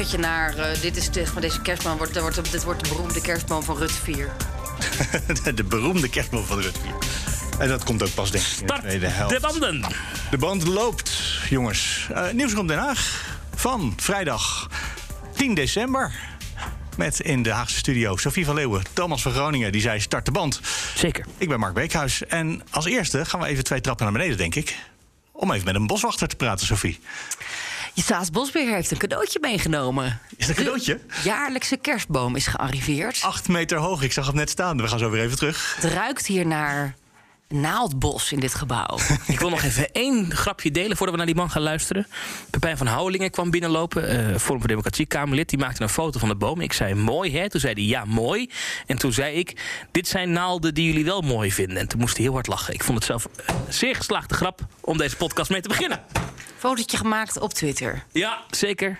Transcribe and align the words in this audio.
bruggetje 0.00 0.28
naar 0.28 0.56
eh, 0.56 0.80
dit 0.80 0.96
is 0.96 1.10
de, 1.10 1.26
van 1.26 1.42
deze 1.42 1.60
kerstboom 1.60 1.96
wordt, 1.96 2.14
dat 2.14 2.22
wordt, 2.22 2.52
dit 2.52 2.64
wordt 2.64 2.84
de 2.84 2.88
beroemde 2.88 3.20
kerstboom 3.20 3.62
van 3.62 3.76
Rut 3.76 3.92
4. 3.92 4.32
de 5.54 5.64
beroemde 5.64 6.08
kerstboom 6.08 6.44
van 6.44 6.60
Rutger. 6.60 6.94
En 7.58 7.68
dat 7.68 7.84
komt 7.84 8.02
ook 8.02 8.14
pas 8.14 8.30
denk 8.30 8.44
ik 8.44 8.50
in 8.50 8.58
de 8.58 8.64
Start 8.64 8.80
tweede 8.80 9.06
helft. 9.06 9.34
de 9.34 9.40
banden. 9.40 9.84
De 10.30 10.38
band 10.38 10.66
loopt, 10.66 11.10
jongens. 11.48 12.08
Eh 12.14 12.30
nieuws 12.30 12.54
komt 12.54 12.68
Den 12.68 12.78
Haag 12.78 13.24
van 13.54 13.92
vrijdag 13.96 14.68
10 15.36 15.54
december. 15.54 16.14
Met 16.96 17.20
in 17.20 17.42
de 17.42 17.50
Haagse 17.50 17.76
studio 17.76 18.16
Sofie 18.16 18.44
van 18.44 18.54
Leeuwen, 18.54 18.82
Thomas 18.92 19.22
van 19.22 19.32
Groningen. 19.32 19.72
Die 19.72 19.80
zei 19.80 20.00
start 20.00 20.24
de 20.24 20.30
band. 20.30 20.60
Zeker. 20.94 21.24
Ik 21.38 21.48
ben 21.48 21.58
Mark 21.58 21.74
Beekhuis. 21.74 22.26
En 22.26 22.62
als 22.70 22.84
eerste 22.84 23.24
gaan 23.24 23.40
we 23.40 23.46
even 23.46 23.64
twee 23.64 23.80
trappen 23.80 24.04
naar 24.04 24.14
beneden, 24.14 24.36
denk 24.36 24.54
ik. 24.54 24.76
Om 25.32 25.52
even 25.52 25.64
met 25.64 25.74
een 25.74 25.86
boswachter 25.86 26.28
te 26.28 26.36
praten, 26.36 26.66
Sofie. 26.66 27.00
Je 27.94 28.02
Staatsbosbeheer 28.02 28.74
heeft 28.74 28.90
een 28.90 28.98
cadeautje 28.98 29.38
meegenomen. 29.40 30.20
Is 30.36 30.46
dat 30.46 30.48
een 30.48 30.62
cadeautje? 30.64 31.00
De 31.06 31.20
jaarlijkse 31.24 31.76
kerstboom 31.76 32.36
is 32.36 32.46
gearriveerd. 32.46 33.20
Acht 33.22 33.48
meter 33.48 33.78
hoog, 33.78 34.02
ik 34.02 34.12
zag 34.12 34.26
het 34.26 34.34
net 34.34 34.50
staan. 34.50 34.76
We 34.76 34.88
gaan 34.88 34.98
zo 34.98 35.10
weer 35.10 35.22
even 35.22 35.36
terug. 35.36 35.76
Het 35.80 35.92
ruikt 35.92 36.26
hier 36.26 36.46
naar 36.46 36.94
naaldbos 37.50 38.32
in 38.32 38.40
dit 38.40 38.54
gebouw. 38.54 38.98
Ik 39.26 39.38
wil 39.38 39.50
nog 39.50 39.62
even 39.62 39.92
één 39.92 40.34
grapje 40.34 40.70
delen 40.70 40.96
voordat 40.96 41.10
we 41.10 41.16
naar 41.16 41.26
die 41.26 41.34
man 41.34 41.50
gaan 41.50 41.62
luisteren. 41.62 42.06
Pepijn 42.50 42.76
van 42.76 42.86
Houwelingen 42.86 43.30
kwam 43.30 43.50
binnenlopen, 43.50 44.08
eh 44.08 44.38
Forum 44.38 44.58
voor 44.58 44.68
Democratie 44.68 45.06
Kamerlid. 45.06 45.48
Die 45.48 45.58
maakte 45.58 45.82
een 45.82 45.88
foto 45.88 46.18
van 46.18 46.28
de 46.28 46.34
boom. 46.34 46.60
Ik 46.60 46.72
zei 46.72 46.94
mooi, 46.94 47.38
hè? 47.38 47.48
Toen 47.50 47.60
zei 47.60 47.72
hij 47.74 47.82
ja, 47.82 48.04
mooi. 48.04 48.50
En 48.86 48.98
toen 48.98 49.12
zei 49.12 49.36
ik, 49.36 49.56
dit 49.90 50.08
zijn 50.08 50.32
naalden 50.32 50.74
die 50.74 50.86
jullie 50.86 51.04
wel 51.04 51.20
mooi 51.20 51.52
vinden. 51.52 51.76
En 51.76 51.88
toen 51.88 52.00
moest 52.00 52.16
hij 52.16 52.24
heel 52.24 52.34
hard 52.34 52.46
lachen. 52.46 52.74
Ik 52.74 52.84
vond 52.84 52.98
het 52.98 53.06
zelf 53.06 53.24
een 53.46 53.54
zeer 53.68 53.94
geslaagde 53.94 54.34
grap 54.34 54.60
om 54.80 54.96
deze 54.96 55.16
podcast 55.16 55.50
mee 55.50 55.60
te 55.60 55.68
beginnen. 55.68 56.00
Fotootje 56.58 56.96
gemaakt 56.96 57.40
op 57.40 57.54
Twitter. 57.54 58.04
Ja, 58.12 58.38
zeker. 58.50 58.98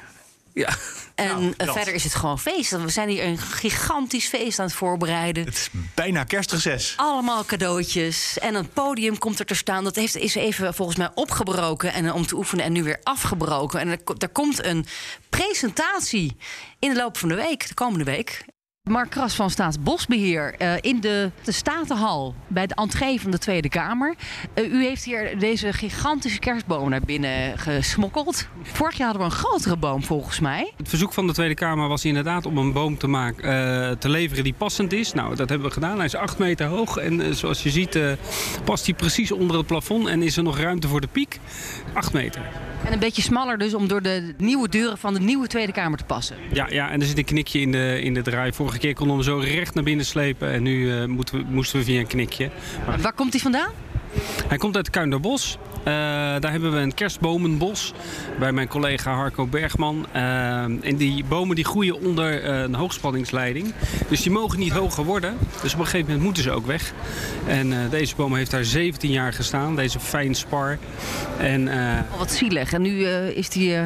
Ja. 0.55 0.69
En 1.15 1.27
Nou, 1.27 1.55
eh, 1.57 1.67
dat. 1.67 1.77
verder 1.77 1.95
is 1.95 2.05
het 2.05 2.15
gewoon 2.15 2.39
feest. 2.39 2.71
We 2.71 2.89
zijn 2.89 3.09
hier 3.09 3.25
een 3.25 3.39
gigantisch 3.39 4.27
feest 4.29 4.59
aan 4.59 4.65
het 4.67 4.75
voorbereiden. 4.75 5.45
Het 5.45 5.55
is 5.55 5.69
bijna 5.95 6.25
kerstreces. 6.25 6.95
Allemaal 6.97 7.45
cadeautjes. 7.45 8.39
En 8.39 8.55
een 8.55 8.69
podium 8.69 9.19
komt 9.19 9.39
er 9.39 9.47
te 9.47 9.55
staan. 9.55 9.85
Dat 9.85 9.97
heeft, 9.97 10.17
is 10.17 10.35
even 10.35 10.75
volgens 10.75 10.97
mij 10.99 11.11
opgebroken 11.15 11.93
en, 11.93 12.07
eh, 12.07 12.15
om 12.15 12.27
te 12.27 12.37
oefenen 12.37 12.65
en 12.65 12.73
nu 12.73 12.83
weer 12.83 13.01
afgebroken. 13.03 13.81
En 13.81 13.89
er, 13.89 13.99
er 14.19 14.29
komt 14.29 14.65
een 14.65 14.87
presentatie 15.29 16.37
in 16.79 16.89
de 16.91 16.97
loop 16.97 17.17
van 17.19 17.29
de 17.29 17.35
week, 17.35 17.69
de 17.69 17.75
komende 17.75 18.05
week. 18.05 18.45
Mark 18.91 19.11
Kras 19.11 19.35
van 19.35 19.51
Staatsbosbeheer 19.51 20.55
eh, 20.55 20.73
in 20.81 21.01
de, 21.01 21.31
de 21.43 21.53
Statenhal 21.53 22.35
bij 22.47 22.67
de 22.67 22.75
entree 22.75 23.21
van 23.21 23.31
de 23.31 23.39
Tweede 23.39 23.69
Kamer. 23.69 24.15
Eh, 24.55 24.73
u 24.73 24.85
heeft 24.85 25.05
hier 25.05 25.39
deze 25.39 25.73
gigantische 25.73 26.39
kerstboom 26.39 26.89
naar 26.91 27.01
binnen 27.01 27.59
gesmokkeld. 27.59 28.49
Vorig 28.63 28.97
jaar 28.97 29.07
hadden 29.07 29.27
we 29.27 29.33
een 29.33 29.39
grotere 29.39 29.77
boom 29.77 30.03
volgens 30.03 30.41
mij. 30.41 30.73
Het 30.77 30.89
verzoek 30.89 31.13
van 31.13 31.27
de 31.27 31.33
Tweede 31.33 31.55
Kamer 31.55 31.89
was 31.89 32.05
inderdaad 32.05 32.47
om 32.47 32.59
een 32.59 32.73
boom 32.73 32.99
te, 32.99 33.07
maken, 33.07 33.45
eh, 33.45 33.97
te 33.97 34.09
leveren 34.09 34.45
die 34.45 34.55
passend 34.55 34.93
is. 34.93 35.13
Nou, 35.13 35.35
dat 35.37 35.49
hebben 35.49 35.69
we 35.69 35.75
gedaan. 35.75 35.97
Hij 35.97 36.05
is 36.05 36.15
8 36.15 36.39
meter 36.39 36.67
hoog 36.67 36.97
en 36.97 37.37
zoals 37.37 37.63
je 37.63 37.71
ziet 37.71 37.99
past 38.65 38.87
hij 38.87 38.95
precies 38.95 39.33
onder 39.33 39.57
het 39.57 39.67
plafond 39.67 40.07
en 40.07 40.23
is 40.23 40.37
er 40.37 40.43
nog 40.43 40.59
ruimte 40.59 40.89
voor 40.89 41.01
de 41.01 41.09
piek. 41.13 41.39
8 41.93 42.13
meter. 42.13 42.43
En 42.85 42.93
een 42.93 42.99
beetje 42.99 43.23
smaller 43.23 43.59
dus 43.59 43.75
om 43.75 43.89
door 43.89 44.03
de 44.03 44.35
nieuwe 44.37 44.69
deuren 44.69 44.99
van 44.99 45.15
de 45.15 45.21
nieuwe 45.21 45.47
Tweede 45.47 45.73
Kamer 45.73 45.99
te 45.99 46.05
passen. 46.05 46.37
Ja, 46.53 46.67
ja, 46.71 46.91
en 46.91 47.01
er 47.01 47.07
zit 47.07 47.19
een 47.19 47.25
knikje 47.25 47.61
in 47.61 47.73
de, 47.73 48.01
in 48.03 48.15
de 48.15 48.23
draai. 48.23 48.53
Vorige 48.53 48.79
keer 48.79 48.95
konden 48.95 49.17
we 49.17 49.25
hem 49.25 49.33
zo 49.33 49.55
recht 49.55 49.75
naar 49.75 49.85
binnen 49.85 50.07
slepen 50.07 50.51
en 50.51 50.63
nu 50.63 51.01
eh, 51.01 51.05
moeten 51.05 51.39
we, 51.39 51.45
moesten 51.51 51.79
we 51.79 51.85
via 51.85 52.01
een 52.01 52.07
knikje. 52.07 52.51
Maar 52.87 53.01
Waar 53.01 53.13
komt 53.13 53.33
hij 53.33 53.41
vandaan? 53.41 53.71
Hij 54.49 54.59
komt 54.59 54.77
uit 54.77 54.91
Kuinderbos. 54.91 55.59
Eh 55.85 56.21
daar 56.41 56.51
hebben 56.51 56.73
we 56.73 56.79
een 56.79 56.95
kerstbomenbos 56.95 57.93
bij 58.39 58.53
mijn 58.53 58.69
collega 58.69 59.15
Harco 59.15 59.47
Bergman. 59.47 60.07
Eh, 60.13 60.23
en 60.63 60.97
die 60.97 61.25
bomen 61.25 61.57
die 61.57 61.65
groeien 61.65 62.01
onder 62.01 62.43
eh, 62.43 62.61
een 62.61 62.75
hoogspanningsleiding. 62.75 63.73
Dus 64.09 64.23
die 64.23 64.33
mogen 64.33 64.59
niet 64.59 64.73
hoger 64.73 65.05
worden. 65.05 65.37
Dus 65.63 65.73
op 65.73 65.79
een 65.79 65.85
gegeven 65.85 66.07
moment 66.07 66.25
moeten 66.25 66.43
ze 66.43 66.51
ook 66.51 66.67
weg. 66.67 66.93
En 67.47 67.89
deze 67.91 68.15
boom 68.17 68.35
heeft 68.35 68.51
daar 68.51 68.65
17 68.65 69.11
jaar 69.11 69.33
gestaan. 69.33 69.77
Deze 69.77 70.01
fijn 70.01 70.35
spar. 70.35 70.79
En 71.39 71.69
Oh, 71.69 72.19
wat 72.19 72.31
zielig. 72.33 72.73
En 72.73 72.83
nu 72.83 73.07
is, 73.07 73.49
die, 73.49 73.77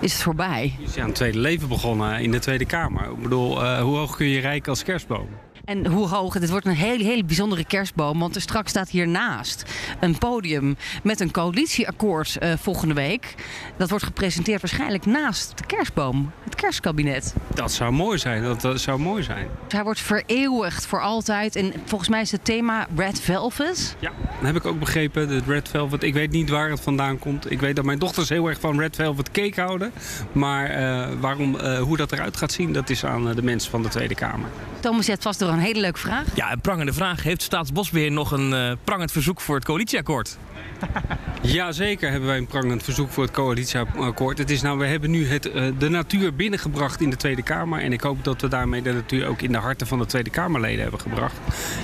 is 0.00 0.12
het 0.12 0.22
voorbij. 0.22 0.74
die 0.78 0.86
is 0.86 0.98
aan 0.98 1.08
een 1.08 1.12
tweede 1.12 1.38
leven 1.38 1.68
begonnen 1.68 2.20
in 2.20 2.30
de 2.30 2.38
Tweede 2.38 2.64
Kamer. 2.66 3.04
Ik 3.04 3.22
bedoel, 3.22 3.78
hoe 3.80 3.96
hoog 3.96 4.16
kun 4.16 4.26
je 4.26 4.40
rijken 4.40 4.70
als 4.70 4.82
kerstboom? 4.82 5.28
En 5.64 5.86
hoe 5.86 6.08
hoog? 6.08 6.38
Dit 6.38 6.50
wordt 6.50 6.66
een 6.66 6.74
hele, 6.74 7.04
hele 7.04 7.24
bijzondere 7.24 7.64
kerstboom. 7.64 8.18
Want 8.18 8.34
er 8.34 8.40
straks 8.40 8.70
staat 8.70 8.88
hiernaast 8.88 9.64
een 10.00 10.18
podium 10.18 10.76
met 11.02 11.20
een 11.20 11.30
coalitieakkoord 11.30 12.38
eh, 12.38 12.52
volgende 12.58 12.94
week. 12.94 13.34
Dat 13.76 13.88
wordt 13.88 14.04
gepresenteerd 14.04 14.60
waarschijnlijk 14.60 15.06
naast 15.06 15.58
de 15.58 15.66
kerstboom. 15.66 16.30
Het 16.44 16.54
kerstkabinet. 16.54 17.34
Dat 17.54 17.72
zou 17.72 17.92
mooi 17.92 18.18
zijn. 18.18 18.42
Dat, 18.42 18.60
dat 18.60 18.80
zou 18.80 18.98
mooi 18.98 19.22
zijn. 19.22 19.48
Hij 19.68 19.82
wordt 19.82 20.00
vereeuwigd 20.00 20.86
voor 20.86 21.00
altijd. 21.00 21.56
En 21.56 21.72
volgens 21.84 22.10
mij 22.10 22.20
is 22.20 22.32
het 22.32 22.44
thema 22.44 22.86
Red 22.96 23.20
Velvet. 23.20 23.96
Ja, 23.98 24.12
dat 24.18 24.46
heb 24.46 24.56
ik 24.56 24.66
ook 24.66 24.78
begrepen. 24.78 25.28
De 25.28 25.42
Red 25.46 25.68
Velvet. 25.68 26.02
Ik 26.02 26.14
weet 26.14 26.30
niet 26.30 26.48
waar 26.48 26.70
het 26.70 26.80
vandaan 26.80 27.18
komt. 27.18 27.50
Ik 27.50 27.60
weet 27.60 27.76
dat 27.76 27.84
mijn 27.84 27.98
dochters 27.98 28.28
heel 28.28 28.48
erg 28.48 28.60
van 28.60 28.78
Red 28.78 28.96
Velvet 28.96 29.30
cake 29.30 29.60
houden. 29.60 29.92
Maar 30.32 30.66
eh, 30.66 31.08
waarom, 31.20 31.58
eh, 31.58 31.80
hoe 31.80 31.96
dat 31.96 32.12
eruit 32.12 32.36
gaat 32.36 32.52
zien, 32.52 32.72
dat 32.72 32.90
is 32.90 33.04
aan 33.04 33.34
de 33.34 33.42
mensen 33.42 33.70
van 33.70 33.82
de 33.82 33.88
Tweede 33.88 34.14
Kamer. 34.14 34.48
Thomas, 34.80 35.06
hebt 35.06 35.22
vast 35.22 35.38
door 35.38 35.51
een 35.52 35.64
hele 35.64 35.80
leuke 35.80 35.98
vraag. 35.98 36.24
Ja, 36.34 36.52
een 36.52 36.60
prangende 36.60 36.92
vraag. 36.92 37.22
Heeft 37.22 37.42
Staatsbosbeheer 37.42 38.12
nog 38.12 38.30
een 38.32 38.52
eh, 38.54 38.72
prangend 38.84 39.12
verzoek 39.12 39.40
voor 39.40 39.54
het 39.54 39.64
coalitieakkoord? 39.64 40.36
Jazeker 41.42 42.10
hebben 42.10 42.28
wij 42.28 42.38
een 42.38 42.46
prangend 42.46 42.82
verzoek 42.82 43.10
voor 43.10 43.22
het 43.22 43.32
coalitieakkoord. 43.32 44.38
Het 44.38 44.50
is 44.50 44.62
nou, 44.62 44.78
we 44.78 44.86
hebben 44.86 45.10
nu 45.10 45.26
het, 45.28 45.50
eh, 45.50 45.64
de 45.78 45.88
natuur 45.88 46.34
binnengebracht 46.34 47.00
in 47.00 47.10
de 47.10 47.16
Tweede 47.16 47.42
Kamer. 47.42 47.80
En 47.80 47.92
ik 47.92 48.00
hoop 48.00 48.24
dat 48.24 48.40
we 48.40 48.48
daarmee 48.48 48.82
de 48.82 48.92
natuur 48.92 49.26
ook 49.26 49.42
in 49.42 49.52
de 49.52 49.58
harten 49.58 49.86
van 49.86 49.98
de 49.98 50.06
Tweede 50.06 50.30
Kamerleden 50.30 50.82
hebben 50.82 51.00
gebracht. 51.00 51.34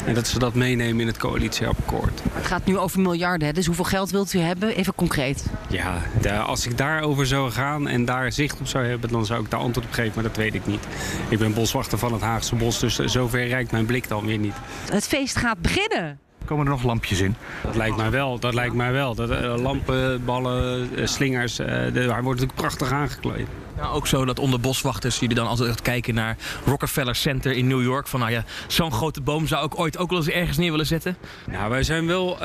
En 0.05 0.15
dat 0.15 0.27
ze 0.27 0.39
dat 0.39 0.55
meenemen 0.55 1.01
in 1.01 1.07
het 1.07 1.17
coalitieakkoord. 1.17 2.21
Het 2.33 2.47
gaat 2.47 2.65
nu 2.65 2.79
over 2.79 3.01
miljarden. 3.01 3.47
Hè? 3.47 3.53
Dus 3.53 3.67
hoeveel 3.67 3.85
geld 3.85 4.11
wilt 4.11 4.33
u 4.33 4.39
hebben? 4.39 4.77
Even 4.77 4.95
concreet. 4.95 5.47
Ja, 5.69 6.03
daar- 6.21 6.39
als 6.43 6.67
ik 6.67 6.79
daarover 6.79 7.27
zou 7.27 7.51
gaan 7.51 7.89
en 7.89 8.05
daar 8.05 8.33
zicht 8.33 8.61
op 8.61 8.67
zou 8.67 8.87
hebben, 8.87 9.11
dan 9.11 9.27
zou 9.27 9.43
ik 9.45 9.51
daar 9.51 9.61
antwoord 9.61 9.87
op 9.87 9.93
geven, 9.93 10.13
maar 10.15 10.25
dat 10.25 10.37
weet 10.37 10.55
ik 10.55 10.67
niet. 10.67 10.87
Ik 11.29 11.39
ben 11.39 11.55
boswachter 11.55 11.99
van 11.99 12.13
het 12.13 12.23
Haagse 12.23 12.55
Bos, 12.55 12.79
dus 12.79 12.99
zover 12.99 13.49
reikt 13.59 13.73
mijn 13.73 13.87
blik 13.87 14.09
dan 14.09 14.27
weer 14.27 14.39
niet. 14.39 14.55
Het 14.91 15.07
feest 15.07 15.37
gaat 15.37 15.59
beginnen. 15.61 16.19
Komen 16.45 16.65
er 16.65 16.71
nog 16.71 16.83
lampjes 16.83 17.21
in? 17.21 17.35
Dat 17.63 17.77
lijkt 17.77 17.97
mij 17.97 18.11
wel, 18.11 18.39
dat 18.39 18.55
lijkt 18.55 18.75
mij 18.75 18.93
wel. 18.93 19.15
Dat, 19.15 19.31
eh, 19.31 19.55
lampen, 19.57 20.25
ballen, 20.25 20.89
eh, 20.97 21.07
slingers, 21.07 21.59
eh, 21.59 21.67
de, 21.67 22.01
hij 22.01 22.23
wordt 22.23 22.41
natuurlijk 22.41 22.55
prachtig 22.55 22.93
aangekleed. 22.93 23.47
Nou, 23.79 23.95
ook 23.95 24.07
zo 24.07 24.25
dat 24.25 24.39
onder 24.39 24.61
boswachters 24.61 25.19
jullie 25.19 25.35
dan 25.35 25.47
altijd 25.47 25.83
kijken 25.83 26.15
naar 26.15 26.37
Rockefeller 26.65 27.15
Center 27.15 27.53
in 27.53 27.67
New 27.67 27.83
York. 27.83 28.07
Van 28.07 28.21
nou 28.21 28.33
ja, 28.33 28.45
zo'n 28.67 28.93
grote 28.93 29.21
boom 29.21 29.47
zou 29.47 29.67
ik 29.67 29.79
ooit 29.79 29.99
ook 29.99 30.11
wel 30.11 30.19
eens 30.19 30.29
ergens 30.29 30.57
neer 30.57 30.71
willen 30.71 30.87
zetten. 30.87 31.17
Nou, 31.51 31.71
wij 31.71 31.83
zijn 31.83 32.07
wel, 32.07 32.33
eh, 32.33 32.41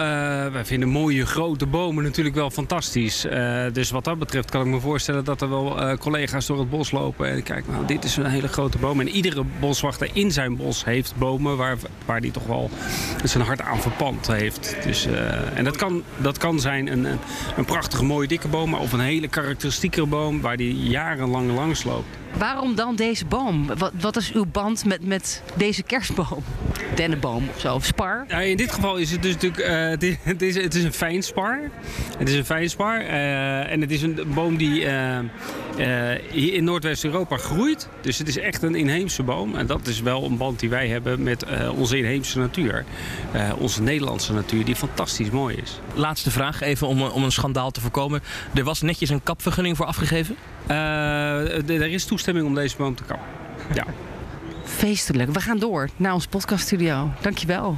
wij 0.48 0.66
vinden 0.66 0.90
mooie 0.90 1.26
grote 1.26 1.66
bomen 1.66 2.04
natuurlijk 2.04 2.36
wel 2.36 2.50
fantastisch. 2.50 3.26
Eh, 3.26 3.66
dus 3.72 3.92
wat 3.92 4.04
dat 4.04 4.20
betreft 4.20 4.50
kan 4.50 4.62
ik 4.62 4.68
me 4.68 4.80
voorstellen 4.80 5.24
dat 5.24 5.42
er 5.42 5.50
wel 5.50 5.82
eh, 5.82 5.98
collega's 5.98 6.46
door 6.46 6.60
het 6.60 6.70
bos 6.70 6.92
lopen 6.92 7.30
en 7.30 7.44
kijken, 7.44 7.72
nou, 7.72 7.86
dit 7.86 8.04
is 8.04 8.18
een 8.18 8.26
hele 8.26 8.48
grote 8.48 8.78
boom. 8.78 9.00
En 9.00 9.10
iedere 9.10 9.44
boswachter 9.60 10.10
in 10.14 10.32
zijn 10.32 10.56
bos 10.56 10.86
heeft 10.86 11.14
bomen 11.18 11.58
waar, 11.58 11.78
waar 12.06 12.22
die 12.22 12.32
toch 12.32 12.46
wel 12.46 12.70
zijn 13.24 13.44
hart 13.44 13.62
aan 13.62 13.82
verpand 13.82 14.28
heeft. 14.28 14.76
Dus, 14.84 15.08
en 15.54 15.64
dat 15.64 15.76
kan, 15.76 16.04
dat 16.18 16.38
kan 16.38 16.60
zijn 16.60 16.92
een, 16.92 17.06
een, 17.58 17.66
prachtige 17.66 18.04
mooie 18.04 18.28
dikke 18.28 18.48
boom, 18.48 18.70
maar 18.70 18.80
of 18.80 18.92
een 18.92 19.00
hele 19.00 19.28
karakteristieke 19.28 20.06
boom 20.06 20.42
waar 20.42 20.58
die 20.58 20.90
jarenlang 21.24 21.56
langs 21.56 21.84
loopt. 21.84 22.23
Waarom 22.38 22.76
dan 22.76 22.96
deze 22.96 23.26
boom? 23.26 23.68
Wat, 23.78 23.92
wat 24.00 24.16
is 24.18 24.32
uw 24.32 24.46
band 24.46 24.86
met, 24.86 25.06
met 25.06 25.42
deze 25.56 25.84
kerstboom? 25.84 26.44
dennenboom 26.96 27.50
of 27.56 27.60
zo, 27.60 27.76
of 27.76 27.86
spar. 27.86 28.26
Ja, 28.28 28.40
in 28.40 28.58
dit 28.58 28.72
geval 28.72 28.96
is 28.98 29.12
het 29.12 29.22
dus 29.22 29.34
natuurlijk 29.34 29.62
eh, 29.64 29.88
het, 29.90 30.04
is, 30.04 30.16
het, 30.24 30.42
is, 30.42 30.56
het 30.56 30.76
is 30.76 30.84
een 30.84 30.94
fijnspar. 30.94 31.60
Het 32.18 32.30
is 32.30 32.36
een 32.36 32.46
fijnspar. 32.46 33.00
eh, 33.00 33.72
en 33.72 33.82
het 33.82 33.92
is 33.92 34.02
een 34.02 34.20
boom 34.34 34.58
die 34.58 34.86
eh, 34.86 35.18
eh, 35.18 36.20
hier 36.32 36.54
in 36.54 36.64
Noordwest-Europa 36.64 37.38
groeit. 37.38 37.90
Dus 38.02 38.18
het 38.18 38.28
is 38.28 38.38
echt 38.38 38.62
een 38.64 38.76
inheemse 38.76 39.24
boom. 39.24 39.56
En 39.56 39.66
dat 39.68 39.88
is 39.88 40.02
wel 40.02 40.24
een 40.26 40.38
band 40.38 40.60
die 40.60 40.70
wij 40.70 40.88
hebben 40.88 41.24
met 41.24 41.44
eh, 41.44 41.78
onze 41.80 41.98
inheemse 41.98 42.40
natuur. 42.40 42.86
Eh, 43.32 43.50
onze 43.58 43.82
Nederlandse 43.82 44.34
natuur, 44.34 44.66
die 44.66 44.76
fantastisch 44.76 45.30
mooi 45.30 45.56
is. 45.64 45.80
Laatste 45.94 46.32
vraag, 46.32 46.62
even 46.62 46.88
om, 46.88 47.02
om 47.02 47.24
een 47.24 47.32
schandaal 47.32 47.72
te 47.72 47.82
voorkomen. 47.82 48.22
Er 48.54 48.64
was 48.64 48.82
netjes 48.82 49.10
een 49.10 49.24
kapvergunning 49.24 49.78
voor 49.78 49.86
afgegeven. 49.86 50.36
Eh, 50.68 50.76
er 51.70 51.70
is 51.70 52.06
toestemming 52.06 52.22
om 52.28 52.56
deze 52.56 52.78
boom 52.78 52.96
te 52.96 53.04
kappen. 53.04 53.28
Ja. 53.74 53.86
Feestelijk. 54.64 55.32
We 55.32 55.40
gaan 55.40 55.60
door 55.60 55.90
naar 55.96 56.14
ons 56.14 56.28
podcaststudio. 56.28 57.12
Dankjewel. 57.22 57.78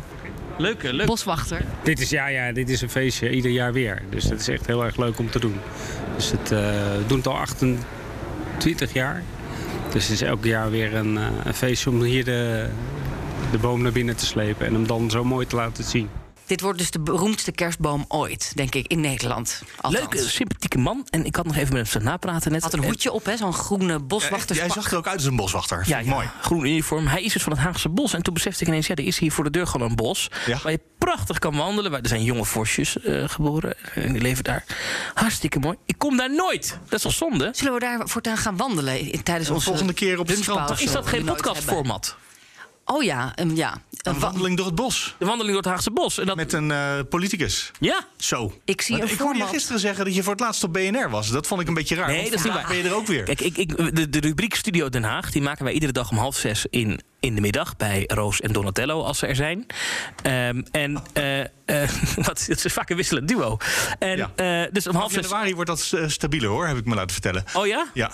Leuk, 0.58 0.84
leuk. 0.84 1.06
Boswachter. 1.06 1.62
Dit 1.84 2.00
is, 2.00 2.10
ja, 2.10 2.28
ja, 2.28 2.52
dit 2.52 2.70
is 2.70 2.82
een 2.82 2.90
feestje 2.90 3.30
ieder 3.30 3.52
jaar 3.52 3.74
weer. 3.74 4.02
Dus 4.10 4.24
dat 4.24 4.40
is 4.40 4.48
echt 4.48 4.66
heel 4.66 4.84
erg 4.86 4.98
leuk 4.98 5.20
om 5.20 5.30
te 5.30 5.40
doen. 5.40 5.56
Dus 6.16 6.32
het, 6.32 6.52
eh, 6.52 6.60
we 6.60 7.04
doen 7.08 7.18
het 7.18 7.28
al 7.28 7.38
28 7.38 8.94
jaar. 8.94 9.24
Dus 9.92 10.04
het 10.04 10.14
is 10.14 10.22
elk 10.22 10.46
jaar 10.46 10.72
weer 10.72 10.96
een, 10.96 11.18
eh, 11.18 11.24
een 11.44 11.54
feestje 11.54 11.90
om 11.90 12.02
hier 12.02 12.26
de, 12.26 12.70
de 13.52 13.58
boom 13.58 13.82
naar 13.82 13.92
binnen 13.92 14.16
te 14.16 14.26
slepen. 14.26 14.66
En 14.66 14.74
hem 14.74 14.88
dan 14.88 15.10
zo 15.10 15.24
mooi 15.24 15.48
te 15.48 15.56
laten 15.56 15.84
zien. 15.84 16.10
Dit 16.46 16.62
wordt 16.62 16.78
dus 16.78 16.92
de 16.92 17.00
beroemdste 17.00 17.52
kerstboom 17.52 18.06
ooit, 18.08 18.52
denk 18.56 18.76
ik, 18.76 18.88
in 18.88 19.00
Nederland. 19.00 19.62
Althans. 19.82 19.96
Leuke, 20.14 20.30
sympathieke 20.30 20.78
man. 20.78 21.08
En 21.10 21.26
ik 21.26 21.36
had 21.36 21.46
nog 21.46 21.56
even 21.56 21.74
met 21.74 21.94
hem 21.94 22.04
napraten 22.04 22.52
net. 22.52 22.64
Had 22.64 22.74
een 22.74 22.80
En- 22.80 22.86
hoedje 22.86 23.12
op, 23.12 23.26
hè? 23.26 23.38
Zo'n 23.38 23.54
groene 23.54 24.00
boswachterspak. 24.00 24.68
Jij 24.74 24.82
zag 24.82 24.92
er 24.92 24.98
ook 24.98 25.06
uit 25.08 25.16
als 25.16 25.26
een 25.26 25.36
boswachter. 25.36 25.84
Ja, 25.88 26.02
mooi. 26.06 26.28
groen 26.42 26.66
uniform. 26.66 27.08
Hij 27.08 27.24
is 27.24 27.34
dus 27.34 27.44
van 27.44 27.52
het 27.52 27.62
Haagse 27.62 27.90
bos. 27.90 28.14
En 28.14 28.22
toen 28.24 28.34
besefte 28.34 28.62
ik 28.62 28.68
ineens, 28.68 28.88
ja, 28.88 28.96
er 28.96 29.06
is 29.06 29.20
hier 29.20 29.32
voor 29.32 29.44
de 29.44 29.50
deur 29.50 29.68
gewoon 29.68 29.90
een 29.90 29.96
bos. 29.96 30.30
Ja. 30.46 30.60
Waar 30.64 30.72
je 30.72 30.80
prachtig 30.98 31.40
kan 31.40 31.56
wandelen. 31.56 31.92
Waar, 31.92 32.02
er 32.02 32.08
zijn 32.08 32.24
jonge 32.24 32.46
vosjes 32.46 33.00
eh, 33.02 33.30
geboren. 33.30 33.76
En 33.94 34.14
die 34.14 34.22
leven 34.22 34.44
daar. 34.44 34.64
Hartstikke 35.14 35.60
mooi. 35.60 35.78
Ik 35.86 35.98
kom 35.98 36.18
daar 36.18 36.34
nooit. 36.36 36.78
Dat 36.84 36.94
is 36.94 37.02
toch 37.02 37.14
zonde? 37.14 37.50
Zullen 37.56 37.74
we 37.74 37.80
daar 37.80 38.08
voortaan 38.10 38.38
gaan 38.38 38.58
wandelen 38.58 39.12
in- 39.12 39.24
tijdens 39.24 39.48
De 39.48 39.54
onze 39.54 39.66
volgende 39.68 39.94
keer 39.94 40.20
op 40.20 40.28
het 40.28 40.38
strand 40.38 40.82
Is 40.82 40.92
dat 40.92 41.08
geen 41.08 41.26
podcastformat? 41.26 42.16
Oh 42.88 43.04
ja, 43.04 43.34
um, 43.40 43.56
ja. 43.56 43.82
Een 44.06 44.14
Een 44.14 44.20
wa- 44.20 44.28
wandeling 44.28 44.58
door 44.58 44.66
het 44.66 44.76
bos. 44.76 45.16
De 45.18 45.26
wandeling 45.26 45.54
door 45.54 45.64
het 45.64 45.72
Haagse 45.72 45.92
bos. 45.92 46.20
En 46.20 46.26
dat, 46.26 46.36
Met 46.36 46.54
een 46.54 46.72
eh, 46.72 47.00
politicus. 47.10 47.72
ja, 47.80 48.08
Zo. 48.18 48.54
Ik 48.66 48.82
zie 48.82 48.98
ik 49.04 49.20
hoorde 49.20 49.40
je 49.40 49.46
gisteren 49.48 49.80
zeggen 49.80 50.06
dat 50.06 50.16
je 50.16 50.24
voor 50.24 50.32
het 50.32 50.42
laatst 50.42 50.64
op 50.64 50.74
BNR 50.74 51.10
was. 51.10 51.30
Dat 51.30 51.48
vond 51.48 51.62
ik 51.62 51.68
een 51.68 51.74
beetje 51.74 51.96
raar. 51.96 52.08
Nee, 52.08 52.24
dat 52.24 52.34
is 52.34 52.44
niet 52.44 52.54
waar. 52.54 52.66
ben 52.68 52.78
je 52.78 52.84
er 52.84 52.96
ook 52.96 53.08
weer. 53.08 53.24
Kijk, 53.24 53.42
ik, 53.42 53.58
ik, 53.58 53.96
de, 53.96 54.10
de 54.10 54.20
rubriek 54.20 54.56
Studio 54.56 54.90
Den 54.90 55.04
Haag 55.04 55.32
die 55.32 55.42
maken 55.42 55.64
wij 55.64 55.74
iedere 55.74 55.92
dag 55.92 56.10
om 56.12 56.18
half 56.18 56.36
zes 56.38 56.66
in, 56.70 57.00
in 57.20 57.36
de 57.36 57.42
middag 57.42 57.76
bij 57.78 58.04
Roos 58.08 58.42
en 58.42 58.52
Donatello 58.52 59.02
als 59.04 59.18
ze 59.20 59.28
er 59.28 59.36
zijn. 59.36 59.66
Ehm, 60.24 60.62
en 60.72 60.94
wat, 62.28 62.46
het 62.48 62.66
is 62.66 62.74
vaak 62.74 62.90
een 62.90 62.96
wisselend 62.98 63.28
duo. 63.28 63.58
En, 64.00 64.18
Ja. 64.36 64.68
dus 64.72 64.88
om 64.88 64.96
half 64.96 65.12
zes. 65.12 65.22
januari 65.30 65.54
wordt 65.56 65.70
dat 65.70 65.94
stabieler 66.12 66.50
hoor, 66.50 66.68
heb 66.68 66.78
ik 66.78 66.86
me 66.86 66.96
laten 66.96 67.12
vertellen. 67.12 67.44
Oh 67.54 67.68
ja? 67.68 67.86
Ja. 67.94 68.12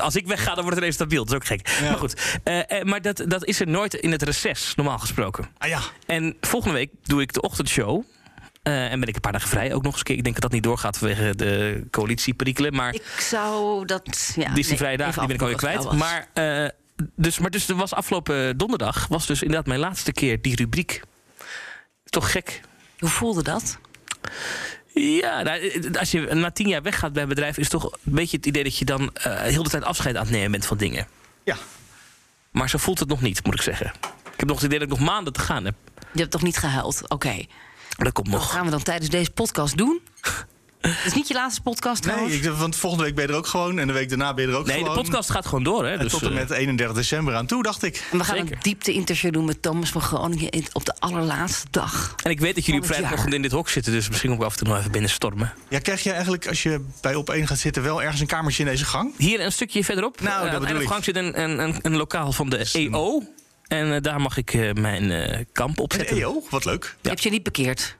Als 0.00 0.16
ik 0.16 0.26
wegga, 0.26 0.46
dan 0.46 0.54
wordt 0.54 0.68
het 0.70 0.78
ineens 0.78 0.94
stabiel. 0.94 1.24
Dat 1.24 1.32
is 1.32 1.38
ook 1.38 1.46
gek. 1.46 1.80
Maar 1.80 1.98
goed, 1.98 2.40
eh, 2.44 2.70
eh, 2.70 2.84
maar 2.84 3.02
dat, 3.02 3.24
dat 3.28 3.44
is 3.44 3.60
er 3.60 3.68
nooit 3.68 3.94
in 3.94 4.12
het 4.12 4.22
reces, 4.22 4.72
normaal 4.74 4.98
gesproken. 4.98 5.48
Ah 5.58 5.68
ja. 5.68 5.80
En 6.06 6.36
volgende 6.40 6.74
week 6.74 6.90
doe 7.02 7.20
ik 7.22 7.32
de 7.32 7.40
ochtendshow. 7.40 8.04
Eh, 8.66 8.92
en 8.92 9.00
ben 9.00 9.08
ik 9.08 9.14
een 9.14 9.20
paar 9.20 9.32
dagen 9.32 9.48
vrij 9.48 9.74
ook 9.74 9.82
nog 9.82 9.90
eens. 9.90 9.98
een 9.98 10.04
keer. 10.04 10.16
Ik 10.16 10.22
denk 10.22 10.34
dat 10.34 10.42
dat 10.42 10.52
niet 10.52 10.62
doorgaat 10.62 10.98
vanwege 10.98 11.34
de 11.36 11.82
coalitieperikelen. 11.90 12.74
Maar 12.74 12.94
Ik 12.94 13.02
zou 13.18 13.84
dat... 13.84 14.32
Ja, 14.36 14.48
die 14.48 14.48
is 14.48 14.54
die 14.54 14.64
nee, 14.64 14.76
vrije 14.76 14.96
dagen, 14.96 15.18
die 15.18 15.26
ben 15.26 15.36
ik 15.36 15.42
alweer 15.42 15.56
kwijt. 15.56 15.92
Maar, 15.92 16.28
eh, 16.32 16.68
dus, 17.14 17.38
maar 17.38 17.50
dus 17.50 17.68
er 17.68 17.74
was 17.74 17.94
afgelopen 17.94 18.56
donderdag... 18.56 19.06
was 19.08 19.26
dus 19.26 19.42
inderdaad 19.42 19.66
mijn 19.66 19.80
laatste 19.80 20.12
keer 20.12 20.42
die 20.42 20.56
rubriek. 20.56 21.02
Toch 22.04 22.30
gek? 22.30 22.60
Hoe 22.98 23.08
voelde 23.08 23.42
dat? 23.42 23.78
Ja, 25.00 25.42
nou, 25.42 25.92
als 25.98 26.10
je 26.10 26.20
na 26.20 26.50
tien 26.50 26.68
jaar 26.68 26.82
weggaat 26.82 27.12
bij 27.12 27.22
een 27.22 27.28
bedrijf... 27.28 27.58
is 27.58 27.68
toch 27.68 27.84
een 27.84 27.90
beetje 28.02 28.36
het 28.36 28.46
idee 28.46 28.62
dat 28.62 28.76
je 28.78 28.84
dan 28.84 29.10
eh, 29.14 29.40
heel 29.40 29.62
de 29.62 29.70
tijd 29.70 29.84
afscheid 29.84 30.16
aan 30.16 30.22
het 30.22 30.30
nemen 30.30 30.50
bent 30.50 30.66
van 30.66 30.76
dingen. 30.76 31.06
Ja. 31.44 31.56
Maar 32.50 32.68
zo 32.68 32.78
voelt 32.78 32.98
het 32.98 33.08
nog 33.08 33.20
niet, 33.22 33.44
moet 33.44 33.54
ik 33.54 33.62
zeggen. 33.62 33.86
Ik 34.32 34.40
heb 34.42 34.48
nog 34.48 34.56
het 34.56 34.66
idee 34.66 34.78
dat 34.78 34.88
ik 34.92 34.98
nog 34.98 35.08
maanden 35.08 35.32
te 35.32 35.40
gaan 35.40 35.64
heb. 35.64 35.74
Je 36.12 36.18
hebt 36.20 36.30
toch 36.30 36.42
niet 36.42 36.56
gehuild? 36.56 37.08
Oké. 37.08 37.44
Dat 37.96 38.12
komt 38.12 38.28
Wat 38.28 38.40
nog. 38.40 38.50
gaan 38.50 38.64
we 38.64 38.70
dan 38.70 38.82
tijdens 38.82 39.10
deze 39.10 39.30
podcast 39.30 39.76
doen? 39.76 40.00
Het 40.80 40.96
is 41.06 41.12
niet 41.14 41.28
je 41.28 41.34
laatste 41.34 41.62
podcast 41.62 42.04
Nee, 42.04 42.30
ik, 42.40 42.44
want 42.50 42.76
volgende 42.76 43.04
week 43.04 43.14
ben 43.14 43.26
je 43.26 43.30
er 43.32 43.36
ook 43.38 43.46
gewoon. 43.46 43.78
En 43.78 43.86
de 43.86 43.92
week 43.92 44.08
daarna 44.08 44.34
ben 44.34 44.44
je 44.46 44.50
er 44.52 44.56
ook 44.58 44.66
Nee, 44.66 44.78
de 44.78 44.84
gewoon. 44.84 45.02
podcast 45.02 45.30
gaat 45.30 45.46
gewoon 45.46 45.62
door, 45.64 45.86
hè? 45.86 45.98
Dus, 45.98 46.10
tot 46.12 46.22
en 46.22 46.28
eh, 46.28 46.34
met 46.34 46.50
31 46.50 46.96
december 46.96 47.34
aan 47.34 47.46
toe, 47.46 47.62
dacht 47.62 47.82
ik. 47.82 48.06
En 48.12 48.18
we 48.18 48.24
gaan 48.24 48.36
zeker. 48.36 48.52
een 48.52 48.58
diepte-interview 48.62 49.32
doen 49.32 49.44
met 49.44 49.62
Thomas 49.62 49.90
van 49.90 50.00
Groningen 50.00 50.50
in- 50.50 50.66
op 50.72 50.84
de 50.84 50.94
allerlaatste 50.98 51.66
dag. 51.70 52.14
En 52.22 52.30
ik 52.30 52.40
weet 52.40 52.54
dat 52.54 52.64
jullie 52.66 52.80
op 52.80 52.86
vrijdagochtend 52.86 53.34
in 53.34 53.42
dit 53.42 53.50
hok 53.52 53.68
zitten... 53.68 53.92
dus 53.92 54.08
misschien 54.08 54.32
ook 54.32 54.42
af 54.42 54.52
en 54.52 54.58
toe 54.58 54.68
nog 54.68 54.78
even 54.78 54.90
binnenstormen. 54.90 55.52
Ja, 55.68 55.78
krijg 55.78 56.02
je 56.02 56.10
eigenlijk 56.12 56.48
als 56.48 56.62
je 56.62 56.84
bij 57.00 57.14
op 57.14 57.30
één 57.30 57.46
gaat 57.46 57.58
zitten 57.58 57.82
wel 57.82 58.02
ergens 58.02 58.20
een 58.20 58.26
kamertje 58.26 58.62
in 58.62 58.68
deze 58.68 58.84
gang? 58.84 59.12
Hier 59.16 59.40
een 59.40 59.52
stukje 59.52 59.84
verderop. 59.84 60.20
Nou, 60.20 60.46
eh, 60.46 60.52
dat 60.52 60.64
aan 60.66 60.78
de 60.78 60.86
gang 60.88 61.04
zit 61.04 61.16
een, 61.16 61.40
een, 61.42 61.58
een, 61.58 61.78
een 61.82 61.96
lokaal 61.96 62.32
van 62.32 62.48
de 62.48 62.70
EO. 62.72 63.22
En 63.66 63.94
eh, 63.94 64.02
daar 64.02 64.20
mag 64.20 64.36
ik 64.36 64.54
eh, 64.54 64.72
mijn 64.72 65.10
eh, 65.10 65.44
kamp 65.52 65.66
Bij 65.68 65.74
de 65.76 65.82
opzetten. 65.82 66.16
EO, 66.16 66.42
wat 66.50 66.64
leuk. 66.64 66.96
Je 67.00 67.08
hebt 67.08 67.22
je 67.22 67.30
niet 67.30 67.42
bekeerd. 67.42 67.96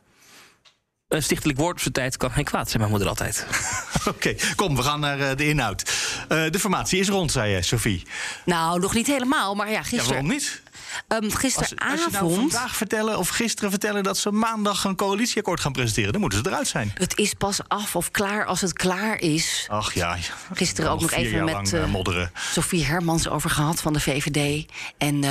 Een 1.09 1.23
stichtelijk 1.23 1.59
woord 1.59 1.73
op 1.75 1.81
zijn 1.81 1.93
tijd 1.93 2.17
kan 2.17 2.31
geen 2.31 2.45
kwaad, 2.45 2.67
zei 2.67 2.79
mijn 2.79 2.91
moeder 2.91 3.09
altijd. 3.09 3.47
Oké, 4.09 4.35
kom, 4.57 4.77
we 4.77 4.83
gaan 4.83 5.01
naar 5.01 5.21
eh, 5.21 5.37
de 5.37 5.49
inhoud. 5.49 5.83
Eh, 6.29 6.45
de 6.51 6.59
formatie 6.59 7.01
is 7.01 7.09
rond, 7.09 7.33
zei 7.33 7.53
je, 7.55 7.63
Sophie. 7.63 8.07
Nou, 8.45 8.81
nog 8.81 8.95
niet 8.95 9.07
helemaal, 9.07 9.55
maar 9.55 9.67
ja, 9.67 9.73
Ja, 9.73 9.83
gisteren, 9.83 10.07
waarom 10.09 10.29
niet? 10.29 10.63
ehm, 11.09 11.25
Als, 11.25 11.35
gisteravond... 11.35 11.81
als 11.91 12.05
je 12.05 12.11
nou 12.11 12.35
vandaag 12.35 12.77
vertellen 12.77 13.19
of 13.19 13.29
gisteren 13.29 13.71
vertellen 13.71 14.03
dat 14.03 14.19
ze 14.19 14.31
maandag 14.31 14.85
een 14.85 14.97
coalitieakkoord 14.97 15.61
gaan 15.61 15.73
presenteren, 15.73 16.13
dan 16.13 16.21
moeten 16.21 16.39
ze 16.39 16.49
eruit 16.51 16.69
zijn. 16.69 16.93
Het 16.95 17.19
is 17.19 17.35
pas 17.35 17.61
af 17.69 17.97
of 17.97 18.11
klaar 18.11 18.45
als 18.45 18.61
het 18.61 18.73
klaar 18.73 19.19
is. 19.19 19.67
Ach 19.69 19.95
ja. 19.95 20.17
Gisteren 20.53 20.91
ook 20.91 21.01
nog 21.01 21.13
even 21.13 21.45
met 21.45 21.87
modderen. 21.89 22.31
Sophie 22.53 22.85
Hermans 22.85 23.29
over 23.29 23.51
gehad 23.51 23.81
van 23.81 23.93
de 23.93 24.01
VVD. 24.01 24.71
En 24.99 25.25
eh 25.25 25.31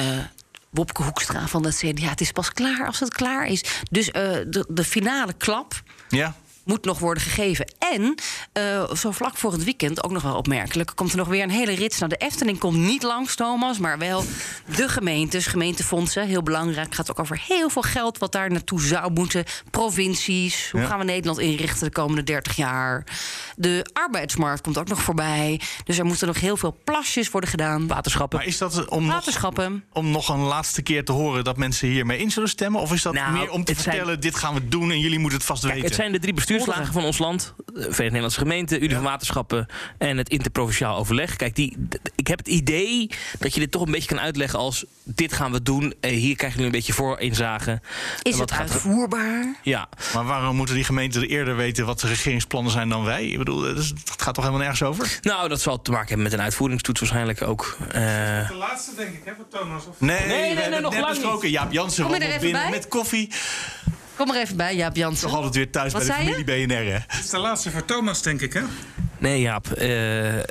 Wopke 0.75 1.03
Hoekstra 1.03 1.47
van 1.47 1.65
het 1.65 1.75
CDA. 1.75 2.09
Het 2.09 2.21
is 2.21 2.31
pas 2.31 2.51
klaar 2.51 2.87
als 2.87 2.99
het 2.99 3.13
klaar 3.13 3.45
is. 3.45 3.63
Dus 3.91 4.11
eh, 4.11 4.21
de, 4.47 4.65
de 4.69 4.83
finale 4.83 5.33
klap 5.33 5.83
Ja. 6.09 6.35
Moet 6.65 6.85
nog 6.85 6.99
worden 6.99 7.23
gegeven. 7.23 7.73
En 7.93 8.15
eh, 8.53 8.93
zo 8.93 9.11
vlak 9.11 9.37
voor 9.37 9.51
het 9.51 9.63
weekend, 9.63 10.03
ook 10.03 10.11
nog 10.11 10.21
wel 10.23 10.35
opmerkelijk... 10.35 10.91
komt 10.95 11.11
er 11.11 11.17
nog 11.17 11.27
weer 11.27 11.43
een 11.43 11.49
hele 11.49 11.73
rits. 11.75 11.97
Nou, 11.99 12.09
de 12.17 12.25
Efteling 12.25 12.57
komt 12.57 12.77
niet 12.77 13.03
langs, 13.03 13.35
Thomas... 13.35 13.77
maar 13.79 13.97
wel 13.97 14.23
de 14.75 14.89
gemeentes, 14.89 15.47
gemeentefondsen. 15.47 16.27
Heel 16.27 16.43
belangrijk. 16.43 16.85
Het 16.85 16.95
gaat 16.95 17.11
ook 17.11 17.19
over 17.19 17.41
heel 17.47 17.69
veel 17.69 17.81
geld 17.81 18.17
wat 18.17 18.31
daar 18.31 18.51
naartoe 18.51 18.81
zou 18.81 19.11
moeten. 19.11 19.43
Provincies. 19.71 20.69
Hoe 20.71 20.81
Ja. 20.81 20.87
gaan 20.87 20.99
we 20.99 21.05
Nederland 21.05 21.39
inrichten 21.39 21.85
de 21.85 21.91
komende 21.91 22.23
30 22.23 22.55
jaar? 22.55 23.03
De 23.55 23.85
arbeidsmarkt 23.93 24.61
komt 24.61 24.77
ook 24.77 24.87
nog 24.87 25.01
voorbij. 25.01 25.61
Dus 25.83 25.97
er 25.97 26.05
moeten 26.05 26.27
nog 26.27 26.39
heel 26.39 26.57
veel 26.57 26.77
plasjes 26.83 27.29
worden 27.31 27.49
gedaan. 27.49 27.87
Waterschappen. 27.87 28.37
Maar 28.37 28.47
is 28.47 28.57
dat 28.57 28.89
om 28.89 29.03
nog, 29.05 29.13
Waterschappen. 29.13 29.83
om 29.93 30.11
nog 30.11 30.29
een 30.29 30.39
laatste 30.39 30.81
keer 30.81 31.05
te 31.05 31.11
horen 31.11 31.43
dat 31.43 31.57
mensen 31.57 31.87
hiermee 31.87 32.17
in 32.19 32.31
zullen 32.31 32.49
stemmen? 32.49 32.81
Of 32.81 32.93
is 32.93 33.01
dat 33.01 33.13
Nou, 33.13 33.31
meer 33.33 33.49
om 33.49 33.63
te 33.63 33.73
zijn- 33.73 33.83
vertellen, 33.85 34.19
dit 34.19 34.35
gaan 34.35 34.53
we 34.53 34.67
doen 34.67 34.91
en 34.91 34.99
jullie 34.99 35.19
moeten 35.19 35.37
het 35.37 35.47
vast 35.47 35.61
Kijk, 35.61 35.73
weten? 35.73 35.87
het 35.89 35.97
zijn 35.99 36.11
de 36.11 36.19
drie 36.19 36.33
bestuurslagen 36.57 36.93
van 36.93 37.03
ons 37.03 37.17
land. 37.17 37.53
De 37.65 37.71
Verenigde 37.73 38.03
Nederlandse 38.03 38.39
Gemeenten, 38.39 38.83
Unie 38.83 38.95
van 38.95 39.03
Waterschappen 39.03 39.67
en 39.97 40.17
het 40.17 40.29
interprovinciaal 40.29 40.97
overleg. 40.97 41.35
Kijk, 41.35 41.55
die, 41.55 41.87
ik 42.15 42.27
heb 42.27 42.37
het 42.37 42.47
idee 42.47 43.09
dat 43.39 43.53
je 43.53 43.59
dit 43.59 43.71
toch 43.71 43.81
een 43.85 43.91
beetje 43.91 44.07
kan 44.07 44.19
uitleggen 44.19 44.59
als 44.59 44.85
dit 45.03 45.33
gaan 45.33 45.51
we 45.51 45.61
doen. 45.61 45.93
Eh, 45.99 46.11
hier 46.11 46.35
krijgen 46.35 46.59
jullie 46.59 46.65
een 46.73 46.77
beetje 46.79 46.93
voor 46.93 47.19
inzagen. 47.19 47.81
Is 48.21 48.31
wat 48.31 48.49
het 48.49 48.51
gaat 48.59 48.67
er- 48.67 48.73
uitvoerbaar? 48.73 49.39
Maar 49.43 49.55
Ja, 49.63 49.87
waarom 50.13 50.55
moeten 50.55 50.75
die 50.75 50.83
gemeenten 50.83 51.23
eerder 51.27 51.55
weten 51.55 51.85
wat 51.85 51.99
de 51.99 52.07
regeringsplannen 52.07 52.71
zijn 52.71 52.89
dan 52.89 53.03
wij? 53.03 53.25
Ik 53.27 53.37
bedoel, 53.37 53.61
dat 53.61 53.75
dat 53.75 54.21
gaat 54.21 54.33
toch 54.33 54.43
helemaal 54.43 54.65
nergens 54.67 54.83
over? 54.83 55.19
nou, 55.21 55.49
dat 55.49 55.61
zal 55.61 55.81
te 55.81 55.91
maken 55.91 56.07
hebben 56.07 56.23
met 56.25 56.33
een 56.33 56.41
uitvoeringstoets 56.41 56.99
waarschijnlijk 56.99 57.41
ook. 57.41 57.77
Eh, 57.87 57.93
De 58.47 58.55
laatste 58.57 58.91
denk 58.95 59.13
ik, 59.13 59.21
hè, 59.25 59.31
voor 59.35 59.47
Thomas? 59.59 59.87
Of... 59.87 59.99
Nee, 59.99 60.17
nee, 60.19 60.27
we 60.27 60.33
nee, 60.33 60.53
hebben 60.53 60.73
het 60.73 60.81
nog 60.81 60.91
net 60.93 61.01
lang 61.01 61.13
besproken. 61.13 61.49
Jaap 61.49 61.71
Jansen 61.71 62.21
er 62.21 62.69
met 62.69 62.87
koffie. 62.87 63.29
Kom 64.15 64.29
er 64.29 64.41
even 64.41 64.57
bij, 64.57 64.75
Jaap 64.75 64.95
Jansen. 64.95 65.27
Toch 65.27 65.35
altijd 65.35 65.55
weer 65.55 65.69
thuis 65.69 65.93
Wat 65.93 66.07
bij 66.07 66.17
de 66.17 66.23
familie 66.23 66.67
BNR, 66.67 66.75
hè? 66.75 66.91
Het 67.07 67.23
is 67.23 67.29
de 67.29 67.37
laatste 67.37 67.71
voor 67.71 67.85
Thomas, 67.85 68.21
denk 68.21 68.41
ik, 68.41 68.53
hè? 68.53 68.61
Nee, 69.17 69.41
Jaap, 69.41 69.67
eh, 69.71 69.87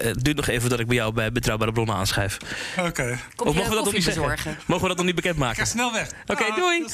het 0.04 0.24
duurt 0.24 0.36
nog 0.36 0.46
even 0.48 0.70
dat 0.70 0.80
ik 0.80 0.86
bij 0.86 0.96
jou 0.96 1.12
bij 1.12 1.32
Betrouwbare 1.32 1.72
Bronnen 1.72 1.94
aanschrijf. 1.94 2.36
Oké. 2.78 3.18
Of 3.36 3.48
je 3.48 3.54
mogen 3.54 3.68
we 3.70 3.74
dat 3.76 3.84
nog 3.84 3.92
niet 3.92 4.02
zeggen? 4.04 4.22
bezorgen? 4.22 4.56
Mogen 4.66 4.82
we 4.82 4.88
dat 4.88 4.96
nog 4.96 5.06
niet 5.06 5.18
Ik 5.18 5.22
ga 5.24 5.28
bekendmaken? 5.30 5.66
snel 5.66 5.92
weg. 5.92 6.08
Oké, 6.26 6.44
Ah, 6.44 6.56
doei. 6.56 6.84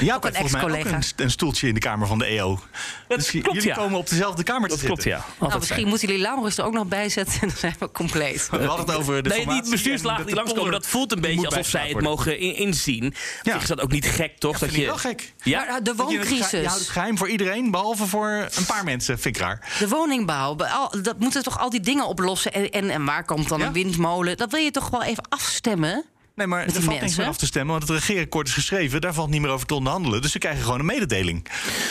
Jaap 0.00 0.24
een 0.24 0.34
heeft 0.34 0.50
volgens 0.50 0.52
mij 0.52 0.62
ook 0.62 0.68
ex-collega. 0.70 0.96
een, 0.96 1.24
een 1.24 1.30
stoeltje 1.30 1.68
in 1.68 1.74
de 1.74 1.80
kamer 1.80 2.06
van 2.06 2.18
de 2.18 2.24
EO. 2.24 2.60
Dat 3.08 3.18
Dus 3.18 3.30
klopt, 3.30 3.46
jullie 3.52 3.68
ja. 3.68 3.74
komen 3.74 3.98
op 3.98 4.08
dezelfde 4.08 4.42
kamer 4.42 4.68
te 4.68 4.74
Dat 4.76 4.84
klopt, 4.84 5.02
zitten. 5.02 5.22
ja. 5.38 5.46
Nou, 5.46 5.58
misschien 5.58 5.88
moeten 5.88 6.08
jullie 6.08 6.22
Laurens 6.22 6.58
er 6.58 6.64
ook 6.64 6.72
nog 6.72 6.86
bij 6.86 7.08
zetten. 7.08 7.40
En 7.40 7.48
dan 7.48 7.56
zijn 7.56 7.74
we 7.78 7.90
compleet. 7.90 8.48
We 8.50 8.64
hadden 8.64 8.86
het 8.86 8.94
over 8.96 9.22
de 9.22 9.28
Nee, 9.28 9.38
formatie 9.38 9.62
die 9.62 9.70
bestuurslagen 9.70 10.20
en 10.20 10.26
die 10.26 10.34
langskomen, 10.34 10.72
dat 10.72 10.86
voelt 10.86 11.12
een 11.12 11.20
beetje 11.20 11.46
alsof 11.46 11.66
zij 11.66 11.88
het 11.88 12.00
mogen 12.00 12.38
in- 12.38 12.54
inzien. 12.56 13.14
Ja. 13.42 13.56
is 13.60 13.66
dat 13.66 13.80
ook 13.80 13.90
niet 13.92 14.06
gek, 14.06 14.38
toch? 14.38 14.58
Dat 14.58 14.68
vind 14.70 14.80
ik 14.80 14.86
wel 14.86 14.96
gek. 14.96 15.32
Maar 15.38 15.48
Ja? 15.48 15.64
nou, 15.64 15.82
de 15.82 15.94
Dat 15.94 16.10
je 16.10 16.18
het 16.18 16.26
geheim- 16.28 16.38
Je 16.50 16.56
houdt 16.56 16.58
het 16.58 16.66
wooncrisis, 16.66 16.88
geheim 16.88 17.18
voor 17.18 17.28
iedereen, 17.28 17.70
behalve 17.70 18.06
voor 18.06 18.48
een 18.56 18.64
paar 18.66 18.84
mensen. 18.84 19.18
Vind 19.18 19.36
ik 19.36 19.42
raar. 19.42 19.68
de 19.78 19.88
woningbouw, 19.88 20.56
al- 20.70 21.02
dat 21.02 21.18
moeten 21.18 21.42
toch 21.42 21.58
al 21.58 21.70
die 21.70 21.80
dingen 21.80 22.06
oplossen. 22.06 22.52
En, 22.52 22.70
en, 22.70 22.90
en 22.90 23.04
waar 23.04 23.24
komt 23.24 23.48
dan 23.48 23.58
Ja. 23.58 23.66
een 23.66 23.72
windmolen? 23.72 24.36
Dat 24.36 24.50
wil 24.50 24.60
je 24.60 24.70
toch 24.70 24.88
wel 24.90 25.02
even 25.02 25.24
afstemmen 25.28 26.04
Nee, 26.40 26.48
maar 26.48 26.66
er 26.66 26.82
valt 26.82 27.00
niks 27.00 27.16
meer 27.16 27.26
af 27.26 27.36
te 27.36 27.46
stemmen, 27.46 27.70
want 27.70 27.88
het 27.88 27.98
regeerakkoord 27.98 28.48
is 28.48 28.54
geschreven. 28.54 29.00
Daar 29.00 29.14
valt 29.14 29.30
niet 29.30 29.40
meer 29.40 29.50
over 29.50 29.66
te 29.66 29.74
onderhandelen. 29.74 30.22
Dus 30.22 30.32
ze 30.32 30.38
krijgen 30.38 30.62
gewoon 30.62 30.78
een 30.78 30.86
mededeling. 30.86 31.46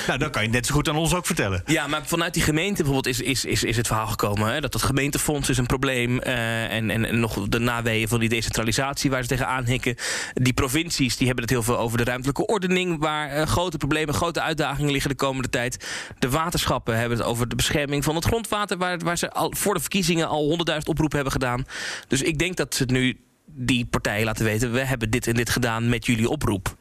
Nou, 0.08 0.20
dan 0.20 0.32
kan 0.32 0.42
je 0.42 0.48
het 0.48 0.56
net 0.56 0.66
zo 0.66 0.74
goed 0.74 0.90
aan 0.90 0.96
ons 0.96 1.14
ook 1.14 1.26
vertellen. 1.26 1.64
Ja, 1.66 1.88
maar 1.88 2.02
vanuit 2.06 2.34
die 2.34 2.44
gemeente 2.44 2.84
bijvoorbeeld 2.84 3.08
is, 3.08 3.22
is, 3.22 3.46
is, 3.46 3.64
is 3.64 3.78
het 3.78 3.88
verhaal 3.88 4.08
gekomen... 4.08 4.54
Hè, 4.54 4.62
dat 4.62 4.74
het 4.74 4.84
gemeentefonds 4.84 5.50
is 5.50 5.58
een 5.58 5.66
probleem... 5.66 6.20
eh, 6.20 6.74
en, 6.74 6.90
en, 6.90 7.06
en 7.06 7.20
nog 7.20 7.48
de 7.48 7.60
naweeën 7.60 8.08
van 8.08 8.20
die 8.20 8.30
decentralisatie 8.30 9.10
waar 9.10 9.22
ze 9.22 9.28
tegenaan 9.28 9.66
hikken. 9.66 9.96
Die 10.34 10.54
provincies 10.54 11.18
die 11.18 11.26
hebben 11.26 11.44
het 11.44 11.54
heel 11.54 11.64
veel 11.64 11.78
over 11.78 11.98
de 11.98 12.04
ruimtelijke 12.04 12.46
ordening... 12.46 13.00
waar 13.00 13.30
eh, 13.30 13.48
grote 13.48 13.78
problemen, 13.78 14.14
grote 14.14 14.42
uitdagingen 14.42 14.92
liggen 14.92 15.10
de 15.10 15.16
komende 15.16 15.50
tijd. 15.50 15.88
De 16.20 16.30
waterschappen 16.30 16.98
hebben 16.98 17.18
het 17.18 17.28
over 17.28 17.48
de 17.48 17.56
bescherming 17.56 18.04
van 18.04 18.16
het 18.16 18.26
grondwater... 18.26 18.78
waar, 18.78 19.00
waar 19.00 19.18
ze 19.18 19.32
al 19.32 19.54
voor 19.56 19.74
de 19.74 19.80
verkiezingen 19.80 20.28
al 20.28 20.44
honderdduizend 20.44 20.90
oproepen 20.90 21.16
hebben 21.16 21.34
gedaan. 21.34 21.66
Dus 22.08 22.22
ik 22.22 22.38
denk 22.40 22.56
dat 22.56 22.76
ze 22.76 22.82
het 22.82 22.92
nu 22.92 23.18
die 23.52 23.86
partijen 23.86 24.26
laten 24.26 24.46
weten... 24.46 24.72
we 24.72 24.80
hebben 24.80 25.10
dit 25.10 25.28
en 25.28 25.34
dit 25.34 25.50
gedaan 25.50 25.90
met 25.90 26.06
jullie 26.06 26.30
oproep 26.30 26.76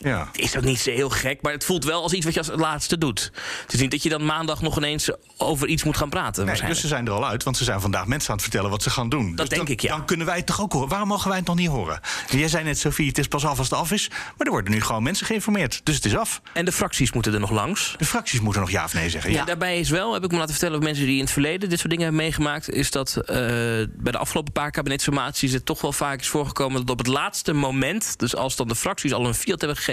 Ja. 0.00 0.28
is 0.32 0.52
dat 0.52 0.64
niet 0.64 0.80
zo 0.80 0.90
heel 0.90 1.10
gek, 1.10 1.42
maar 1.42 1.52
het 1.52 1.64
voelt 1.64 1.84
wel 1.84 2.02
als 2.02 2.12
iets 2.12 2.24
wat 2.24 2.34
je 2.34 2.40
als 2.40 2.50
laatste 2.54 2.98
doet. 2.98 3.30
Het 3.62 3.72
is 3.72 3.80
niet 3.80 3.90
dat 3.90 4.02
je 4.02 4.08
dan 4.08 4.24
maandag 4.24 4.62
nog 4.62 4.76
ineens 4.76 5.10
over 5.36 5.68
iets 5.68 5.84
moet 5.84 5.96
gaan 5.96 6.08
praten. 6.08 6.46
Nee, 6.46 6.60
dus 6.66 6.80
ze 6.80 6.86
zijn 6.88 7.06
er 7.06 7.12
al 7.12 7.26
uit, 7.26 7.42
want 7.42 7.56
ze 7.56 7.64
zijn 7.64 7.80
vandaag 7.80 8.06
mensen 8.06 8.28
aan 8.30 8.34
het 8.36 8.44
vertellen 8.44 8.70
wat 8.70 8.82
ze 8.82 8.90
gaan 8.90 9.08
doen. 9.08 9.26
Dat 9.28 9.36
Dus 9.36 9.48
denk 9.48 9.62
dan, 9.62 9.70
ik, 9.70 9.80
ja. 9.80 9.96
Dan 9.96 10.06
kunnen 10.06 10.26
wij 10.26 10.36
het 10.36 10.46
toch 10.46 10.60
ook 10.60 10.72
horen. 10.72 10.88
Waarom 10.88 11.08
mogen 11.08 11.28
wij 11.28 11.38
het 11.38 11.46
nog 11.46 11.56
niet 11.56 11.68
horen? 11.68 12.00
En 12.30 12.38
jij 12.38 12.48
zei 12.48 12.64
net, 12.64 12.78
Sophie, 12.78 13.08
het 13.08 13.18
is 13.18 13.28
pas 13.28 13.44
af 13.46 13.58
als 13.58 13.70
het 13.70 13.78
af 13.78 13.92
is. 13.92 14.08
Maar 14.08 14.46
er 14.46 14.50
worden 14.50 14.72
nu 14.72 14.80
gewoon 14.80 15.02
mensen 15.02 15.26
geïnformeerd. 15.26 15.80
Dus 15.84 15.94
het 15.94 16.04
is 16.04 16.16
af. 16.16 16.40
En 16.52 16.64
de 16.64 16.72
fracties 16.72 17.12
moeten 17.12 17.34
er 17.34 17.40
nog 17.40 17.50
langs. 17.50 17.94
De 17.98 18.04
fracties 18.04 18.40
moeten 18.40 18.60
nog 18.60 18.70
ja 18.70 18.84
of 18.84 18.94
nee 18.94 19.10
zeggen. 19.10 19.30
Ja. 19.32 19.38
Ja. 19.38 19.44
daarbij 19.44 19.78
is 19.78 19.90
wel, 19.90 20.12
heb 20.12 20.24
ik 20.24 20.30
me 20.30 20.36
laten 20.36 20.50
vertellen, 20.50 20.76
van 20.76 20.84
mensen 20.84 21.04
die 21.06 21.14
in 21.14 21.22
het 21.22 21.30
verleden 21.30 21.68
dit 21.68 21.78
soort 21.78 21.90
dingen 21.90 22.04
hebben 22.04 22.22
meegemaakt, 22.22 22.70
is 22.70 22.90
dat 22.90 23.16
eh, 23.16 23.26
bij 23.88 24.12
de 24.12 24.18
afgelopen 24.18 24.52
paar 24.52 24.70
kabinetsformaties 24.70 25.52
het 25.52 25.66
toch 25.66 25.80
wel 25.80 25.92
vaak 25.92 26.20
is 26.20 26.28
voorgekomen 26.28 26.80
dat 26.80 26.90
op 26.90 26.98
het 26.98 27.06
laatste 27.06 27.52
moment, 27.52 28.18
dus 28.18 28.36
als 28.36 28.56
dan 28.56 28.68
de 28.68 28.74
fracties 28.74 29.12
al 29.12 29.26
een 29.26 29.34
fiat 29.34 29.60
hebben 29.60 29.76
gegeven, 29.76 29.86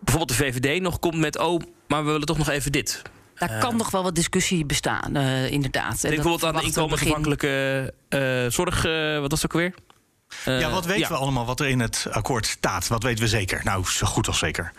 bijvoorbeeld 0.00 0.38
de 0.38 0.44
VVD 0.44 0.80
nog 0.80 0.98
komt 0.98 1.16
met, 1.16 1.38
oh, 1.38 1.60
maar 1.88 2.04
we 2.04 2.10
willen 2.10 2.26
toch 2.26 2.38
nog 2.38 2.48
even 2.48 2.72
dit. 2.72 3.02
Daar 3.34 3.58
kan 3.58 3.76
nog 3.76 3.90
wel 3.90 4.02
wat 4.02 4.14
discussie 4.14 4.66
bestaan, 4.66 5.16
eh, 5.16 5.50
inderdaad. 5.50 6.04
En 6.04 6.10
Denk 6.10 6.14
dat 6.14 6.22
bijvoorbeeld 6.22 6.44
aan 6.44 6.60
de 6.60 6.66
inkomensafhankelijke 6.66 7.94
eh, 8.08 8.46
zorg, 8.48 8.84
eh, 8.84 9.20
wat 9.20 9.30
was 9.30 9.42
het 9.42 9.52
ook 9.52 9.60
weer? 9.60 9.74
Ja, 10.44 10.70
wat 10.70 10.84
weten 10.86 11.08
we 11.08 11.16
allemaal 11.16 11.46
wat 11.46 11.60
er 11.60 11.68
in 11.68 11.80
het 11.80 12.06
akkoord 12.10 12.46
staat? 12.46 12.86
Wat 12.88 13.02
weten 13.02 13.22
we 13.24 13.28
zeker? 13.28 13.60
Nou, 13.64 13.84
zo 13.90 14.06
goed 14.06 14.26
als 14.26 14.38
zeker. 14.38 14.72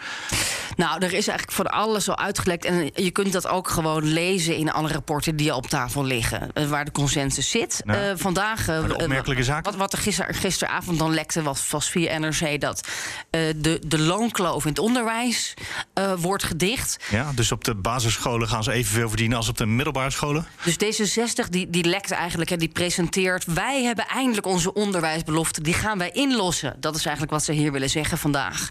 Nou, 0.75 0.95
er 1.05 1.13
is 1.13 1.27
eigenlijk 1.27 1.51
van 1.51 1.65
alles 1.67 2.09
al 2.09 2.17
uitgelekt. 2.17 2.65
En 2.65 2.89
je 2.95 3.11
kunt 3.11 3.33
dat 3.33 3.47
ook 3.47 3.69
gewoon 3.69 4.03
lezen 4.03 4.55
in 4.55 4.71
alle 4.71 4.87
rapporten 4.91 5.35
die 5.35 5.51
al 5.51 5.57
op 5.57 5.67
tafel 5.67 6.03
liggen. 6.03 6.51
eh, 6.53 6.65
waar 6.67 6.85
de 6.85 6.91
consensus 6.91 7.49
zit. 7.49 7.81
Nou, 7.83 7.99
Eh, 7.99 8.11
vandaag. 8.15 8.59
eh, 8.67 8.83
de 8.87 8.95
eh, 8.95 9.03
opmerkelijke 9.03 9.43
zaak? 9.43 9.65
Wat, 9.65 9.75
wat 9.75 9.93
er 9.93 9.99
gister, 9.99 10.33
gisteravond 10.33 10.99
dan 10.99 11.13
lekte 11.13 11.41
was, 11.41 11.69
was 11.69 11.89
via 11.89 12.17
NRC 12.17 12.61
dat 12.61 12.87
eh, 13.29 13.41
de, 13.55 13.81
de 13.87 13.99
loonkloof 13.99 14.63
in 14.63 14.69
het 14.69 14.79
onderwijs 14.79 15.53
eh, 15.93 16.13
wordt 16.17 16.43
gedicht. 16.43 16.97
Ja, 17.09 17.31
dus 17.35 17.51
op 17.51 17.63
de 17.63 17.75
basisscholen 17.75 18.47
gaan 18.47 18.63
ze 18.63 18.71
evenveel 18.71 19.07
verdienen 19.07 19.37
als 19.37 19.49
op 19.49 19.57
de 19.57 19.65
middelbare 19.65 20.11
scholen? 20.11 20.47
Dus 20.63 20.73
D66 20.75 21.49
die, 21.49 21.69
die 21.69 21.83
lekt 21.83 22.11
eigenlijk 22.11 22.51
en 22.51 22.59
die 22.59 22.69
presenteert... 22.69 23.45
wij 23.45 23.83
hebben 23.83 24.07
eindelijk 24.07 24.45
onze 24.45 24.73
onderwijsbelofte, 24.73 25.46
die 25.51 25.73
gaan 25.73 25.97
wij 25.97 26.11
inlossen. 26.11 26.75
Dat 26.79 26.95
is 26.95 27.01
eigenlijk 27.05 27.31
wat 27.33 27.43
ze 27.43 27.51
hier 27.51 27.71
willen 27.71 27.89
zeggen 27.89 28.17
vandaag. 28.17 28.69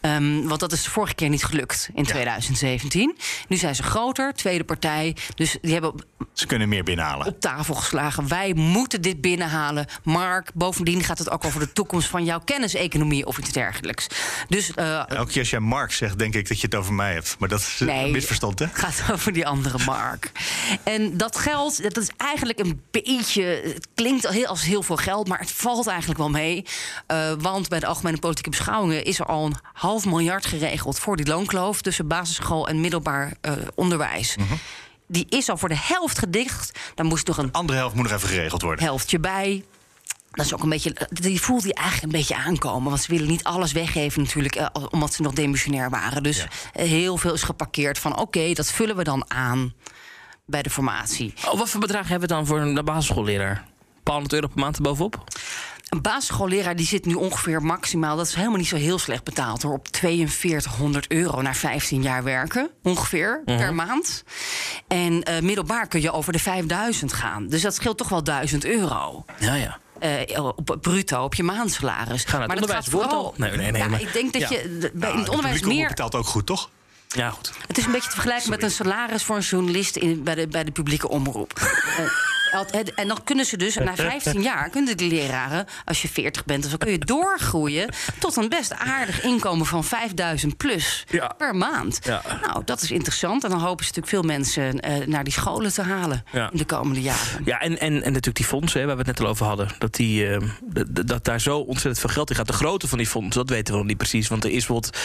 Ehm, 0.00 0.42
want 0.42 0.60
dat 0.60 0.72
is 0.72 0.82
de 0.82 0.90
vorige 0.90 1.14
keer 1.14 1.28
niet 1.28 1.44
gelukt 1.44 1.88
in 1.94 2.04
2017. 2.04 3.16
Nu 3.48 3.56
zijn 3.56 3.74
ze 3.74 3.82
groter, 3.82 4.32
tweede 4.34 4.64
partij. 4.64 5.16
Dus 5.34 5.56
die 5.62 5.72
hebben 5.72 5.94
Ze 6.32 6.46
kunnen 6.46 6.68
meer 6.68 6.84
binnenhalen. 6.84 7.26
op 7.26 7.40
tafel 7.40 7.74
geslagen. 7.74 8.28
Wij 8.28 8.52
moeten 8.54 9.02
dit 9.02 9.20
binnenhalen. 9.20 9.86
Mark, 10.02 10.50
bovendien 10.54 11.02
gaat 11.04 11.18
het 11.18 11.30
ook 11.30 11.44
over 11.44 11.60
de 11.60 11.72
toekomst 11.72 12.08
van 12.08 12.24
jouw 12.24 12.40
kenniseconomie 12.44 13.26
of 13.26 13.38
iets 13.38 13.52
dergelijks. 13.52 14.06
Dus 14.48 14.70
Elke 14.74 15.26
keer 15.26 15.38
als 15.38 15.50
jij 15.50 15.60
Mark 15.60 15.92
zegt, 15.92 16.18
denk 16.18 16.34
ik 16.34 16.48
dat 16.48 16.60
je 16.60 16.66
het 16.66 16.74
over 16.74 16.92
mij 16.92 17.12
hebt. 17.12 17.36
Maar 17.38 17.48
dat 17.48 17.60
is 17.60 17.80
een 17.80 18.10
misverstand, 18.10 18.58
hè? 18.58 18.64
Het 18.66 18.78
gaat 18.78 19.02
over 19.12 19.32
die 19.32 19.46
andere 19.46 19.78
Mark. 19.84 20.32
En 20.82 21.16
dat 21.16 21.38
geld, 21.38 21.82
dat 21.82 21.96
is 21.96 22.10
eigenlijk 22.16 22.58
een 22.58 22.82
beetje. 22.90 23.42
Het 23.42 23.88
klinkt 23.94 24.46
als 24.46 24.62
heel 24.62 24.82
veel 24.82 24.96
geld, 24.96 25.28
maar 25.28 25.38
het 25.38 25.50
valt 25.50 25.86
eigenlijk 25.86 26.15
wel 26.16 26.30
mee. 26.30 26.64
Eh, 27.06 27.32
want 27.38 27.68
bij 27.68 27.80
de 27.80 27.86
Algemene 27.86 28.18
Politieke 28.18 28.50
Beschouwingen 28.50 29.04
is 29.04 29.18
er 29.18 29.26
al 29.26 29.44
een 29.46 29.56
half 29.72 30.04
miljard 30.04 30.46
geregeld 30.46 30.98
voor 30.98 31.16
die 31.16 31.26
loonkloof 31.26 31.80
tussen 31.80 32.06
basisschool 32.08 32.68
en 32.68 32.80
middelbaar 32.80 33.32
eh, 33.40 33.52
onderwijs. 33.74 34.36
Die 35.08 35.26
is 35.28 35.48
al 35.48 35.56
voor 35.56 35.68
de 35.68 35.78
helft 35.78 36.18
gedicht. 36.18 36.78
Daar 36.94 37.06
moest 37.06 37.26
nog 37.26 37.38
een 37.38 37.52
Andere 37.52 37.78
helft 37.78 37.94
moet 37.94 38.04
nog 38.04 38.12
even 38.12 38.28
geregeld 38.28 38.62
worden. 38.62 38.84
helftje 38.84 39.18
bij. 39.18 39.64
Dat 40.30 40.46
is 40.46 40.54
ook 40.54 40.62
een 40.62 40.68
beetje. 40.68 40.96
Die 41.10 41.40
voelt 41.40 41.62
hij 41.62 41.72
eigenlijk 41.72 42.12
een 42.12 42.18
beetje 42.18 42.36
aankomen. 42.36 42.90
Want 42.90 43.02
ze 43.02 43.10
willen 43.12 43.28
niet 43.28 43.44
alles 43.44 43.72
weggeven, 43.72 44.22
natuurlijk. 44.22 44.54
eh, 44.54 44.66
omdat 44.90 45.14
ze 45.14 45.22
nog 45.22 45.32
demissionair 45.32 45.90
waren. 45.90 46.22
Dus 46.22 46.36
Ja. 46.72 46.82
heel 46.82 47.16
veel 47.16 47.32
is 47.34 47.42
geparkeerd 47.42 47.98
van. 47.98 48.18
Oké, 48.18 48.52
dat 48.52 48.70
vullen 48.70 48.96
we 48.96 49.04
dan 49.04 49.30
aan 49.30 49.74
bij 50.46 50.62
de 50.62 50.70
formatie. 50.70 51.34
Oh, 51.48 51.58
wat 51.58 51.68
voor 51.68 51.80
bedrag 51.80 52.08
hebben 52.08 52.28
we 52.28 52.34
dan 52.34 52.46
voor 52.46 52.60
een 52.60 52.84
basisschoolleraar? 52.84 53.56
Een 53.56 54.02
paar 54.02 54.14
honderd 54.14 54.32
euro 54.34 54.46
per 54.46 54.58
maand 54.60 54.76
erbovenop? 54.76 55.24
Een 55.86 56.02
basisschoolleraar 56.02 56.76
die 56.76 56.86
zit 56.86 57.04
nu 57.06 57.14
ongeveer 57.14 57.62
maximaal. 57.62 58.16
Dat 58.16 58.26
is 58.26 58.34
helemaal 58.34 58.56
niet 58.56 58.66
zo 58.68 58.76
heel 58.76 58.98
slecht 58.98 59.24
betaald 59.24 59.62
hoor. 59.62 59.72
Op 59.72 59.88
4200 59.90 61.10
euro 61.10 61.42
na 61.42 61.54
15 61.54 62.02
jaar 62.02 62.22
werken. 62.24 62.70
Ongeveer 62.82 63.42
per 63.44 63.74
maand. 63.74 64.22
En 64.88 65.22
eh, 65.22 65.42
middelbaar 65.42 65.86
kun 65.88 66.00
je 66.00 66.12
over 66.12 66.32
de 66.32 66.38
5000 66.38 67.12
gaan. 67.12 67.48
Dus 67.48 67.62
dat 67.62 67.74
scheelt 67.74 67.98
toch 67.98 68.08
wel 68.08 68.22
1000 68.24 68.64
euro. 68.64 69.24
Ja, 69.38 69.54
ja. 69.54 69.78
eh, 69.98 70.44
op 70.44 70.76
bruto, 70.80 71.24
op 71.24 71.34
je 71.34 71.42
maandsalaris. 71.42 72.24
Ga 72.24 72.38
naar 72.38 72.40
het 72.40 72.48
maar 72.48 72.60
dat 72.66 72.70
gaat 72.70 72.84
onderwijs, 72.94 73.10
vooral. 73.12 73.34
Nee, 73.36 73.56
nee, 73.56 73.70
nee, 73.70 73.82
ja, 73.82 73.88
maar- 73.88 74.00
ik 74.00 74.12
denk 74.12 74.32
dat 74.32 74.42
Ja. 74.42 74.48
je 74.50 74.68
bij, 74.78 74.90
Nou, 74.92 75.16
het 75.16 75.24
de 75.24 75.30
onderwijs 75.30 75.60
omroep 75.60 75.76
meer. 75.78 75.88
betaalt 75.88 76.14
ook 76.14 76.26
goed, 76.26 76.46
toch? 76.46 76.70
Ja, 77.08 77.30
goed. 77.30 77.52
Het 77.66 77.78
is 77.78 77.84
een 77.84 77.92
beetje 77.92 78.08
te 78.08 78.14
vergelijken 78.14 78.50
met 78.50 78.62
een 78.62 78.70
salaris 78.70 79.22
voor 79.22 79.36
een 79.36 79.42
journalist 79.42 79.96
in, 79.96 80.22
bij, 80.22 80.34
de, 80.34 80.48
bij 80.48 80.64
de 80.64 80.70
publieke 80.70 81.08
omroep. 81.08 81.52
En 82.94 83.08
dan 83.08 83.18
kunnen 83.24 83.44
ze 83.44 83.56
dus 83.56 83.74
na 83.76 83.94
15 84.12 84.42
jaar, 84.42 84.68
kunnen 84.70 84.96
de 84.96 85.06
leraren, 85.06 85.66
als 85.84 86.02
je 86.02 86.08
40 86.08 86.44
bent, 86.44 86.64
zo, 86.66 86.76
kun 86.76 86.90
je 86.90 86.98
doorgroeien 86.98 87.88
tot 88.18 88.36
een 88.36 88.48
best 88.48 88.72
aardig 88.74 89.22
inkomen 89.22 89.66
van 89.66 89.84
5000 89.84 90.56
plus 90.56 91.04
Ja. 91.08 91.34
per 91.38 91.54
maand. 91.54 91.98
Ja. 92.02 92.22
Nou, 92.46 92.62
dat 92.64 92.82
is 92.82 92.90
interessant. 92.90 93.44
En 93.44 93.50
dan 93.50 93.58
hopen 93.60 93.84
ze 93.84 93.92
natuurlijk 93.94 94.08
veel 94.08 94.22
mensen 94.36 94.80
eh, 94.80 95.06
naar 95.06 95.24
die 95.24 95.32
scholen 95.32 95.72
te 95.72 95.82
halen 95.82 96.24
Ja. 96.32 96.50
in 96.50 96.58
de 96.58 96.64
komende 96.64 97.00
jaren. 97.02 97.42
Ja, 97.44 97.60
en, 97.60 97.78
en, 97.78 97.92
en 97.94 98.00
natuurlijk 98.02 98.36
die 98.36 98.44
fondsen 98.46 98.80
hè, 98.80 98.86
waar 98.86 98.96
we 98.96 99.02
het 99.06 99.10
net 99.10 99.20
al 99.20 99.26
over 99.32 99.46
hadden. 99.46 99.68
Dat, 99.78 99.94
die, 99.94 100.28
eh, 100.28 100.40
dat 101.04 101.24
daar 101.24 101.40
zo 101.40 101.58
ontzettend 101.58 101.98
veel 101.98 102.10
geld 102.10 102.30
in 102.30 102.36
gaat. 102.36 102.46
De 102.46 102.52
grootte 102.52 102.88
van 102.88 102.98
die 102.98 103.06
fondsen, 103.06 103.40
dat 103.46 103.50
weten 103.56 103.72
we 103.72 103.78
nog 103.78 103.88
niet 103.88 103.96
precies. 103.96 104.28
Want 104.28 104.44
er 104.44 104.50
is 104.50 104.66
bijvoorbeeld 104.66 104.96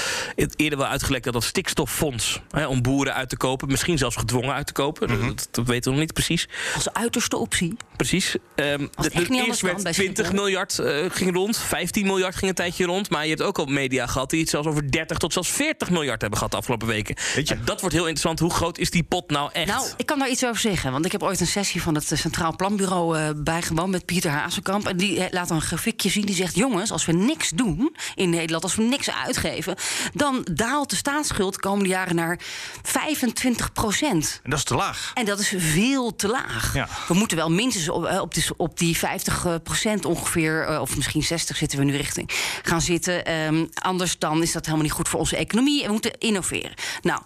eerder 0.55 0.77
wel 0.79 0.88
uitgelekt 0.88 1.24
dat 1.24 1.34
dat 1.34 1.43
stikstoffonds... 1.43 2.41
Hè, 2.51 2.65
om 2.67 2.81
boeren 2.81 3.13
uit 3.13 3.29
te 3.29 3.38
kopen, 3.38 3.67
misschien 3.67 3.98
zelfs 3.98 4.15
gedwongen 4.15 4.53
uit 4.53 4.67
te 4.67 4.74
kopen. 4.74 5.08
dat, 5.08 5.48
dat 5.51 5.67
weten 5.67 5.84
we 5.84 5.89
nog 5.98 6.00
niet 6.00 6.13
precies. 6.13 6.48
Als 6.75 6.93
uiterste 6.93 7.38
optie. 7.41 7.77
Precies. 7.95 8.36
Ehm, 8.55 8.88
Als 8.95 9.05
het 9.05 9.15
echt 9.15 9.29
niet 9.29 9.45
eerst 9.48 9.62
werd 9.62 9.83
bij 9.83 9.91
20 9.91 10.25
Schiphol. 10.25 10.43
miljard 10.43 10.79
eh, 10.79 11.05
ging 11.10 11.33
rond, 11.33 11.57
15 11.57 12.05
miljard 12.05 12.36
ging 12.36 12.50
een 12.50 12.55
tijdje 12.55 12.86
rond. 12.86 13.10
Maar 13.10 13.24
je 13.24 13.29
hebt 13.29 13.41
ook 13.41 13.57
al 13.60 13.65
media 13.65 14.07
gehad 14.07 14.29
die 14.29 14.39
het 14.39 14.50
zelfs 14.50 14.67
over 14.67 14.91
30 14.91 15.17
tot 15.17 15.33
zelfs 15.33 15.50
40 15.50 15.89
miljard 15.89 16.21
hebben 16.21 16.38
gehad 16.39 16.51
de 16.53 16.60
afgelopen 16.60 16.88
weken. 16.88 17.15
Weet 17.36 17.48
je? 17.48 17.53
En 17.53 17.62
dat 17.65 17.79
wordt 17.79 17.95
heel 17.95 18.07
interessant. 18.07 18.39
Hoe 18.39 18.50
groot 18.53 18.77
is 18.77 18.89
die 18.89 19.03
pot 19.03 19.29
nou 19.29 19.50
echt? 19.53 19.67
Nou, 19.67 19.88
ik 19.98 20.05
kan 20.05 20.19
daar 20.19 20.29
iets 20.29 20.45
over 20.45 20.62
zeggen. 20.62 20.91
Want 20.91 21.05
ik 21.05 21.12
heb 21.12 21.24
ooit 21.24 21.39
een 21.39 21.48
sessie 21.48 21.81
van 21.81 21.95
het 21.95 22.12
eh, 22.12 22.17
Centraal 22.17 22.55
Planbureau 22.55 23.17
eh, 23.17 23.29
bijgewoond 23.36 23.91
met 23.91 24.05
Pieter 24.05 24.31
Hazekamp. 24.31 24.88
En 24.88 24.98
die 24.98 25.27
laat 25.31 25.50
een 25.50 25.62
grafiekje 25.62 26.10
zien. 26.10 26.25
Die 26.25 26.36
zegt: 26.36 26.55
Jongens, 26.55 26.91
als 26.91 27.05
we 27.05 27.12
niks 27.12 27.50
doen 27.50 27.95
in 28.15 28.29
Nederland, 28.29 28.63
als 28.63 28.75
we 28.75 28.83
niks 28.83 29.12
uitgeven, 29.12 29.75
dan 30.13 30.48
daalt 30.53 30.89
de 30.89 30.95
staatsschuld 30.95 31.53
de 31.53 31.60
komende 31.60 31.89
jaren 31.89 32.15
naar 32.15 32.39
25 32.83 33.71
procent. 33.74 34.39
En 34.43 34.50
dat 34.50 34.60
is 34.60 34.65
te 34.65 34.75
laag. 34.75 35.12
En 35.13 35.25
dat 35.25 35.39
is 35.39 35.53
veel 35.57 36.15
te 36.15 36.27
laag. 36.27 36.74
Ja. 36.74 36.88
We 37.07 37.13
moeten 37.22 37.38
wel 37.38 37.51
minstens 37.51 37.90
op, 37.90 38.06
eh, 38.06 38.22
op, 38.22 38.34
die, 38.34 38.44
op 38.58 38.78
die 38.78 38.98
50 38.98 39.63
procent 39.63 40.06
ongeveer, 40.06 40.66
eh, 40.66 40.82
of 40.82 40.96
misschien 40.96 41.24
60 41.24 41.58
zitten 41.58 41.80
we 41.80 41.86
nu 41.86 41.96
richting, 41.96 42.30
gaan 42.62 42.82
zitten. 42.82 43.25
Ehm, 43.25 43.66
anders 43.74 44.20
dan 44.20 44.42
is 44.42 44.51
dat 44.51 44.66
helemaal 44.66 44.86
niet 44.86 44.96
goed 44.96 45.10
voor 45.10 45.20
onze 45.20 45.36
economie. 45.36 45.80
En 45.80 45.86
we 45.86 45.92
moeten 45.92 46.18
innoveren. 46.18 46.74
Nou, 47.01 47.22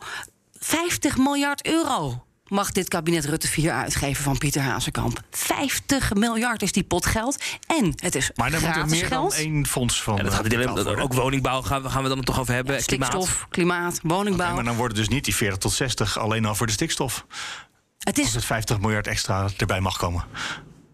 50 0.59 1.17
miljard 1.17 1.65
euro 1.67 2.23
mag 2.47 2.71
dit 2.71 2.87
kabinet 2.87 3.25
Rutte 3.25 3.47
4 3.47 3.71
uitgeven 3.71 4.23
van 4.23 4.37
Pieter 4.37 4.61
Hazekamp. 4.61 5.21
50 5.31 6.13
miljard 6.13 6.61
is 6.61 6.71
die 6.71 6.83
pot 6.83 7.05
geld. 7.05 7.43
En 7.67 7.93
het 7.95 8.15
is 8.15 8.31
Maar 8.35 8.51
dan 8.51 8.61
moet 8.61 8.75
er 8.75 8.85
meer 8.85 9.05
geld. 9.05 9.31
dan 9.31 9.39
één 9.39 9.67
fonds 9.67 10.03
van. 10.03 10.15
Ja, 10.15 10.23
dat 10.23 10.31
eh, 10.31 10.63
gaat 10.63 10.99
ook 10.99 11.13
woningbouw 11.13 11.61
gaan 11.61 11.81
we, 11.81 11.89
gaan 11.89 12.03
we 12.03 12.09
dan 12.09 12.23
toch 12.23 12.39
over 12.39 12.53
hebben. 12.53 12.83
Klimaat. 12.83 13.11
Stikstof, 13.11 13.47
klimaat, 13.49 13.99
woningbouw. 14.03 14.55
Maar 14.55 14.63
dan 14.63 14.75
worden 14.75 14.97
dus 14.97 15.07
niet 15.07 15.25
die 15.25 15.35
40 15.35 15.57
tot 15.57 15.71
60 15.71 16.19
alleen 16.19 16.45
al 16.45 16.55
voor 16.55 16.67
de 16.67 16.73
stikstof. 16.73 17.25
Het 18.05 18.17
Als 18.17 18.27
is 18.27 18.33
het 18.33 18.45
50 18.45 18.79
miljard 18.79 19.07
extra 19.07 19.47
erbij 19.57 19.79
mag 19.79 19.97
komen. 19.97 20.23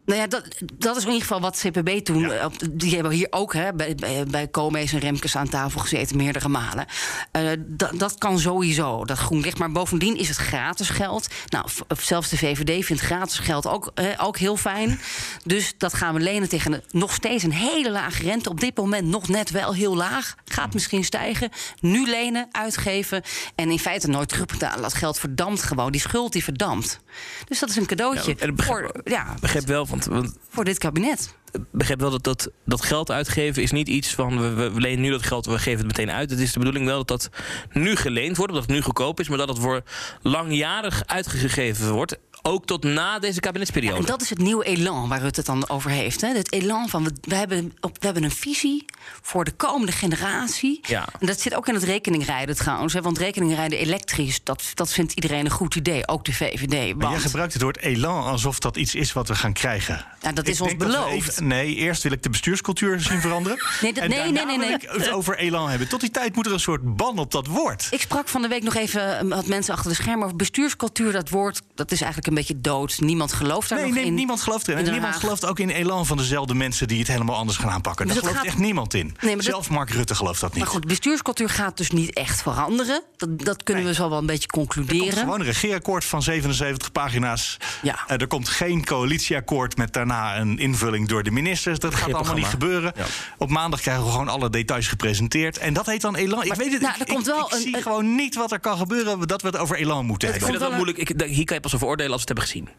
Nou 0.05 0.19
ja, 0.19 0.27
dat, 0.27 0.43
dat 0.73 0.95
is 0.97 1.01
in 1.03 1.07
ieder 1.11 1.21
geval 1.27 1.41
wat 1.41 1.63
CPB 1.65 1.89
toen. 2.05 2.19
Ja. 2.19 2.29
eh, 2.31 2.45
op- 2.45 2.53
Die 2.71 2.93
hebben 2.93 3.11
hier 3.11 3.27
ook 3.29 3.53
hè, 3.53 3.73
bij, 3.73 3.95
bij, 3.95 4.25
bij 4.27 4.47
Koolmees 4.47 4.93
en 4.93 4.99
Remkes 4.99 5.35
aan 5.35 5.49
tafel 5.49 5.79
gezeten, 5.79 6.17
meerdere 6.17 6.47
malen. 6.47 6.85
Eh, 7.31 7.49
dat, 7.57 7.99
dat 7.99 8.17
kan 8.17 8.39
sowieso, 8.39 9.05
dat 9.05 9.17
groen 9.17 9.39
licht. 9.41 9.57
Maar 9.57 9.71
bovendien 9.71 10.17
is 10.17 10.27
het 10.27 10.37
gratis 10.37 10.89
geld. 10.89 11.27
Nou, 11.49 11.65
v- 11.69 11.79
zelfs 12.03 12.29
de 12.29 12.37
VVD 12.37 12.85
vindt 12.85 13.01
gratis 13.01 13.39
geld 13.39 13.67
ook, 13.67 13.91
eh, 13.95 14.05
ook 14.17 14.37
heel 14.37 14.57
fijn. 14.57 14.99
Dus 15.43 15.73
dat 15.77 15.93
gaan 15.93 16.13
we 16.13 16.19
lenen 16.19 16.49
tegen 16.49 16.73
een, 16.73 16.81
nog 16.91 17.13
steeds 17.13 17.43
een 17.43 17.53
hele 17.53 17.91
lage 17.91 18.23
rente. 18.23 18.49
Op 18.49 18.59
dit 18.59 18.77
moment 18.77 19.07
nog 19.07 19.27
net 19.27 19.49
wel 19.51 19.73
heel 19.73 19.95
laag. 19.95 20.35
Gaat 20.45 20.73
misschien 20.73 21.03
stijgen. 21.03 21.49
Nu 21.79 22.05
lenen, 22.09 22.47
uitgeven. 22.51 23.21
En 23.55 23.71
in 23.71 23.79
feite 23.79 24.07
nooit 24.07 24.29
terugbetalen. 24.29 24.81
Dat 24.81 24.93
geld 24.93 25.19
verdampt 25.19 25.63
gewoon. 25.63 25.91
Die 25.91 26.01
schuld 26.01 26.33
die 26.33 26.43
verdampt. 26.43 26.99
Dus 27.47 27.59
dat 27.59 27.69
is 27.69 27.75
een 27.75 27.85
cadeautje 27.85 28.35
Ja, 28.39 28.51
begrijp- 28.51 28.63
voor, 28.93 29.01
ja, 29.03 29.35
Begrijp 29.39 29.65
wel, 29.67 29.85
want, 29.91 30.05
want 30.05 30.37
voor 30.49 30.63
dit 30.63 30.77
kabinet. 30.77 31.35
begrijp 31.71 31.99
wel 31.99 32.09
dat, 32.11 32.23
dat 32.23 32.49
dat 32.65 32.83
geld 32.85 33.11
uitgeven 33.11 33.63
is 33.63 33.71
niet 33.71 33.87
iets 33.87 34.13
van 34.13 34.39
we, 34.41 34.49
we- 34.53 34.71
we 34.71 34.79
lenen 34.79 35.01
nu 35.01 35.09
dat 35.09 35.23
geld, 35.25 35.45
we 35.45 35.59
geven 35.59 35.77
het 35.87 35.97
meteen 35.97 36.11
uit. 36.15 36.29
Het 36.29 36.39
is 36.39 36.51
de 36.53 36.59
bedoeling 36.59 36.85
wel 36.85 36.97
dat 36.97 37.07
dat 37.07 37.29
nu 37.71 37.95
geleend 37.95 38.37
wordt, 38.37 38.51
omdat 38.51 38.67
het 38.67 38.75
nu 38.77 38.81
goedkoop 38.83 39.19
is, 39.19 39.29
maar 39.29 39.37
dat 39.37 39.47
het 39.49 39.59
voor 39.59 39.81
langjarig 40.21 41.03
uitgegeven 41.05 41.91
wordt. 41.91 42.17
Ook 42.43 42.65
tot 42.65 42.83
na 42.83 43.19
deze 43.19 43.39
kabinetsperiode. 43.39 43.97
En 43.97 44.05
dat 44.05 44.21
is 44.21 44.29
het 44.29 44.37
nieuwe 44.39 44.63
elan 44.65 45.09
waar 45.09 45.19
Rutte 45.21 45.39
het 45.39 45.45
dan 45.49 45.69
over 45.69 45.89
heeft. 45.89 46.21
Hè? 46.21 46.27
Het 46.27 46.51
elan 46.53 46.89
van 46.89 47.03
we, 47.03 47.11
we, 47.21 47.35
hebben, 47.35 47.73
op- 47.79 47.97
we 47.99 48.05
hebben 48.05 48.23
een 48.23 48.31
visie 48.31 48.85
voor 49.21 49.43
de 49.43 49.51
komende 49.51 49.91
generatie. 49.91 50.79
Ja. 50.87 51.07
En 51.19 51.27
dat 51.27 51.39
zit 51.41 51.55
ook 51.55 51.67
in 51.67 51.73
het 51.73 51.83
rekeningrijden 51.83 52.55
trouwens. 52.55 52.93
Hè? 52.93 53.01
Want 53.01 53.17
rekeningrijden 53.17 53.79
elektrisch, 53.79 54.39
dat, 54.43 54.63
dat 54.73 54.93
vindt 54.93 55.13
iedereen 55.13 55.45
een 55.45 55.51
goed 55.51 55.75
idee. 55.75 56.07
Ook 56.07 56.25
de 56.25 56.33
VVD. 56.33 56.95
Maar 56.95 57.11
jij 57.11 57.19
gebruikt 57.19 57.53
het 57.53 57.61
woord 57.61 57.77
elan 57.77 58.23
alsof 58.23 58.59
dat 58.59 58.77
iets 58.77 58.95
is 58.95 59.13
wat 59.13 59.27
we 59.27 59.35
gaan 59.35 59.53
krijgen. 59.53 60.05
Ja, 60.21 60.31
dat 60.31 60.47
is 60.47 60.55
Ik 60.57 60.63
ons 60.63 60.75
beloofd. 60.77 61.11
even- 61.11 61.47
nee, 61.47 61.75
eerst 61.75 62.03
wil 62.03 62.11
ik 62.11 62.23
de 62.23 62.29
bestuurscultuur 62.29 62.99
zien 62.99 63.21
veranderen. 63.21 63.57
Nee, 63.81 63.93
dat- 63.93 64.03
en 64.03 64.09
nee, 64.09 64.19
nee, 64.31 64.45
nee, 64.45 64.57
nee. 64.57 64.67
wil 64.67 64.75
ik 64.75 64.89
het 64.91 65.09
over 65.11 65.37
elan 65.37 65.69
hebben. 65.69 65.87
Tot 65.87 65.99
die 66.01 66.11
tijd 66.11 66.35
moet 66.35 66.45
er 66.45 66.53
een 66.53 66.59
soort 66.59 66.95
ban 66.95 67.17
op 67.19 67.31
dat 67.31 67.47
woord. 67.47 67.87
ik 67.91 68.01
sprak 68.01 68.27
van 68.27 68.41
de 68.41 68.47
week 68.47 68.63
nog 68.63 68.75
even 68.75 69.19
eh, 69.19 69.27
wat 69.35 69.45
mensen 69.47 69.73
achter 69.73 69.89
de 69.89 69.95
schermen 69.95 70.25
over 70.25 70.35
bestuurscultuur. 70.37 71.11
Dat 71.11 71.29
woord 71.29 71.61
dat 71.75 71.91
is 71.91 72.01
eigenlijk 72.01 72.30
een 72.31 72.37
beetje 72.37 72.61
dood. 72.61 72.99
Niemand 72.99 73.33
gelooft 73.33 73.69
daar 73.69 73.77
Nee, 73.77 73.87
nog 73.87 73.95
nee, 73.97 74.05
in. 74.05 74.13
niemand 74.13 74.41
gelooft 74.41 74.67
erin. 74.67 74.73
in 74.79 74.85
En 74.85 74.91
Den 74.91 74.99
niemand 75.01 75.19
gelooft 75.21 75.45
ook 75.45 75.59
in 75.59 75.69
elan 75.69 76.05
van 76.05 76.17
dezelfde 76.17 76.53
mensen 76.53 76.87
die 76.87 76.99
het 76.99 77.07
helemaal 77.07 77.35
anders 77.35 77.57
gaan 77.57 77.69
aanpakken. 77.69 78.05
Dus 78.05 78.15
Daar 78.15 78.23
gelooft 78.23 78.39
gaat- 78.39 78.51
echt 78.53 78.63
niemand 78.63 78.93
in. 78.93 79.15
Nee, 79.21 79.35
maar 79.35 79.43
Zelfs 79.43 79.67
Mark 79.67 79.89
Rutte 79.89 80.15
gelooft 80.15 80.41
dat 80.41 80.49
niet. 80.53 80.63
Maar 80.63 80.71
goed, 80.73 80.87
bestuurscultuur 80.87 81.49
gaat 81.49 81.77
dus 81.77 81.91
niet 81.91 82.13
echt 82.13 82.41
veranderen. 82.41 83.03
Dat, 83.17 83.39
dat 83.39 83.63
kunnen 83.63 83.85
we 83.85 83.93
zo 83.93 84.09
wel 84.09 84.17
een 84.17 84.25
beetje 84.25 84.43
Er 84.47 84.49
komt 84.49 84.73
concluderen. 84.73 85.17
gewoon 85.17 85.39
een 85.39 85.45
regeerakkoord 85.45 86.05
van 86.05 86.21
77 86.23 86.91
pagina's. 86.91 87.57
Ja. 87.81 87.99
Eh, 88.07 88.21
er 88.21 88.27
komt 88.27 88.49
geen 88.49 88.85
coalitieakkoord 88.85 89.77
met 89.77 89.93
daarna 89.93 90.37
een 90.39 90.59
invulling 90.59 91.07
door 91.07 91.23
de 91.23 91.31
ministers. 91.31 91.79
Dat 91.79 91.95
gaat 91.95 92.13
allemaal 92.13 92.33
niet 92.35 92.45
gebeuren. 92.45 92.93
Ja. 92.95 93.05
Op 93.37 93.49
maandag 93.49 93.81
krijgen 93.81 94.03
we 94.05 94.11
gewoon 94.11 94.27
alle 94.27 94.49
details 94.49 94.87
gepresenteerd. 94.87 95.57
En 95.57 95.73
dat 95.73 95.85
heet 95.85 96.01
dan 96.01 96.15
Elan. 96.15 96.43
Ik 96.43 96.53
weet 96.53 96.71
het 96.71 96.81
nou, 96.81 96.93
ik, 96.93 96.99
er 96.99 97.05
komt 97.13 97.27
ik- 97.27 97.33
wel 97.33 97.45
ik 97.45 97.51
een- 97.53 97.61
zie 97.61 97.75
een- 97.75 97.81
gewoon 97.81 98.15
niet 98.15 98.35
wat 98.35 98.51
er 98.51 98.59
kan 98.59 98.77
gebeuren 98.77 99.27
dat 99.27 99.41
we 99.41 99.47
het 99.47 99.57
over 99.57 99.75
Elan 99.77 100.05
moeten 100.05 100.27
Ik 100.27 100.33
hebben. 100.33 100.51
vind 100.51 100.61
het 100.61 100.69
wel 100.77 100.85
moeilijk. 100.85 101.09
Ik, 101.09 101.27
hier 101.35 101.45
kan 101.45 101.55
je 101.55 101.61
pas 101.61 101.75
over 101.75 101.87
oordelen 101.87 102.11
het 102.21 102.37
hebben 102.37 102.45
gezien. 102.47 102.69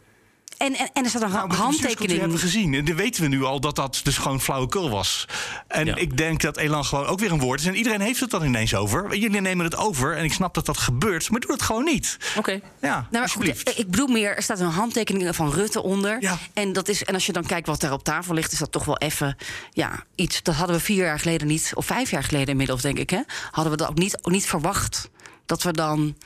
En, 0.56 0.74
en, 0.74 0.90
en 0.92 1.04
er 1.04 1.10
staat 1.10 1.22
een 1.22 1.30
Nou, 1.30 1.52
handtekening. 1.54 2.10
hebben 2.20 2.36
we 2.36 2.42
gezien. 2.42 2.74
En 2.74 2.84
dan 2.84 2.94
weten 2.96 3.22
we 3.22 3.28
nu 3.28 3.42
al 3.44 3.60
dat 3.60 3.76
dat 3.76 4.00
dus 4.02 4.18
gewoon 4.18 4.40
flauwekul 4.40 4.90
was. 4.90 5.24
En 5.68 5.86
Ja. 5.86 5.94
ik 5.94 6.16
denk 6.16 6.40
dat 6.40 6.56
Elan 6.56 6.84
gewoon 6.84 7.06
ook 7.06 7.18
weer 7.20 7.32
een 7.32 7.38
woord 7.38 7.60
is. 7.60 7.66
En 7.66 7.74
iedereen 7.74 8.00
heeft 8.00 8.20
het 8.20 8.30
dan 8.30 8.44
ineens 8.44 8.74
over. 8.74 9.16
Jullie 9.16 9.40
nemen 9.40 9.64
het 9.64 9.76
over. 9.76 10.16
En 10.16 10.24
ik 10.24 10.32
snap 10.32 10.54
dat 10.54 10.66
dat 10.66 10.78
gebeurt. 10.78 11.30
Maar 11.30 11.40
doe 11.40 11.52
het 11.52 11.62
gewoon 11.62 11.84
niet. 11.84 12.16
Oké. 12.36 12.60
Ja, 12.80 12.94
Nou, 12.94 13.06
maar 13.10 13.28
goed, 13.28 13.78
ik 13.78 13.90
bedoel 13.90 14.06
meer, 14.06 14.36
er 14.36 14.42
staat 14.42 14.60
een 14.60 14.66
handtekening 14.66 15.34
van 15.36 15.50
Rutte 15.52 15.82
onder. 15.82 16.16
Ja. 16.20 16.38
En, 16.52 16.72
dat 16.72 16.88
is, 16.88 17.04
en 17.04 17.14
als 17.14 17.26
je 17.26 17.32
dan 17.32 17.46
kijkt 17.46 17.66
wat 17.66 17.80
daar 17.80 17.92
op 17.92 18.04
tafel 18.04 18.34
ligt, 18.34 18.52
is 18.52 18.58
dat 18.58 18.72
toch 18.72 18.84
wel 18.84 18.98
even 18.98 19.36
ja, 19.70 20.04
iets. 20.14 20.42
Dat 20.42 20.54
hadden 20.54 20.76
we 20.76 20.82
vier 20.82 21.04
jaar 21.04 21.18
geleden 21.18 21.46
niet, 21.46 21.72
of 21.74 21.86
vijf 21.86 22.10
jaar 22.10 22.24
geleden 22.24 22.48
inmiddels, 22.48 22.82
denk 22.82 22.98
ik. 22.98 23.10
Hè, 23.10 23.20
hadden 23.50 23.72
we 23.72 23.78
dat 23.78 23.88
ook 23.88 23.98
niet, 23.98 24.18
ook 24.22 24.32
niet 24.32 24.46
verwacht. 24.46 25.10
Dat 25.46 25.62
we 25.62 25.72
dan 25.72 26.16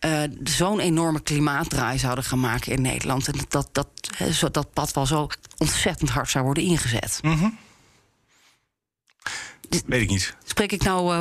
eh, 0.00 0.22
zo'n 0.42 0.80
enorme 0.80 1.20
klimaatdraai 1.20 1.98
zouden 1.98 2.24
gaan 2.24 2.40
maken 2.40 2.72
in 2.72 2.82
Nederland. 2.82 3.28
En 3.28 3.34
dat, 3.48 3.68
dat, 3.72 3.88
zo, 4.32 4.50
dat 4.50 4.72
pad 4.72 4.92
wel 4.92 5.06
zo 5.06 5.28
ontzettend 5.58 6.10
hard 6.10 6.30
zou 6.30 6.44
worden 6.44 6.62
ingezet. 6.62 7.20
Weet 9.86 10.02
ik 10.02 10.08
niet. 10.08 10.36
Spreek 10.44 10.72
ik 10.72 10.82
nou 10.82 11.14
eh, 11.14 11.20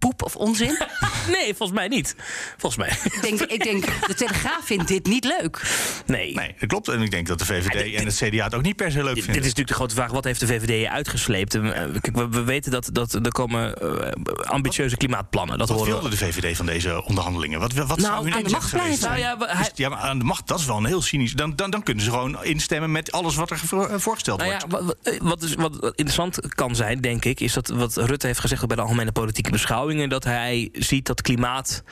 poep 0.00 0.22
of 0.22 0.36
onzin? 0.36 0.78
Nee, 1.28 1.54
volgens 1.54 1.78
mij 1.78 1.88
niet. 1.88 2.14
Volgens 2.56 2.76
mij. 2.88 2.98
ik, 3.12 3.18
denk, 3.22 3.40
ik 3.40 3.62
denk, 3.62 3.84
de 4.06 4.14
Telegraaf 4.14 4.60
vindt 4.64 4.88
dit 4.88 5.06
niet 5.06 5.24
leuk. 5.24 5.62
Nee. 6.06 6.34
Nee, 6.34 6.54
dat 6.58 6.68
klopt. 6.68 6.88
En 6.88 7.02
ik 7.02 7.10
denk 7.10 7.26
dat 7.26 7.38
de 7.38 7.44
VVD 7.44 7.72
Ja, 7.74 7.82
dit- 7.82 7.94
en 7.94 8.04
het 8.06 8.16
CDA 8.16 8.44
het 8.44 8.54
ook 8.54 8.62
niet 8.62 8.76
per 8.76 8.90
se 8.90 8.96
leuk 9.04 9.14
vinden. 9.14 9.26
dit 9.32 9.36
is 9.36 9.40
natuurlijk 9.48 9.68
de 9.68 9.74
grote 9.74 9.94
vraag. 9.94 10.10
Wat 10.10 10.24
heeft 10.24 10.40
de 10.40 10.46
VVD 10.46 10.86
uitgesleept? 10.88 11.54
En, 11.54 11.74
eh, 11.74 12.00
Kijk, 12.00 12.16
we, 12.16 12.28
we 12.28 12.42
weten 12.42 12.70
dat, 12.70 12.88
dat 12.92 13.12
er 13.14 13.32
komen 13.32 13.74
eh, 13.76 14.12
ambitieuze 14.50 14.96
klimaatplannen. 14.96 15.58
Dat 15.58 15.68
Wat 15.68 15.76
horen 15.78 15.92
wilde 15.92 16.08
we. 16.08 16.16
de 16.16 16.24
VVD 16.32 16.56
van 16.56 16.66
deze 16.66 17.04
onderhandelingen? 17.04 17.60
Wat, 17.60 17.72
wat 17.72 18.00
zou 18.00 18.24
hun 18.24 18.34
aan 18.34 18.42
de 18.42 18.50
macht 18.50 18.68
geweest 18.68 18.98
blijven. 18.98 19.18
zijn? 19.20 19.20
Nou 19.38 19.40
ja, 19.48 19.54
hij- 19.56 19.68
Dus- 19.68 19.70
ja, 19.74 19.88
maar 19.88 19.98
aan 19.98 20.18
de 20.18 20.24
macht, 20.24 20.46
dat 20.46 20.58
is 20.58 20.66
wel 20.66 20.76
een 20.76 20.84
heel 20.84 21.02
cynisch. 21.02 21.32
Dan, 21.32 21.56
dan, 21.56 21.70
dan 21.70 21.82
kunnen 21.82 22.04
ze 22.04 22.10
gewoon 22.10 22.44
instemmen 22.44 22.92
met 22.92 23.12
alles 23.12 23.34
wat 23.34 23.50
er 23.50 23.60
eh, 23.70 23.94
voorgesteld 23.96 24.38
Nou 24.38 24.50
wordt. 24.50 24.64
ja, 24.70 24.78
wat, 24.78 24.96
wat, 25.22 25.44
eh, 25.44 25.56
wat, 25.56 25.72
interessant 25.82 26.54
kan 26.54 26.74
zijn, 26.76 27.00
denk 27.00 27.24
ik, 27.24 27.40
is 27.40 27.52
dat 27.52 27.68
wat 27.68 27.96
Rutte 27.96 28.26
heeft 28.26 28.40
gezegd 28.40 28.66
bij 28.66 28.76
de 28.76 28.82
algemene 28.82 29.12
politieke 29.12 29.50
dat 29.98 30.24
hij 30.24 30.68
ziet 30.72 31.06
dat 31.06 31.22
klimaat 31.22 31.82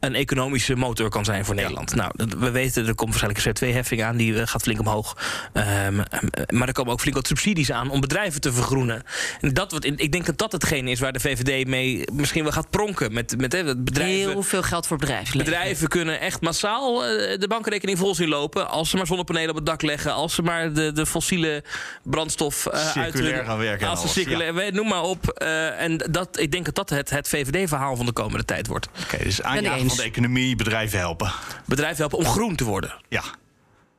een 0.00 0.14
economische 0.14 0.76
motor 0.76 1.08
kan 1.08 1.24
zijn 1.24 1.44
voor 1.44 1.54
Nederland. 1.54 1.94
Nou, 1.94 2.12
we 2.38 2.50
weten, 2.50 2.86
er 2.86 2.94
komt 2.94 3.10
waarschijnlijk 3.10 3.62
een 3.62 3.74
CO2-heffing 3.74 4.02
aan, 4.02 4.16
die 4.16 4.40
eh, 4.40 4.46
gaat 4.46 4.62
flink 4.62 4.80
omhoog. 4.80 5.16
Ehm, 5.52 6.00
ehm, 6.00 6.26
maar 6.48 6.68
er 6.68 6.74
komen 6.74 6.92
ook 6.92 7.00
flink 7.00 7.16
wat 7.16 7.26
subsidies 7.26 7.72
aan 7.72 7.90
om 7.90 8.00
bedrijven 8.00 8.40
te 8.40 8.52
vergroenen. 8.52 9.02
En 9.40 9.54
dat 9.54 9.70
wordt, 9.70 9.86
ik 9.86 10.12
denk 10.12 10.26
dat 10.26 10.38
dat 10.38 10.52
hetgeen 10.52 10.88
is 10.88 11.00
waar 11.00 11.12
de 11.12 11.20
VVD 11.20 11.66
mee 11.66 12.04
misschien 12.12 12.42
wel 12.42 12.52
gaat 12.52 12.70
pronken 12.70 13.12
met, 13.12 13.38
met 13.38 13.52
hè, 13.52 13.76
bedrijven. 13.76 14.30
Heel 14.30 14.42
veel 14.42 14.62
geld 14.62 14.86
voor 14.86 14.96
bedrijfsleven. 14.96 15.50
Bedrijven 15.50 15.88
kunnen 15.88 16.20
echt 16.20 16.40
massaal 16.40 17.06
eh, 17.06 17.38
de 17.38 17.48
bankrekening 17.48 17.98
vol 17.98 18.14
zien 18.14 18.28
lopen. 18.28 18.68
Als 18.68 18.90
ze 18.90 18.96
maar 18.96 19.06
zonnepanelen 19.06 19.50
op 19.50 19.56
het 19.56 19.66
dak 19.66 19.82
leggen. 19.82 20.14
Als 20.14 20.34
ze 20.34 20.42
maar 20.42 20.72
de, 20.72 20.92
de 20.92 21.06
fossiele 21.06 21.64
brandstof 22.02 22.66
eh 22.66 22.78
Circulair 22.80 23.04
uitwinnen. 23.04 23.44
gaan 23.44 23.58
werken 23.58 23.86
en 23.86 23.92
Als 23.92 24.00
ze 24.00 24.08
circulair, 24.08 24.72
noem 24.72 24.88
maar 24.88 25.02
op. 25.02 25.28
Eh, 25.28 25.82
en 25.82 25.96
dat, 26.10 26.38
ik 26.38 26.52
denk 26.52 26.64
dat 26.64 26.74
dat 26.74 26.90
het, 26.90 27.10
het 27.10 27.28
VVD-verhaal 27.46 27.96
van 27.96 28.06
de 28.06 28.12
komende 28.12 28.44
tijd 28.44 28.66
wordt. 28.66 28.88
Oké, 29.02 29.24
dus 29.24 29.42
aanjagen 29.42 29.88
van 29.88 29.96
de 29.96 30.02
economie, 30.02 30.56
bedrijven 30.56 30.98
helpen. 30.98 31.32
Bedrijven 31.64 31.96
helpen 31.96 32.18
om 32.18 32.24
groen 32.24 32.56
te 32.56 32.64
worden. 32.64 32.94
Ja. 33.08 33.22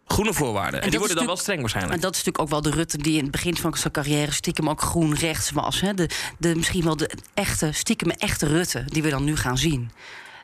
Groene 0.08 0.34
voorwaarden. 0.34 0.82
En, 0.82 0.90
die 0.90 1.00
worden 1.00 1.18
dan 1.18 1.26
wel 1.26 1.38
streng 1.38 1.56
En 1.56 1.62
waarschijnlijk. 1.62 2.02
dat 2.02 2.12
is 2.12 2.18
natuurlijk 2.18 2.44
ook 2.44 2.50
wel 2.50 2.72
de 2.72 2.78
Rutte 2.78 2.98
die 2.98 3.18
in 3.18 3.22
het 3.22 3.32
begin 3.32 3.58
van 3.58 3.78
zijn 3.78 3.94
carrière 3.94 4.32
stiekem 4.32 4.70
ook 4.70 4.82
groen 4.82 5.16
rechts 5.16 5.52
was. 5.52 5.82
Hè? 5.82 5.94
De, 5.94 6.10
de, 6.38 6.56
misschien 6.56 6.84
wel 6.84 6.98
de 6.98 7.12
echte, 7.34 7.72
stiekem 7.72 8.10
echte 8.10 8.48
Rutte 8.48 8.84
die 8.86 9.04
we 9.04 9.10
dan 9.10 9.24
nu 9.24 9.36
gaan 9.36 9.58
zien. 9.58 9.92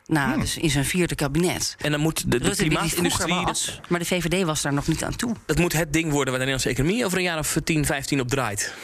Nou, 0.06 0.40
dus 0.40 0.56
in 0.56 0.70
zijn 0.70 0.84
vierde 0.84 1.14
kabinet. 1.14 1.76
En 1.78 1.90
dan 1.90 2.00
moet 2.00 2.30
de, 2.30 2.38
de 2.38 2.56
klimaatindustrie... 2.56 3.34
was, 3.34 3.66
Dat, 3.66 3.90
maar 3.90 3.98
de 3.98 4.06
VVD 4.06 4.44
was 4.44 4.62
daar 4.62 4.72
nog 4.72 4.86
niet 4.86 5.04
aan 5.04 5.16
toe. 5.16 5.36
dat 5.46 5.58
moet 5.58 5.72
het 5.72 5.92
ding 5.92 6.10
worden 6.10 6.32
waar 6.32 6.42
de 6.42 6.50
Nederlandse 6.50 6.68
economie 6.68 7.04
over 7.04 7.18
een 7.18 7.24
jaar 7.24 7.38
of 7.38 7.56
10, 7.64 7.84
15 7.84 8.20
op 8.20 8.28
draait. 8.28 8.74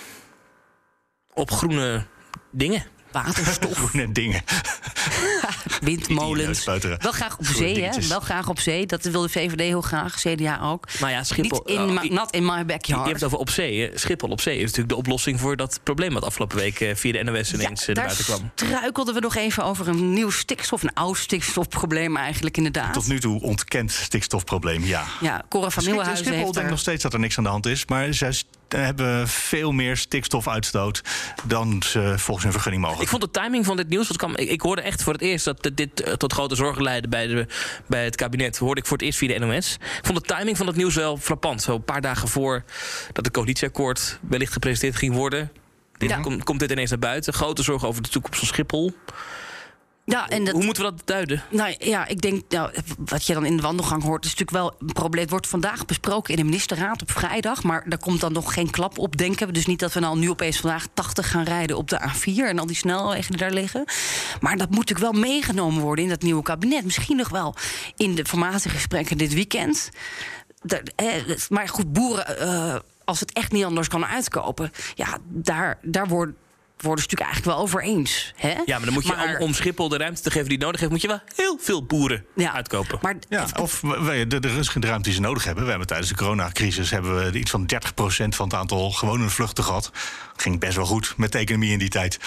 Op 1.35 1.51
groene 1.51 2.05
dingen. 2.51 2.85
Waterstof, 3.13 3.75
Groene 3.79 4.13
dingen. 4.13 4.43
windmolens. 5.83 6.65
Wel 6.65 7.13
graag 7.13 7.39
op 7.39 7.47
zee, 7.47 7.83
hè? 7.85 8.09
Wel 8.09 8.21
graag 8.21 8.49
op 8.49 8.61
zee. 8.61 8.87
Dat 8.87 9.03
wil 9.05 9.23
de 9.23 9.29
VVD 9.29 9.61
heel 9.61 9.81
graag, 9.81 10.21
CDA 10.21 10.61
ook. 10.63 10.87
Nou 11.01 11.13
ja, 11.13 11.25
Schiphol... 11.25 11.63
Niet 11.67 11.77
in, 11.79 11.83
oh, 11.85 11.93
my- 11.95 12.03
je- 12.03 12.13
not 12.13 12.31
in 12.31 12.45
my 12.45 12.59
Je 12.59 12.65
backyard. 12.65 13.03
hebt 13.05 13.15
het 13.15 13.25
over 13.25 13.39
op 13.39 13.51
zee. 13.51 13.91
Schiphol 13.95 14.29
op 14.29 14.41
zee 14.41 14.55
is 14.57 14.61
natuurlijk 14.63 14.89
de 14.89 14.97
oplossing 14.97 15.41
voor 15.41 15.57
dat 15.57 15.81
probleem 15.83 16.13
wat 16.13 16.25
afgelopen 16.25 16.57
week 16.57 16.81
eh, 16.81 16.95
via 16.95 17.13
de 17.13 17.23
NOS 17.23 17.53
ineens 17.53 17.81
eh, 17.81 17.87
naar 17.87 17.95
daar 17.95 18.05
buiten 18.05 18.25
kwam. 18.25 18.51
struikelden 18.55 19.15
we 19.15 19.21
nog 19.21 19.37
even 19.37 19.65
over 19.65 19.89
een 19.89 20.13
nieuw 20.13 20.31
stikstof, 20.31 20.83
een 20.83 20.95
oud 20.95 21.17
stikstofprobleem 21.19 22.17
eigenlijk 22.17 22.57
inderdaad. 22.57 22.93
Tot 22.93 23.07
nu 23.09 23.21
toe 23.21 23.41
ontkend 23.43 23.93
stikstofprobleem, 23.93 24.85
ja. 24.85 25.05
Ja, 25.21 25.43
Cora 25.49 25.71
van 25.71 25.85
Nieuwenhuizen 25.85 26.25
Schiphol 26.25 26.43
heeft 26.45 26.55
denkt 26.55 26.69
er... 26.69 26.75
nog 26.75 26.81
steeds 26.81 27.03
dat 27.03 27.13
er 27.13 27.19
niks 27.21 27.39
aan 27.39 27.45
de 27.45 27.51
hand 27.51 27.67
is. 27.67 27.87
Maar 27.87 28.15
zij 28.15 28.33
st- 28.33 28.47
hebben 28.69 29.29
veel 29.29 29.73
meer 29.73 29.97
stikstofuitstoot 29.97 31.01
dan 31.45 31.83
ze 31.87 32.15
volgens 32.17 32.43
hun 32.45 32.53
vergunning 32.53 32.83
mogen. 32.85 33.03
Ik 33.03 33.09
vond 33.09 33.23
de 33.23 33.31
timing 33.31 33.65
van 33.65 33.77
dit 33.77 33.89
nieuws, 33.89 34.09
wat 34.09 34.17
kwam, 34.17 34.37
ik, 34.37 34.49
ik 34.51 34.61
hoorde 34.61 34.83
echt 34.83 35.03
voor 35.03 35.13
het 35.13 35.23
eerst 35.23 35.45
dat 35.45 35.60
dit- 35.63 35.77
dit 35.77 36.01
eh, 36.03 36.13
tot 36.13 36.33
grote 36.33 36.55
zorgen 36.55 36.83
leidde 36.83 37.09
bij, 37.09 37.27
de, 37.27 37.47
bij 37.87 38.05
het 38.05 38.17
kabinet. 38.17 38.59
Hoorde 38.59 38.81
ik 38.81 38.87
voor 38.87 38.97
het 38.97 39.07
eerst 39.07 39.19
via 39.19 39.39
de 39.39 39.47
NOS. 39.47 39.75
Ik 39.75 40.07
vond 40.07 40.27
de 40.27 40.35
timing 40.35 40.57
van 40.57 40.67
het 40.67 40.77
nieuws 40.77 40.95
wel 40.95 41.17
frappant. 41.17 41.63
Zo 41.63 41.75
een 41.75 41.85
paar 41.85 42.01
dagen 42.01 42.29
voor 42.29 42.65
dat 43.13 43.25
het 43.25 43.35
coalitieakkoord 43.35 44.19
wellicht 44.29 44.53
gepresenteerd 44.53 44.97
ging 44.97 45.15
worden. 45.15 45.53
Dit, 45.97 46.11
Ja. 46.11 46.21
komt, 46.21 46.45
komt 46.45 46.61
dit 46.61 46.71
ineens 46.71 46.91
naar 46.91 46.99
buiten. 46.99 47.33
Grote 47.33 47.63
zorgen 47.63 47.89
over 47.89 48.03
de 48.03 48.09
toekomst 48.09 48.39
van 48.39 48.49
Schiphol. 48.49 48.93
Ja, 50.11 50.29
en 50.29 50.45
dat, 50.45 50.55
Hoe 50.55 50.65
moeten 50.65 50.85
we 50.85 50.91
dat 50.91 51.07
duiden? 51.07 51.43
nou 51.51 51.75
ja, 51.79 52.07
ik 52.07 52.21
denk, 52.21 52.43
nou, 52.49 52.71
wat 53.05 53.27
je 53.27 53.35
dan 53.35 53.45
in 53.45 53.57
de 53.57 53.63
wandelgang 53.63 54.03
hoort, 54.03 54.25
is 54.25 54.31
natuurlijk 54.31 54.57
wel 54.57 54.75
een 54.79 54.93
probleem. 54.93 55.23
Het 55.23 55.31
wordt 55.31 55.47
vandaag 55.47 55.85
besproken 55.87 56.31
in 56.35 56.41
de 56.41 56.45
ministerraad 56.45 57.03
op 57.03 57.11
vrijdag, 57.11 57.63
maar 57.63 57.85
daar 57.89 57.99
komt 57.99 58.21
dan 58.21 58.33
nog 58.33 58.55
geen 58.55 58.71
klap 58.71 58.99
op, 58.99 59.17
denken 59.17 59.47
we. 59.47 59.53
Dus 59.53 59.67
niet 59.67 59.79
dat 59.79 59.93
we 59.93 60.01
nou 60.01 60.19
nu 60.19 60.31
opeens 60.31 60.61
vandaag 60.61 60.87
80 60.95 61.31
gaan 61.31 61.45
rijden 61.45 61.77
op 61.77 61.89
de 61.89 62.01
A4 62.01 62.49
en 62.49 62.59
al 62.59 62.67
die 62.67 62.77
snelwegen 62.77 63.31
die 63.31 63.41
daar 63.41 63.51
liggen. 63.51 63.85
Maar 64.41 64.57
dat 64.57 64.71
moet 64.71 64.89
natuurlijk 64.89 65.13
wel 65.13 65.23
meegenomen 65.23 65.83
worden 65.83 66.05
in 66.05 66.11
dat 66.11 66.23
nieuwe 66.23 66.43
kabinet. 66.43 66.85
Misschien 66.85 67.17
nog 67.17 67.29
wel 67.29 67.55
in 67.97 68.15
de 68.15 68.25
formatiegesprekken 68.25 69.19
dit 69.19 69.35
weekend. 69.35 69.91
eh, 70.97 71.37
maar 71.49 71.69
goed, 71.69 71.93
boeren, 71.93 72.39
eh, 72.39 72.77
als 73.05 73.21
het 73.21 73.33
echt 73.33 73.53
niet 73.53 73.65
anders 73.65 73.89
kan 73.89 74.07
uitkopen, 74.07 74.71
ja, 74.95 75.19
daar, 75.29 75.79
daar 75.83 76.09
worden 76.09 76.37
worden 76.83 77.05
ze 77.05 77.09
natuurlijk 77.11 77.31
eigenlijk 77.31 77.45
wel 77.45 77.57
over 77.59 77.83
eens. 77.83 78.33
Hè? 78.37 78.49
Ja, 78.49 78.77
maar 78.77 78.85
dan 78.85 78.93
moet 78.93 79.07
je, 79.07 79.13
Maar- 79.17 79.37
om, 79.39 79.43
om 79.45 79.55
Schiphol 79.55 79.89
de 79.89 79.97
ruimte 79.97 80.23
te 80.23 80.31
geven 80.31 80.49
die 80.49 80.57
het 80.57 80.65
nodig 80.65 80.81
heeft... 80.81 80.93
moet 80.93 81.03
je 81.03 81.09
wel 81.09 81.21
heel 81.37 81.59
veel 81.61 81.85
boeren 81.85 82.25
ja, 82.35 82.53
uitkopen. 82.53 82.99
Maar 83.03 83.17
Ja, 83.29 83.47
of 83.61 83.81
we- 83.81 84.25
de, 84.29 84.41
de 84.41 84.49
rustige 84.49 84.81
ruimte 84.81 85.03
die 85.03 85.13
ze 85.13 85.21
nodig 85.21 85.45
hebben. 85.45 85.63
We 85.65 85.71
hebben 85.71 85.89
tijdens 85.89 86.09
de 86.09 86.15
coronacrisis 86.17 86.91
hebben 86.91 87.33
we 87.33 87.39
iets 87.39 87.51
van 87.51 87.67
30% 87.75 87.77
van 88.29 88.47
het 88.49 88.55
aantal 88.55 88.91
gewone 88.91 89.29
vluchten 89.29 89.65
gehad. 89.65 89.91
Ging 90.41 90.61
best 90.61 90.77
wel 90.77 90.87
goed 90.87 91.15
met 91.17 91.33
de 91.33 91.39
economie 91.39 91.73
in 91.73 91.79
die 91.79 91.89
tijd. 91.89 92.19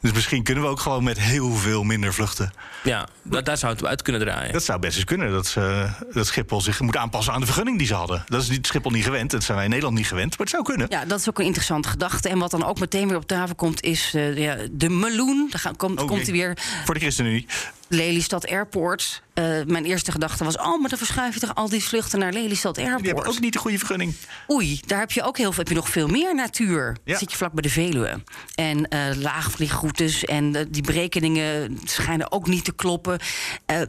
Dus 0.00 0.12
misschien 0.12 0.42
kunnen 0.42 0.64
we 0.64 0.70
ook 0.70 0.80
gewoon 0.80 1.04
met 1.04 1.18
heel 1.20 1.54
veel 1.54 1.82
minder 1.82 2.14
vluchten. 2.14 2.52
ja, 2.82 3.08
da- 3.22 3.40
daar 3.40 3.56
zou 3.56 3.72
het 3.72 3.84
uit 3.84 4.02
kunnen 4.02 4.20
draaien. 4.20 4.52
Dat 4.52 4.62
zou 4.64 4.78
best 4.78 4.96
eens 4.96 5.04
kunnen. 5.04 5.30
Dat, 5.30 5.46
ze- 5.46 5.88
dat 6.12 6.26
Schiphol 6.26 6.60
zich 6.60 6.80
moet 6.80 6.96
aanpassen 6.96 7.32
aan 7.32 7.40
de 7.40 7.46
vergunning 7.46 7.78
die 7.78 7.86
ze 7.86 7.94
hadden. 7.94 8.24
Dat 8.28 8.42
is 8.42 8.48
niet 8.48 8.66
Schiphol 8.66 8.90
niet 8.90 9.04
gewend. 9.04 9.30
Dat 9.30 9.42
zijn 9.42 9.56
wij 9.56 9.64
in 9.64 9.70
Nederland 9.70 9.98
niet 9.98 10.06
gewend. 10.08 10.30
Maar 10.30 10.38
het 10.38 10.48
zou 10.50 10.62
kunnen. 10.62 10.86
Ja, 10.90 11.04
dat 11.04 11.18
is 11.20 11.28
ook 11.28 11.38
een 11.38 11.44
interessante 11.44 11.88
gedachte. 11.88 12.28
En 12.28 12.38
wat 12.38 12.50
dan 12.50 12.64
ook 12.64 12.78
meteen 12.80 13.08
weer 13.08 13.16
op 13.16 13.26
tafel 13.26 13.54
komt, 13.54 13.82
is 13.82 14.14
eh, 14.14 14.36
ja, 14.36 14.56
de 14.70 14.88
meloen. 14.88 15.46
Daar 15.50 15.60
gaan- 15.60 15.76
komt, 15.76 16.00
Oh, 16.00 16.06
komt 16.06 16.22
hij 16.22 16.32
weer. 16.32 16.58
Voor 16.84 16.94
de 16.94 17.00
ChristenUnie. 17.00 17.46
Lelystad 17.92 18.46
Airport. 18.46 19.22
Eh, 19.34 19.44
mijn 19.66 19.84
eerste 19.84 20.12
gedachte 20.12 20.44
was: 20.44 20.56
oh, 20.58 20.80
maar 20.80 20.88
dan 20.88 20.98
verschuif 20.98 21.34
je 21.34 21.40
toch 21.40 21.54
al 21.54 21.68
die 21.68 21.82
vluchten 21.84 22.18
naar 22.18 22.32
Lelystad 22.32 22.74
Die 22.74 22.84
hebben 22.84 23.04
Airport. 23.04 23.26
ook 23.28 23.40
niet 23.40 23.52
de 23.52 23.58
goede 23.58 23.78
vergunning. 23.78 24.14
Oei, 24.50 24.80
daar 24.86 24.98
heb 24.98 25.10
je 25.12 25.22
ook 25.22 25.36
heel 25.36 25.52
veel, 25.52 25.58
heb 25.58 25.68
je 25.68 25.74
nog 25.74 25.88
veel 25.88 26.08
meer 26.08 26.34
natuur. 26.34 26.96
Ja. 27.04 27.18
Zit 27.18 27.30
je 27.30 27.36
vlak 27.36 27.52
bij 27.52 27.62
de 27.62 27.68
Veluwe. 27.70 28.22
En 28.54 28.88
eh 28.88 29.16
laagvliegroutes 29.16 30.24
en 30.24 30.56
eh, 30.56 30.64
die 30.70 30.82
berekeningen 30.82 31.78
schijnen 31.84 32.32
ook 32.32 32.46
niet 32.46 32.64
te 32.64 32.72
kloppen. 32.74 33.18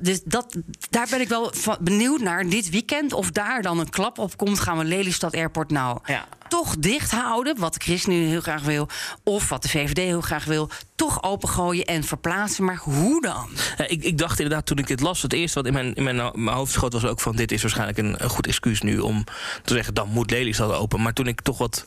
Dus 0.02 0.22
dat, 0.26 0.56
daar 0.89 1.08
ben 1.10 1.22
ik 1.22 1.28
wel 1.28 1.52
van 1.56 1.78
benieuwd 1.82 2.20
naar 2.22 2.50
dit 2.50 2.70
weekend. 2.70 3.13
Of 3.13 3.32
daar 3.32 3.62
dan 3.62 3.80
een 3.80 3.89
klap 3.89 4.18
op 4.18 4.38
komt, 4.38 4.60
gaan 4.60 4.78
we 4.78 4.84
Lelystad 4.84 5.36
Airport 5.36 5.72
nou 5.72 6.00
Ja. 6.06 6.28
Toch 6.54 6.76
dicht 6.80 7.12
houden. 7.12 7.60
Wat 7.60 7.74
de 7.74 7.80
ChristenUnie 7.80 8.28
heel 8.28 8.42
graag 8.42 8.62
wil. 8.62 8.88
Of 9.24 9.50
wat 9.50 9.62
de 9.62 9.70
VVD 9.70 9.98
heel 9.98 10.22
graag 10.22 10.46
wil. 10.46 10.70
Toch 10.96 11.24
opengooien 11.24 11.86
en 11.86 12.04
verplaatsen. 12.04 12.63
Maar 12.63 12.78
hoe 12.78 13.22
dan? 13.22 13.50
Ja, 13.78 13.88
ik, 13.88 14.04
ik 14.04 14.18
dacht 14.18 14.39
inderdaad 14.39 14.66
toen 14.66 14.78
ik 14.78 14.88
dit 14.88 15.00
las, 15.00 15.22
het 15.22 15.34
eerste 15.34 15.58
wat 15.58 15.68
in 15.68 15.74
mijn, 15.74 15.94
in 15.96 16.04
mijn, 16.04 16.16
mijn 16.34 16.56
hoofd 16.56 16.72
schoot 16.72 16.94
was 16.94 17.06
ook 17.06 17.20
van 17.20 17.36
dit 17.36 17.52
is 17.52 17.62
waarschijnlijk 17.62 17.98
een, 17.98 18.24
een 18.24 18.30
goed 18.30 18.48
excuus 18.48 18.82
nu 18.82 19.00
om 19.00 19.24
te 19.63 19.74
zeggen 19.74 19.94
dan 19.94 20.10
moet 20.10 20.32
Lelystad 20.32 20.72
open. 20.72 21.02
Maar 21.02 21.13
toen 21.13 21.28
ik 21.28 21.42
toch 21.42 21.58
wat 21.58 21.86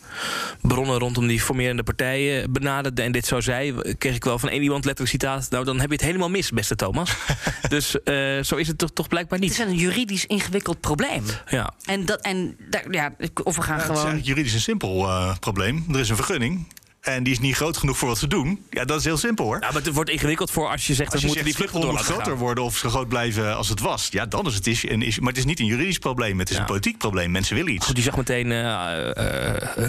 bronnen 0.61 0.98
rondom 0.98 1.26
die 1.26 1.40
formerende 1.40 1.83
partijen 1.83 2.52
benaderde 2.52 3.02
en 3.02 3.12
dit 3.12 3.26
zo 3.26 3.40
zei, 3.40 3.94
kreeg 3.98 4.14
ik 4.14 4.24
wel 4.24 4.38
van 4.38 4.48
één 4.48 4.62
iemand 4.62 4.85
letterlijk 4.85 5.20
citaat. 5.20 5.50
Nou 5.50 5.64
dan 5.64 5.81
heb 5.81 5.88
je 5.88 5.94
het 5.94 6.05
helemaal 6.05 6.31
mis, 6.31 6.50
beste 6.50 6.76
Thomas. 6.76 7.11
dus 7.68 8.02
eh, 8.02 8.42
zo 8.42 8.57
is 8.57 8.68
het 8.68 8.79
toch, 8.79 8.90
toch 8.92 9.09
blijkbaar 9.09 9.38
Het 9.38 9.50
is 9.50 9.59
niet. 9.59 9.66
een 9.66 9.74
juridisch 9.74 10.26
ingewikkeld 10.26 10.81
probleem. 10.81 11.24
Ja. 11.48 11.74
En, 11.85 12.07
dat, 12.07 12.20
en 12.20 12.57
daar, 12.70 12.85
ja, 12.90 13.12
of 13.44 13.57
we 13.57 13.62
gaan 13.62 13.76
Ja, 13.76 13.83
het 13.83 13.90
is 13.90 13.98
gewoon. 13.98 14.12
eigenlijk 14.12 14.24
een 14.57 14.62
simpel 14.62 15.09
eh, 15.09 15.37
probleem. 15.40 15.85
Er 15.92 16.01
is 16.01 16.09
een 16.09 16.16
vergunning. 16.16 16.66
En 17.07 17.23
die 17.23 17.33
is 17.33 17.38
niet 17.38 17.57
groot 17.57 17.77
genoeg 17.77 17.99
voor 17.99 18.09
wat 18.09 18.19
ze 18.19 18.27
doen. 18.27 18.64
Ja, 18.71 18.85
dat 18.85 18.99
is 18.99 19.05
heel 19.05 19.16
simpel 19.16 19.45
hoor. 19.45 19.59
Nou, 19.59 19.73
maar 19.73 19.83
het 19.83 19.92
wordt 19.95 20.11
ingewikkeld 20.11 20.51
voor 20.51 20.69
als 20.69 20.87
je 20.87 20.95
zegt 20.95 21.12
Als 21.12 21.21
je 21.21 21.27
moeten 21.27 21.45
zegt, 21.45 21.59
die 21.59 21.69
vluchten 21.69 21.90
moet 21.92 22.01
groter 22.05 22.25
gaan. 22.25 22.35
worden 22.35 22.64
of 22.64 22.77
zo 22.77 22.88
groot 22.88 23.09
blijven 23.09 23.57
als 23.57 23.69
het 23.69 23.81
was. 23.81 24.09
Ja, 24.11 24.27
dan 24.27 24.47
is 24.47 24.55
het 24.55 24.66
is 24.66 24.88
een. 24.88 24.99
Maar 24.99 25.29
het 25.29 25.37
is 25.37 25.45
niet 25.45 25.61
een 25.61 25.66
juridisch 25.66 25.99
probleem. 25.99 26.38
Het 26.38 26.49
is 26.51 26.55
Ja. 26.55 26.61
een 26.61 26.66
politiek 26.69 26.99
probleem. 26.99 27.31
Mensen 27.31 27.57
willen 27.57 27.73
iets. 27.73 27.87
Goed, 27.87 27.95
die 27.95 28.05
zag 28.05 28.16
meteen 28.16 28.51
uh, 28.51 29.88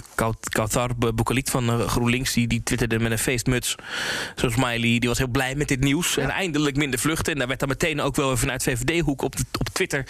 Boekaliet 1.15 1.49
van 1.49 1.79
GroenLinks. 1.89 2.33
Die, 2.33 2.47
die 2.47 2.63
twitterde 2.63 2.99
met 2.99 3.11
een 3.11 3.19
feestmuts. 3.19 3.75
Zoals 4.35 4.53
Smiley. 4.53 4.99
Die 4.99 5.09
was 5.09 5.17
heel 5.17 5.27
blij 5.27 5.55
met 5.55 5.67
dit 5.67 5.79
nieuws. 5.79 6.17
En 6.17 6.29
eindelijk 6.29 6.75
minder 6.75 6.99
vluchten. 6.99 7.33
En 7.33 7.39
daar 7.39 7.47
werd 7.47 7.59
dan 7.59 7.69
meteen 7.69 8.01
ook 8.01 8.15
wel 8.15 8.37
vanuit 8.37 8.63
VVD-hoek 8.63 9.21
op, 9.21 9.35
de- 9.35 9.43
op 9.59 9.69
Twitter... 9.69 10.05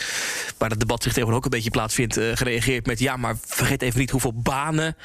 waar 0.57 0.69
het 0.69 0.79
debat 0.79 1.03
zich 1.03 1.13
tegenwoordig 1.13 1.37
ook 1.45 1.51
een 1.51 1.57
beetje 1.57 1.71
plaatsvindt... 1.71 2.19
gereageerd 2.33 2.85
met... 2.85 2.99
ja, 2.99 3.17
maar 3.17 3.35
vergeet 3.45 3.81
even 3.81 3.99
niet 3.99 4.09
hoeveel 4.11 4.33
banen 4.35 4.95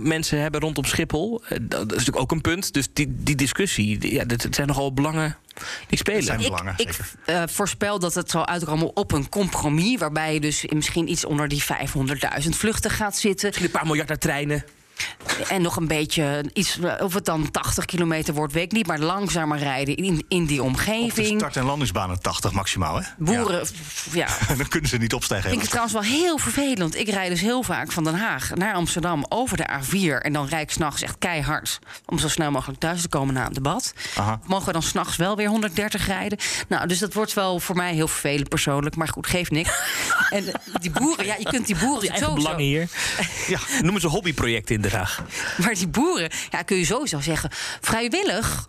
mensen 0.00 0.40
hebben 0.40 0.60
rondom 0.60 0.84
Schiphol. 0.86 1.42
Eh, 1.48 1.58
dat 1.62 1.80
is 1.82 1.88
natuurlijk 1.90 2.18
ook 2.18 2.30
een 2.32 2.40
punt. 2.40 2.72
Dus 2.74 2.88
die, 2.92 3.06
die 3.16 3.34
discussie, 3.34 3.98
die- 3.98 4.12
ja, 4.14 4.24
dat 4.24 4.42
het 4.42 4.54
zijn 4.54 4.66
nogal 4.66 4.92
belangen 4.92 5.36
die 5.88 5.98
spelen. 5.98 6.22
Zijn 6.22 6.40
Ik, 6.40 6.46
belangen, 6.46 6.74
ik 6.76 6.92
zeker. 6.92 7.10
eh, 7.24 7.42
voorspel 7.46 7.98
dat 7.98 8.14
het 8.14 8.30
zal 8.30 8.46
uitkomen 8.46 8.96
op 8.96 9.12
een 9.12 9.28
compromis. 9.28 9.98
Waarbij 9.98 10.34
je 10.34 10.40
dus 10.40 10.64
misschien 10.74 11.10
iets 11.10 11.24
onder 11.24 11.48
die 11.48 11.62
500.000 11.62 12.56
vluchten 12.56 12.90
gaat 12.90 13.16
zitten. 13.16 13.46
Misschien 13.46 13.66
een 13.66 13.72
paar 13.78 13.86
miljard 13.86 14.08
naar 14.08 14.18
treinen. 14.18 14.64
En 15.48 15.62
nog 15.62 15.76
een 15.76 15.86
beetje 15.86 16.44
iets. 16.52 16.78
Of 17.00 17.14
het 17.14 17.24
dan 17.24 17.50
80 17.50 17.84
kilometer 17.84 18.34
wordt, 18.34 18.52
weet 18.52 18.64
ik 18.64 18.72
niet. 18.72 18.86
Maar 18.86 18.98
langzamer 18.98 19.58
rijden 19.58 19.96
in, 19.96 20.24
in 20.28 20.46
die 20.46 20.62
Op 20.62 20.68
de 20.68 20.74
omgeving. 20.76 21.38
start- 21.40 21.56
en 21.56 21.64
landingsbanen 21.64 22.20
80 22.22 22.52
maximaal. 22.52 22.96
Hè? 22.96 23.02
Boeren. 23.18 23.66
Ja. 24.12 24.26
Ja. 24.48 24.54
Dan 24.58 24.68
kunnen 24.68 24.90
ze 24.90 24.96
niet 24.96 25.14
opstijgen. 25.14 25.44
Ik 25.46 25.50
vind 25.60 25.72
het 25.72 25.80
trouwens 25.82 26.08
wel 26.08 26.18
heel 26.20 26.38
vervelend. 26.38 26.96
Ik 26.96 27.08
rijd 27.08 27.30
dus 27.30 27.40
heel 27.40 27.62
vaak 27.62 27.92
van 27.92 28.04
Den 28.04 28.14
Haag 28.14 28.50
naar 28.54 28.74
Amsterdam 28.74 29.24
over 29.28 29.56
de 29.56 29.66
A4. 29.68 30.22
En 30.22 30.32
dan 30.32 30.46
rijd 30.48 30.62
ik 30.62 30.70
s'nachts 30.70 31.02
echt 31.02 31.18
keihard. 31.18 31.78
Om 32.06 32.18
zo 32.18 32.28
snel 32.28 32.50
mogelijk 32.50 32.80
thuis 32.80 33.02
te 33.02 33.08
komen 33.08 33.34
na 33.34 33.44
het 33.44 33.54
debat. 33.54 33.92
Aha. 34.16 34.40
Mogen 34.46 34.66
we 34.66 34.72
dan 34.72 34.82
s'nachts 34.82 35.16
wel 35.16 35.36
weer 35.36 35.48
130 35.48 36.06
rijden? 36.06 36.38
Nou, 36.68 36.86
dus 36.88 36.98
dat 36.98 37.12
wordt 37.12 37.34
wel 37.34 37.60
voor 37.60 37.76
mij 37.76 37.94
heel 37.94 38.08
vervelend 38.08 38.48
persoonlijk. 38.48 38.96
Maar 38.96 39.08
goed, 39.08 39.26
geeft 39.26 39.50
niks. 39.50 39.70
en 40.30 40.46
eh, 40.46 40.54
die 40.80 40.90
boeren, 40.90 41.26
ja, 41.26 41.34
je 41.38 41.44
kunt 41.44 41.66
die 41.66 41.76
boeren 41.76 42.00
Die 42.00 42.10
sowieso- 42.10 42.34
belangen 42.34 42.64
hier. 42.64 42.88
Ja. 43.46 43.58
Noemen 43.82 44.00
ze 44.00 44.06
hobbyprojecten 44.06 44.74
in 44.74 44.80
Maar 45.56 45.74
die 45.74 45.88
boeren, 45.88 46.30
ja, 46.50 46.62
kun 46.62 46.76
je 46.76 46.84
sowieso 46.84 47.20
zeggen, 47.20 47.50
vrijwillig. 47.80 48.64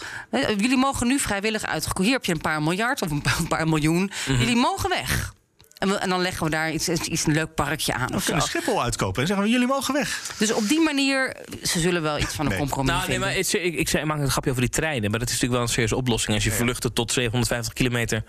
Jullie 0.58 0.77
mogen 0.77 1.08
nu 1.08 1.19
vrijwillig 1.19 1.65
uitgekomen. 1.65 2.03
Hier 2.03 2.13
heb 2.17 2.25
je 2.25 2.32
een 2.34 2.41
paar 2.41 2.63
miljard 2.63 3.01
of 3.01 3.12
een 3.12 3.23
paar, 3.47 3.67
miljoen. 3.67 4.12
Mhm. 4.27 4.39
Jullie 4.39 4.56
mogen 4.56 4.89
weg. 4.89 5.36
En, 5.77 5.88
we- 5.89 5.95
en 5.95 6.10
dan 6.10 6.21
leggen 6.21 6.43
we 6.43 6.49
daar 6.49 6.71
iets, 6.71 6.89
iets 6.89 7.25
een 7.25 7.34
leuk 7.34 7.53
parkje 7.53 7.93
aan. 7.93 8.15
Of 8.15 8.25
kunnen 8.25 8.43
Schiphol 8.43 8.84
uitkopen 8.84 9.21
en 9.21 9.27
zeggen 9.27 9.45
we, 9.45 9.51
jullie 9.51 9.67
mogen 9.67 9.93
weg. 9.93 10.21
Dus 10.38 10.51
op 10.53 10.67
die 10.67 10.80
manier, 10.82 11.36
ze 11.63 11.80
zullen 11.80 12.01
wel 12.01 12.17
iets 12.19 12.34
van 12.34 12.45
een 12.45 12.51
Nee. 12.51 12.60
compromis 12.60 12.89
Nou, 12.91 12.99
nee, 13.01 13.10
vinden. 13.12 13.27
maar 13.30 13.38
het- 13.38 13.53
ik, 13.53 13.75
ik, 13.75 13.89
zei, 13.89 14.03
ik 14.03 14.10
maak 14.10 14.19
een 14.19 14.30
grapje 14.32 14.49
over 14.49 14.62
die 14.62 14.71
treinen. 14.71 15.10
Maar 15.10 15.19
dat 15.19 15.27
is 15.30 15.34
natuurlijk 15.34 15.53
wel 15.53 15.62
een 15.62 15.73
serieuze 15.73 15.95
oplossing. 15.95 16.36
Als 16.36 16.43
je 16.43 16.51
vluchten 16.51 16.93
tot 16.93 17.12
750 17.12 17.73
kilometer. 17.73 18.23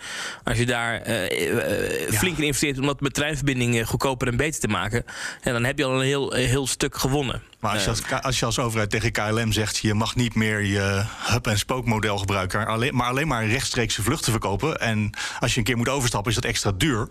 Als 0.45 0.59
je 0.59 0.67
daar 0.67 1.01
eh, 1.01 2.05
eh, 2.07 2.13
flink 2.13 2.37
in 2.39 2.45
investeert 2.45 2.79
om 2.79 2.87
dat 2.87 3.01
met 3.01 3.15
treinverbindingen 3.15 3.87
goedkoper 3.87 4.29
en 4.29 4.37
beter 4.37 4.61
te 4.61 4.69
maken. 4.69 5.05
En 5.41 5.53
dan 5.53 5.65
heb 5.65 5.79
je 5.79 5.85
al 5.85 5.95
een 6.01 6.07
heel, 6.07 6.37
een 6.37 6.47
heel 6.49 6.67
stuk 6.67 6.97
gewonnen. 6.97 7.43
Maar 7.61 7.73
als 7.73 7.83
je, 7.85 7.89
als, 7.89 8.23
als 8.23 8.39
je 8.39 8.45
als 8.45 8.59
overheid 8.59 8.91
tegen 8.91 9.13
KLM 9.13 9.53
zegt... 9.53 9.79
je 9.79 9.95
mag 9.95 10.15
niet 10.15 10.35
meer 10.35 10.61
je 10.61 11.05
hub-en-spook-model 11.19 12.19
gebruiken... 12.19 12.67
Alleen, 12.67 12.95
maar 12.95 13.09
alleen 13.09 13.29
maar 13.29 13.47
rechtstreekse 13.47 14.03
vluchten 14.03 14.31
verkopen... 14.31 14.81
en 14.81 15.11
als 15.41 15.53
je 15.53 15.59
een 15.59 15.65
keer 15.65 15.77
moet 15.77 15.89
overstappen 15.89 16.31
is 16.31 16.37
dat 16.37 16.51
extra 16.51 16.73
duur... 16.73 17.09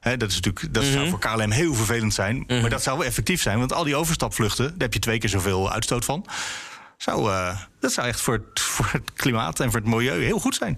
Hè, 0.00 0.16
dat 0.16 0.28
is 0.28 0.34
natuurlijk, 0.34 0.74
dat 0.74 0.84
zou 0.84 1.08
voor 1.08 1.18
KLM 1.18 1.50
heel 1.50 1.74
vervelend 1.74 2.14
zijn. 2.14 2.44
Maar 2.46 2.70
dat 2.70 2.82
zou 2.82 2.98
wel 2.98 3.06
effectief 3.06 3.42
zijn. 3.42 3.58
Want 3.58 3.72
al 3.72 3.84
die 3.84 3.96
overstapvluchten, 3.96 4.64
daar 4.64 4.78
heb 4.78 4.92
je 4.92 4.98
twee 4.98 5.18
keer 5.18 5.28
zoveel 5.28 5.72
uitstoot 5.72 6.04
van. 6.04 6.26
Zou, 6.96 7.30
eh, 7.30 7.56
dat 7.80 7.92
zou 7.92 8.06
echt 8.06 8.20
voor 8.20 8.34
het, 8.34 8.60
voor 8.60 8.88
het 8.92 9.12
klimaat 9.14 9.60
en 9.60 9.70
voor 9.70 9.80
het 9.80 9.88
milieu 9.88 10.22
heel 10.24 10.38
goed 10.38 10.54
zijn. 10.54 10.76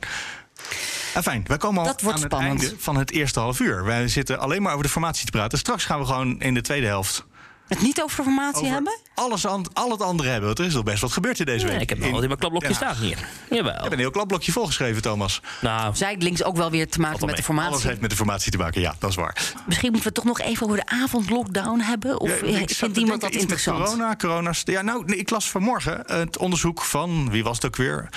Fijn, 1.23 1.45
wij 1.47 1.57
komen 1.57 1.81
al 1.81 1.87
Dat 1.87 2.01
wordt 2.01 2.19
aan 2.19 2.25
spannend. 2.25 2.61
het 2.61 2.69
einde 2.71 2.83
van 2.83 2.97
het 2.97 3.11
eerste 3.11 3.41
half 3.41 3.61
uur. 3.61 3.85
Wij 3.85 4.09
zitten 4.09 4.38
alleen 4.38 4.62
maar 4.62 4.73
over 4.73 4.85
de 4.85 4.91
formatie 4.91 5.25
te 5.25 5.31
praten. 5.31 5.59
Straks 5.59 5.85
gaan 5.85 5.99
we 5.99 6.07
gewoon 6.07 6.41
in 6.41 6.55
de 6.55 6.61
tweede 6.61 6.87
helft 6.87 7.25
Het 7.73 7.83
niet 7.83 8.03
over 8.03 8.25
formatie 8.25 8.61
over 8.63 8.73
hebben? 8.73 8.99
alles 9.15 9.47
an, 9.47 9.67
al 9.73 9.91
het 9.91 10.01
andere 10.03 10.29
hebben. 10.29 10.47
Want 10.47 10.59
er 10.59 10.65
is 10.65 10.77
al 10.77 10.83
best 10.83 11.01
wat 11.01 11.13
gebeurd 11.13 11.39
in 11.39 11.45
deze 11.47 11.67
Ja, 11.67 11.73
week. 11.73 11.81
ik 11.81 11.89
heb 11.89 11.99
nog 11.99 12.21
in 12.23 12.27
mijn 12.27 12.39
klapblokje 12.39 12.75
staan 12.75 12.97
hier. 12.97 13.19
Jawel. 13.51 13.73
hebt 13.81 13.93
een 13.93 13.99
heel 13.99 14.11
klapblokje 14.11 14.53
volgeschreven, 14.53 15.03
Thomas. 15.03 15.41
Nou, 15.61 15.97
Zijdelings 15.97 16.43
ook 16.43 16.57
wel 16.57 16.71
weer 16.71 16.89
te 16.89 17.01
maken 17.01 17.27
met 17.27 17.37
de 17.37 17.43
wel 17.47 17.57
Alles 17.57 17.65
formatie. 17.65 17.89
heeft 17.89 18.01
met 18.01 18.11
de 18.11 18.17
formatie 18.17 18.53
te 18.53 18.59
maken, 18.59 18.81
ja, 18.81 18.95
dat 18.99 19.11
is 19.11 19.17
waar. 19.17 19.37
Misschien 19.67 19.93
moeten 19.93 20.13
we 20.13 20.15
het 20.15 20.15
toch 20.15 20.37
nog 20.39 20.41
even 20.41 20.65
over 20.67 20.77
de 20.77 20.87
avondlockdown 20.87 21.81
hebben. 21.81 22.21
Of 22.21 22.29
Ja, 22.41 22.59
ik 22.59 22.71
vindt 22.71 22.97
iemand 22.97 22.97
denken, 22.97 23.21
dat 23.21 23.33
interessant? 23.41 23.85
Corona, 23.85 24.17
corona's. 24.17 24.63
Ja, 24.65 24.83
nou, 24.83 25.05
nee, 25.05 25.17
ik 25.19 25.31
las 25.31 25.51
vanmorgen 25.51 26.03
het 26.07 26.39
onderzoek 26.39 26.83
van, 26.83 27.31
wie 27.31 27.43
was 27.45 27.57
het 27.57 27.65
ook 27.67 27.77
weer? 27.77 28.09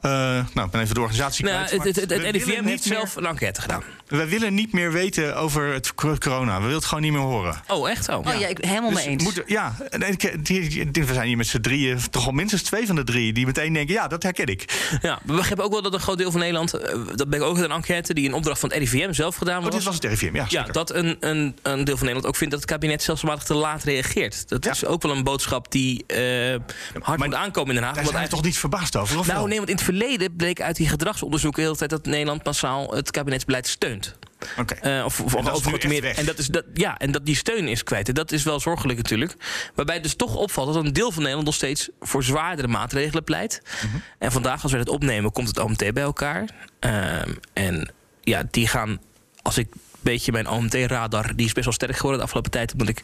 Eh, 0.00 0.10
nou, 0.54 0.66
ik 0.66 0.70
ben 0.70 0.80
even 0.80 0.94
de 0.94 1.00
organisatie 1.00 1.44
nou, 1.44 1.56
kwijt, 1.56 1.70
het, 1.70 2.08
maar 2.08 2.18
het, 2.18 2.44
heeft 2.46 2.62
niet 2.64 2.82
zelf 2.82 3.16
een 3.16 3.26
enquête 3.26 3.60
gedaan. 3.60 3.82
We 4.06 4.26
willen 4.26 4.54
niet 4.54 4.72
meer 4.72 4.92
weten 4.92 5.36
over 5.36 5.72
het 5.72 5.94
cor- 5.94 6.18
corona. 6.18 6.54
We 6.54 6.60
willen 6.60 6.76
het 6.76 6.84
gewoon 6.84 7.02
niet 7.02 7.12
meer 7.12 7.20
horen. 7.20 7.54
Oh, 7.68 7.90
echt? 7.90 8.08
Oh. 8.08 8.16
Oh 8.26 8.38
ja, 8.40 8.46
ik 8.46 8.58
helemaal 8.60 8.90
Dus 8.90 8.98
mee 8.98 9.08
eens. 9.08 9.22
moet- 9.22 9.42
ja, 9.46 9.74
en 9.90 10.02
ik- 10.02 10.44
die- 10.46 10.68
die- 10.68 10.90
die- 10.90 11.04
we 11.04 11.12
zijn 11.14 11.26
hier 11.26 11.36
met 11.36 11.46
z'n 11.46 11.60
drieën, 11.60 11.98
toch 12.10 12.26
al 12.26 12.32
minstens 12.32 12.62
twee 12.62 12.86
van 12.86 12.96
de 12.96 13.04
drie, 13.04 13.32
die 13.32 13.46
meteen 13.46 13.72
denken: 13.72 13.94
ja, 13.94 14.08
dat 14.08 14.22
herken 14.22 14.46
ik. 14.46 14.88
Ja, 15.02 15.18
we 15.24 15.32
begrijpen 15.34 15.64
ook 15.64 15.72
wel 15.72 15.82
dat 15.82 15.92
een 15.94 16.00
groot 16.00 16.18
deel 16.18 16.30
van 16.30 16.40
Nederland... 16.40 16.74
eh, 16.74 16.94
dat 17.14 17.28
ben 17.30 17.38
ik 17.40 17.44
ook 17.44 17.56
uit 17.56 17.64
een 17.64 17.70
enquête 17.76 18.14
die 18.14 18.24
in 18.24 18.32
opdracht 18.34 18.60
van 18.60 18.68
het 18.68 18.78
RIVM 18.78 19.12
zelf 19.12 19.36
gedaan 19.36 19.58
Oh, 19.58 19.64
was. 19.64 19.74
dit 19.74 19.82
was 19.84 19.94
het 19.94 20.04
RIVM, 20.04 20.34
ja. 20.34 20.44
Ja, 20.48 20.62
dat 20.62 20.94
een, 20.94 21.16
een, 21.20 21.56
een 21.62 21.84
deel 21.84 21.96
van 21.96 22.06
Nederland 22.06 22.26
ook 22.26 22.36
vindt 22.36 22.52
dat 22.52 22.62
het 22.62 22.70
kabinet 22.70 23.02
stelselmatig 23.02 23.44
te 23.44 23.54
laat 23.54 23.82
reageert. 23.84 24.48
Dat 24.48 24.64
Ja. 24.64 24.70
is 24.70 24.84
ook 24.84 25.02
wel 25.02 25.16
een 25.16 25.24
boodschap 25.24 25.70
die 25.72 26.06
eh, 26.06 26.56
hard 27.00 27.18
moet 27.24 27.34
aankomen 27.34 27.68
in 27.68 27.74
Den 27.74 27.84
Haag. 27.84 27.94
Daar 27.94 28.06
zijn 28.06 28.22
we 28.24 28.28
toch 28.30 28.42
niet 28.42 28.58
verbaasd 28.58 28.96
over? 28.96 29.18
Of 29.18 29.26
wel? 29.26 29.34
Nou, 29.36 29.48
nee, 29.48 29.56
want 29.56 29.68
in 29.68 29.74
het 29.76 29.84
verleden 29.88 30.36
bleek 30.36 30.60
uit 30.60 30.76
die 30.76 30.88
gedragsonderzoeken 30.88 31.60
de 31.60 31.66
hele 31.66 31.78
tijd 31.78 31.90
dat 31.90 32.06
Nederland 32.06 32.44
massaal 32.44 32.94
het 32.94 33.10
kabinetsbeleid 33.10 33.66
steunt. 33.66 34.16
Oké. 34.58 34.74
Eh, 34.74 35.04
of 35.04 35.20
of 35.20 35.32
dat 35.32 35.42
nu 35.42 35.50
overgrote 35.50 35.76
echt 35.76 35.88
meer- 35.88 36.02
weg. 36.02 36.16
En 36.16 36.26
dat 36.26 36.38
is 36.38 36.46
dat, 36.46 36.64
ja, 36.74 36.98
en 36.98 37.12
dat 37.12 37.26
die 37.26 37.36
steun 37.36 37.68
is 37.68 37.82
kwijt. 37.82 38.08
En 38.08 38.14
dat 38.14 38.32
is 38.32 38.42
wel 38.42 38.60
zorgelijk 38.60 38.98
natuurlijk. 38.98 39.34
Waarbij 39.74 39.94
het 39.94 40.04
dus 40.04 40.14
toch 40.14 40.34
opvalt 40.36 40.74
dat 40.74 40.84
een 40.84 40.92
deel 40.92 41.10
van 41.10 41.18
Nederland 41.18 41.46
nog 41.46 41.54
steeds 41.54 41.88
voor 42.00 42.22
zwaardere 42.22 42.68
maatregelen 42.68 43.24
pleit. 43.24 43.62
Mhm. 43.84 43.96
En 44.18 44.32
vandaag, 44.32 44.62
als 44.62 44.72
we 44.72 44.78
het 44.78 44.88
opnemen, 44.88 45.32
komt 45.32 45.48
het 45.48 45.58
OMT 45.58 45.92
bij 45.92 46.02
elkaar. 46.02 46.48
Ehm, 46.80 47.32
en 47.52 47.92
ja, 48.20 48.42
die 48.50 48.66
gaan, 48.66 49.00
als 49.42 49.58
ik 49.58 49.68
beetje 50.00 50.32
mijn 50.32 50.48
OMT-radar. 50.48 51.36
Die 51.36 51.46
is 51.46 51.52
best 51.52 51.64
wel 51.64 51.74
sterk 51.74 51.96
geworden 51.96 52.18
de 52.18 52.24
afgelopen 52.24 52.50
tijd. 52.50 52.72
Omdat 52.72 52.88
ik 52.88 53.02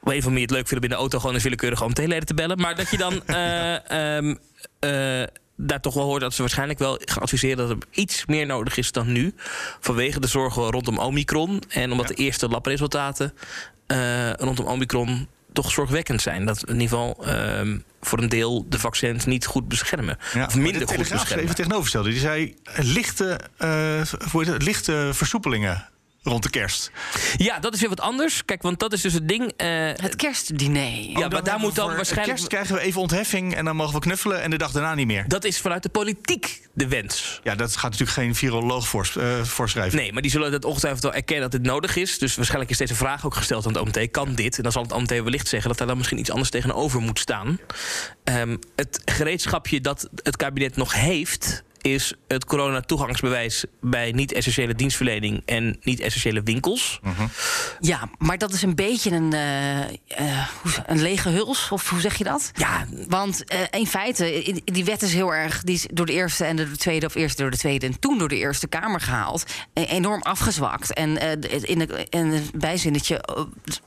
op 0.00 0.12
een 0.12 0.22
van 0.22 0.30
manier 0.30 0.46
het 0.46 0.56
leuk 0.56 0.68
vind 0.68 0.80
om 0.80 0.86
in 0.86 0.92
de 0.94 1.00
auto 1.00 1.18
gewoon 1.18 1.34
een 1.34 1.40
willekeurige 1.40 1.84
OMT-leden 1.84 2.26
te 2.26 2.34
bellen. 2.34 2.60
Maar 2.60 2.76
dat 2.76 2.90
je 2.90 2.96
dan 2.96 3.22
eh, 3.26 4.16
ehm, 4.16 4.34
eh, 4.78 5.22
daar 5.56 5.80
toch 5.80 5.94
wel 5.94 6.04
hoort 6.04 6.20
dat 6.20 6.34
ze 6.34 6.40
waarschijnlijk 6.40 6.78
wel 6.78 7.00
gaan 7.04 7.22
adviseren 7.22 7.56
dat 7.56 7.70
er 7.70 7.76
iets 7.90 8.26
meer 8.26 8.46
nodig 8.46 8.76
is 8.76 8.92
dan 8.92 9.12
nu. 9.12 9.34
Vanwege 9.80 10.20
de 10.20 10.26
zorgen 10.26 10.70
rondom 10.70 10.98
Omicron. 10.98 11.62
En 11.68 11.92
omdat 11.92 12.08
de 12.08 12.14
eerste 12.14 12.48
labresultaten 12.48 13.34
eh, 13.86 14.32
rondom 14.32 14.66
Omicron 14.66 15.28
toch 15.52 15.70
zorgwekkend 15.70 16.22
zijn. 16.22 16.44
Dat 16.44 16.68
in 16.68 16.80
ieder 16.80 16.88
geval 16.88 17.24
ehm, 17.24 17.78
voor 18.00 18.18
een 18.18 18.28
deel 18.28 18.66
de 18.68 18.78
vaccins 18.78 19.24
niet 19.24 19.46
goed 19.46 19.68
beschermen. 19.68 20.18
Ja, 20.34 20.46
of 20.46 20.56
minder 20.56 20.80
de 20.80 20.86
goed 20.86 21.08
beschermen. 21.08 21.44
even 21.44 21.54
tegenoverstelde. 21.54 22.10
Die 22.10 22.18
zei 22.18 22.54
eh, 22.64 22.84
lichte, 22.84 23.40
het, 23.56 24.62
lichte 24.62 25.10
versoepelingen 25.12 25.88
rond 26.26 26.42
de 26.42 26.50
kerst. 26.50 26.90
Ja, 27.36 27.58
dat 27.58 27.74
is 27.74 27.80
weer 27.80 27.88
wat 27.88 28.00
anders. 28.00 28.44
Kijk, 28.44 28.62
want 28.62 28.78
dat 28.78 28.92
is 28.92 29.00
dus 29.00 29.12
het 29.12 29.28
ding. 29.28 29.52
eh, 29.56 29.68
Het 29.96 30.16
kerstdiner. 30.16 30.82
ja, 31.10 31.24
Oh, 31.24 31.28
maar 31.30 31.44
daar 31.44 31.58
moet 31.58 31.74
dan 31.74 31.86
voor 31.86 31.96
waarschijnlijk. 31.96 32.36
kerst 32.36 32.48
krijgen 32.48 32.74
we 32.74 32.80
even 32.80 33.00
ontheffing 33.00 33.54
en 33.54 33.64
dan 33.64 33.76
mogen 33.76 33.94
we 33.94 34.00
knuffelen 34.00 34.42
en 34.42 34.50
de 34.50 34.58
dag 34.58 34.72
daarna 34.72 34.94
niet 34.94 35.06
meer. 35.06 35.24
Dat 35.28 35.44
is 35.44 35.58
vanuit 35.60 35.82
de 35.82 35.88
politiek 35.88 36.60
de 36.72 36.88
wens. 36.88 37.40
Ja, 37.44 37.54
dat 37.54 37.72
gaat 37.76 37.90
natuurlijk 37.90 38.10
geen 38.18 38.34
viroloog 38.34 38.88
voors, 38.88 39.16
eh, 39.16 39.42
voorschrijven. 39.42 39.98
Nee, 39.98 40.12
maar 40.12 40.22
die 40.22 40.30
zullen 40.30 40.52
het 40.52 40.64
ongetwijfeld 40.64 41.02
wel 41.02 41.14
erkennen 41.14 41.50
dat 41.50 41.60
dit 41.60 41.70
nodig 41.70 41.96
is. 41.96 42.18
Dus 42.18 42.34
waarschijnlijk 42.36 42.70
is 42.70 42.78
deze 42.78 42.94
vraag 42.94 43.26
ook 43.26 43.34
gesteld 43.34 43.66
aan 43.66 43.72
het 43.72 43.80
OMT. 43.96 44.10
Kan 44.10 44.34
dit? 44.34 44.56
En 44.56 44.62
dan 44.62 44.72
zal 44.72 44.82
het 44.82 44.92
OMT 44.92 45.10
wellicht 45.10 45.48
zeggen 45.48 45.68
dat 45.68 45.78
daar 45.78 45.86
dan 45.86 45.96
misschien 45.96 46.18
iets 46.18 46.30
anders 46.30 46.50
tegenover 46.50 47.00
moet 47.00 47.18
staan. 47.18 47.58
Ehm, 48.24 48.56
het 48.76 49.00
gereedschapje 49.04 49.80
dat 49.80 50.08
het 50.22 50.36
kabinet 50.36 50.76
nog 50.76 50.94
heeft 50.94 51.62
is 51.86 52.14
het 52.28 52.44
coronatoegangsbewijs 52.44 53.64
bij 53.80 54.12
niet-essentiële 54.12 54.74
dienstverlening 54.74 55.42
en 55.44 55.76
niet-essentiële 55.82 56.42
winkels. 56.42 57.00
Ja, 57.80 58.08
maar 58.18 58.38
dat 58.38 58.52
is 58.52 58.62
een 58.62 58.74
beetje 58.74 59.10
een, 59.10 59.32
eh, 59.32 59.80
eh, 59.82 60.48
een 60.86 61.02
lege 61.02 61.28
huls, 61.28 61.68
of 61.70 61.90
hoe 61.90 62.00
zeg 62.00 62.14
je 62.18 62.24
dat? 62.24 62.50
Ja, 62.54 62.86
Want 63.08 63.44
eh, 63.44 63.58
in 63.70 63.86
feite, 63.86 64.54
die 64.64 64.84
wet 64.84 65.02
is 65.02 65.12
heel 65.12 65.34
erg... 65.34 65.62
die 65.62 65.74
is 65.74 65.86
door 65.92 66.06
de 66.06 66.12
eerste 66.12 66.44
en 66.44 66.56
de 66.56 66.76
tweede... 66.76 67.06
of 67.06 67.14
eerst 67.14 67.38
door 67.38 67.50
de 67.50 67.56
tweede 67.56 67.86
en 67.86 67.98
toen 68.00 68.18
door 68.18 68.28
de 68.28 68.36
Eerste 68.38 68.66
Kamer 68.66 69.00
gehaald... 69.00 69.44
eh, 69.72 69.92
enorm 69.92 70.22
afgezwakt. 70.22 70.92
En 70.92 71.18
eh, 71.18 71.30
de- 71.40 71.48
in, 71.48 71.78
de, 71.78 72.06
in 72.10 72.20
een 72.32 72.50
bijzinnetje 72.54 73.24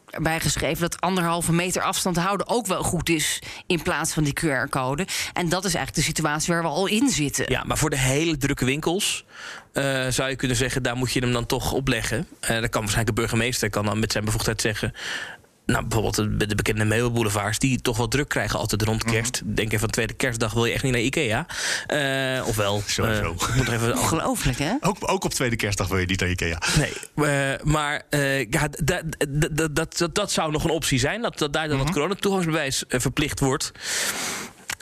eh, 0.09 0.17
erbij 0.17 0.39
geschreven... 0.39 0.81
dat 0.81 1.01
anderhalve 1.01 1.53
meter 1.53 1.81
afstand 1.81 2.17
houden 2.17 2.47
ook 2.47 2.67
wel 2.67 2.83
goed 2.83 3.09
is... 3.09 3.41
in 3.67 3.81
plaats 3.81 4.13
van 4.13 4.23
die 4.23 4.33
QR-code. 4.33 5.07
En 5.33 5.49
dat 5.49 5.65
is 5.65 5.73
eigenlijk 5.73 5.95
de 5.95 6.11
situatie 6.13 6.53
waar 6.53 6.63
we 6.63 6.69
al 6.69 6.87
in 6.87 7.09
zitten. 7.09 7.45
Ja, 7.47 7.63
maar 7.63 7.77
voor 7.77 7.89
de 7.89 7.97
hele 7.97 8.37
drukke 8.37 8.65
winkels 8.65 9.25
eh, 9.73 10.07
zou 10.09 10.29
je 10.29 10.35
kunnen 10.35 10.57
zeggen, 10.57 10.83
daar 10.83 10.95
moet 10.95 11.11
je 11.11 11.19
hem 11.19 11.33
dan 11.33 11.45
toch 11.45 11.71
opleggen. 11.71 12.27
Eh 12.39 12.61
dat 12.61 12.69
kan 12.69 12.81
waarschijnlijk 12.81 13.15
de 13.15 13.21
burgemeester 13.21 13.69
kan 13.69 13.85
dan 13.85 13.99
met 13.99 14.11
zijn 14.11 14.25
bevoegdheid 14.25 14.61
zeggen. 14.61 14.93
Nou, 15.69 15.81
bijvoorbeeld 15.85 16.39
de, 16.39 16.45
de 16.47 16.55
bekende 16.55 16.85
meubelboulevards, 16.85 17.59
die 17.59 17.81
toch 17.81 17.97
wel 17.97 18.07
druk 18.07 18.27
krijgen 18.29 18.59
altijd 18.59 18.81
rond 18.81 19.03
Mhm. 19.03 19.13
kerst. 19.13 19.41
Denk 19.45 19.71
even 19.71 19.83
aan 19.83 19.89
tweede 19.89 20.13
kerstdag 20.13 20.53
wil 20.53 20.65
je 20.65 20.73
echt 20.73 20.83
niet 20.83 20.91
naar 20.91 21.01
Ikea. 21.01 21.45
Eh 21.87 22.47
ofwel, 22.47 22.83
Sowieso. 22.85 23.35
moet 23.55 23.55
nog 23.55 23.71
even 23.73 23.97
Ongelooflijk, 23.99 24.57
hè? 24.59 24.73
Ook, 24.81 24.97
ook 25.11 25.23
op 25.23 25.33
tweede 25.33 25.55
kerstdag 25.55 25.87
wil 25.87 25.97
je 25.97 26.05
niet 26.05 26.19
naar 26.19 26.29
Ikea. 26.29 26.61
Nee, 26.77 26.93
eh, 27.29 27.63
maar 27.63 28.01
eh, 28.09 28.49
ja, 28.49 28.67
d- 28.69 28.77
d- 28.85 29.03
d- 29.19 29.49
d- 29.55 29.75
dat, 29.75 29.97
dat, 29.97 30.09
dat 30.15 30.31
zou 30.31 30.51
nog 30.51 30.63
een 30.63 30.69
optie 30.69 30.99
zijn. 30.99 31.21
Dat, 31.21 31.37
dat 31.37 31.53
daar 31.53 31.67
dan 31.67 31.75
Mhm. 31.77 31.85
het 31.85 31.93
coronatoegangsbewijs 31.95 32.83
verplicht 32.87 33.39
wordt. 33.39 33.71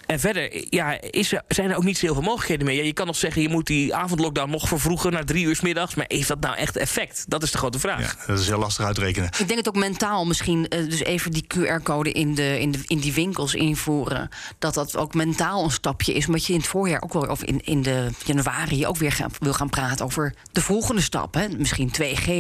En 0.08 0.20
verder 0.20 0.65
ja, 0.74 1.02
is 1.02 1.32
er, 1.32 1.43
zijn 1.48 1.70
er 1.70 1.76
ook 1.78 1.84
niet 1.84 1.98
zo 1.98 2.06
heel 2.06 2.13
veel 2.13 2.24
mogelijkheden 2.24 2.65
meer. 2.65 2.76
Ja, 2.76 2.84
je 2.84 2.93
kan 2.93 3.06
nog 3.06 3.15
zeggen, 3.15 3.41
je 3.41 3.50
moet 3.50 3.65
die 3.65 3.96
avondlockdown 3.96 4.50
nog 4.50 4.67
vervroegen 4.67 5.12
naar 5.12 5.26
drie 5.26 5.46
uur 5.46 5.56
's 5.56 5.62
middags. 5.62 5.96
Maar 5.96 6.06
heeft 6.08 6.28
dat 6.28 6.39
nou 6.39 6.56
echt 6.56 6.76
effect? 6.78 7.26
Dat 7.28 7.43
is 7.43 7.52
de 7.52 7.58
grote 7.58 7.80
vraag. 7.80 8.02
Ja, 8.02 8.26
dat 8.28 8.39
is 8.39 8.48
heel 8.48 8.58
lastig 8.60 8.86
uitrekenen. 8.86 9.30
Ik 9.38 9.48
denk 9.48 9.58
het 9.60 9.67
ook 9.67 9.76
mentaal 9.76 10.26
misschien, 10.26 10.67
eh, 10.67 10.89
dus 10.89 11.00
even 11.00 11.32
die 11.32 11.46
QR-code 11.48 12.12
in, 12.12 12.36
de, 12.36 12.60
in, 12.60 12.72
de, 12.72 12.80
in 12.88 13.00
die 13.00 13.13
winkels 13.13 13.54
invoeren. 13.54 14.30
Dat 14.60 14.74
dat 14.74 14.98
ook 14.98 15.13
mentaal 15.13 15.63
een 15.63 15.72
stapje 15.72 16.13
is. 16.13 16.26
Omdat 16.28 16.46
je 16.46 16.54
in 16.54 16.60
het 16.60 16.67
voorjaar 16.67 17.02
ook 17.02 17.13
wel, 17.13 17.22
of 17.22 17.43
in, 17.43 17.62
in 17.65 17.82
de 17.82 18.10
januari 18.26 18.86
ook 18.88 18.98
weer 18.98 19.12
gaan, 19.12 19.32
wil 19.39 19.54
gaan 19.54 19.70
praten 19.70 20.06
over 20.06 20.34
de 20.52 20.62
volgende 20.62 21.02
stap. 21.02 21.34
Hè? 21.34 21.48
Misschien 21.58 21.91
2G 22.02 22.32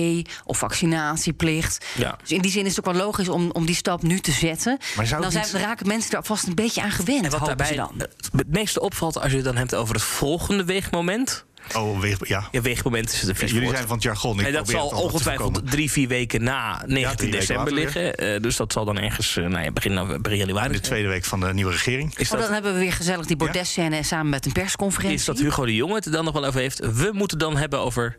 of 0.45 0.57
vaccinatieplicht. 0.57 1.85
Ja. 1.97 2.17
Dus 2.21 2.31
in 2.31 2.41
die 2.41 2.51
zin 2.51 2.65
is 2.65 2.75
het 2.75 2.87
ook 2.87 2.93
wel 2.93 3.03
logisch 3.03 3.29
om, 3.29 3.49
om 3.51 3.65
die 3.65 3.75
stap 3.75 4.01
nu 4.01 4.19
te 4.19 4.31
zetten. 4.31 4.77
Maar 4.95 5.07
zou 5.07 5.21
dan 5.21 5.31
zijn, 5.31 5.45
niet- 5.53 5.53
raken 5.61 5.87
mensen 5.87 6.11
er 6.17 6.23
vast 6.23 6.47
een 6.47 6.55
beetje 6.55 6.81
aan 6.81 6.91
gewend. 6.91 7.23
En 7.25 7.39
wat 7.39 7.56
ze 7.65 7.75
dan. 7.75 7.91
het 8.35 8.47
meeste 8.47 8.79
opvalt 8.79 9.19
als 9.19 9.29
je 9.31 9.35
het 9.35 9.45
dan 9.45 9.55
hebt 9.57 9.75
over 9.75 9.93
het 9.93 10.03
volgende 10.03 10.65
weegmoment. 10.65 11.45
Oh, 11.75 11.99
weeg, 11.99 12.27
ja. 12.27 12.47
Ja, 12.51 12.61
weegmoment 12.61 13.11
is 13.13 13.19
het 13.19 13.29
een 13.29 13.35
vies 13.35 13.49
Jullie 13.49 13.63
woord. 13.63 13.75
zijn 13.75 13.87
van 13.87 13.95
het 13.97 14.05
jargon. 14.05 14.39
Ik 14.39 14.45
En 14.45 14.53
dat 14.53 14.69
zal 14.69 14.87
ongetwijfeld 14.87 15.71
drie, 15.71 15.91
vier 15.91 16.07
weken 16.07 16.43
na 16.43 16.83
19 16.85 16.95
drie 16.95 17.07
weken 17.07 17.39
december 17.39 17.73
liggen. 17.73 18.15
Eh, 18.15 18.41
dus 18.41 18.55
dat 18.55 18.71
zal 18.71 18.85
dan 18.85 18.97
ergens 18.99 19.37
eh, 19.37 19.45
nou 19.45 19.63
ja, 19.63 19.71
begin, 19.71 19.93
januari 20.37 20.73
De 20.73 20.79
tweede 20.79 21.07
week 21.07 21.25
van 21.25 21.39
de 21.39 21.53
nieuwe 21.53 21.71
regering. 21.71 22.17
Is 22.17 22.25
Oh, 22.25 22.31
dat, 22.31 22.41
dan 22.41 22.53
hebben 22.53 22.73
we 22.73 22.79
weer 22.79 22.93
gezellig 22.93 23.25
die 23.25 23.35
bordesscène 23.35 24.03
samen 24.03 24.29
met 24.29 24.45
een 24.45 24.51
persconferentie. 24.51 25.17
is 25.17 25.25
dat 25.25 25.39
Hugo 25.39 25.65
de 25.65 25.75
Jonge 25.75 25.93
het 25.93 26.05
er 26.05 26.11
dan 26.11 26.23
nog 26.23 26.33
wel 26.33 26.45
over 26.45 26.59
heeft? 26.59 26.79
We 26.79 27.09
moeten 27.13 27.37
dan 27.37 27.57
hebben 27.57 27.79
over 27.79 28.15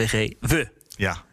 2G. 0.00 0.28
We. 0.40 0.68
Ja. 0.96 1.24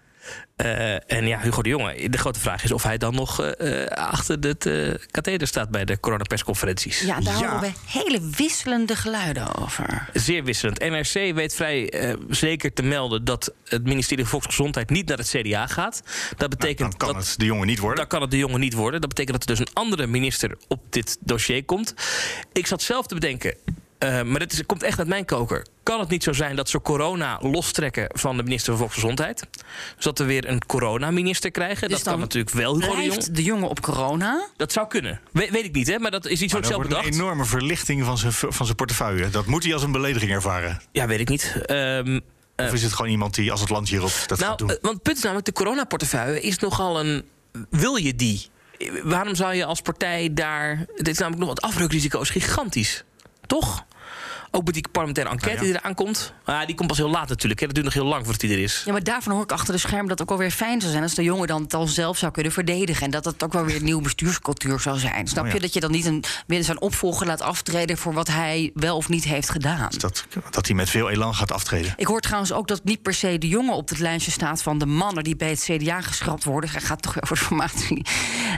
Eh, 0.61 1.17
en 1.17 1.27
ja, 1.27 1.39
Hugo 1.39 1.61
de 1.61 1.69
Jonge. 1.69 2.09
De 2.09 2.17
grote 2.17 2.39
vraag 2.39 2.63
is 2.63 2.71
of 2.71 2.83
hij 2.83 2.97
dan 2.97 3.15
nog 3.15 3.41
eh, 3.41 3.81
eh, 3.83 3.87
achter 3.87 4.37
het 4.39 4.65
eh 4.65 4.93
katheder 5.11 5.47
staat 5.47 5.69
bij 5.69 5.85
de 5.85 5.99
coronapersconferenties. 5.99 7.01
Ja, 7.01 7.19
daar 7.19 7.39
Ja. 7.39 7.39
horen 7.39 7.59
we 7.59 7.71
hele 7.87 8.19
wisselende 8.37 8.95
geluiden 8.95 9.55
over. 9.55 10.09
Zeer 10.13 10.43
wisselend. 10.43 10.79
NRC 10.79 11.33
weet 11.35 11.55
vrij 11.55 11.89
eh, 11.89 12.13
zeker 12.29 12.73
te 12.73 12.83
melden 12.83 13.23
dat 13.25 13.53
het 13.65 13.83
ministerie 13.83 14.23
van 14.23 14.31
Volksgezondheid 14.31 14.89
niet 14.89 15.07
naar 15.07 15.17
het 15.17 15.27
CDA 15.29 15.67
gaat. 15.67 16.03
Dat 16.37 16.49
betekent 16.49 16.89
Dan 16.89 16.97
kan 16.97 17.13
dat 17.13 17.27
het 17.27 17.39
de 17.39 17.45
jongen 17.45 17.67
niet 17.67 17.79
worden. 17.79 17.97
Dan 17.97 18.07
kan 18.07 18.21
het 18.21 18.31
de 18.31 18.37
jongen 18.37 18.59
niet 18.59 18.73
worden. 18.73 18.99
Dat 19.01 19.09
betekent 19.09 19.39
dat 19.39 19.49
er 19.49 19.55
dus 19.55 19.65
een 19.67 19.73
andere 19.73 20.07
minister 20.07 20.57
op 20.67 20.81
dit 20.89 21.17
dossier 21.19 21.63
komt. 21.65 21.93
Ik 22.53 22.67
zat 22.67 22.81
zelf 22.81 23.07
te 23.07 23.13
bedenken. 23.13 23.55
Eh, 24.01 24.21
maar 24.23 24.39
dit 24.39 24.51
is, 24.53 24.65
komt 24.65 24.83
echt 24.83 24.99
uit 24.99 25.07
mijn 25.07 25.25
koker. 25.25 25.65
Kan 25.83 25.99
het 25.99 26.09
niet 26.09 26.23
zo 26.23 26.33
zijn 26.33 26.55
dat 26.55 26.69
ze 26.69 26.81
corona 26.81 27.37
lostrekken 27.41 28.07
van 28.13 28.37
de 28.37 28.43
minister 28.43 28.69
van 28.71 28.77
Volksgezondheid? 28.77 29.43
Zodat 29.97 30.17
we 30.19 30.23
weer 30.25 30.49
een 30.49 30.65
corona-minister 30.65 31.51
krijgen? 31.51 31.87
Dus 31.87 31.97
dat 31.97 32.01
kan 32.03 32.11
dan 32.13 32.21
natuurlijk 32.21 32.55
wel, 32.55 32.79
Hugo 32.79 33.19
de 33.19 33.31
de 33.31 33.43
jongen 33.43 33.69
op 33.69 33.81
corona? 33.81 34.47
Dat 34.57 34.71
zou 34.71 34.87
kunnen. 34.87 35.19
We- 35.31 35.47
weet 35.51 35.65
ik 35.65 35.73
niet, 35.73 35.87
hè? 35.87 35.99
Maar 35.99 36.11
dat 36.11 36.25
is 36.25 36.41
iets 36.41 36.53
wat 36.53 36.63
ik 36.63 36.69
dat 36.69 36.71
zelf 36.71 36.75
wordt 36.75 36.91
een 36.91 36.97
bedacht. 37.11 37.21
enorme 37.21 37.45
verlichting 37.45 38.05
van 38.05 38.17
zijn, 38.17 38.33
van 38.33 38.65
zijn 38.65 38.75
portefeuille. 38.75 39.29
Dat 39.29 39.45
moet 39.45 39.63
hij 39.63 39.73
als 39.73 39.83
een 39.83 39.91
belediging 39.91 40.31
ervaren. 40.31 40.81
Ja, 40.91 41.07
weet 41.07 41.19
ik 41.19 41.29
niet. 41.29 41.55
Ehm, 41.65 42.19
Of 42.55 42.73
is 42.73 42.83
het 42.83 42.93
gewoon 42.93 43.11
iemand 43.11 43.33
die 43.35 43.51
als 43.51 43.59
het 43.61 43.69
land 43.69 43.89
hierop 43.89 44.11
dat 44.27 44.39
gaat 44.39 44.39
nou, 44.39 44.57
doen? 44.57 44.69
eh, 44.69 44.75
want 44.81 44.93
het 44.93 45.03
punt 45.03 45.17
is 45.17 45.23
namelijk, 45.23 45.47
de 45.47 45.53
coronaportefeuille 45.53 46.41
is 46.41 46.57
nogal 46.59 46.99
een... 46.99 47.25
Wil 47.69 47.95
je 47.95 48.15
die? 48.15 48.47
Eh, 48.77 48.87
Waarom 49.03 49.35
zou 49.35 49.53
je 49.53 49.65
als 49.65 49.81
partij 49.81 50.29
daar... 50.33 50.85
Dit 50.95 51.07
is 51.07 51.17
namelijk 51.17 51.41
nog 51.41 51.49
het 51.49 51.61
afbreukrisico 51.61 52.21
is 52.21 52.29
gigantisch. 52.29 53.03
Toch? 53.47 53.85
Ook 54.53 54.65
met 54.65 54.73
die 54.73 54.85
parlementaire 54.91 55.33
enquête 55.33 55.55
Nou 55.55 55.67
ja. 55.67 55.71
die 55.71 55.81
eraan 55.81 55.95
komt. 55.95 56.33
Ah, 56.43 56.65
die 56.65 56.75
komt 56.75 56.87
pas 56.87 56.97
heel 56.97 57.09
laat 57.09 57.29
natuurlijk. 57.29 57.59
Hè. 57.59 57.65
Dat 57.65 57.75
duurt 57.75 57.85
nog 57.85 57.95
heel 57.95 58.05
lang 58.05 58.23
voordat 58.23 58.41
die 58.41 58.51
er 58.51 58.63
is. 58.63 58.81
Ja, 58.85 58.91
maar 58.91 59.03
daarvan 59.03 59.33
hoor 59.33 59.43
ik 59.43 59.51
achter 59.51 59.73
de 59.73 59.79
schermen 59.79 60.07
dat 60.07 60.19
het 60.19 60.21
ook 60.21 60.29
wel 60.29 60.37
weer 60.37 60.51
fijn 60.51 60.79
zou 60.79 60.91
zijn... 60.91 61.03
als 61.03 61.13
de 61.13 61.23
jongen 61.23 61.47
dan 61.47 61.61
het 61.61 61.73
al 61.73 61.87
zelf 61.87 62.17
zou 62.17 62.31
kunnen 62.31 62.51
verdedigen. 62.51 63.05
En 63.05 63.11
dat 63.11 63.25
het 63.25 63.43
ook 63.43 63.53
wel 63.53 63.65
weer 63.65 63.75
een 63.75 63.83
nieuwe 63.83 64.01
bestuurscultuur 64.01 64.79
zou 64.79 64.99
zijn. 64.99 65.27
Snap 65.27 65.43
Oh 65.43 65.49
ja. 65.49 65.55
je? 65.55 65.61
Dat 65.61 65.73
je 65.73 65.79
dan 65.79 65.91
niet 65.91 66.05
een, 66.05 66.23
weer 66.47 66.63
zijn 66.63 66.81
opvolger 66.81 67.27
laat 67.27 67.41
aftreden... 67.41 67.97
voor 67.97 68.13
wat 68.13 68.27
hij 68.27 68.71
wel 68.73 68.95
of 68.95 69.09
niet 69.09 69.23
heeft 69.23 69.49
gedaan. 69.49 69.89
dat, 69.97 70.25
dat 70.49 70.67
hij 70.67 70.75
met 70.75 70.89
veel 70.89 71.09
elan 71.09 71.35
gaat 71.35 71.51
aftreden. 71.51 71.93
Ik 71.95 72.07
hoor 72.07 72.21
trouwens 72.21 72.51
ook 72.53 72.67
dat 72.67 72.83
niet 72.83 73.01
per 73.01 73.13
se 73.13 73.37
de 73.37 73.47
jongen 73.47 73.73
op 73.73 73.89
het 73.89 73.99
lijstje 73.99 74.31
staat... 74.31 74.61
van 74.61 74.77
de 74.77 74.85
mannen 74.85 75.23
die 75.23 75.35
bij 75.35 75.49
het 75.49 75.61
CDA 75.63 76.01
geschrapt 76.01 76.43
worden. 76.43 76.69
Het 76.69 76.83
gaat 76.83 77.01
toch 77.01 77.13
weer 77.13 77.23
over 77.23 77.35
de 77.35 77.43
formatie. 77.43 78.05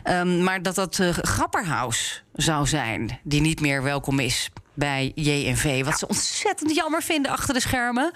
Ehm, 0.04 0.44
maar 0.44 0.62
dat 0.62 0.76
dat 0.76 1.00
eh 1.00 1.10
Grapperhaus 1.22 2.24
zou 2.34 2.68
zijn... 2.68 3.20
die 3.24 3.42
niet 3.42 3.62
meer 3.62 3.84
welkom 3.84 4.20
is 4.20 4.50
bij 4.74 5.12
JNV. 5.16 5.84
Wat 5.84 6.00
ze 6.00 6.08
ontzettend 6.08 6.76
jammer 6.76 7.04
vinden 7.04 7.32
achter 7.32 7.54
de 7.54 7.60
schermen. 7.60 8.12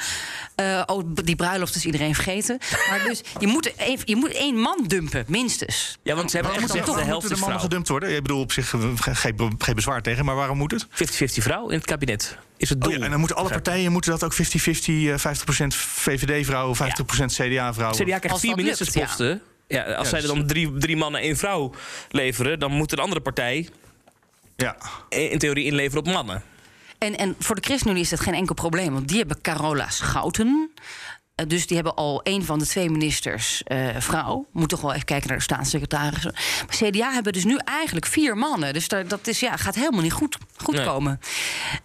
Eh, 0.56 0.84
oh, 0.86 1.04
die 1.24 1.36
bruiloft 1.36 1.76
is 1.76 1.86
iedereen 1.86 2.16
vergeten. 2.16 2.58
Maar 2.90 3.04
dus, 3.04 3.22
je 3.40 3.48
moet, 3.48 3.76
één, 3.76 4.00
je 4.06 4.16
moet 4.16 4.32
één 4.32 4.56
man 4.56 4.84
dumpen, 4.88 5.26
minstens. 5.28 5.98
Ja, 6.04 6.16
want 6.16 6.32
ze 6.32 6.38
hebben 6.38 6.56
echt 6.56 6.74
de 6.74 7.02
helft 7.02 7.30
de 7.30 7.38
mannen 7.38 7.60
gedumpt 7.60 7.88
worden? 7.88 8.16
Ik 8.16 8.22
bedoel, 8.22 8.40
op 8.40 8.52
zich 8.52 8.74
eh, 8.74 8.82
geen, 8.96 9.56
geen 9.58 9.76
bezwaar 9.76 10.02
tegen, 10.02 10.26
maar 10.26 10.36
waarom 10.36 10.58
moet 10.58 10.72
het? 10.72 10.86
50-50 10.86 10.88
vrouw 11.26 11.70
in 11.70 11.78
het 11.78 11.86
kabinet. 11.86 12.38
Is 12.58 12.70
het 12.70 12.82
doel. 12.82 12.92
Oh 12.92 12.98
ja, 12.98 13.04
en 13.04 13.10
dan 13.10 13.20
moeten 13.20 13.38
alle 13.38 13.50
partijen 13.50 13.92
moeten 13.92 14.12
dat 14.12 14.24
ook 14.24 14.34
50-50, 14.34 14.38
eh, 14.38 15.18
50% 15.18 15.76
VVD-vrouw, 15.76 16.76
50% 16.76 17.34
CDA-vrouw. 17.34 17.92
CDA 17.92 18.20
krijgt 18.20 18.40
vier 18.40 18.56
ministersposten. 18.56 19.42
Ja. 19.68 19.84
als 19.84 20.10
zij 20.10 20.22
er 20.22 20.28
dus- 20.28 20.36
dan 20.36 20.48
drie, 20.48 20.78
drie 20.78 20.98
mannen 20.98 21.22
en 21.22 21.28
één 21.28 21.38
vrouw 21.38 21.74
leveren... 22.10 22.60
dan 22.60 22.72
moet 22.72 22.92
een 22.92 23.00
andere 23.00 23.22
partij 23.22 23.70
Ja. 24.58 24.76
in 25.10 25.38
theorie 25.38 25.66
inleveren 25.66 26.06
op 26.06 26.14
mannen. 26.14 26.44
En, 26.98 27.18
en 27.18 27.36
voor 27.40 27.56
de 27.56 27.62
ChristenUnie 27.62 28.02
is 28.02 28.10
dat 28.10 28.20
geen 28.20 28.34
enkel 28.34 28.56
probleem. 28.56 28.94
Want 28.94 29.08
die 29.08 29.18
hebben 29.18 29.42
Carola 29.42 29.90
Schouten. 29.90 30.72
Eh, 31.36 31.48
dus 31.48 31.68
die 31.68 31.76
hebben 31.76 31.96
al 31.96 32.20
een 32.24 32.44
van 32.46 32.60
de 32.60 32.66
twee 32.66 32.90
ministers 32.90 33.64
eh, 33.64 33.88
vrouw. 34.00 34.48
Moet 34.52 34.70
toch 34.70 34.82
wel 34.82 34.94
even 34.94 35.06
kijken 35.06 35.28
naar 35.28 35.38
de 35.38 35.44
staatssecretaris. 35.44 36.24
Maar 36.24 36.90
CDA 36.90 37.12
hebben 37.12 37.34
dus 37.34 37.44
nu 37.46 37.58
eigenlijk 37.66 38.06
vier 38.06 38.38
mannen. 38.38 38.74
Dus 38.74 38.88
daar, 38.88 39.08
dat 39.08 39.28
is, 39.28 39.40
ja, 39.40 39.56
gaat 39.56 39.76
helemaal 39.76 40.02
niet 40.02 40.14
goed, 40.14 40.38
goed 40.58 40.76
Nee. 40.76 40.86
komen. 40.86 41.20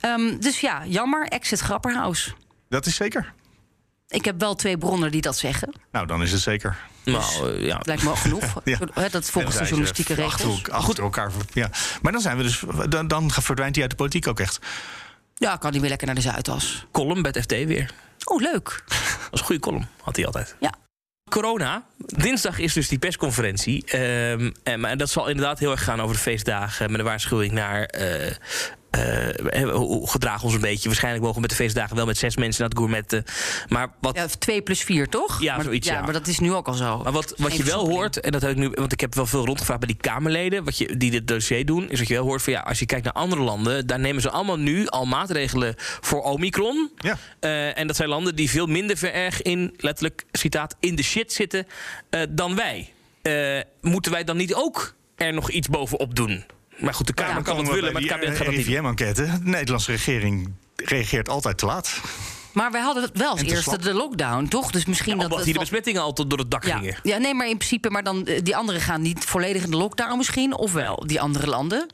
Ehm, 0.01 0.39
dus 0.39 0.61
ja, 0.61 0.83
jammer. 0.87 1.27
Exit 1.29 1.61
Grapperhaus. 1.61 2.35
Dat 2.69 2.87
is 2.87 2.95
zeker. 2.95 3.33
Ik 4.13 4.25
heb 4.25 4.41
wel 4.41 4.55
twee 4.55 4.79
bronnen 4.79 5.11
die 5.11 5.21
dat 5.21 5.37
zeggen. 5.37 5.73
Nou, 5.93 6.07
dan 6.07 6.23
is 6.23 6.33
het 6.33 6.41
zeker. 6.41 6.77
Nou, 7.05 7.53
eh, 7.55 7.67
ja. 7.67 7.81
Lijkt 7.83 8.03
me 8.03 8.09
wel 8.09 8.17
genoeg. 8.17 8.61
Ja. 8.65 8.79
Dat 9.11 9.31
volgens 9.31 9.57
de 9.57 9.65
journalistieke 9.65 10.15
regels. 10.15 10.33
Achter, 10.35 10.51
elkaar- 10.51 10.75
achter 10.75 11.03
elkaar. 11.05 11.31
Ja. 11.53 11.71
Maar 12.03 12.13
dan 12.13 12.21
zijn 12.21 12.37
we 12.37 12.43
dus. 12.43 12.63
Dan, 12.89 13.09
dan 13.09 13.31
verdwijnt 13.31 13.75
hij 13.75 13.83
uit 13.83 13.91
de 13.91 13.97
politiek 13.97 14.27
ook 14.27 14.41
echt. 14.41 14.59
Ja, 15.35 15.57
kan 15.57 15.71
hij 15.71 15.81
weer 15.81 15.89
lekker 15.89 16.07
naar 16.07 16.17
de 16.17 16.23
Zuidas. 16.23 16.87
Column 16.93 17.23
bij 17.23 17.31
het 17.35 17.43
FD 17.43 17.51
weer. 17.67 17.91
Oh, 18.25 18.41
leuk. 18.41 18.65
Dat 18.87 19.33
is 19.33 19.41
een 19.41 19.47
goede 19.47 19.61
column, 19.61 19.87
had 20.03 20.17
hij 20.17 20.27
altijd. 20.27 20.57
Ja. 20.61 20.73
Corona. 21.31 21.85
Dinsdag 21.99 22.59
is 22.59 22.73
dus 22.73 22.89
die 22.89 22.99
persconferentie. 22.99 23.85
Ehm, 23.87 24.51
en, 24.63 24.81
maar 24.81 24.97
dat 24.97 25.11
zal 25.11 25.29
inderdaad 25.29 25.59
heel 25.59 25.71
erg 25.71 25.85
gaan 25.85 26.01
over 26.01 26.15
de 26.15 26.23
feestdagen. 26.23 26.91
Met 26.91 27.01
een 27.01 27.07
waarschuwing 27.07 27.53
naar. 27.53 27.83
eh, 27.85 28.33
eh, 28.93 29.71
hoe 29.71 30.11
gedragen 30.11 30.41
we 30.41 30.45
ons 30.45 30.55
een 30.55 30.61
beetje. 30.61 30.89
Waarschijnlijk 30.89 31.23
mogen 31.23 31.37
we 31.37 31.41
met 31.49 31.51
de 31.51 31.63
feestdagen 31.65 31.97
wel 31.97 32.07
met 32.07 32.19
zes 32.19 32.37
mensen 32.37 32.61
naar 32.61 32.71
het 32.71 32.79
gourmetten. 32.79 33.25
Maar 33.69 33.89
wat, 34.01 34.17
Ja, 34.17 34.27
twee 34.39 34.63
plus 34.63 34.83
vier, 34.83 35.09
toch? 35.09 35.43
Ja, 35.43 35.55
maar, 35.55 35.65
zoiets, 35.65 35.89
ja. 35.89 36.01
maar 36.01 36.13
dat 36.13 36.27
is 36.27 36.39
nu 36.39 36.53
ook 36.53 36.69
al 36.69 36.75
zo. 36.75 37.01
maar 37.03 37.13
wat, 37.13 37.35
wat 37.37 37.57
je 37.57 37.63
wel 37.63 37.89
hoort, 37.89 38.21
en 38.21 38.33
dat 38.33 38.43
heb 38.43 38.51
ik 38.51 38.57
nu, 38.57 38.71
want 38.75 38.93
ik 38.93 39.01
heb 39.01 39.15
wel 39.15 39.27
veel 39.27 39.45
rondgevraagd 39.45 39.81
bij 39.81 39.89
die 39.89 40.01
Kamerleden, 40.01 40.65
wat 40.65 40.79
je, 40.79 40.97
die 40.97 41.11
dit 41.11 41.29
dossier 41.29 41.67
doen, 41.67 41.91
is 41.91 41.99
dat 41.99 42.09
je 42.09 42.15
wel 42.15 42.25
hoort 42.25 42.43
van 42.43 42.53
ja, 42.53 42.61
als 42.61 42.79
je 42.79 42.87
kijkt 42.87 43.05
naar 43.05 43.13
andere 43.13 43.43
landen, 43.43 43.87
daar 43.87 44.01
nemen 44.01 44.23
ze 44.23 44.31
allemaal 44.31 44.59
nu 44.59 44.87
al 44.87 45.05
maatregelen 45.05 45.75
voor 45.79 46.23
Omicron. 46.23 46.91
Ja. 46.97 47.19
Eh, 47.41 47.79
en 47.79 47.87
dat 47.87 47.97
zijn 47.97 48.09
landen 48.09 48.37
die 48.37 48.51
veel 48.51 48.67
minder 48.67 48.97
ver 48.97 49.13
erg 49.13 49.43
in, 49.43 49.75
letterlijk 49.77 50.25
citaat, 50.33 50.77
in 50.81 50.97
de 50.97 51.03
shit 51.03 51.33
zitten 51.33 51.67
eh, 52.11 52.21
dan 52.31 52.57
wij. 52.57 52.93
Eh, 53.23 53.61
moeten 53.81 54.13
wij 54.13 54.25
dan 54.25 54.37
niet 54.37 54.55
ook 54.55 54.95
er 55.17 55.33
nog 55.33 55.51
iets 55.51 55.69
bovenop 55.69 56.17
doen? 56.17 56.45
Maar 56.83 56.95
goed, 56.95 57.07
de 57.07 57.13
Kamer 57.13 57.43
kan 57.43 57.57
het 57.57 57.69
willen, 57.69 57.83
maar 57.83 57.93
het 57.93 58.01
die 58.03 58.11
kabinet 58.11 58.37
gaat 58.37 58.47
dat 58.47 58.55
niet. 58.55 58.67
RIVM-enquête. 58.67 59.23
De 59.25 59.39
Nederlandse 59.43 59.91
regering 59.91 60.53
reageert 60.77 61.29
altijd 61.29 61.59
te 61.59 61.67
laat. 61.67 62.01
Maar 62.53 62.71
wij 62.71 62.81
hadden 62.81 63.03
het 63.03 63.19
wel 63.19 63.31
als 63.31 63.41
eerste 63.41 63.63
slap. 63.63 63.83
de 63.83 63.95
lockdown, 63.95 64.47
toch? 64.49 64.71
Dus 64.71 64.85
misschien 64.85 65.13
dat 65.13 65.23
Omdat 65.23 65.37
het 65.37 65.47
hier 65.47 65.55
de 65.55 65.61
besmettingen 65.61 66.03
al 66.03 66.13
tot 66.13 66.31
door 66.31 66.39
het 66.39 66.51
dak 66.51 66.65
ja, 66.65 66.77
gingen. 66.77 66.97
ja, 67.03 67.19
nee, 67.19 67.35
maar 67.35 67.49
in 67.49 67.57
principe, 67.57 67.91
maar 67.91 68.03
dan 68.03 68.27
eh, 68.27 68.41
die 68.43 68.57
anderen 68.57 68.81
gaan 68.81 69.03
niet 69.03 69.25
volledig 69.25 69.65
in 69.65 69.71
de 69.71 69.77
lockdown 69.77 70.17
misschien, 70.17 70.57
of 70.57 70.73
wel 70.73 71.05
die 71.07 71.21
andere 71.21 71.47
landen? 71.47 71.87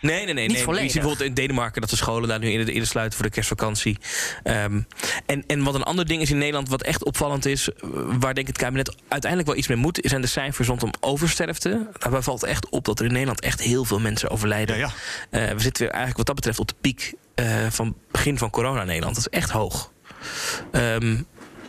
Nee, 0.00 0.24
nee, 0.24 0.34
nee. 0.34 0.46
Niet 0.46 0.56
nee. 0.56 0.64
volledig. 0.64 0.86
Je 0.86 0.90
ziet 0.90 1.00
bijvoorbeeld 1.00 1.28
in 1.28 1.34
Denemarken 1.34 1.80
dat 1.80 1.90
de 1.90 1.96
scholen 1.96 2.28
daar 2.28 2.38
nu 2.38 2.50
in 2.50 2.64
de, 2.64 2.72
in 2.72 2.86
sluiten 2.86 3.18
voor 3.18 3.26
de 3.26 3.32
kerstvakantie. 3.32 3.98
Ehm, 4.42 4.80
en, 5.26 5.44
en 5.46 5.62
wat 5.62 5.74
een 5.74 5.82
ander 5.82 6.06
ding 6.06 6.22
is 6.22 6.30
in 6.30 6.38
Nederland, 6.38 6.68
wat 6.68 6.82
echt 6.82 7.04
opvallend 7.04 7.46
is, 7.46 7.68
eh, 7.68 7.88
waar 7.92 8.34
denk 8.34 8.38
ik 8.38 8.46
het 8.46 8.58
kabinet 8.58 8.94
uiteindelijk 9.08 9.50
wel 9.50 9.58
iets 9.58 9.68
mee 9.68 9.76
moet, 9.76 9.98
zijn 10.02 10.20
de 10.20 10.26
cijfers 10.26 10.68
rondom 10.68 10.90
oversterfte. 11.00 11.88
Daarbij 11.98 12.22
valt 12.22 12.42
echt 12.42 12.68
op 12.68 12.84
dat 12.84 12.98
er 12.98 13.04
in 13.04 13.12
Nederland 13.12 13.40
echt 13.40 13.60
heel 13.60 13.84
veel 13.84 14.00
mensen 14.00 14.30
overlijden. 14.30 14.78
Ja, 14.78 14.90
ja. 15.30 15.46
Eh, 15.46 15.54
we 15.54 15.60
zitten 15.60 15.82
weer 15.82 15.92
eigenlijk 15.92 16.16
wat 16.16 16.26
dat 16.26 16.34
betreft 16.34 16.58
op 16.58 16.68
de 16.68 16.74
piek 16.80 17.14
eh, 17.34 17.66
van 17.70 17.96
begin 18.10 18.38
van 18.38 18.50
corona 18.50 18.80
in 18.80 18.86
Nederland. 18.86 19.14
Dat 19.14 19.26
is 19.30 19.38
echt 19.38 19.50
hoog. 19.50 19.92
Ehm, 20.72 21.16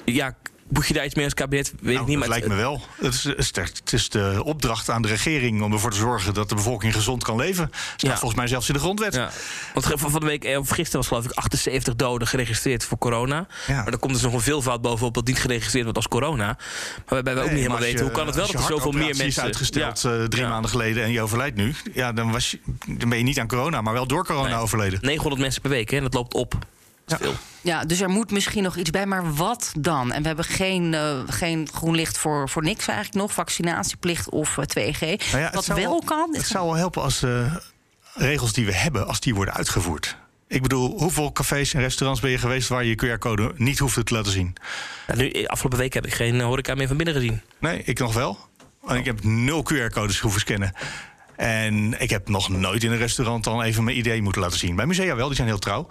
ja, 0.05 0.35
moet 0.69 0.87
je 0.87 0.93
daar 0.93 1.05
iets 1.05 1.15
mee 1.15 1.25
als 1.25 1.33
kabinet? 1.33 1.71
Weet 1.71 1.81
Nou, 1.81 1.93
ik 1.95 1.99
niet. 2.01 2.09
dat 2.09 2.17
maar 2.19 2.29
lijkt 2.29 2.47
me 2.47 2.55
wel. 2.55 2.81
Het 3.01 3.13
is, 3.13 3.23
het 3.23 3.37
is- 3.93 4.03
het 4.03 4.11
de 4.11 4.41
opdracht 4.43 4.89
aan 4.89 5.01
de 5.01 5.07
regering 5.07 5.61
om 5.61 5.73
ervoor 5.73 5.91
te 5.91 5.97
zorgen 5.97 6.33
dat 6.33 6.49
de 6.49 6.55
bevolking 6.55 6.93
gezond 6.93 7.23
kan 7.23 7.35
leven. 7.37 7.69
Staat 7.73 8.01
Ja. 8.01 8.09
volgens 8.17 8.35
mij 8.35 8.47
zelfs 8.47 8.67
in 8.67 8.73
de 8.73 8.79
grondwet. 8.79 9.13
Ja. 9.13 9.29
Want 9.73 9.85
van 9.97 10.19
de 10.19 10.25
week, 10.25 10.43
eh, 10.43 10.59
of 10.59 10.69
gisteren 10.69 10.97
was 10.97 11.07
geloof 11.07 11.25
ik 11.25 11.31
78 11.31 11.95
doden 11.95 12.27
geregistreerd 12.27 12.83
voor 12.83 12.97
corona. 12.97 13.47
Ja. 13.67 13.75
Maar 13.75 13.87
er 13.93 13.97
komt 13.99 14.13
dus 14.13 14.21
nog 14.21 14.33
een 14.33 14.41
veelvoud 14.41 14.81
bovenop 14.81 15.13
dat 15.13 15.27
niet 15.27 15.39
geregistreerd 15.39 15.83
wordt 15.83 15.97
als 15.99 16.07
corona. 16.07 16.45
Maar 16.45 16.57
waarbij 17.05 17.33
we 17.33 17.39
ook 17.39 17.45
Nee, 17.45 17.53
niet 17.55 17.63
helemaal 17.63 17.83
weten 17.83 18.05
hoe 18.05 18.13
kan 18.13 18.25
het 18.25 18.35
wel 18.35 18.45
dat 18.45 18.55
er 18.55 18.61
zoveel 18.67 18.91
meer 18.91 19.05
mensen... 19.05 19.25
is 19.25 19.39
uitgesteld 19.39 20.03
eh, 20.05 20.23
drie 20.23 20.45
maanden 20.45 20.69
geleden 20.71 21.03
en 21.03 21.11
je 21.11 21.21
overlijdt 21.21 21.55
nu. 21.55 21.73
Ja, 21.93 22.11
dan, 22.13 22.31
was 22.31 22.51
je, 22.51 22.59
dan 22.87 23.09
ben 23.09 23.17
je 23.17 23.23
niet 23.23 23.39
aan 23.39 23.47
corona, 23.47 23.81
maar 23.81 23.93
wel 23.93 24.07
door 24.07 24.25
corona 24.25 24.47
Nee. 24.49 24.57
overleden. 24.57 24.99
900 25.01 25.41
mensen 25.41 25.61
per 25.61 25.69
week 25.71 25.89
hè, 25.89 25.97
en 25.97 26.03
dat 26.03 26.13
loopt 26.13 26.33
op. 26.33 26.55
Veel. 27.17 27.33
Ja, 27.61 27.85
dus 27.85 28.01
er 28.01 28.09
moet 28.09 28.31
misschien 28.31 28.63
nog 28.63 28.77
iets 28.77 28.89
bij, 28.89 29.05
maar 29.05 29.33
wat 29.33 29.71
dan? 29.77 30.11
En 30.11 30.21
we 30.21 30.27
hebben 30.27 30.45
geen, 30.45 30.93
eh, 30.93 31.19
geen 31.27 31.69
groen 31.73 31.95
licht 31.95 32.17
voor, 32.17 32.49
voor 32.49 32.63
niks 32.63 32.87
eigenlijk 32.87 33.17
nog, 33.17 33.33
vaccinatieplicht 33.33 34.29
of 34.29 34.57
eh, 34.57 34.65
2G. 34.65 34.99
Nou 34.99 35.17
ja, 35.31 35.37
het 35.37 35.55
wat 35.55 35.65
zou 35.65 35.81
wel 35.81 36.01
kan, 36.05 36.29
Het 36.35 36.47
zou 36.47 36.65
wel 36.65 36.75
helpen 36.75 37.01
als 37.01 37.19
de 37.19 37.61
regels 38.13 38.53
die 38.53 38.65
we 38.65 38.73
hebben, 38.73 39.07
als 39.07 39.19
die 39.19 39.35
worden 39.35 39.53
uitgevoerd. 39.53 40.17
Ik 40.49 40.61
bedoel, 40.61 40.99
hoeveel 40.99 41.31
cafés 41.31 41.73
en 41.73 41.81
restaurants 41.81 42.21
ben 42.21 42.31
je 42.31 42.37
geweest 42.37 42.67
waar 42.67 42.83
je 42.83 42.89
je 42.89 43.15
QR-code 43.15 43.51
niet 43.55 43.79
hoefde 43.79 44.03
te 44.03 44.13
laten 44.13 44.31
zien? 44.31 44.55
Ja, 45.07 45.15
nu, 45.15 45.29
eh, 45.29 45.45
afgelopen 45.45 45.79
week 45.79 45.93
heb 45.93 46.05
ik 46.05 46.13
geen 46.13 46.39
eh, 46.39 46.45
horeca 46.45 46.75
meer 46.75 46.87
van 46.87 46.97
binnen 46.97 47.15
gezien. 47.15 47.41
Nee, 47.59 47.83
ik 47.83 47.99
nog 47.99 48.13
wel. 48.13 48.37
En 48.87 48.95
ik 48.95 49.05
heb 49.05 49.23
nul 49.23 49.63
QR-codes 49.63 50.19
hoeven 50.19 50.41
scannen. 50.41 50.73
En 51.35 52.01
ik 52.01 52.09
heb 52.09 52.29
nog 52.29 52.49
nooit 52.49 52.83
in 52.83 52.91
een 52.91 52.97
restaurant 52.97 53.43
dan 53.43 53.61
even 53.61 53.83
mijn 53.83 53.97
idee 53.97 54.21
moeten 54.21 54.41
laten 54.41 54.59
zien. 54.59 54.75
Bij 54.75 54.85
musea 54.85 55.15
wel, 55.15 55.27
die 55.27 55.35
zijn 55.35 55.47
heel 55.47 55.59
trouw. 55.59 55.87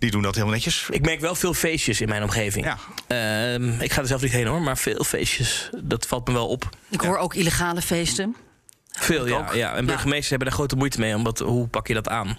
Die 0.00 0.10
doen 0.10 0.22
dat 0.22 0.34
helemaal 0.34 0.54
netjes. 0.54 0.86
Ik 0.90 1.04
merk 1.04 1.20
wel 1.20 1.34
veel 1.34 1.54
feestjes 1.54 2.00
in 2.00 2.08
mijn 2.08 2.22
omgeving. 2.22 2.64
Ja. 2.64 2.78
Ehm, 3.06 3.80
ik 3.80 3.92
ga 3.92 4.00
er 4.00 4.06
zelf 4.06 4.22
niet 4.22 4.32
heen 4.32 4.46
hoor, 4.46 4.62
maar 4.62 4.78
veel 4.78 5.04
feestjes. 5.04 5.70
Dat 5.82 6.06
valt 6.06 6.26
me 6.26 6.32
wel 6.32 6.48
op. 6.48 6.68
ik 6.88 7.00
hoor 7.00 7.18
ook 7.18 7.34
illegale 7.34 7.82
feesten. 7.82 8.36
Veel, 8.90 9.26
ja, 9.26 9.38
ook. 9.38 9.54
ja. 9.54 9.74
En 9.74 9.86
burgemeesters 9.86 10.28
hebben 10.28 10.48
daar 10.48 10.56
grote 10.56 10.76
moeite 10.76 11.00
mee. 11.00 11.14
Omdat, 11.14 11.38
hoe 11.38 11.68
pak 11.68 11.86
je 11.86 11.94
dat 11.94 12.08
aan? 12.08 12.38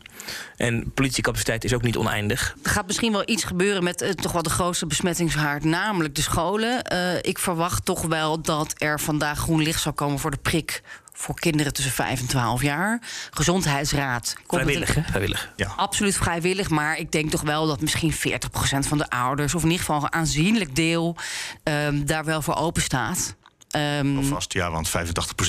En 0.58 0.92
politiecapaciteit 0.94 1.64
is 1.64 1.74
ook 1.74 1.82
niet 1.82 1.98
oneindig. 1.98 2.56
Er 2.64 2.70
gaat 2.70 2.88
misschien 2.88 3.12
wel 3.12 3.24
iets 3.26 3.44
gebeuren 3.44 3.84
met 3.84 4.02
eh, 4.02 4.10
toch 4.10 4.32
wel 4.32 4.44
de 4.44 4.50
grootste 4.50 4.86
besmettingshaard, 4.86 5.64
namelijk 5.64 6.16
de 6.16 6.22
scholen. 6.22 6.84
Eh, 6.84 7.16
ik 7.22 7.40
verwacht 7.40 7.86
toch 7.86 8.02
wel 8.02 8.42
dat 8.42 8.74
er 8.78 9.00
vandaag 9.00 9.40
groen 9.40 9.62
licht 9.62 9.82
zal 9.82 9.94
komen 9.94 10.20
voor 10.20 10.32
de 10.32 10.38
prik 10.42 10.82
voor 11.22 11.36
kinderen 11.36 11.74
tussen 11.74 11.94
5 11.94 12.20
en 12.20 12.28
12 12.28 12.62
jaar. 12.62 13.02
Gezondheidsraad. 13.32 14.36
Vrijwillig, 14.48 14.96
hè? 14.96 15.02
Vrijwillig. 15.02 15.52
Ja. 15.56 15.74
Absoluut 15.76 16.18
vrijwillig, 16.18 16.70
maar 16.70 16.98
ik 16.98 17.12
denk 17.12 17.30
toch 17.30 17.42
wel 17.42 17.68
dat 17.68 17.82
misschien 17.82 18.14
40% 18.14 18.88
van 18.88 18.98
de 18.98 19.10
ouders, 19.10 19.56
of 19.56 19.64
in 19.64 19.70
ieder 19.70 19.86
geval 19.86 20.04
een 20.04 20.14
aanzienlijk 20.14 20.76
deel, 20.76 21.16
ehm, 21.64 22.06
daar 22.06 22.26
wel 22.26 22.42
voor 22.42 22.56
open 22.56 22.82
staat. 22.82 23.36
Vast, 24.30 24.54
ja, 24.54 24.72
want 24.72 24.90
85% 24.90 24.92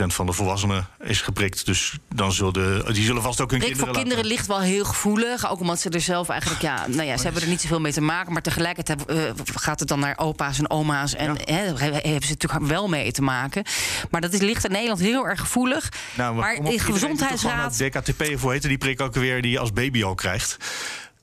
van 0.07 0.27
de 0.27 0.33
volwassenen 0.33 0.87
is 1.01 1.21
geprikt. 1.21 1.67
Dus 1.67 1.99
dan 2.15 2.33
zullen 2.33 2.53
de, 2.53 2.85
die 2.93 3.05
zullen 3.05 3.23
vast 3.23 3.41
ook 3.41 3.51
hun 3.51 3.59
Prik 3.59 3.71
kinderen 3.73 3.95
voor 3.95 4.03
kinderen 4.03 4.25
laten- 4.25 4.37
ligt 4.37 4.47
wel 4.49 4.61
heel 4.61 4.85
gevoelig. 4.85 5.51
Ook 5.51 5.61
omdat 5.61 5.81
ze 5.81 5.91
er 5.91 6.01
zelf 6.01 6.29
eigenlijk, 6.29 6.63
ja, 6.63 6.87
nou 6.87 7.03
ja, 7.03 7.17
ze 7.17 7.23
hebben 7.23 7.43
er 7.43 7.49
niet 7.49 7.61
zoveel 7.61 7.81
mee 7.81 7.93
te 7.93 8.01
maken. 8.01 8.33
Maar 8.33 8.43
tegelijkertijd 8.43 9.05
eh, 9.05 9.17
gaat 9.55 9.79
het 9.81 9.89
dan 9.89 9.99
naar 9.99 10.19
opa's 10.19 10.59
en 10.59 10.71
oma's. 10.71 11.15
En 11.15 11.29
hè, 11.45 11.73
daar 11.75 11.81
hebben 11.81 12.23
ze 12.23 12.29
natuurlijk 12.29 12.67
wel 12.67 12.89
mee 12.89 13.13
te 13.13 13.23
maken. 13.23 13.65
Maar 14.11 14.21
dat 14.21 14.33
is, 14.33 14.41
ligt 14.41 14.65
in 14.65 14.71
Nederland 14.73 15.01
heel 15.01 15.27
erg 15.27 15.41
gevoelig. 15.41 15.89
Nou, 16.17 16.35
maar 16.35 16.55
gewoon 16.55 16.79
gezondheidsraad. 16.81 17.79
DKTP, 17.79 18.21
of 18.35 18.41
hoe 18.43 18.53
heet 18.53 18.63
die 18.63 18.79
prik 18.79 19.01
ook 19.01 19.15
weer, 19.15 19.43
die 19.43 19.51
je 19.51 19.59
als 19.59 19.73
baby 19.73 20.05
al 20.05 20.15
krijgt. 20.15 20.57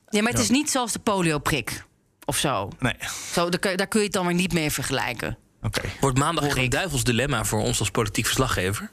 Ja, 0.08 0.22
maar 0.22 0.32
het 0.32 0.40
is 0.40 0.50
niet 0.50 0.70
zoals 0.70 0.92
de 0.92 0.98
polioprik 0.98 1.84
of 2.24 2.36
zo. 2.36 2.68
Nee, 2.78 2.94
zo 3.32 3.48
daar, 3.48 3.60
kun- 3.60 3.76
daar 3.76 3.86
kun 3.86 3.98
je 4.00 4.04
het 4.06 4.14
dan 4.14 4.26
weer 4.26 4.34
niet 4.34 4.52
mee 4.52 4.70
vergelijken. 4.70 5.38
Oké. 5.62 5.80
Wordt 6.00 6.18
maandag 6.18 6.56
een 6.56 6.68
duivels 6.70 7.04
dilemma 7.04 7.44
voor 7.44 7.60
ons 7.62 7.78
als 7.78 7.90
politiek 7.90 8.24
verslaggever. 8.26 8.90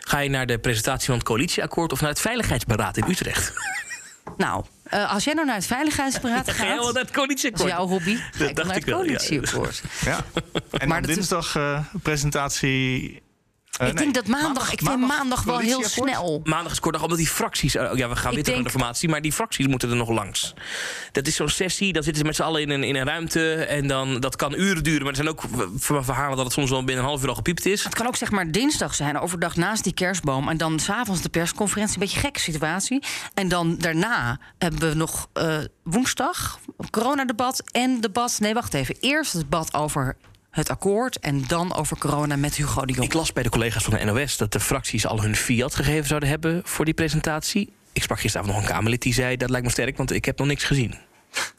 Ga 0.00 0.18
je 0.18 0.30
naar 0.30 0.46
de 0.46 0.58
presentatie 0.58 1.06
van 1.06 1.14
het 1.14 1.24
coalitieakkoord 1.24 1.92
of 1.92 2.00
naar 2.00 2.10
het 2.10 2.20
veiligheidsberaad 2.20 2.96
in 2.96 3.04
Utrecht? 3.08 3.52
Nou, 4.36 4.64
eh, 4.82 5.12
als 5.12 5.24
jij 5.24 5.34
nou 5.34 5.46
naar 5.46 5.56
het 5.56 5.66
veiligheidsberaad 5.66 6.46
Dan 6.46 6.54
ga 6.60 6.64
je 6.64 6.74
wel 6.74 6.84
gaat. 6.84 6.94
naar 6.94 7.02
het 7.02 7.42
Dat 7.42 7.60
is 7.60 7.66
jouw 7.66 7.86
hobby. 7.86 8.16
Ga 8.16 8.24
ik 8.24 8.38
dan 8.38 8.54
dacht 8.54 8.66
naar 8.66 8.76
ik 8.76 8.84
het 8.84 8.94
wel, 8.94 9.04
ja. 9.04 9.16
coalitieakkoord. 9.16 9.82
Ja. 10.04 10.24
En 10.70 10.88
Maar 10.88 11.02
dat 11.02 11.14
dinsdag 11.14 11.56
eh, 11.56 11.78
presentatie. 12.02 13.22
Eh, 13.78 13.88
Ik 13.88 13.94
nee, 13.94 14.02
denk 14.02 14.14
dat 14.14 14.26
maandag, 14.26 14.72
ik 14.72 14.80
vind 14.84 15.00
maandag 15.06 15.42
wel 15.42 15.58
heel 15.58 15.84
snel. 15.84 16.40
Maandag 16.44 16.72
is 16.72 16.80
kort 16.80 16.94
dag, 16.94 17.02
omdat 17.02 17.18
die 17.18 17.26
fracties... 17.28 17.74
eh, 17.74 17.90
ja, 17.94 18.08
we 18.08 18.16
gaan 18.16 18.34
weer 18.34 18.42
terug 18.42 18.44
naar 18.44 18.44
denk- 18.44 18.64
de 18.64 18.70
formatie, 18.70 19.08
maar 19.08 19.20
die 19.20 19.32
fracties 19.32 19.66
moeten 19.66 19.90
er 19.90 19.96
nog 19.96 20.08
langs. 20.08 20.54
Dat 21.12 21.26
is 21.26 21.36
zo'n 21.36 21.48
sessie, 21.48 21.92
dan 21.92 22.02
zitten 22.02 22.20
ze 22.20 22.26
met 22.26 22.36
z'n 22.36 22.42
allen 22.42 22.60
in 22.60 22.70
een, 22.70 22.84
in 22.84 22.96
een 22.96 23.04
ruimte... 23.06 23.54
en 23.54 23.86
dan, 23.86 24.20
dat 24.20 24.36
kan 24.36 24.54
uren 24.54 24.82
duren, 24.82 25.00
maar 25.00 25.10
er 25.10 25.16
zijn 25.16 25.28
ook 25.28 25.42
verhalen... 26.04 26.36
dat 26.36 26.44
het 26.44 26.54
soms 26.54 26.70
wel 26.70 26.84
binnen 26.84 27.04
een 27.04 27.10
half 27.10 27.22
uur 27.22 27.28
al 27.28 27.34
gepiept 27.34 27.66
is. 27.66 27.84
Het 27.84 27.94
kan 27.94 28.06
ook 28.06 28.16
zeg 28.16 28.30
maar 28.30 28.50
dinsdag 28.50 28.94
zijn, 28.94 29.18
overdag 29.18 29.56
naast 29.56 29.84
die 29.84 29.94
kerstboom. 29.94 30.48
En 30.48 30.56
dan 30.56 30.78
s'avonds 30.80 31.22
de 31.22 31.28
persconferentie. 31.28 31.94
Een 31.94 32.00
beetje 32.00 32.20
gekke 32.20 32.40
situatie. 32.40 33.02
En 33.34 33.48
dan 33.48 33.76
daarna 33.78 34.38
hebben 34.58 34.88
we 34.88 34.94
nog 34.94 35.28
eh, 35.32 35.58
woensdag 35.82 36.58
coronadebat 36.90 37.62
en 37.70 38.00
debat. 38.00 38.36
Nee, 38.40 38.54
wacht 38.54 38.74
even. 38.74 38.96
Eerst 39.00 39.32
het 39.32 39.42
debat 39.42 39.74
over 39.74 40.16
het 40.52 40.70
akkoord. 40.70 41.18
En 41.18 41.44
dan 41.46 41.74
over 41.74 41.98
corona 41.98 42.36
met 42.36 42.54
Hugo 42.56 42.84
de 42.86 42.92
Jong. 42.92 43.06
Ik 43.06 43.12
las 43.12 43.32
bij 43.32 43.42
de 43.42 43.48
collega's 43.48 43.84
van 43.84 43.94
de 43.98 44.04
NOS 44.04 44.36
dat 44.36 44.52
de 44.52 44.60
fracties 44.60 45.06
al 45.06 45.22
hun 45.22 45.36
fiat 45.36 45.74
gegeven 45.74 46.06
zouden 46.06 46.28
hebben 46.28 46.60
voor 46.64 46.84
die 46.84 46.94
presentatie. 46.94 47.72
Ik 47.92 48.02
sprak 48.02 48.20
gisteravond 48.20 48.54
nog 48.54 48.62
een 48.64 48.70
Kamerlid 48.70 49.02
die 49.02 49.14
zei: 49.14 49.36
dat 49.36 49.50
lijkt 49.50 49.66
me 49.66 49.72
sterk, 49.72 49.96
want 49.96 50.12
ik 50.12 50.24
heb 50.24 50.38
nog 50.38 50.46
niks 50.46 50.64
gezien. 50.64 50.94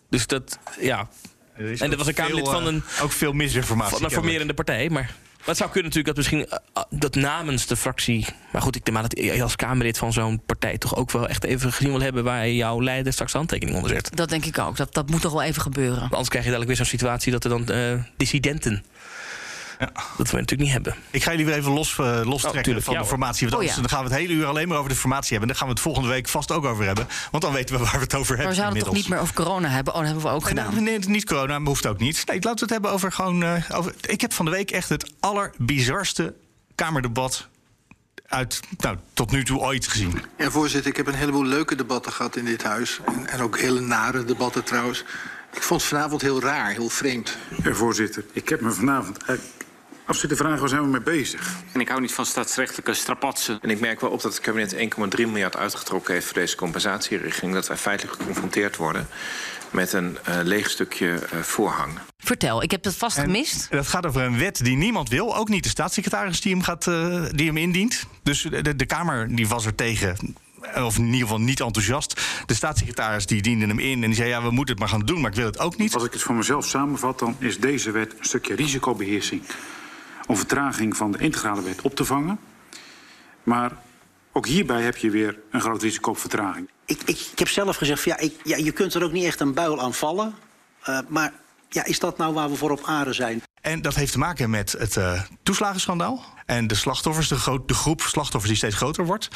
Dus 0.09 0.27
dat, 0.27 0.59
ja, 0.79 1.09
Er 1.55 1.81
En 1.81 1.89
dat 1.89 1.97
was 1.99 2.07
een 2.07 2.13
Kamerlid 2.13 2.43
veel, 2.49 2.53
van 2.53 2.67
eh, 2.67 2.73
een- 2.73 2.83
Ook 3.01 3.11
veel 3.11 3.33
misinformatie. 3.33 3.95
van 3.95 4.05
een 4.05 4.11
formerende 4.11 4.53
partij. 4.53 4.89
Maar 4.89 5.15
het 5.45 5.57
zou 5.57 5.69
kunnen 5.71 5.91
natuurlijk 5.91 6.15
dat 6.15 6.15
misschien 6.15 6.45
eh, 6.47 6.57
eh, 6.73 6.83
dat 6.89 7.15
namens 7.15 7.67
de 7.67 7.75
fractie. 7.75 8.25
Maar 8.51 8.61
goed, 8.61 8.75
ik 8.75 8.85
denk 8.85 8.97
maar 8.97 9.09
dat 9.09 9.23
je 9.23 9.43
als 9.43 9.55
Kamerlid 9.55 9.97
van 9.97 10.13
zo'n 10.13 10.41
partij 10.45 10.77
toch 10.77 10.95
ook 10.95 11.11
wel 11.11 11.27
echt 11.27 11.43
even 11.43 11.73
gezien 11.73 11.91
wil 11.91 12.01
hebben 12.01 12.23
waar 12.23 12.49
jouw 12.49 12.81
leider 12.81 13.13
straks 13.13 13.31
de 13.31 13.37
handtekening 13.37 13.77
onder 13.77 13.91
zet. 13.91 14.15
Dat 14.15 14.29
denk 14.29 14.45
ik 14.45 14.59
ook. 14.59 14.77
Dat, 14.77 14.93
dat 14.93 15.09
moet 15.09 15.21
toch 15.21 15.31
wel 15.31 15.43
even 15.43 15.61
gebeuren. 15.61 16.01
Anders 16.01 16.29
krijg 16.29 16.45
je 16.45 16.51
dadelijk 16.51 16.67
weer 16.67 16.75
zo'n 16.75 16.97
situatie 16.99 17.31
dat 17.31 17.43
er 17.43 17.49
dan 17.49 17.67
eh, 17.67 17.93
dissidenten 18.17 18.83
Dat 20.17 20.29
we 20.31 20.37
natuurlijk 20.37 20.61
niet 20.61 20.71
hebben. 20.71 20.95
Ik 21.09 21.23
ga 21.23 21.31
jullie 21.31 21.45
weer 21.45 21.55
even 21.55 21.71
los, 21.71 21.97
eh, 21.99 22.21
lostrekken 22.23 22.63
tuurlijk, 22.63 22.85
van 22.85 22.93
ja, 22.93 23.01
de 23.01 23.05
formatie. 23.07 23.39
Want 23.49 23.53
Oh, 23.53 23.59
anders 23.59 23.75
ja. 23.75 23.81
dan 23.81 23.89
gaan 23.89 24.03
we 24.07 24.09
het 24.13 24.19
hele 24.19 24.33
uur 24.33 24.45
alleen 24.45 24.67
maar 24.67 24.77
over 24.77 24.89
de 24.89 24.95
formatie 24.95 25.29
hebben. 25.29 25.47
Daar 25.47 25.57
gaan 25.57 25.67
we 25.67 25.73
het 25.73 25.81
volgende 25.83 26.07
week 26.09 26.27
vast 26.27 26.51
ook 26.51 26.65
over 26.65 26.85
hebben. 26.85 27.07
Want 27.31 27.43
dan 27.43 27.53
weten 27.53 27.75
we 27.77 27.83
waar 27.83 27.91
we 27.93 27.97
het 27.99 28.15
over 28.15 28.35
Maar 28.37 28.45
hebben. 28.45 28.55
we 28.55 28.61
zouden 28.61 28.77
het 28.77 28.85
toch 28.87 28.95
niet 28.95 29.09
meer 29.09 29.19
over 29.19 29.33
corona 29.33 29.67
hebben? 29.67 29.93
Oh, 29.93 29.99
dat 29.99 30.07
hebben 30.09 30.25
we 30.25 30.31
ook 30.35 30.39
Nee, 30.41 30.49
gedaan. 30.49 30.71
nou, 30.71 30.81
nee, 30.83 30.99
niet 30.99 31.25
corona, 31.25 31.59
maar 31.59 31.67
hoeft 31.67 31.85
ook 31.85 31.99
niet. 31.99 32.23
Nee, 32.25 32.35
laten 32.35 32.53
we 32.53 32.59
het 32.59 32.69
hebben 32.69 32.91
over 32.91 33.11
gewoon. 33.11 33.43
eh, 33.43 33.63
over, 33.73 33.93
ik 34.01 34.21
heb 34.21 34.33
van 34.33 34.45
de 34.45 34.51
week 34.51 34.71
echt 34.71 34.89
het 34.89 35.11
allerbizarste 35.19 36.33
Kamerdebat 36.75 37.47
uit 38.27 38.59
nou, 38.77 38.97
tot 39.13 39.31
nu 39.31 39.43
toe 39.43 39.59
ooit 39.59 39.87
gezien. 39.87 40.21
Ja, 40.37 40.49
voorzitter, 40.51 40.91
ik 40.91 40.97
heb 40.97 41.07
een 41.07 41.13
heleboel 41.13 41.45
leuke 41.45 41.75
debatten 41.75 42.11
gehad 42.11 42.35
in 42.35 42.45
dit 42.45 42.63
huis. 42.63 42.99
En, 43.05 43.27
en 43.27 43.41
ook 43.41 43.59
hele 43.59 43.79
nare 43.79 44.25
debatten 44.25 44.63
trouwens. 44.63 45.03
Ik 45.53 45.63
vond 45.63 45.81
het 45.81 45.89
vanavond 45.89 46.21
heel 46.21 46.41
raar, 46.41 46.71
heel 46.71 46.89
vreemd. 46.89 47.37
Ja, 47.63 47.73
voorzitter, 47.73 48.23
ik 48.33 48.49
heb 48.49 48.61
me 48.61 48.71
vanavond 48.71 49.17
eigenlijk 50.03 50.07
af 50.07 50.17
zitten 50.17 50.37
vragen 50.37 50.59
waar 50.59 50.69
zijn 50.69 50.81
we 50.81 50.87
mee 50.87 51.17
bezig. 51.21 51.55
En 51.73 51.79
ik 51.79 51.87
hou 51.87 52.01
niet 52.01 52.13
van 52.13 52.25
staatsrechtelijke 52.25 52.93
strapatsen. 52.93 53.59
En 53.61 53.69
ik 53.69 53.79
merk 53.79 54.01
wel 54.01 54.09
op 54.09 54.21
dat 54.21 54.33
het 54.33 54.41
kabinet 54.41 54.75
1,3 54.75 54.79
miljard 55.15 55.57
uitgetrokken 55.57 56.13
heeft 56.13 56.25
voor 56.25 56.35
deze 56.35 56.55
compensatieregeling. 56.55 57.53
Dat 57.53 57.67
wij 57.67 57.77
feitelijk 57.77 58.17
geconfronteerd 58.17 58.75
worden 58.75 59.07
met 59.71 59.93
een 59.93 60.17
eh, 60.23 60.39
leeg 60.43 60.69
stukje 60.69 61.13
eh, 61.13 61.39
voorhang. 61.39 61.99
Vertel, 62.17 62.63
ik 62.63 62.71
heb 62.71 62.83
het 62.83 62.95
vast 62.95 63.17
En 63.17 63.23
gemist. 63.23 63.67
Dat 63.71 63.87
gaat 63.87 64.05
over 64.05 64.21
een 64.21 64.37
wet 64.37 64.63
die 64.63 64.75
niemand 64.75 65.09
wil. 65.09 65.35
Ook 65.35 65.49
niet 65.49 65.63
de 65.63 65.69
staatssecretaris 65.69 66.41
die 66.41 66.51
hem, 66.51 66.61
gaat, 66.61 66.87
eh, 66.87 67.23
die 67.31 67.47
hem 67.47 67.57
indient. 67.57 68.07
Dus 68.23 68.41
de, 68.41 68.75
de 68.75 68.85
Kamer 68.85 69.35
die 69.35 69.47
was 69.47 69.65
er 69.65 69.75
tegen. 69.75 70.35
Of 70.75 70.97
in 70.97 71.05
ieder 71.05 71.19
geval 71.19 71.39
niet 71.39 71.59
enthousiast. 71.59 72.21
De 72.45 72.53
staatssecretaris 72.53 73.25
die 73.25 73.41
diende 73.41 73.65
hem 73.65 73.79
in 73.79 74.03
en 74.03 74.09
die 74.09 74.15
zei: 74.15 74.29
Ja, 74.29 74.41
we 74.41 74.51
moeten 74.51 74.75
het 74.75 74.79
maar 74.79 74.93
gaan 74.93 75.05
doen, 75.05 75.21
maar 75.21 75.29
ik 75.29 75.37
wil 75.37 75.45
het 75.45 75.59
ook 75.59 75.77
niet. 75.77 75.93
Als 75.93 76.03
ik 76.03 76.13
het 76.13 76.21
voor 76.21 76.35
mezelf 76.35 76.65
samenvat, 76.65 77.19
dan 77.19 77.35
is 77.39 77.59
deze 77.59 77.91
wet 77.91 78.11
een 78.19 78.25
stukje 78.25 78.55
risicobeheersing. 78.55 79.41
Om 80.27 80.37
vertraging 80.37 80.97
van 80.97 81.11
de 81.11 81.17
integrale 81.17 81.61
wet 81.61 81.81
op 81.81 81.95
te 81.95 82.05
vangen. 82.05 82.39
Maar 83.43 83.71
ook 84.31 84.47
hierbij 84.47 84.81
heb 84.81 84.97
je 84.97 85.09
weer 85.09 85.39
een 85.51 85.61
groot 85.61 85.81
risico 85.81 86.09
op 86.09 86.17
vertraging. 86.17 86.69
Ik, 86.85 87.01
ik, 87.05 87.19
ik 87.31 87.39
heb 87.39 87.47
zelf 87.47 87.75
gezegd, 87.75 88.01
van, 88.01 88.11
ja, 88.11 88.17
ik, 88.17 88.33
ja, 88.43 88.57
je 88.57 88.71
kunt 88.71 88.93
er 88.93 89.03
ook 89.03 89.11
niet 89.11 89.25
echt 89.25 89.39
een 89.39 89.53
buil 89.53 89.81
aan 89.81 89.93
vallen. 89.93 90.35
Eh, 90.83 90.99
maar 91.07 91.33
ja, 91.69 91.85
is 91.85 91.99
dat 91.99 92.17
nou 92.17 92.33
waar 92.33 92.49
we 92.49 92.55
voor 92.55 92.71
op 92.71 92.83
aarde 92.85 93.13
zijn? 93.13 93.41
En 93.61 93.81
dat 93.81 93.95
heeft 93.95 94.11
te 94.11 94.17
maken 94.17 94.49
met 94.49 94.71
het 94.71 94.97
eh, 94.97 95.21
toeslagenschandaal. 95.43 96.23
En 96.45 96.67
de 96.67 96.75
slachtoffers, 96.75 97.27
de, 97.27 97.61
de 97.65 97.73
groep 97.73 98.01
slachtoffers 98.01 98.47
die 98.47 98.57
steeds 98.57 98.75
groter 98.75 99.05
wordt. 99.05 99.27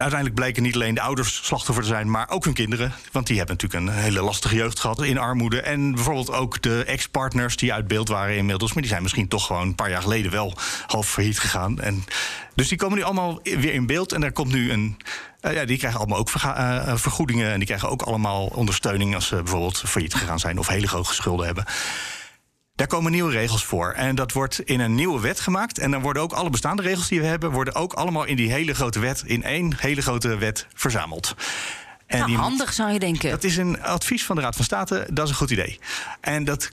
Uiteindelijk 0.00 0.40
bleken 0.40 0.62
niet 0.62 0.74
alleen 0.74 0.94
de 0.94 1.00
ouders 1.00 1.40
slachtoffer 1.46 1.84
te 1.84 1.90
zijn, 1.90 2.10
maar 2.10 2.28
ook 2.30 2.44
hun 2.44 2.54
kinderen. 2.54 2.92
Want 3.12 3.26
die 3.26 3.36
hebben 3.38 3.56
natuurlijk 3.60 3.86
een 3.90 4.02
hele 4.02 4.22
lastige 4.22 4.54
jeugd 4.54 4.80
gehad 4.80 5.02
in 5.02 5.18
armoede. 5.18 5.60
En 5.60 5.94
bijvoorbeeld 5.94 6.30
ook 6.32 6.62
de 6.62 6.84
ex-partners 6.84 7.56
die 7.56 7.72
uit 7.72 7.88
beeld 7.88 8.08
waren 8.08 8.36
inmiddels. 8.36 8.72
Maar 8.72 8.82
die 8.82 8.90
zijn 8.90 9.02
misschien 9.02 9.28
toch 9.28 9.46
gewoon 9.46 9.62
een 9.66 9.74
paar 9.74 9.90
jaar 9.90 10.02
geleden 10.02 10.30
wel 10.30 10.54
half 10.86 11.08
failliet 11.08 11.38
gegaan. 11.38 11.80
En 11.80 12.04
dus 12.54 12.68
die 12.68 12.78
komen 12.78 12.98
nu 12.98 13.04
allemaal 13.04 13.40
weer 13.42 13.72
in 13.72 13.86
beeld. 13.86 14.12
En 14.12 14.22
er 14.22 14.32
komt 14.32 14.52
nu 14.52 14.72
een. 14.72 14.96
eh, 15.40 15.54
ja, 15.54 15.64
die 15.64 15.78
krijgen 15.78 15.98
allemaal 16.00 16.18
ook 16.18 16.30
verga- 16.30 16.84
eh, 16.86 16.96
vergoedingen. 16.96 17.50
En 17.52 17.56
die 17.58 17.66
krijgen 17.66 17.88
ook 17.90 18.02
allemaal 18.02 18.46
ondersteuning 18.46 19.14
als 19.14 19.26
ze 19.26 19.36
bijvoorbeeld 19.36 19.82
failliet 19.86 20.14
gegaan 20.14 20.38
zijn 20.38 20.58
of 20.58 20.68
hele 20.68 20.88
hoge 20.88 21.14
schulden 21.14 21.46
hebben. 21.46 21.64
Daar 22.80 22.88
komen 22.88 23.12
nieuwe 23.12 23.32
regels 23.32 23.64
voor. 23.64 23.92
En 23.92 24.14
dat 24.14 24.32
wordt 24.32 24.60
in 24.60 24.80
een 24.80 24.94
nieuwe 24.94 25.20
wet 25.20 25.40
gemaakt. 25.40 25.78
En 25.78 25.90
dan 25.90 26.00
worden 26.02 26.22
ook 26.22 26.32
alle 26.32 26.50
bestaande 26.50 26.82
regels 26.82 27.08
die 27.08 27.20
we 27.20 27.26
hebben, 27.26 27.50
worden 27.50 27.74
ook 27.74 27.92
allemaal 27.92 28.24
in 28.24 28.36
die 28.36 28.52
hele 28.52 28.74
grote 28.74 28.98
wet, 28.98 29.22
in 29.26 29.42
één 29.42 29.74
hele 29.76 30.02
grote 30.02 30.36
wet 30.36 30.66
verzameld. 30.74 31.34
En 32.06 32.18
Nou, 32.18 32.30
die- 32.30 32.38
handig 32.40 32.72
zou 32.72 32.92
je 32.92 32.98
denken. 32.98 33.30
Dat 33.30 33.44
is 33.44 33.56
een 33.56 33.82
advies 33.82 34.24
van 34.24 34.36
de 34.36 34.42
Raad 34.42 34.56
van 34.56 34.64
State. 34.64 35.06
Dat 35.12 35.24
is 35.24 35.30
een 35.30 35.36
goed 35.36 35.50
idee. 35.50 35.78
En 36.20 36.44
dat 36.44 36.70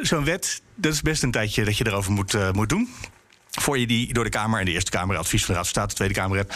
zo'n 0.00 0.24
wet, 0.24 0.62
dat 0.74 0.92
is 0.92 1.02
best 1.02 1.22
een 1.22 1.30
tijdje 1.30 1.64
dat 1.64 1.76
je 1.78 1.86
erover 1.86 2.12
moet, 2.12 2.34
eh, 2.34 2.50
moet 2.50 2.68
doen. 2.68 2.88
Voor 3.50 3.78
je 3.78 3.86
die 3.86 4.12
door 4.12 4.24
de 4.24 4.30
Kamer 4.30 4.58
en 4.58 4.64
de 4.64 4.72
Eerste 4.72 4.90
Kamer, 4.90 5.16
advies 5.16 5.44
van 5.44 5.54
de 5.54 5.60
Raad 5.60 5.68
van 5.68 5.74
State, 5.74 5.88
de 5.88 5.94
Tweede 5.94 6.14
Kamer 6.14 6.36
hebt. 6.36 6.54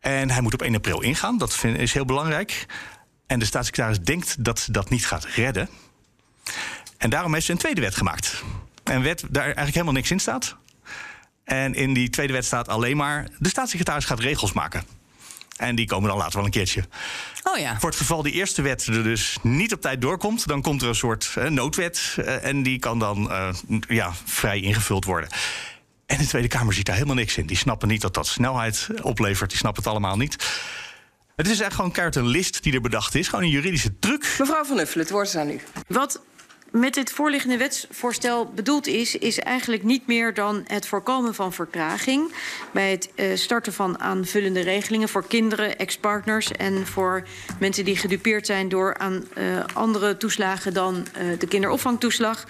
En 0.00 0.30
hij 0.30 0.40
moet 0.40 0.54
op 0.54 0.62
1 0.62 0.74
april 0.74 1.00
ingaan. 1.00 1.38
Dat 1.38 1.54
vind, 1.56 1.78
is 1.78 1.92
heel 1.92 2.04
belangrijk. 2.04 2.66
En 3.26 3.38
de 3.38 3.44
staatssecretaris 3.44 4.00
denkt 4.00 4.44
dat 4.44 4.58
ze 4.58 4.72
dat 4.72 4.90
niet 4.90 5.06
gaat 5.06 5.24
redden. 5.24 5.68
En 7.00 7.10
daarom 7.10 7.32
heeft 7.34 7.46
ze 7.46 7.52
een 7.52 7.58
tweede 7.58 7.80
wet 7.80 7.94
gemaakt. 7.94 8.42
Een 8.84 9.02
wet 9.02 9.24
daar 9.30 9.42
eigenlijk 9.42 9.74
helemaal 9.74 9.94
niks 9.94 10.10
in 10.10 10.20
staat. 10.20 10.56
En 11.44 11.74
in 11.74 11.94
die 11.94 12.10
tweede 12.10 12.32
wet 12.32 12.44
staat 12.44 12.68
alleen 12.68 12.96
maar... 12.96 13.28
de 13.38 13.48
staatssecretaris 13.48 14.04
gaat 14.04 14.20
regels 14.20 14.52
maken. 14.52 14.84
En 15.56 15.74
die 15.74 15.86
komen 15.86 16.08
dan 16.08 16.18
later 16.18 16.36
wel 16.36 16.44
een 16.44 16.50
keertje. 16.50 16.84
Oh 17.44 17.58
ja. 17.58 17.78
Voor 17.80 17.88
het 17.88 17.98
geval 17.98 18.22
die 18.22 18.32
eerste 18.32 18.62
wet 18.62 18.86
er 18.86 19.02
dus 19.02 19.38
niet 19.42 19.72
op 19.72 19.80
tijd 19.80 20.00
doorkomt... 20.00 20.46
dan 20.46 20.62
komt 20.62 20.82
er 20.82 20.88
een 20.88 20.94
soort 20.94 21.32
eh, 21.34 21.46
noodwet. 21.46 22.16
eh, 22.16 22.44
en 22.44 22.62
die 22.62 22.78
kan 22.78 22.98
dan 22.98 23.30
eh, 23.30 23.48
ja, 23.88 24.12
vrij 24.24 24.60
ingevuld 24.60 25.04
worden. 25.04 25.28
En 26.06 26.18
de 26.18 26.26
Tweede 26.26 26.48
Kamer 26.48 26.74
ziet 26.74 26.86
daar 26.86 26.94
helemaal 26.94 27.16
niks 27.16 27.36
in. 27.36 27.46
Die 27.46 27.56
snappen 27.56 27.88
niet 27.88 28.00
dat 28.00 28.14
dat 28.14 28.26
snelheid 28.26 28.88
oplevert. 29.02 29.50
Die 29.50 29.58
snappen 29.58 29.82
het 29.82 29.92
allemaal 29.92 30.16
niet. 30.16 30.36
Het 31.36 31.48
is 31.48 31.60
echt 31.60 31.74
gewoon 31.74 31.90
keihard 31.90 32.16
een 32.16 32.26
list 32.26 32.62
die 32.62 32.72
er 32.72 32.80
bedacht 32.80 33.14
is. 33.14 33.28
Gewoon 33.28 33.44
een 33.44 33.50
juridische 33.50 33.98
truc. 33.98 34.36
Mevrouw 34.38 34.64
Van 34.64 34.78
Uffelen, 34.78 35.04
het 35.04 35.12
woord 35.12 35.26
is 35.26 35.36
aan 35.36 35.50
u. 35.50 35.60
Wat 35.86 36.20
met 36.70 36.94
dit 36.94 37.10
voorliggende 37.12 37.56
wetsvoorstel 37.56 38.46
bedoeld 38.54 38.86
is, 38.86 39.16
is 39.16 39.38
eigenlijk 39.38 39.82
niet 39.82 40.06
meer 40.06 40.34
dan 40.34 40.64
het 40.66 40.86
voorkomen 40.86 41.34
van 41.34 41.52
vertraging 41.52 42.32
bij 42.72 42.90
het 42.90 43.10
uh, 43.14 43.36
starten 43.36 43.72
van 43.72 44.00
aanvullende 44.00 44.60
regelingen 44.60 45.08
voor 45.08 45.26
kinderen, 45.26 45.78
ex-partners 45.78 46.52
en 46.52 46.86
voor 46.86 47.22
mensen 47.58 47.84
die 47.84 47.96
gedupeerd 47.96 48.46
zijn 48.46 48.68
door 48.68 48.98
aan 48.98 49.24
uh, 49.38 49.64
andere 49.72 50.16
toeslagen 50.16 50.74
dan 50.74 50.94
uh, 50.94 51.38
de 51.38 51.46
kinderopvangtoeslag. 51.46 52.44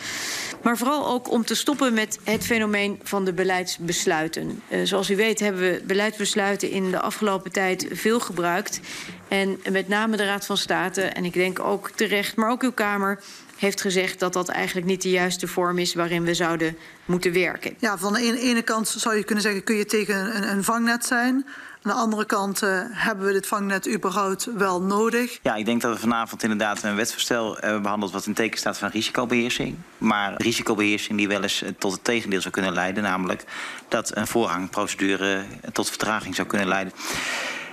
Maar 0.63 0.79
vooral 0.79 1.09
ook 1.09 1.31
om 1.31 1.45
te 1.45 1.55
stoppen 1.55 1.95
met 1.95 2.19
het 2.25 2.47
fenomeen 2.47 3.01
van 3.03 3.25
de 3.25 3.33
beleidsbesluiten. 3.33 4.63
Zoals 4.85 5.11
u 5.11 5.17
weet 5.17 5.41
hebben 5.41 5.63
we 5.63 5.83
beleidsbesluiten 5.87 6.71
in 6.71 6.91
de 6.91 7.01
afgelopen 7.01 7.53
tijd 7.53 7.87
veel 7.93 8.21
gebruikt. 8.21 8.81
En 9.29 9.61
met 9.71 9.89
name 9.89 10.17
de 10.17 10.25
Raad 10.25 10.47
van 10.47 10.57
State, 10.57 11.03
en 11.03 11.25
ik 11.25 11.33
denk 11.33 11.61
ook 11.61 11.91
terecht, 11.91 12.37
maar 12.37 12.51
ook 12.51 12.63
uw 12.63 12.73
Kamer 12.73 13.21
heeft 13.61 13.81
gezegd 13.81 14.19
dat 14.19 14.33
dat 14.33 14.49
eigenlijk 14.49 14.87
niet 14.87 15.03
de 15.03 15.11
juiste 15.11 15.47
vorm 15.47 15.79
is 15.79 15.95
waarin 15.95 16.25
we 16.25 16.35
zouden 16.35 16.77
moeten 17.05 17.33
werken. 17.33 17.75
Ja, 17.79 17.99
van 17.99 18.13
de 18.13 18.21
ene, 18.21 18.41
ene 18.41 18.63
kant 18.63 18.89
zou 18.89 19.17
je 19.17 19.25
kunnen 19.25 19.45
zeggen, 19.45 19.65
kun 19.65 19.77
je 19.77 19.85
tegen 19.85 20.37
een, 20.37 20.49
een 20.49 20.65
vangnet 20.65 21.05
zijn. 21.05 21.47
Aan 21.83 21.93
de 21.93 21.99
andere 21.99 22.25
kant 22.25 22.63
uh, 22.63 22.81
hebben 22.91 23.27
we 23.27 23.33
dit 23.33 23.47
vangnet 23.47 23.89
überhaupt 23.89 24.45
wel 24.45 24.83
nodig. 24.83 25.39
Ja, 25.43 25.55
ik 25.55 25.65
denk 25.65 25.81
dat 25.81 25.95
we 25.95 26.01
vanavond 26.01 26.43
inderdaad 26.43 26.83
een 26.83 26.97
wetsvoorstel 26.97 27.57
hebben 27.61 27.83
behandeld... 27.83 28.13
wat 28.13 28.27
in 28.27 28.35
teken 28.35 28.59
staat 28.59 28.79
van 28.79 28.89
risicobeheersing. 28.89 29.77
Maar 29.99 30.35
risicobeheersing 30.37 31.19
die 31.19 31.29
wel 31.29 31.43
eens 31.43 31.65
tot 31.79 31.93
het 31.93 32.05
tegendeel 32.05 32.41
zou 32.41 32.55
kunnen 32.55 32.73
leiden... 32.73 33.03
namelijk 33.03 33.45
dat 33.89 34.17
een 34.17 34.27
voorrangprocedure 34.27 35.45
tot 35.73 35.89
vertraging 35.89 36.35
zou 36.35 36.49
kunnen 36.49 36.69
leiden. 36.69 36.93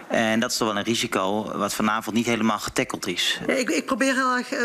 En 0.07 0.39
dat 0.39 0.51
is 0.51 0.57
toch 0.57 0.67
wel 0.67 0.77
een 0.77 0.83
risico 0.83 1.51
wat 1.57 1.73
vanavond 1.73 2.15
niet 2.15 2.25
helemaal 2.25 2.59
getackeld 2.59 3.07
is. 3.07 3.39
Ik, 3.47 3.69
ik, 3.69 3.85
probeer 3.85 4.13
heel 4.13 4.35
erg 4.35 4.53
uh, 4.53 4.59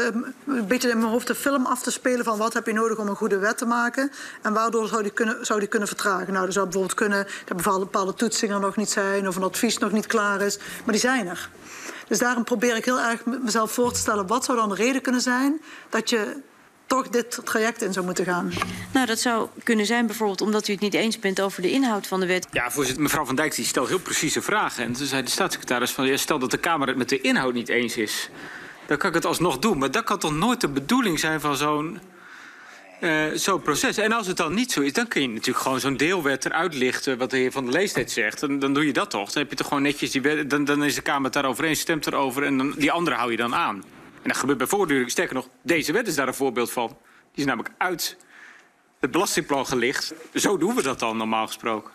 een 0.46 0.66
beetje 0.66 0.90
in 0.90 0.98
mijn 0.98 1.10
hoofd 1.10 1.26
de 1.26 1.34
film 1.34 1.66
af 1.66 1.82
te 1.82 1.90
spelen 1.90 2.24
van 2.24 2.38
wat 2.38 2.52
heb 2.52 2.66
je 2.66 2.72
nodig 2.72 2.98
om 2.98 3.08
een 3.08 3.16
goede 3.16 3.38
wet 3.38 3.58
te 3.58 3.66
maken. 3.66 4.12
En 4.42 4.52
waardoor 4.52 4.88
zou 4.88 5.02
die 5.02 5.12
kunnen, 5.12 5.46
zou 5.46 5.58
die 5.58 5.68
kunnen 5.68 5.88
vertragen. 5.88 6.32
Nou, 6.32 6.46
er 6.46 6.52
zou 6.52 6.64
bijvoorbeeld 6.64 6.94
kunnen 6.94 7.26
dat 7.44 7.56
bepaalde, 7.56 7.84
bepaalde 7.84 8.14
toetsingen 8.14 8.60
nog 8.60 8.76
niet 8.76 8.90
zijn 8.90 9.28
of 9.28 9.36
een 9.36 9.42
advies 9.42 9.78
nog 9.78 9.92
niet 9.92 10.06
klaar 10.06 10.40
is. 10.40 10.58
Maar 10.58 10.92
die 10.92 11.00
zijn 11.00 11.28
er. 11.28 11.50
Dus 12.08 12.18
daarom 12.18 12.44
probeer 12.44 12.76
ik 12.76 12.84
heel 12.84 13.00
erg 13.00 13.24
mezelf 13.24 13.72
voor 13.72 13.92
te 13.92 13.98
stellen 13.98 14.26
wat 14.26 14.44
zou 14.44 14.58
dan 14.58 14.68
de 14.68 14.74
reden 14.74 15.02
kunnen 15.02 15.20
zijn 15.20 15.60
dat 15.88 16.10
je 16.10 16.36
toch 16.92 17.08
dit 17.08 17.40
traject 17.44 17.82
in 17.82 17.92
zou 17.92 18.04
moeten 18.04 18.24
gaan. 18.24 18.52
Nou, 18.92 19.06
dat 19.06 19.18
zou 19.18 19.48
kunnen 19.62 19.86
zijn 19.86 20.06
bijvoorbeeld 20.06 20.40
omdat 20.40 20.68
u 20.68 20.72
het 20.72 20.80
niet 20.80 20.94
eens 20.94 21.18
bent 21.18 21.40
over 21.40 21.62
de 21.62 21.70
inhoud 21.70 22.06
van 22.06 22.20
de 22.20 22.26
wet. 22.26 22.46
Ja, 22.50 22.70
voorzitter, 22.70 23.02
mevrouw 23.02 23.24
Van 23.24 23.34
Dijk 23.34 23.54
die 23.54 23.64
stelt 23.64 23.88
heel 23.88 23.98
precieze 23.98 24.42
vragen. 24.42 24.84
En 24.84 24.92
toen 24.92 25.06
zei 25.06 25.22
de 25.22 25.30
staatssecretaris 25.30 25.90
van, 25.90 26.06
ja, 26.06 26.16
stel 26.16 26.38
dat 26.38 26.50
de 26.50 26.56
Kamer 26.56 26.88
het 26.88 26.96
met 26.96 27.08
de 27.08 27.20
inhoud 27.20 27.54
niet 27.54 27.68
eens 27.68 27.96
is. 27.96 28.30
Dan 28.86 28.96
kan 28.96 29.08
ik 29.08 29.14
het 29.14 29.26
alsnog 29.26 29.58
doen. 29.58 29.78
Maar 29.78 29.90
dat 29.90 30.04
kan 30.04 30.18
toch 30.18 30.34
nooit 30.34 30.60
de 30.60 30.68
bedoeling 30.68 31.18
zijn 31.18 31.40
van 31.40 31.56
zo'n 31.56 32.00
uh, 33.00 33.24
zo'n 33.34 33.62
proces. 33.62 33.96
En 33.96 34.12
als 34.12 34.26
het 34.26 34.36
dan 34.36 34.54
niet 34.54 34.72
zo 34.72 34.80
is, 34.80 34.92
dan 34.92 35.08
kun 35.08 35.22
je 35.22 35.28
natuurlijk 35.28 35.64
gewoon 35.64 35.80
zo'n 35.80 35.96
deelwet 35.96 36.44
eruit 36.44 36.74
lichten... 36.74 37.18
wat 37.18 37.30
de 37.30 37.36
heer 37.36 37.52
Van 37.52 37.64
der 37.64 37.72
Leest 37.72 37.96
net 37.96 38.10
zegt. 38.10 38.40
Dan, 38.40 38.58
dan 38.58 38.74
doe 38.74 38.86
je 38.86 38.92
dat 38.92 39.10
toch. 39.10 39.32
Dan 39.32 39.42
heb 39.42 39.50
je 39.50 39.56
toch 39.56 39.68
gewoon 39.68 39.82
netjes 39.82 40.10
die 40.10 40.22
wet, 40.22 40.50
dan, 40.50 40.64
dan 40.64 40.84
is 40.84 40.94
de 40.94 41.02
Kamer 41.02 41.24
het 41.24 41.32
daarover 41.32 41.64
eens, 41.64 41.80
stemt 41.80 42.06
erover... 42.06 42.42
en 42.42 42.58
dan, 42.58 42.74
die 42.76 42.92
andere 42.92 43.16
hou 43.16 43.30
je 43.30 43.36
dan 43.36 43.54
aan. 43.54 43.82
En 44.22 44.28
dat 44.28 44.36
gebeurt 44.36 44.58
bij 44.58 44.66
voortdurend. 44.66 45.10
Sterker 45.10 45.34
nog, 45.34 45.48
deze 45.62 45.92
wet 45.92 46.06
is 46.06 46.14
daar 46.14 46.28
een 46.28 46.34
voorbeeld 46.34 46.72
van. 46.72 46.88
Die 46.88 47.40
is 47.40 47.44
namelijk 47.44 47.74
uit 47.78 48.16
het 49.00 49.10
belastingplan 49.10 49.66
gelicht. 49.66 50.14
Zo 50.34 50.56
doen 50.56 50.74
we 50.74 50.82
dat 50.82 50.98
dan 50.98 51.16
normaal 51.16 51.46
gesproken. 51.46 51.92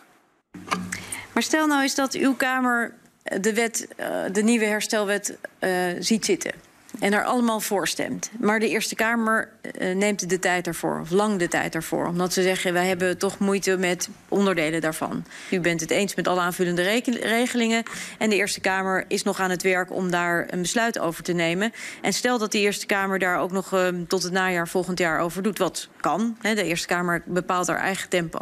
Maar 1.33 1.43
stel 1.43 1.67
nou 1.67 1.81
eens 1.81 1.95
dat 1.95 2.13
uw 2.13 2.33
Kamer 2.35 2.93
de, 3.41 3.53
wet, 3.53 3.87
uh, 3.99 4.23
de 4.31 4.41
nieuwe 4.41 4.65
herstelwet 4.65 5.37
uh, 5.59 5.95
ziet 5.99 6.25
zitten. 6.25 6.51
En 6.99 7.11
daar 7.11 7.23
allemaal 7.23 7.59
voor 7.59 7.87
stemt. 7.87 8.29
Maar 8.39 8.59
de 8.59 8.69
Eerste 8.69 8.95
Kamer 8.95 9.49
uh, 9.79 9.95
neemt 9.95 10.29
de 10.29 10.39
tijd 10.39 10.67
ervoor, 10.67 10.99
of 10.99 11.09
lang 11.09 11.39
de 11.39 11.47
tijd 11.47 11.75
ervoor. 11.75 12.07
Omdat 12.07 12.33
ze 12.33 12.41
zeggen, 12.41 12.73
wij 12.73 12.87
hebben 12.87 13.17
toch 13.17 13.39
moeite 13.39 13.77
met 13.77 14.09
onderdelen 14.27 14.81
daarvan. 14.81 15.25
U 15.51 15.59
bent 15.59 15.81
het 15.81 15.91
eens 15.91 16.15
met 16.15 16.27
alle 16.27 16.41
aanvullende 16.41 16.81
regelingen. 17.21 17.83
En 18.17 18.29
de 18.29 18.35
Eerste 18.35 18.59
Kamer 18.59 19.05
is 19.07 19.23
nog 19.23 19.39
aan 19.39 19.49
het 19.49 19.63
werk 19.63 19.91
om 19.91 20.11
daar 20.11 20.47
een 20.49 20.61
besluit 20.61 20.99
over 20.99 21.23
te 21.23 21.33
nemen. 21.33 21.71
En 22.01 22.13
stel 22.13 22.37
dat 22.37 22.51
de 22.51 22.59
Eerste 22.59 22.85
Kamer 22.85 23.19
daar 23.19 23.39
ook 23.39 23.51
nog 23.51 23.73
uh, 23.73 23.87
tot 24.07 24.23
het 24.23 24.31
najaar 24.31 24.67
volgend 24.67 24.99
jaar 24.99 25.19
over 25.19 25.43
doet, 25.43 25.57
wat 25.57 25.87
kan. 25.99 26.37
Hè, 26.41 26.55
de 26.55 26.63
Eerste 26.63 26.87
Kamer 26.87 27.21
bepaalt 27.25 27.67
haar 27.67 27.79
eigen 27.79 28.09
tempo. 28.09 28.39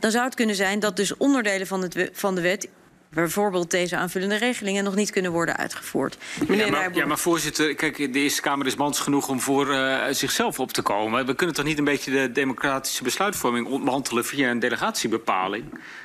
Dan 0.00 0.10
zou 0.10 0.24
het 0.24 0.34
kunnen 0.34 0.56
zijn 0.56 0.78
dat 0.80 0.96
dus 0.96 1.16
onderdelen 1.16 1.66
van, 1.66 1.82
het, 1.82 2.10
van 2.12 2.34
de 2.34 2.40
wet 2.40 2.68
bijvoorbeeld 3.14 3.70
deze 3.70 3.96
aanvullende 3.96 4.36
regelingen 4.36 4.84
nog 4.84 4.94
niet 4.94 5.10
kunnen 5.10 5.32
worden 5.32 5.56
uitgevoord. 5.56 6.16
Meneer 6.48 6.64
ja, 6.64 6.70
maar, 6.70 6.94
ja, 6.94 7.06
maar 7.06 7.18
voorzitter, 7.18 7.74
kijk, 7.74 7.96
de 7.96 8.18
Eerste 8.18 8.40
Kamer 8.40 8.66
is 8.66 8.74
mans 8.74 9.00
genoeg 9.00 9.28
om 9.28 9.40
voor 9.40 9.68
uh, 9.68 10.04
zichzelf 10.10 10.60
op 10.60 10.72
te 10.72 10.82
komen. 10.82 11.26
We 11.26 11.34
kunnen 11.34 11.54
toch 11.54 11.64
niet 11.64 11.78
een 11.78 11.84
beetje 11.84 12.10
de 12.10 12.32
democratische 12.32 13.02
besluitvorming 13.02 13.66
ontmantelen 13.66 14.24
via 14.24 14.50
een 14.50 14.58
delegatiebepaling? 14.58 15.64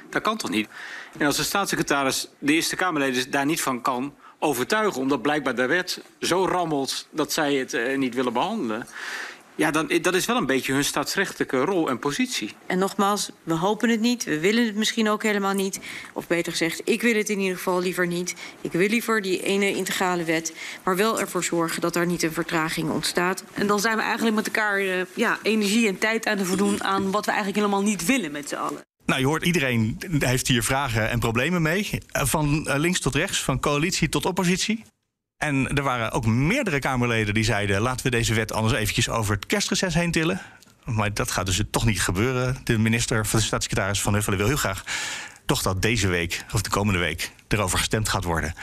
Dat 0.09 0.21
kan 0.21 0.37
toch 0.37 0.49
niet? 0.49 0.67
En 1.17 1.25
als 1.25 1.37
de 1.37 1.43
staatssecretaris 1.43 2.29
de 2.39 2.53
Eerste 2.53 2.75
Kamerleden 2.75 3.31
daar 3.31 3.45
niet 3.45 3.61
van 3.61 3.81
kan 3.81 4.13
overtuigen, 4.39 5.01
omdat 5.01 5.21
blijkbaar 5.21 5.55
de 5.55 5.65
wet 5.65 6.01
zo 6.19 6.45
rammelt 6.45 7.07
dat 7.09 7.33
zij 7.33 7.53
het 7.55 7.73
uh, 7.73 7.97
niet 7.97 8.15
willen 8.15 8.33
behandelen. 8.33 8.87
Ja, 9.59 9.71
dan, 9.71 9.91
dat 10.01 10.13
is 10.13 10.25
wel 10.25 10.37
een 10.37 10.45
beetje 10.45 10.73
hun 10.73 10.83
staatsrechtelijke 10.83 11.57
rol 11.57 11.89
en 11.89 11.99
positie. 11.99 12.53
En 12.65 12.77
nogmaals, 12.77 13.29
we 13.43 13.53
hopen 13.53 13.89
het 13.89 13.99
niet. 13.99 14.23
We 14.23 14.39
willen 14.39 14.65
het 14.65 14.75
misschien 14.75 15.09
ook 15.09 15.23
helemaal 15.23 15.53
niet. 15.53 15.79
Of 16.13 16.27
beter 16.27 16.51
gezegd, 16.51 16.81
ik 16.83 17.01
wil 17.01 17.15
het 17.15 17.29
in 17.29 17.39
ieder 17.39 17.57
geval 17.57 17.81
liever 17.81 18.07
niet. 18.07 18.35
Ik 18.61 18.71
wil 18.71 18.87
liever 18.87 19.21
die 19.21 19.43
ene 19.43 19.75
integrale 19.75 20.23
wet. 20.23 20.53
Maar 20.83 20.95
wel 20.95 21.19
ervoor 21.19 21.43
zorgen 21.43 21.81
dat 21.81 21.95
er 21.95 22.05
niet 22.05 22.23
een 22.23 22.31
vertraging 22.31 22.89
ontstaat. 22.89 23.43
En 23.53 23.67
dan 23.67 23.79
zijn 23.79 23.95
we 23.95 24.01
eigenlijk 24.01 24.35
met 24.35 24.45
elkaar 24.45 24.81
uh, 24.81 25.01
ja, 25.13 25.39
energie 25.43 25.87
en 25.87 25.97
tijd 25.97 26.25
aan 26.25 26.37
het 26.37 26.47
voldoen... 26.47 26.83
aan 26.83 27.11
wat 27.11 27.25
we 27.25 27.31
eigenlijk 27.31 27.59
helemaal 27.61 27.83
niet 27.83 28.05
willen 28.05 28.31
met 28.31 28.49
z'n 28.49 28.55
allen. 28.55 28.81
Nou, 29.05 29.19
je 29.19 29.27
hoort 29.27 29.45
iedereen 29.45 29.97
heeft 30.19 30.47
hier 30.47 30.63
vragen 30.63 31.09
en 31.09 31.19
problemen 31.19 31.61
mee. 31.61 31.89
Van 32.07 32.69
links 32.77 32.99
tot 32.99 33.15
rechts, 33.15 33.43
van 33.43 33.59
coalitie 33.59 34.09
tot 34.09 34.25
oppositie. 34.25 34.83
En 35.39 35.75
er 35.75 35.83
waren 35.83 36.11
ook 36.11 36.25
meerdere 36.25 36.79
Kamerleden 36.79 37.33
die 37.33 37.43
zeiden: 37.43 37.81
laten 37.81 38.05
we 38.05 38.11
deze 38.11 38.33
wet 38.33 38.53
anders 38.53 38.73
eventjes 38.73 39.09
over 39.09 39.35
het 39.35 39.45
kerstreces 39.45 39.93
heen 39.93 40.11
tillen. 40.11 40.41
Maar 40.85 41.13
dat 41.13 41.31
gaat 41.31 41.45
dus 41.45 41.61
toch 41.71 41.85
niet 41.85 42.01
gebeuren. 42.01 42.57
De 42.63 42.77
minister 42.77 43.25
van 43.25 43.39
de 43.39 43.45
staatssecretaris 43.45 44.01
Van 44.01 44.13
Huffelen 44.13 44.37
wil 44.37 44.47
heel 44.47 44.57
graag 44.57 44.83
toch 45.45 45.61
dat 45.61 45.81
deze 45.81 46.07
week 46.07 46.45
of 46.53 46.61
de 46.61 46.69
komende 46.69 46.99
week 46.99 47.31
erover 47.47 47.77
gestemd 47.77 48.09
gaat 48.09 48.23
worden 48.23 48.53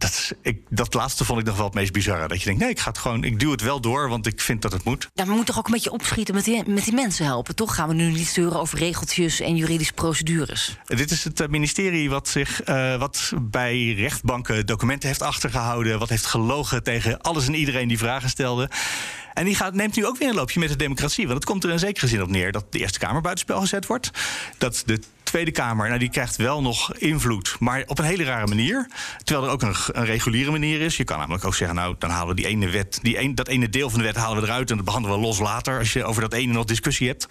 dat, 0.00 0.32
ik, 0.42 0.58
dat 0.68 0.94
laatste 0.94 1.24
vond 1.24 1.40
ik 1.40 1.46
nog 1.46 1.56
wel 1.56 1.64
het 1.64 1.74
meest 1.74 1.92
bizarre. 1.92 2.28
Dat 2.28 2.38
je 2.38 2.44
denkt, 2.44 2.60
nee, 2.60 2.70
ik 2.70 2.80
ga 2.80 2.88
het 2.88 2.98
gewoon, 2.98 3.24
ik 3.24 3.40
duw 3.40 3.50
het 3.50 3.60
wel 3.60 3.80
door, 3.80 4.08
want 4.08 4.26
ik 4.26 4.40
vind 4.40 4.62
dat 4.62 4.72
het 4.72 4.84
moet. 4.84 5.08
Ja, 5.14 5.24
we 5.24 5.28
moeten 5.28 5.46
toch 5.46 5.58
ook 5.58 5.66
een 5.66 5.72
beetje 5.72 5.92
opschieten 5.92 6.34
met 6.34 6.44
die, 6.44 6.68
met 6.68 6.84
die 6.84 6.94
mensen 6.94 7.24
helpen. 7.24 7.54
Toch 7.54 7.74
gaan 7.74 7.88
we 7.88 7.94
nu 7.94 8.10
niet 8.10 8.26
sturen 8.26 8.60
over 8.60 8.78
regeltjes 8.78 9.40
en 9.40 9.56
juridische 9.56 9.92
procedures. 9.92 10.76
Dit 10.84 11.10
is 11.10 11.24
het 11.24 11.50
ministerie 11.50 12.10
wat 12.10 12.28
zich 12.28 12.68
uh, 12.68 12.96
wat 12.96 13.32
bij 13.40 13.92
rechtbanken 13.92 14.66
documenten 14.66 15.08
heeft 15.08 15.22
achtergehouden, 15.22 15.98
wat 15.98 16.08
heeft 16.08 16.26
gelogen 16.26 16.82
tegen 16.82 17.20
alles 17.20 17.46
en 17.46 17.54
iedereen 17.54 17.88
die 17.88 17.98
vragen 17.98 18.28
stelde. 18.28 18.70
En 19.34 19.44
die 19.44 19.54
gaat, 19.54 19.74
neemt 19.74 19.96
nu 19.96 20.06
ook 20.06 20.18
weer 20.18 20.28
een 20.28 20.34
loopje 20.34 20.60
met 20.60 20.68
de 20.68 20.76
democratie. 20.76 21.24
Want 21.24 21.36
het 21.36 21.46
komt 21.46 21.64
er 21.64 21.70
in 21.70 21.78
zekere 21.78 22.06
zin 22.06 22.22
op 22.22 22.28
neer 22.28 22.52
dat 22.52 22.72
de 22.72 22.78
Eerste 22.78 22.98
Kamer 22.98 23.20
buitenspel 23.20 23.60
gezet 23.60 23.86
wordt. 23.86 24.10
Dat 24.58 24.82
de 24.86 25.00
Tweede 25.30 25.50
Kamer, 25.50 25.86
nou, 25.86 25.98
die 25.98 26.10
krijgt 26.10 26.36
wel 26.36 26.62
nog 26.62 26.94
invloed, 26.94 27.56
maar 27.58 27.82
op 27.86 27.98
een 27.98 28.04
hele 28.04 28.24
rare 28.24 28.46
manier. 28.46 28.90
Terwijl 29.24 29.46
er 29.46 29.52
ook 29.52 29.62
een, 29.62 29.74
een 29.86 30.04
reguliere 30.04 30.50
manier 30.50 30.80
is. 30.80 30.96
Je 30.96 31.04
kan 31.04 31.18
namelijk 31.18 31.44
ook 31.44 31.54
zeggen, 31.54 31.76
nou, 31.76 31.94
dan 31.98 32.10
halen 32.10 32.28
we 32.28 32.34
die 32.34 32.46
ene 32.46 32.68
wet, 32.68 32.98
die 33.02 33.20
een, 33.20 33.34
dat 33.34 33.48
ene 33.48 33.68
deel 33.68 33.90
van 33.90 33.98
de 33.98 34.04
wet 34.04 34.16
halen 34.16 34.42
we 34.42 34.48
eruit 34.48 34.70
en 34.70 34.76
dat 34.76 34.84
behandelen 34.84 35.18
we 35.18 35.24
los 35.24 35.38
later 35.38 35.78
als 35.78 35.92
je 35.92 36.04
over 36.04 36.22
dat 36.22 36.32
ene 36.32 36.52
nog 36.52 36.64
discussie 36.64 37.08
hebt. 37.08 37.26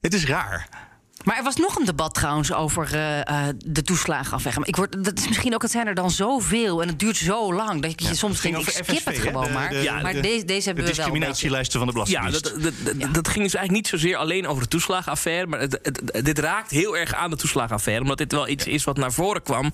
Het 0.00 0.14
is 0.14 0.26
raar. 0.26 0.85
Maar 1.26 1.36
er 1.36 1.42
was 1.42 1.56
nog 1.56 1.78
een 1.78 1.84
debat 1.84 2.14
trouwens 2.14 2.52
over 2.52 2.94
uh, 2.94 3.18
uh, 3.18 3.46
de 3.64 3.82
toeslagenafweging. 3.82 4.66
Ik 4.66 4.76
word, 4.76 5.04
dat 5.04 5.18
is 5.18 5.28
misschien 5.28 5.54
ook, 5.54 5.62
het 5.62 5.70
zijn 5.70 5.86
er 5.86 5.94
dan 5.94 6.10
zoveel 6.10 6.82
en 6.82 6.88
het 6.88 6.98
duurt 6.98 7.16
zo 7.16 7.54
lang 7.54 7.82
dat 7.82 8.02
je 8.02 8.08
ja, 8.08 8.14
soms 8.14 8.40
denkt, 8.40 8.60
ik 8.60 8.68
skip 8.68 8.84
FSV, 8.84 9.04
het 9.04 9.18
gewoon 9.18 9.52
maar. 9.52 9.68
De, 9.68 9.76
ja, 9.76 10.00
maar 10.00 10.12
de, 10.12 10.20
deze, 10.20 10.44
deze 10.44 10.66
hebben 10.66 10.84
de 10.84 10.90
we 10.90 10.96
wel. 10.96 11.06
discriminatielijsten 11.06 11.78
van 11.78 11.88
de 11.88 11.92
Belastingdienst. 11.92 12.46
Ja, 12.54 12.60
dat, 12.60 12.72
dat, 13.00 13.14
dat, 13.14 13.28
ging 13.28 13.44
dus 13.44 13.54
eigenlijk 13.54 13.70
niet 13.70 13.88
zozeer 13.88 14.16
alleen 14.16 14.46
over 14.46 14.62
de 14.62 14.68
toeslagenaffaire. 14.68 15.46
Maar 15.46 15.60
het, 15.60 15.78
het, 15.82 16.24
dit 16.24 16.38
raakt 16.38 16.70
heel 16.70 16.96
erg 16.96 17.14
aan 17.14 17.30
de 17.30 17.36
toeslagenaffaire. 17.36 18.02
Omdat 18.02 18.18
dit 18.18 18.32
wel 18.32 18.48
iets 18.48 18.66
is 18.66 18.84
wat 18.84 18.96
naar 18.96 19.12
voren 19.12 19.42
kwam. 19.42 19.72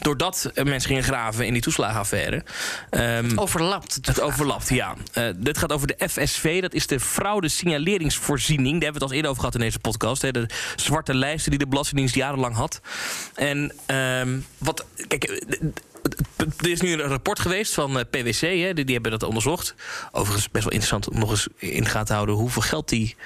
Doordat 0.00 0.50
mensen 0.54 0.88
gingen 0.88 1.02
graven 1.02 1.46
in 1.46 1.52
die 1.52 1.62
toeslagenaffaire. 1.62 2.44
Um, 2.90 3.00
het 3.00 3.38
overlapt. 3.38 3.98
Het 4.02 4.20
overlapt, 4.20 4.68
ja. 4.68 4.94
Uh, 5.18 5.28
dit 5.36 5.58
gaat 5.58 5.72
over 5.72 5.86
de 5.86 6.08
FSV. 6.08 6.60
Dat 6.60 6.74
is 6.74 6.86
de 6.86 7.00
fraude 7.00 7.48
signaleringsvoorziening. 7.48 8.72
Daar 8.72 8.82
hebben 8.82 8.92
we 8.92 8.98
het 8.98 9.08
al 9.08 9.16
eerder 9.16 9.30
over 9.30 9.42
gehad 9.42 9.54
in 9.54 9.64
deze 9.64 9.78
podcast. 9.78 10.22
Hè. 10.22 10.30
De 10.30 10.46
zwarte 10.94 11.14
lijsten 11.14 11.50
die 11.50 11.58
de 11.60 11.66
Belastingdienst 11.66 12.14
jarenlang 12.14 12.54
had. 12.54 12.80
En 13.34 13.72
um, 14.20 14.44
wat. 14.58 14.84
Kijk. 15.08 15.42
Er 16.36 16.70
is 16.70 16.80
nu 16.80 16.92
een 16.92 17.00
rapport 17.00 17.38
geweest 17.38 17.74
van 17.74 17.98
eh, 17.98 18.04
PwC, 18.10 18.40
hè, 18.40 18.74
die, 18.74 18.84
die, 18.84 18.94
hebben 18.94 19.10
dat 19.10 19.22
onderzocht. 19.22 19.74
Overigens 20.12 20.50
best 20.50 20.64
wel 20.64 20.72
interessant 20.72 21.08
om 21.08 21.18
nog 21.18 21.30
eens 21.30 21.46
in 21.56 21.86
gaten 21.86 22.06
te 22.06 22.12
houden 22.12 22.34
hoeveel 22.34 22.62
geld 22.62 22.88
die 22.88 23.16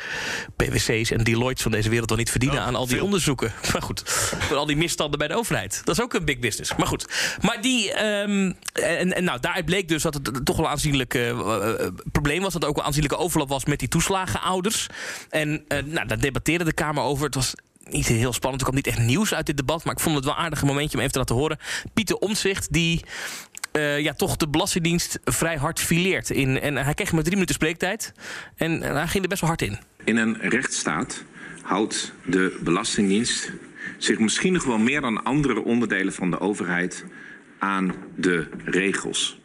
PwC's 0.57 1.11
en 1.11 1.25
Deloitte 1.25 1.63
van 1.63 1.73
deze 1.73 1.89
wereld 1.89 2.09
dan 2.09 2.19
niet 2.19 2.31
verdienen 2.31 2.59
oh, 2.59 2.67
aan 2.67 2.75
al 2.75 2.87
die 2.87 2.95
veel. 2.95 3.05
onderzoeken. 3.05 3.53
Maar 3.73 3.83
goed, 3.83 4.03
al 4.53 4.67
die 4.67 4.77
misstanden 4.77 5.19
bij 5.19 5.29
de 5.29 5.35
overheid. 5.35 5.81
Dat 5.85 5.99
is 5.99 6.03
ook 6.03 6.15
een 6.15 6.25
big 6.25 6.39
business. 6.39 6.77
Maar 6.77 6.87
goed, 6.87 7.07
maar 7.41 7.61
die. 7.61 8.05
Um, 8.05 8.57
en, 8.73 9.15
en 9.15 9.25
nou, 9.25 9.41
daaruit 9.41 9.65
bleek 9.65 9.89
dus 9.89 10.03
dat 10.03 10.15
het 10.15 10.45
toch 10.45 10.57
wel 10.57 10.65
een 10.65 10.71
aanzienlijk 10.73 11.15
uh, 11.15 11.29
uh, 11.29 11.73
probleem 12.13 12.43
was. 12.43 12.53
Dat 12.53 12.63
er 12.63 12.69
ook 12.69 12.77
wel 12.77 12.85
aanzienlijke 12.85 13.19
overlap 13.19 13.49
was 13.49 13.65
met 13.65 13.79
die 13.79 13.89
toeslagenouders. 13.89 14.87
En 15.29 15.65
nou, 15.85 16.07
daar 16.07 16.21
debatteerde 16.21 16.65
de 16.65 16.73
Kamer 16.73 17.03
over. 17.03 17.25
Het 17.25 17.35
was 17.35 17.55
niet 17.91 18.07
heel 18.07 18.33
spannend. 18.33 18.63
Er 18.63 18.69
kwam 18.69 18.83
niet 18.83 18.87
echt 18.87 19.07
nieuws 19.07 19.35
uit 19.35 19.47
dit 19.47 19.57
debat. 19.57 19.85
Maar 19.85 19.95
ik 19.95 20.01
vond 20.01 20.17
het 20.17 20.25
wel 20.25 20.35
een 20.35 20.41
aardig 20.41 20.63
momentje 20.63 20.95
om 20.97 21.01
even 21.01 21.13
te 21.13 21.19
laten 21.19 21.35
horen. 21.35 21.59
Pieter 21.95 22.17
Omtzigt, 22.17 22.73
die 22.73 23.05
uh, 23.73 24.01
ja, 24.01 24.13
toch 24.13 24.37
de 24.37 24.49
Belastingdienst 24.49 25.19
vrij 25.25 25.57
hard 25.57 25.81
fileert. 25.81 26.31
In, 26.31 26.61
en 26.61 26.77
hij 26.77 26.95
kreeg 26.95 27.13
maar 27.13 27.23
drie 27.23 27.35
minuten 27.35 27.55
spreektijd. 27.55 28.13
En, 28.57 28.83
en 28.83 28.97
hij 28.97 29.07
ging 29.07 29.23
er 29.23 29.29
best 29.29 29.41
wel 29.41 29.51
hard 29.51 29.63
in. 29.63 29.79
In 30.05 30.17
een 30.17 30.37
rechtsstaat 30.41 31.25
houdt 31.63 32.13
de 32.25 32.59
Belastingdienst 32.63 33.53
zich 33.99 34.19
misschien 34.19 34.53
nog 34.53 34.65
wel 34.65 34.79
meer 34.79 35.01
dan 35.01 35.25
andere 35.25 35.65
onderdelen 35.65 36.13
van 36.13 36.31
de 36.31 36.41
overheid 36.41 37.05
aan 37.59 37.95
de 38.17 38.49
regels. 38.65 39.39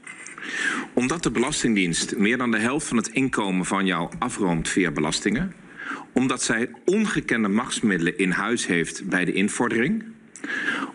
Omdat 0.93 1.23
de 1.23 1.31
Belastingdienst 1.31 2.17
meer 2.17 2.37
dan 2.37 2.51
de 2.51 2.59
helft 2.59 2.87
van 2.87 2.97
het 2.97 3.07
inkomen 3.07 3.65
van 3.65 3.85
jou 3.85 4.11
afroomt 4.19 4.69
via 4.69 4.91
belastingen, 4.91 5.53
omdat 6.13 6.43
zij 6.43 6.69
ongekende 6.85 7.47
machtsmiddelen 7.47 8.17
in 8.17 8.31
huis 8.31 8.67
heeft 8.67 9.09
bij 9.09 9.25
de 9.25 9.33
invordering. 9.33 10.03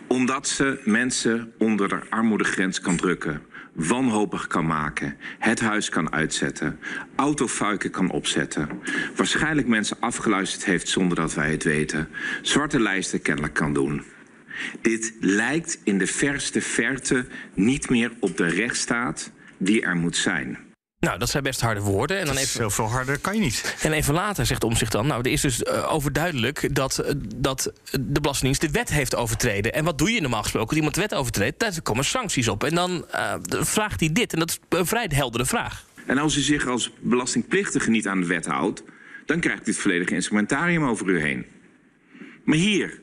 Omdat 0.07 0.47
ze 0.47 0.81
mensen 0.85 1.53
onder 1.57 1.89
de 1.89 2.01
armoedegrens 2.09 2.81
kan 2.81 2.95
drukken. 2.95 3.41
Wanhopig 3.73 4.47
kan 4.47 4.65
maken. 4.65 5.17
Het 5.39 5.59
huis 5.59 5.89
kan 5.89 6.11
uitzetten. 6.11 6.79
Autofuiken 7.15 7.91
kan 7.91 8.11
opzetten. 8.11 8.69
Waarschijnlijk 9.15 9.67
mensen 9.67 9.97
afgeluisterd 9.99 10.65
heeft 10.65 10.87
zonder 10.87 11.17
dat 11.17 11.33
wij 11.33 11.51
het 11.51 11.63
weten. 11.63 12.09
Zwarte 12.41 12.79
lijsten 12.79 13.21
kennelijk 13.21 13.53
kan 13.53 13.73
doen. 13.73 14.03
Dit 14.81 15.13
lijkt 15.19 15.79
in 15.83 15.97
de 15.97 16.07
verste 16.07 16.61
verte 16.61 17.25
niet 17.53 17.89
meer 17.89 18.11
op 18.19 18.37
de 18.37 18.47
rechtsstaat 18.47 19.31
die 19.57 19.81
er 19.81 19.95
moet 19.95 20.17
zijn. 20.17 20.68
Nou, 20.99 21.19
dat 21.19 21.29
zijn 21.29 21.43
best 21.43 21.61
harde 21.61 21.81
woorden. 21.81 22.19
En 22.19 22.25
dan 22.25 22.35
even, 22.35 22.47
zoveel 22.47 22.85
harder 22.85 23.19
kan 23.19 23.35
je 23.35 23.41
niet. 23.41 23.75
En 23.81 23.93
even 23.93 24.13
later 24.13 24.45
zegt 24.45 24.63
om 24.63 24.75
zich 24.75 24.89
dan... 24.89 25.07
nou, 25.07 25.21
er 25.21 25.31
is 25.31 25.41
dus 25.41 25.61
uh, 25.61 25.93
overduidelijk 25.93 26.75
dat, 26.75 27.01
uh, 27.03 27.11
dat 27.35 27.73
de 27.91 28.21
Belastingdienst 28.21 28.61
de 28.61 28.79
wet 28.79 28.89
heeft 28.89 29.15
overtreden. 29.15 29.73
En 29.73 29.83
wat 29.83 29.97
doe 29.97 30.11
je 30.11 30.21
normaal 30.21 30.41
gesproken 30.41 30.67
als 30.67 30.77
iemand 30.77 30.95
de 30.95 31.01
wet 31.01 31.13
overtreedt? 31.13 31.59
Daar 31.59 31.81
komen 31.81 32.05
sancties 32.05 32.47
op. 32.47 32.63
En 32.63 32.75
dan 32.75 33.05
uh, 33.15 33.33
vraagt 33.49 33.99
hij 33.99 34.11
dit. 34.11 34.33
En 34.33 34.39
dat 34.39 34.49
is 34.49 34.59
een 34.69 34.85
vrij 34.85 35.09
heldere 35.13 35.45
vraag. 35.45 35.85
En 36.05 36.17
als 36.17 36.37
u 36.37 36.41
zich 36.41 36.67
als 36.67 36.91
belastingplichtige 36.99 37.89
niet 37.89 38.07
aan 38.07 38.21
de 38.21 38.27
wet 38.27 38.45
houdt... 38.45 38.83
dan 39.25 39.39
krijgt 39.39 39.67
u 39.67 39.71
het 39.71 39.79
volledige 39.79 40.13
instrumentarium 40.13 40.83
over 40.83 41.07
u 41.07 41.19
heen. 41.19 41.45
Maar 42.43 42.57
hier 42.57 43.01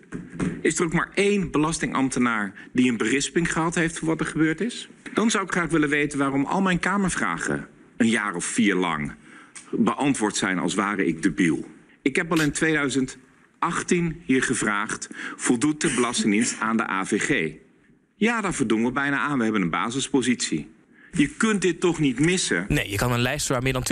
is 0.62 0.78
er 0.78 0.84
ook 0.84 0.92
maar 0.92 1.10
één 1.14 1.50
belastingambtenaar... 1.50 2.52
die 2.72 2.90
een 2.90 2.96
berisping 2.96 3.52
gehad 3.52 3.74
heeft 3.74 3.98
voor 3.98 4.08
wat 4.08 4.20
er 4.20 4.26
gebeurd 4.26 4.60
is. 4.60 4.88
Dan 5.14 5.30
zou 5.30 5.44
ik 5.44 5.52
graag 5.52 5.70
willen 5.70 5.88
weten 5.88 6.18
waarom 6.18 6.44
al 6.44 6.60
mijn 6.62 6.78
Kamervragen 6.78 7.68
een 7.96 8.08
jaar 8.08 8.34
of 8.34 8.44
vier 8.44 8.74
lang 8.74 9.14
beantwoord 9.70 10.36
zijn 10.36 10.58
als 10.58 10.74
ware 10.74 11.06
ik 11.06 11.22
debiel. 11.22 11.64
Ik 12.02 12.16
heb 12.16 12.30
al 12.30 12.40
in 12.40 12.52
2018 12.52 14.22
hier 14.24 14.42
gevraagd: 14.42 15.08
voldoet 15.36 15.80
de 15.80 15.92
Belastingdienst 15.94 16.60
aan 16.60 16.76
de 16.76 16.86
AVG? 16.86 17.52
Ja, 18.16 18.40
daar 18.40 18.54
voldoen 18.54 18.84
we 18.84 18.92
bijna 18.92 19.18
aan. 19.18 19.38
We 19.38 19.44
hebben 19.44 19.62
een 19.62 19.70
basispositie. 19.70 20.74
Je 21.12 21.28
kunt 21.28 21.62
dit 21.62 21.80
toch 21.80 21.98
niet 21.98 22.20
missen? 22.20 22.64
Nee, 22.68 22.90
je 22.90 22.96
kan 22.96 23.12
een 23.12 23.20
lijst 23.20 23.48
waar 23.48 23.62
meer 23.62 23.72
dan 23.72 23.86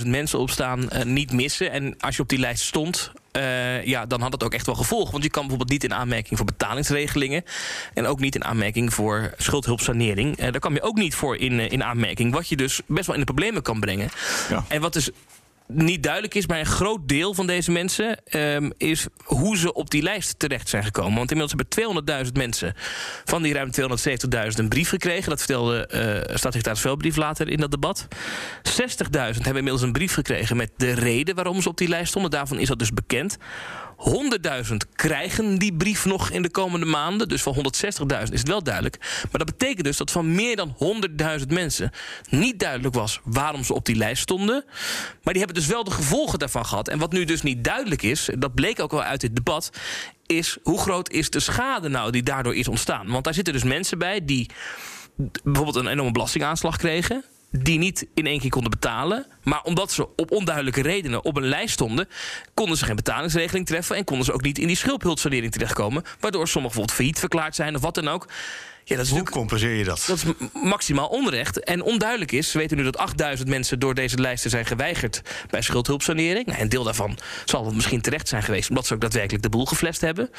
270.000 0.00 0.08
mensen 0.08 0.38
op 0.38 0.50
staan 0.50 0.80
uh, 0.80 1.02
niet 1.02 1.32
missen. 1.32 1.70
En 1.70 1.94
als 1.98 2.16
je 2.16 2.22
op 2.22 2.28
die 2.28 2.38
lijst 2.38 2.64
stond, 2.64 3.12
eh, 3.32 3.84
ja, 3.84 4.06
dan 4.06 4.20
had 4.20 4.32
het 4.32 4.44
ook 4.44 4.54
echt 4.54 4.66
wel 4.66 4.74
gevolgen. 4.74 5.10
Want 5.10 5.24
je 5.24 5.30
kan 5.30 5.40
bijvoorbeeld 5.46 5.70
niet 5.70 5.90
in 5.90 5.98
aanmerking 5.98 6.36
voor 6.36 6.46
betalingsregelingen. 6.46 7.44
En 7.94 8.06
ook 8.06 8.20
niet 8.20 8.34
in 8.34 8.44
aanmerking 8.44 8.94
voor 8.94 9.34
schuldhulpsanering. 9.36 10.36
Eh, 10.36 10.50
daar 10.50 10.60
kwam 10.60 10.74
je 10.74 10.82
ook 10.82 10.96
niet 10.96 11.14
voor 11.14 11.36
in, 11.36 11.60
eh, 11.60 11.70
in 11.70 11.84
aanmerking. 11.84 12.32
Wat 12.32 12.48
je 12.48 12.56
dus 12.56 12.80
best 12.86 13.06
wel 13.06 13.14
in 13.14 13.20
de 13.20 13.32
problemen 13.32 13.62
kan 13.62 13.80
brengen. 13.80 14.08
En 14.68 14.80
wat 14.80 14.92
dus 14.92 15.10
niet 15.72 16.02
duidelijk 16.02 16.34
is, 16.34 16.46
maar 16.46 16.58
een 16.58 16.66
groot 16.66 17.08
deel 17.08 17.34
van 17.34 17.46
deze 17.46 17.70
mensen 17.70 18.24
ehm, 18.24 18.70
is 18.76 19.06
hoe 19.24 19.56
ze 19.56 19.72
op 19.72 19.90
die 19.90 20.02
lijst 20.02 20.38
terecht 20.38 20.68
zijn 20.68 20.84
gekomen. 20.84 21.14
Want 21.14 21.30
inmiddels 21.30 21.64
hebben 21.74 22.24
200.000 22.26 22.32
mensen 22.32 22.74
van 23.24 23.42
die 23.42 23.52
ruim 23.52 23.70
270.000 23.80 24.58
een 24.58 24.68
brief 24.68 24.88
gekregen. 24.88 25.28
Dat 25.28 25.38
vertelde 25.38 25.86
eh 25.86 26.36
staatssecretaris 26.36 26.80
Velbrief 26.80 27.16
later 27.16 27.48
in 27.48 27.60
dat 27.60 27.70
debat. 27.70 28.08
60.000 28.62 29.10
hebben 29.12 29.44
inmiddels 29.44 29.82
een 29.82 29.92
brief 29.92 30.14
gekregen 30.14 30.56
met 30.56 30.70
de 30.76 30.92
reden 30.92 31.34
waarom 31.34 31.62
ze 31.62 31.68
op 31.68 31.76
die 31.76 31.88
lijst 31.88 32.08
stonden. 32.08 32.30
Daarvan 32.30 32.58
is 32.58 32.68
dat 32.68 32.78
dus 32.78 32.92
bekend. 32.92 33.36
100.000 34.00 34.76
krijgen 34.94 35.58
die 35.58 35.76
brief 35.76 36.04
nog 36.04 36.30
in 36.30 36.42
de 36.42 36.50
komende 36.50 36.86
maanden. 36.86 37.28
Dus 37.28 37.42
van 37.42 37.54
160.000 37.54 37.62
is 38.32 38.38
het 38.38 38.48
wel 38.48 38.62
duidelijk. 38.62 38.96
Maar 38.98 39.44
dat 39.44 39.46
betekent 39.46 39.84
dus 39.84 39.96
dat 39.96 40.10
van 40.10 40.34
meer 40.34 40.56
dan 40.56 40.76
100.000 41.40 41.46
mensen 41.48 41.90
niet 42.28 42.58
duidelijk 42.58 42.94
was 42.94 43.20
waarom 43.24 43.64
ze 43.64 43.74
op 43.74 43.86
die 43.86 43.96
lijst 43.96 44.22
stonden. 44.22 44.64
Maar 45.22 45.32
die 45.32 45.42
hebben 45.42 45.62
dus 45.62 45.72
wel 45.72 45.84
de 45.84 45.90
gevolgen 45.90 46.38
daarvan 46.38 46.66
gehad. 46.66 46.88
En 46.88 46.98
wat 46.98 47.12
nu 47.12 47.24
dus 47.24 47.42
niet 47.42 47.64
duidelijk 47.64 48.02
is, 48.02 48.28
dat 48.38 48.54
bleek 48.54 48.80
ook 48.80 48.90
wel 48.90 49.02
uit 49.02 49.20
dit 49.20 49.36
debat, 49.36 49.70
is 50.26 50.58
hoe 50.62 50.78
groot 50.78 51.10
is 51.10 51.30
de 51.30 51.40
schade 51.40 51.88
nou 51.88 52.10
die 52.10 52.22
daardoor 52.22 52.54
is 52.54 52.68
ontstaan. 52.68 53.10
Want 53.10 53.24
daar 53.24 53.34
zitten 53.34 53.52
dus 53.52 53.64
mensen 53.64 53.98
bij 53.98 54.24
die 54.24 54.50
bijvoorbeeld 55.44 55.76
een 55.76 55.86
enorme 55.86 56.12
belastingaanslag 56.12 56.76
kregen 56.76 57.24
die 57.50 57.78
niet 57.78 58.06
in 58.14 58.26
één 58.26 58.40
keer 58.40 58.50
konden 58.50 58.70
betalen. 58.70 59.26
Maar 59.42 59.62
omdat 59.62 59.92
ze 59.92 60.16
op 60.16 60.30
onduidelijke 60.30 60.82
redenen 60.82 61.24
op 61.24 61.36
een 61.36 61.46
lijst 61.46 61.72
stonden... 61.72 62.08
konden 62.54 62.76
ze 62.76 62.84
geen 62.84 62.96
betalingsregeling 62.96 63.66
treffen... 63.66 63.96
en 63.96 64.04
konden 64.04 64.24
ze 64.24 64.32
ook 64.32 64.42
niet 64.42 64.58
in 64.58 64.66
die 64.66 64.76
schuldhulpsanering 64.76 65.52
terechtkomen... 65.52 66.02
waardoor 66.20 66.48
sommigen 66.48 66.60
bijvoorbeeld 66.60 66.96
failliet 66.96 67.18
verklaard 67.18 67.54
zijn 67.54 67.74
of 67.74 67.80
wat 67.80 67.94
dan 67.94 68.08
ook. 68.08 68.28
Ja, 68.84 68.96
dat 68.96 69.04
is 69.04 69.10
Hoe 69.10 69.22
compenseer 69.22 69.74
je 69.74 69.84
dat? 69.84 70.04
Dat 70.06 70.16
is 70.16 70.24
maximaal 70.62 71.06
onrecht. 71.06 71.64
En 71.64 71.82
onduidelijk 71.82 72.32
is, 72.32 72.52
we 72.52 72.58
weten 72.58 72.76
nu 72.76 72.82
dat 72.82 72.96
8000 72.96 73.48
mensen 73.48 73.78
door 73.78 73.94
deze 73.94 74.18
lijsten 74.18 74.50
zijn 74.50 74.66
geweigerd 74.66 75.22
bij 75.50 75.62
schuldhulpsanering. 75.62 76.46
Nou, 76.46 76.60
een 76.60 76.68
deel 76.68 76.84
daarvan 76.84 77.18
zal 77.44 77.66
het 77.66 77.74
misschien 77.74 78.00
terecht 78.00 78.28
zijn 78.28 78.42
geweest, 78.42 78.68
omdat 78.68 78.86
ze 78.86 78.94
ook 78.94 79.00
daadwerkelijk 79.00 79.42
de 79.42 79.48
boel 79.48 79.66
geflest 79.66 80.00
hebben. 80.00 80.30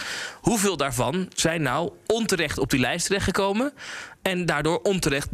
Hoeveel 0.41 0.77
daarvan 0.77 1.29
zijn 1.35 1.61
nou 1.61 1.91
onterecht 2.07 2.57
op 2.57 2.69
die 2.69 2.79
lijst 2.79 3.05
terechtgekomen 3.05 3.73
en 4.21 4.45
daardoor 4.45 4.79
onterecht 4.81 5.27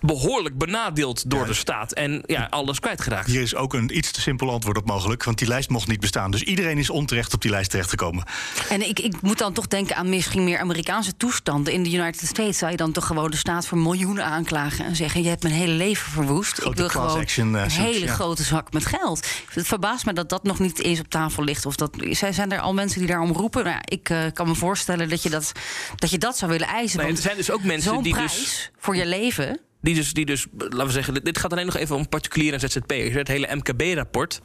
behoorlijk 0.00 0.58
benadeeld 0.58 1.30
door 1.30 1.46
de 1.46 1.54
staat 1.54 1.92
en 1.92 2.22
ja, 2.26 2.46
alles 2.50 2.80
kwijtgeraakt? 2.80 3.26
Hier 3.26 3.42
is 3.42 3.54
ook 3.54 3.74
een 3.74 3.96
iets 3.96 4.10
te 4.10 4.20
simpel 4.20 4.50
antwoord 4.50 4.76
op 4.76 4.86
mogelijk, 4.86 5.24
want 5.24 5.38
die 5.38 5.48
lijst 5.48 5.68
mocht 5.68 5.88
niet 5.88 6.00
bestaan. 6.00 6.30
Dus 6.30 6.42
iedereen 6.42 6.78
is 6.78 6.90
onterecht 6.90 7.34
op 7.34 7.42
die 7.42 7.50
lijst 7.50 7.70
terechtgekomen. 7.70 8.24
En 8.68 8.88
ik, 8.88 8.98
ik 8.98 9.20
moet 9.20 9.38
dan 9.38 9.52
toch 9.52 9.66
denken 9.66 9.96
aan 9.96 10.08
misschien 10.08 10.44
meer 10.44 10.58
Amerikaanse 10.58 11.16
toestanden. 11.16 11.72
In 11.72 11.82
de 11.82 11.90
United 11.90 12.28
States 12.28 12.58
zou 12.58 12.70
je 12.70 12.76
dan 12.76 12.92
toch 12.92 13.06
gewoon 13.06 13.30
de 13.30 13.36
staat 13.36 13.66
voor 13.66 13.78
miljoenen 13.78 14.24
aanklagen 14.24 14.84
en 14.84 14.96
zeggen: 14.96 15.22
Je 15.22 15.28
hebt 15.28 15.42
mijn 15.42 15.54
hele 15.54 15.72
leven 15.72 16.12
verwoest. 16.12 16.52
Grote 16.52 16.70
ik 16.70 16.76
wil 16.76 16.88
gewoon 16.88 17.20
action, 17.20 17.56
eh, 17.56 17.62
een 17.62 17.70
hele 17.70 18.04
ja. 18.04 18.14
grote 18.14 18.42
zak 18.42 18.72
met 18.72 18.86
geld. 18.86 19.26
Het 19.54 19.66
verbaast 19.66 20.06
me 20.06 20.12
dat 20.12 20.28
dat 20.28 20.42
nog 20.42 20.58
niet 20.58 20.82
eens 20.82 21.00
op 21.00 21.08
tafel 21.08 21.44
ligt. 21.44 21.66
Of 21.66 21.76
dat, 21.76 21.90
zijn 22.10 22.34
zijn 22.34 22.52
er 22.52 22.60
al 22.60 22.74
mensen 22.74 22.98
die 22.98 23.08
daarom 23.08 23.32
roepen? 23.32 23.64
Nou, 23.64 23.76
ja, 23.76 23.82
ik 23.84 24.08
eh, 24.08 24.18
kan 24.32 24.48
me 24.48 24.54
voorstellen 24.54 25.08
dat 25.08 25.22
je 25.22 25.30
dat, 25.30 25.52
dat 25.96 26.10
je 26.10 26.18
dat 26.18 26.38
zou 26.38 26.50
willen 26.50 26.66
eisen. 26.66 26.96
Nee, 26.96 27.06
want 27.06 27.18
er 27.18 27.24
zijn 27.24 27.36
dus 27.36 27.50
ook 27.50 27.62
mensen 27.62 28.02
die 28.02 28.12
prijs 28.12 28.38
dus- 28.38 28.70
voor 28.78 28.96
je 28.96 29.06
leven. 29.06 29.60
Die 29.82 29.94
dus, 29.94 30.12
die 30.12 30.26
dus, 30.26 30.46
laten 30.58 30.86
we 30.86 30.92
zeggen, 30.92 31.14
dit- 31.24 31.38
gaat 31.38 31.52
alleen 31.52 31.66
nog 31.66 31.76
even 31.76 31.96
om 31.96 32.08
particuliere 32.08 32.56
en 32.58 32.70
ZZP'ers. 32.70 33.14
Het 33.14 33.28
hele 33.28 33.48
MKB-rapport, 33.54 34.40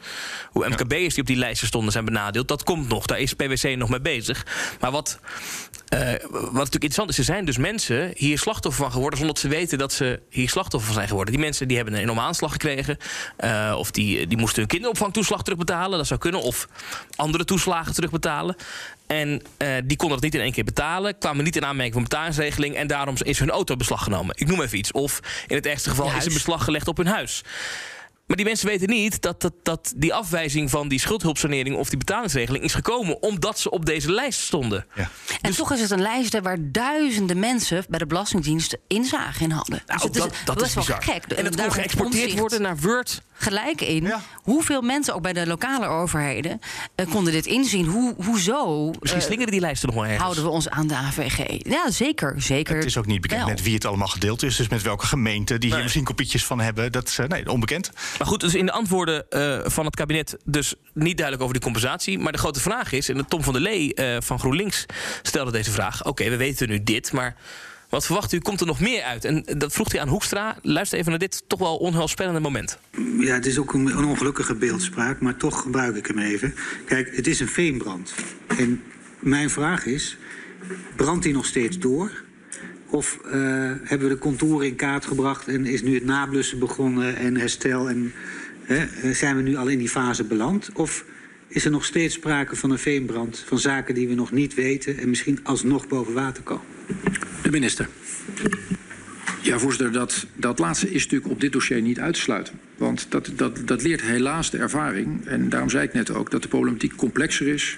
hoe 0.50 0.70
MKB'ers 0.70 1.14
die 1.14 1.22
op 1.24 1.28
die 1.28 1.38
lijsten 1.38 1.68
stonden 1.68 1.92
zijn 1.92 2.06
benadeeld, 2.06 2.48
dat 2.48 2.64
komt 2.64 2.88
nog. 2.90 3.06
Daar 3.06 3.20
is 3.20 3.34
PwC 3.34 3.76
nog 3.78 3.90
mee 3.90 4.02
bezig. 4.02 4.46
Maar 4.80 4.92
wat, 4.92 5.20
eh, 5.88 6.00
wat 6.00 6.42
natuurlijk 6.42 6.72
interessant 6.74 7.10
is, 7.10 7.18
er 7.18 7.24
zijn 7.24 7.46
dus 7.46 7.58
mensen 7.58 8.12
hier 8.16 8.38
slachtoffer 8.40 8.84
van 8.84 8.92
geworden 8.92 9.20
zonder 9.20 9.36
dat 9.36 9.44
ze 9.44 9.58
weten 9.58 9.78
dat 9.78 9.94
ze 9.94 10.22
hier 10.30 10.50
slachtoffer 10.50 10.88
van 10.88 10.96
zijn 10.98 11.08
geworden. 11.08 11.34
Die 11.34 11.44
mensen 11.44 11.68
die 11.68 11.76
hebben 11.78 11.94
een 11.96 12.02
enorme 12.02 12.22
aanslag 12.22 12.52
gekregen, 12.52 12.98
eh, 13.38 13.76
of 13.78 13.92
die, 13.92 14.28
die 14.28 14.38
moesten 14.38 14.60
hun 14.60 14.68
kinderopvangtoeslag 14.68 15.44
terugbetalen, 15.44 15.98
dat 15.98 16.08
zou 16.08 16.20
kunnen, 16.20 16.42
of 16.42 16.68
andere 17.16 17.46
toeslagen 17.46 17.94
terugbetalen. 17.94 18.56
En 19.08 19.42
eh, 19.58 19.68
die 19.86 19.98
konden 19.98 20.16
dat 20.16 20.26
niet 20.26 20.36
in 20.36 20.42
één 20.42 20.52
keer 20.52 20.64
betalen, 20.64 21.18
kwamen 21.18 21.44
niet 21.44 21.56
in 21.56 21.66
aanmerking 21.66 21.94
van 21.94 22.04
betalingsregeling 22.04 22.76
en 22.76 22.88
daarom 22.88 23.16
is 23.22 23.40
hun 23.40 23.50
auto 23.50 23.76
beslag 23.76 24.04
genomen. 24.04 24.36
Ik 24.38 24.48
noem 24.48 24.62
even 24.62 24.78
iets. 24.78 24.92
Of 24.92 25.20
in 25.48 25.56
het 25.56 25.66
ergste 25.66 25.90
geval 25.90 26.06
is 26.06 26.12
huis. 26.12 26.34
beslag 26.34 26.64
gelegd 26.64 26.88
op 26.88 26.98
hun 26.98 27.08
huis. 27.08 27.44
Maar 28.26 28.38
die 28.38 28.46
mensen 28.46 28.68
weten 28.68 28.90
niet 28.90 29.22
dat, 29.22 29.42
dat, 29.42 29.54
dat 29.64 29.94
die 29.96 30.14
afwijzing 30.14 30.70
van 30.70 30.88
die 30.88 31.00
schuldhulpsanering 31.00 31.76
of 31.76 31.90
die 31.90 31.98
betalingsregeling 31.98 32.64
is 32.64 32.74
gekomen 32.74 33.22
omdat 33.22 33.60
ze 33.60 33.70
op 33.70 33.86
deze 33.86 34.12
lijst 34.12 34.40
stonden. 34.40 34.86
En 35.42 35.56
toch 35.56 35.74
is 35.74 35.82
het 35.82 35.92
een 35.92 36.02
lijst 36.02 36.40
waar 36.40 36.58
duizenden 36.62 37.40
mensen 37.40 37.86
bij 37.90 38.00
de 38.00 38.06
Belastingdienst 38.06 38.78
inzage 38.88 39.44
in 39.44 39.52
hadden. 39.52 39.84
Nou, 39.86 40.12
dus 40.12 40.24
het 40.24 40.34
dat, 40.46 40.62
is 40.62 40.74
wel 40.74 40.84
bizar. 40.84 41.04
gek. 41.04 41.24
En 41.24 41.46
het 41.46 41.56
kon 41.56 41.72
geëxporteerd 41.72 42.40
worden 42.40 42.62
naar 42.62 42.78
Word. 42.78 43.22
Gelijk 43.38 43.82
in. 43.82 44.14
Hoeveel 44.44 44.82
mensen 44.82 45.16
ook 45.16 45.22
bij 45.22 45.34
de 45.34 45.48
lokale 45.48 45.86
overheden 45.88 46.60
eh, 46.96 47.12
konden 47.12 47.34
dit 47.34 47.46
inzien? 47.46 47.86
Hoe, 47.86 48.16
hoezo 48.18 48.86
Misschien 49.00 49.22
eh, 49.22 49.26
slingeren 49.26 49.52
die 49.52 49.60
lijsten 49.60 49.88
nog 49.88 49.98
wel 49.98 50.06
ergens. 50.06 50.24
houden 50.24 50.44
we 50.44 50.50
ons 50.50 50.70
aan 50.70 50.88
de 50.88 50.96
AVG? 50.96 51.64
Ja, 51.70 51.92
zeker. 51.92 52.42
zeker. 52.42 52.76
Het 52.76 52.86
is 52.86 52.98
ook 52.98 53.06
niet 53.06 53.22
bekend 53.22 53.40
wel. 53.40 53.50
met 53.50 53.64
wie 53.64 53.74
het 53.74 53.86
allemaal 53.86 54.08
gedeeld 54.08 54.44
is. 54.44 54.56
Dus 54.56 54.68
met 54.68 54.82
welke 54.82 55.06
gemeenten 55.06 55.60
die 55.60 55.74
hier 55.74 55.82
misschien 55.82 56.04
kopietjes 56.04 56.46
van 56.46 56.60
hebben. 56.60 56.92
Dat 56.92 57.08
is 57.08 57.18
eh, 57.18 57.28
nee, 57.28 57.52
onbekend. 57.52 57.92
Maar 58.18 58.28
goed, 58.28 58.40
dus 58.40 58.56
in 58.56 58.66
de 58.66 58.72
antwoorden 58.72 59.30
eh, 59.30 59.60
van 59.66 59.86
het 59.86 59.96
kabinet 59.96 60.38
dus 60.46 60.74
niet 60.94 61.18
duidelijk 61.18 61.42
over 61.42 61.54
die 61.54 61.64
compensatie. 61.64 62.20
Maar 62.20 62.32
de 62.32 62.38
grote 62.38 62.60
vraag 62.60 62.92
is, 62.92 63.10
en 63.10 63.26
Tom 63.28 63.44
van 63.44 63.54
der 63.54 63.62
Lee 63.62 63.94
eh, 63.94 64.18
van 64.22 64.40
GroenLinks 64.40 64.86
stelde 65.22 65.52
deze 65.52 65.72
vraag. 65.72 66.06
Oké, 66.06 66.30
we 66.30 66.38
weten 66.38 66.70
nu 66.70 66.84
dit, 66.84 67.12
maar 67.12 67.36
wat 67.96 68.06
verwacht 68.06 68.34
u? 68.34 68.40
Komt 68.40 68.60
er 68.60 68.66
nog 68.66 68.80
meer 68.80 69.04
uit? 69.04 69.26
En 69.26 69.46
dat 69.58 69.74
vroeg 69.74 69.92
hij 69.92 70.02
aan 70.02 70.08
Hoekstra. 70.08 70.58
Luister 70.62 70.98
even 70.98 71.10
naar 71.10 71.20
dit 71.20 71.44
toch 71.48 71.60
wel 71.60 71.78
onheilspellende 71.78 72.40
moment. 72.40 72.78
Ja, 73.20 73.34
het 73.34 73.46
is 73.46 73.58
ook 73.58 73.74
een, 73.74 74.06
ongelukkige 74.06 74.56
beeldspraak, 74.56 75.20
maar 75.20 75.38
toch 75.38 75.62
gebruik 75.62 75.96
ik 75.96 76.08
hem 76.08 76.18
even. 76.18 76.56
Kijk, 76.86 77.16
het 77.16 77.28
is 77.28 77.40
een 77.40 77.48
veenbrand. 77.48 78.14
En 78.58 78.84
mijn 79.20 79.50
vraag 79.50 79.86
is, 79.86 80.18
brandt 80.96 81.24
die 81.24 81.34
nog 81.34 81.46
steeds 81.46 81.80
door? 81.80 82.12
Of 82.90 83.20
eh, 83.26 83.32
hebben 83.84 84.08
we 84.08 84.14
de 84.14 84.18
contouren 84.18 84.68
in 84.68 84.76
kaart 84.76 85.06
gebracht 85.06 85.48
en 85.48 85.66
is 85.66 85.82
nu 85.82 85.94
het 85.94 86.06
nablussen 86.06 86.60
begonnen 86.60 87.16
en 87.16 87.38
herstel? 87.38 87.90
En 87.90 88.14
hè, 88.62 89.14
zijn 89.14 89.36
we 89.36 89.42
nu 89.42 89.56
al 89.56 89.68
in 89.68 89.78
die 89.78 89.90
fase 89.90 90.24
beland? 90.24 90.70
Of 90.74 91.06
is 91.56 91.66
er 91.66 91.72
nog 91.72 91.86
steeds 91.86 92.14
sprake 92.14 92.56
van 92.56 92.72
een 92.72 92.80
veenbrand, 92.80 93.44
van 93.48 93.60
zaken 93.60 93.96
die 93.96 94.08
we 94.08 94.14
nog 94.14 94.32
niet 94.32 94.54
weten 94.54 94.98
en 94.98 95.10
misschien 95.10 95.40
alsnog 95.44 95.88
boven 95.88 96.14
water 96.14 96.44
komen? 96.44 96.66
De 97.44 97.52
minister. 97.52 97.88
Ja, 99.42 99.60
voorzitter, 99.60 99.92
dat, 99.92 100.26
dat 100.36 100.60
laatste 100.60 100.92
is 100.92 101.04
natuurlijk 101.04 101.32
op 101.32 101.42
dit 101.42 101.52
dossier 101.52 101.82
niet 101.82 102.00
uit 102.00 102.14
te 102.14 102.20
sluiten. 102.20 102.60
Want 102.78 103.06
dat, 103.10 103.32
dat, 103.36 103.62
dat 103.66 103.84
leert 103.84 104.02
helaas 104.02 104.50
de 104.50 104.58
ervaring. 104.58 105.26
En 105.26 105.50
daarom 105.50 105.70
zei 105.70 105.84
ik 105.84 105.94
net 105.94 106.12
ook 106.12 106.32
dat 106.32 106.42
de 106.42 106.48
problematiek 106.48 106.96
complexer 106.96 107.48
is. 107.48 107.78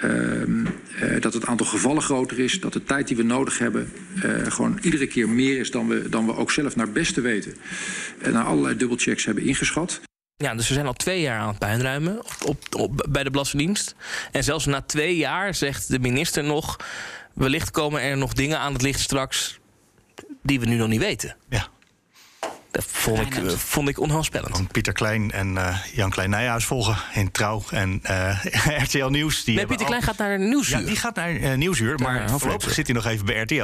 Ehm, 0.00 0.66
eh, 1.00 1.20
dat 1.20 1.34
het 1.34 1.46
aantal 1.46 1.66
gevallen 1.66 2.02
groter 2.02 2.38
is. 2.38 2.60
Dat 2.60 2.72
de 2.72 2.84
tijd 2.84 3.08
die 3.08 3.16
we 3.16 3.22
nodig 3.22 3.58
hebben 3.58 3.92
eh, 4.22 4.30
gewoon 4.46 4.78
iedere 4.82 5.06
keer 5.06 5.28
meer 5.28 5.58
is 5.58 5.70
dan 5.70 5.88
we, 5.88 6.08
dan 6.08 6.26
we 6.26 6.34
ook 6.34 6.50
zelf 6.50 6.76
naar 6.76 6.90
beste 6.90 7.20
weten. 7.20 7.54
En 8.18 8.32
naar 8.32 8.44
allerlei 8.44 8.76
dubbelchecks 8.76 9.24
hebben 9.24 9.44
ingeschat. 9.44 10.00
Ja, 10.44 10.54
dus 10.54 10.68
we 10.68 10.74
zijn 10.74 10.86
al 10.86 10.92
twee 10.92 11.20
jaar 11.20 11.38
aan 11.40 11.48
het 11.48 11.58
puinruimen 11.58 12.18
op, 12.18 12.34
op, 12.44 12.74
op- 12.74 13.06
bij 13.08 13.22
de 13.22 13.30
Belastingdienst. 13.30 13.94
En 14.32 14.44
zelfs 14.44 14.64
na 14.66 14.80
twee 14.80 15.16
jaar 15.16 15.54
zegt 15.54 15.88
de 15.90 15.98
minister 15.98 16.44
nog... 16.44 16.76
wellicht 17.34 17.70
komen 17.70 18.00
er 18.02 18.16
nog 18.16 18.32
dingen 18.32 18.58
aan 18.58 18.72
het 18.72 18.82
licht 18.82 19.00
straks... 19.00 19.58
die 20.42 20.60
we 20.60 20.66
nu 20.66 20.76
nog 20.76 20.88
niet 20.88 21.00
weten. 21.00 21.36
Ja. 21.48 21.66
Dat 22.70 22.84
vond 22.86 23.20
ik, 23.20 23.50
vond 23.50 23.88
ik 23.88 24.00
onheilspellend. 24.00 24.72
Pieter 24.72 24.92
Klein 24.92 25.30
en 25.30 25.56
eh, 25.58 25.76
Jan 25.94 26.10
Klein 26.10 26.30
Nijhuis 26.30 26.64
volgen 26.64 26.96
in 27.14 27.30
Trouw 27.30 27.62
en 27.70 28.00
eh, 28.02 28.44
RTL 28.84 29.06
Nieuws. 29.06 29.44
Die 29.44 29.54
Nee, 29.54 29.66
Pieter 29.66 29.84
al- 29.84 29.90
Klein 29.92 30.02
gaat 30.04 30.18
naar 30.18 30.38
Nieuwsuur. 30.38 30.78
Ja, 30.80 30.86
die 30.86 30.96
gaat 30.96 31.14
naar 31.14 31.36
eh, 31.36 31.54
Nieuwsuur, 31.54 31.98
maar 31.98 32.30
voorlopig 32.30 32.72
zit 32.72 32.86
hij 32.86 32.94
nog 32.96 33.06
even 33.06 33.26
bij 33.26 33.40
RTL. 33.40 33.56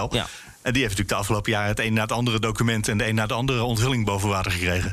En 0.62 0.72
die 0.72 0.82
heeft 0.82 0.96
natuurlijk 0.96 1.08
de 1.08 1.14
afgelopen 1.14 1.52
jaren 1.52 1.68
het 1.68 1.78
een 1.80 1.92
na 1.92 2.02
het 2.02 2.12
andere 2.12 2.38
document... 2.40 2.88
en 2.88 2.98
de 2.98 3.06
een 3.08 3.14
na 3.14 3.26
de 3.26 3.34
andere 3.34 3.62
onthulling 3.62 4.04
boven 4.04 4.28
water 4.28 4.52
gekregen. 4.52 4.92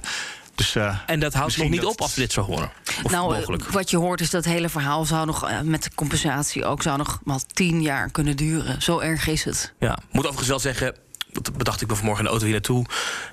Dus, 0.62 0.76
eh, 0.76 0.98
En 1.06 1.20
dat 1.20 1.34
houdt 1.34 1.58
nog 1.58 1.70
niet 1.70 1.82
dat- 1.82 1.92
op 1.92 2.02
als 2.02 2.14
we 2.16 2.22
dit 2.22 2.32
zo 2.32 2.42
horen. 2.42 2.72
Of 3.04 3.12
nou, 3.12 3.32
eh, 3.34 3.40
mogelijk. 3.40 3.64
wat 3.70 3.90
je 3.90 3.98
hoort 3.98 4.22
is 4.22 4.30
dat 4.30 4.44
het 4.46 4.54
hele 4.54 4.70
verhaal 4.70 5.06
zou 5.06 5.26
nog 5.26 5.50
eh, 5.50 5.62
met 5.62 5.84
de 5.84 5.90
compensatie 5.96 6.66
ook 6.66 6.82
zou 6.82 6.98
nog 6.98 7.20
wel 7.24 7.40
tien 7.54 7.82
jaar 7.82 8.10
kunnen 8.12 8.36
duren. 8.36 8.82
Zo 8.82 9.00
erg 9.00 9.28
is 9.28 9.44
het. 9.44 9.74
Ja, 9.80 9.98
moet 10.12 10.24
overigens 10.24 10.48
wel 10.50 10.60
zeggen. 10.60 10.96
Dat 11.32 11.58
bedacht 11.58 11.82
ik 11.82 11.88
me 11.88 11.96
vanmorgen 11.96 12.24
in 12.24 12.26
de 12.26 12.32
auto 12.32 12.46
hier 12.46 12.54
naartoe. 12.54 12.86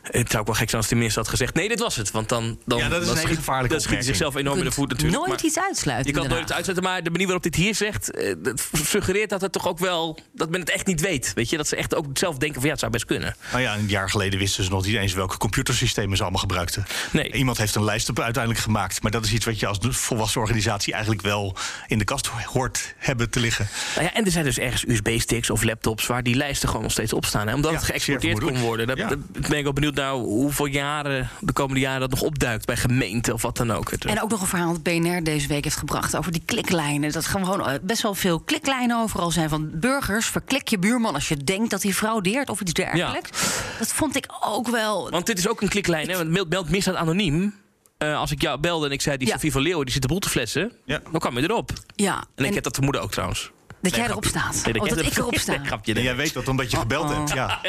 Het 0.02 0.28
zou 0.28 0.40
ook 0.40 0.46
wel 0.46 0.56
gek 0.56 0.68
zijn 0.70 0.80
als 0.80 0.90
de 0.90 0.96
minister 0.96 1.20
had 1.22 1.30
gezegd... 1.30 1.54
nee, 1.54 1.68
dit 1.68 1.78
was 1.78 1.96
het. 1.96 2.10
Want 2.10 2.28
dan, 2.28 2.58
dan, 2.66 2.78
Ja, 2.78 2.88
dat 2.88 3.02
is 3.02 3.08
een 3.08 3.16
hele 3.16 3.34
gevaarlijke 3.34 3.72
Dan 3.72 3.80
schiet 3.80 3.94
hij 3.94 4.02
zichzelf 4.02 4.34
enorm 4.34 4.58
in 4.58 4.64
de 4.64 4.72
voet 4.72 4.88
natuurlijk. 4.88 5.16
Nooit 5.16 5.30
Maar 5.30 5.44
iets 5.44 5.58
uitsluiten. 5.58 6.06
je 6.06 6.12
kan 6.12 6.22
het 6.22 6.30
nooit 6.30 6.50
inderdaad. 6.50 6.56
uitsluiten, 6.68 6.90
maar 6.90 7.02
de 7.02 7.10
manier 7.10 7.26
waarop 7.26 7.44
dit 7.44 7.54
hier 7.54 7.74
zegt... 7.74 8.10
eh, 8.10 8.34
dat 8.38 8.68
suggereert 8.72 9.30
dat 9.30 9.40
het 9.40 9.52
toch 9.52 9.68
ook 9.68 9.78
wel... 9.78 10.18
dat 10.32 10.50
men 10.50 10.60
het 10.60 10.70
echt 10.70 10.86
niet 10.86 11.00
weet. 11.00 11.32
Weet 11.34 11.50
je? 11.50 11.56
Dat 11.56 11.68
ze 11.68 11.76
echt 11.76 11.94
ook 11.94 12.06
zelf 12.12 12.36
denken 12.36 12.56
van 12.56 12.64
ja, 12.64 12.70
het 12.70 12.80
zou 12.80 12.92
best 12.92 13.04
kunnen. 13.04 13.36
Nou 13.50 13.62
ja, 13.62 13.74
een 13.76 13.88
jaar 13.88 14.10
geleden 14.10 14.38
wisten 14.38 14.64
ze 14.64 14.70
nog 14.70 14.86
niet 14.86 14.96
eens 14.96 15.12
welke 15.12 15.36
computersystemen 15.36 16.16
ze 16.16 16.22
allemaal 16.22 16.40
gebruikten. 16.40 16.86
Nee. 17.10 17.32
Iemand 17.32 17.58
heeft 17.58 17.74
een 17.74 17.84
lijst 17.84 18.08
op 18.08 18.20
uiteindelijk 18.20 18.64
gemaakt. 18.64 19.02
Maar 19.02 19.10
dat 19.10 19.24
is 19.24 19.32
iets 19.32 19.44
wat 19.44 19.60
je 19.60 19.66
als 19.66 19.78
volwassen 19.88 20.40
organisatie 20.40 20.92
eigenlijk 20.92 21.22
wel 21.22 21.56
in 21.86 21.98
de 21.98 22.04
kast 22.04 22.26
hoort 22.26 22.94
hebben 22.98 23.30
te 23.30 23.40
liggen. 23.40 23.68
Nou 23.94 24.06
ja, 24.06 24.14
en 24.14 24.24
er 24.24 24.30
zijn 24.30 24.44
dus 24.44 24.58
ergens 24.58 24.84
USB-sticks 24.86 25.50
of 25.50 25.62
laptops... 25.62 26.06
waar 26.06 26.22
die 26.22 26.34
lijsten 26.34 26.68
gewoon 26.68 26.82
nog 26.82 26.92
steeds 26.92 27.12
op 27.12 27.24
staan. 27.24 27.48
Hè? 27.48 27.54
Omdat 27.54 27.72
Ja, 27.72 27.87
geëxporteerd 27.90 28.40
kon 28.40 28.58
worden. 28.58 28.86
Daar 28.86 28.96
Ja. 28.96 29.08
daar 29.08 29.18
ben 29.48 29.58
ik 29.58 29.66
ook 29.66 29.74
benieuwd 29.74 29.94
naar 29.94 30.12
hoeveel 30.12 30.66
jaren... 30.66 31.28
de 31.40 31.52
komende 31.52 31.80
jaren 31.80 32.00
dat 32.00 32.10
nog 32.10 32.22
opduikt 32.22 32.66
bij 32.66 32.76
gemeenten 32.76 33.34
of 33.34 33.42
wat 33.42 33.56
dan 33.56 33.70
ook. 33.70 33.90
En 33.92 34.22
ook 34.22 34.30
nog 34.30 34.40
een 34.40 34.46
verhaal 34.46 34.72
dat 34.72 34.82
BNR 34.82 35.22
deze 35.22 35.48
week 35.48 35.64
heeft 35.64 35.76
gebracht 35.76 36.16
over 36.16 36.32
die 36.32 36.42
kliklijnen. 36.44 37.12
Dat 37.12 37.26
gewoon 37.26 37.68
eh, 37.68 37.74
best 37.82 38.02
wel 38.02 38.14
veel 38.14 38.40
kliklijnen 38.40 39.00
overal 39.00 39.30
zijn 39.30 39.48
van 39.48 39.70
burgers. 39.72 40.26
Verklik 40.26 40.68
je 40.68 40.78
buurman 40.78 41.14
als 41.14 41.28
je 41.28 41.36
denkt 41.36 41.70
dat 41.70 41.82
hij 41.82 41.92
fraudeert 41.92 42.48
of 42.50 42.60
iets 42.60 42.72
dergelijks. 42.72 43.30
Dat 43.78 43.92
vond 43.92 44.16
ik 44.16 44.26
ook 44.40 44.68
wel. 44.68 45.10
Want 45.10 45.26
dit 45.26 45.38
is 45.38 45.48
ook 45.48 45.60
een 45.62 45.68
kliklijn, 45.68 46.08
hè? 46.08 46.16
Want 46.16 46.30
meld, 46.30 46.48
meld 46.48 46.70
misdaad 46.70 46.94
anoniem. 46.94 47.54
Eh, 47.98 48.18
als 48.18 48.30
ik 48.30 48.42
jou 48.42 48.60
belde 48.60 48.86
en 48.86 48.92
ik 48.92 49.00
zei, 49.00 49.16
die 49.16 49.26
Ja. 49.26 49.32
Sofie 49.34 49.52
van 49.52 49.60
Leeuwen... 49.62 49.84
die 49.84 49.92
zit 49.92 50.02
de 50.02 50.08
boel 50.08 50.18
te 50.18 50.28
flessen, 50.28 50.72
dan 50.86 51.18
kwam 51.18 51.38
je 51.38 51.42
erop. 51.42 51.70
Ja, 51.94 52.24
En 52.34 52.44
ik 52.44 52.54
heb 52.54 52.62
dat 52.64 52.74
vermoeden 52.74 53.02
ook 53.02 53.10
trouwens. 53.10 53.50
Dat 53.80 53.94
jij 53.96 54.06
erop 54.06 54.24
staat. 54.24 54.60
Nee, 54.64 54.80
of 54.80 54.88
dat 54.88 54.98
jij 54.98 55.08
ik 55.08 55.16
erop 55.16 55.38
sta. 55.44 55.56
Nee, 55.56 55.66
grapje, 55.66 55.94
En 55.94 56.02
jij 56.02 56.16
weet 56.16 56.32
dat 56.32 56.48
omdat 56.48 56.70
je 56.70 56.76
gebeld 56.76 57.14
hebt. 57.14 57.32
Ja. 57.32 57.60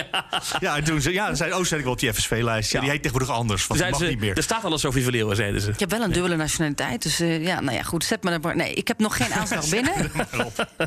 Ja, 0.60 0.76
en 0.76 0.84
toen 0.84 1.02
ze, 1.02 1.14
ja, 1.14 1.36
zei, 1.36 1.54
oh, 1.54 1.64
zet 1.64 1.78
ik 1.78 1.84
wel 1.84 1.94
op 1.94 2.00
die 2.00 2.14
FSV-lijst. 2.14 2.72
Ja, 2.72 2.80
die 2.80 2.90
heet 2.90 3.02
tegenwoordig 3.02 3.36
anders, 3.36 3.68
want 3.68 3.80
Zeiden 3.80 4.00
mag 4.00 4.10
ze, 4.10 4.16
niet 4.16 4.24
meer. 4.24 4.38
Er 4.38 4.44
staat 4.44 4.64
al 4.64 4.72
een 4.72 4.80
Sofie 4.80 5.04
van 5.04 5.12
Leeuwen, 5.12 5.36
zeiden 5.36 5.62
ze. 5.62 5.70
Ik 5.72 5.80
heb 5.80 5.90
wel 5.90 6.02
een 6.02 6.12
dubbele 6.12 6.36
nationaliteit. 6.36 7.02
Dus 7.02 7.20
eh, 7.20 7.46
ja, 7.46 7.60
nou 7.60 7.78
ja, 7.78 7.84
goed. 7.84 8.04
Zet 8.04 8.24
me 8.24 8.40
maar. 8.42 8.56
Nee, 8.56 8.74
ik 8.74 8.88
heb 8.88 9.00
nog 9.00 9.18
geen 9.18 9.34
aanslag 9.34 9.70
binnen. 9.76 10.12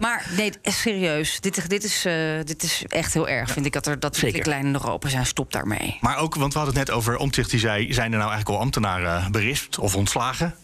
Maar 0.00 0.26
nee, 0.36 0.52
serieus. 0.62 1.40
Dit, 1.40 1.68
dit, 1.70 1.84
is, 1.84 2.04
eh, 2.04 2.14
dit 2.44 2.62
is 2.62 2.84
echt 2.88 3.14
heel 3.14 3.28
erg. 3.28 3.50
Vind 3.50 3.66
ik 3.66 3.72
dat 3.72 3.86
er 3.86 4.00
dat 4.00 4.14
de 4.14 4.30
kliklijnen 4.30 4.72
nog 4.72 4.90
open 4.90 5.10
zijn. 5.10 5.26
Stop 5.26 5.52
daarmee. 5.52 5.98
Maar 6.00 6.18
ook, 6.18 6.34
want 6.34 6.52
we 6.52 6.58
hadden 6.58 6.78
het 6.78 6.88
net 6.88 6.96
over 6.96 7.16
Omtzigt, 7.16 7.50
die 7.50 7.60
zei... 7.60 7.92
zijn 7.92 8.12
er 8.12 8.18
nou 8.18 8.30
eigenlijk 8.30 8.58
al 8.58 8.64
ambtenaren 8.64 9.32
berispt 9.32 9.78
of 9.78 9.96
ontslagen? 9.96 10.54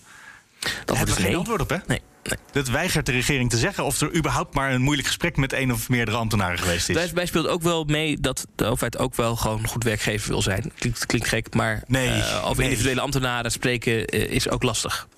Daar 0.61 0.96
hebben 0.96 1.14
we 1.14 1.20
is 1.20 1.26
geen 1.26 1.36
antwoord 1.36 1.61
op, 1.61 1.70
hè? 1.70 1.76
Nee, 1.86 2.00
nee. 2.29 2.39
Dat 2.53 2.68
weigert 2.68 3.07
de 3.07 3.12
regering 3.12 3.51
te 3.51 3.59
zeggen... 3.59 3.85
of 3.85 4.01
er 4.01 4.16
überhaupt 4.16 4.55
maar 4.55 4.72
een 4.72 4.83
moeilijk 4.83 5.07
gesprek 5.07 5.37
met 5.37 5.53
één 5.53 5.70
of 5.70 5.89
meerdere 5.89 6.16
ambtenaren 6.16 6.59
geweest 6.59 6.89
is. 6.89 6.95
Daarbij 6.95 7.26
speelt 7.26 7.49
ook 7.49 7.62
wel 7.62 7.85
mee 7.85 8.20
dat 8.20 8.47
de 8.55 8.64
overheid 8.64 8.99
ook 8.99 9.14
wel 9.14 9.37
gewoon 9.37 9.66
goed 9.66 9.85
werkgever 9.85 10.29
wil 10.29 10.43
zijn. 10.43 10.72
Klinkt, 10.79 11.07
klinkt 11.07 11.29
gek, 11.29 11.55
maar 11.55 11.83
Nee, 11.87 12.09
eh, 12.09 12.45
over 12.45 12.57
nee. 12.57 12.68
individuele 12.68 13.01
ambtenaren 13.01 13.51
spreken 13.51 14.07
eh, 14.07 14.31
is 14.31 14.49
ook 14.49 14.62
lastig. 14.62 15.09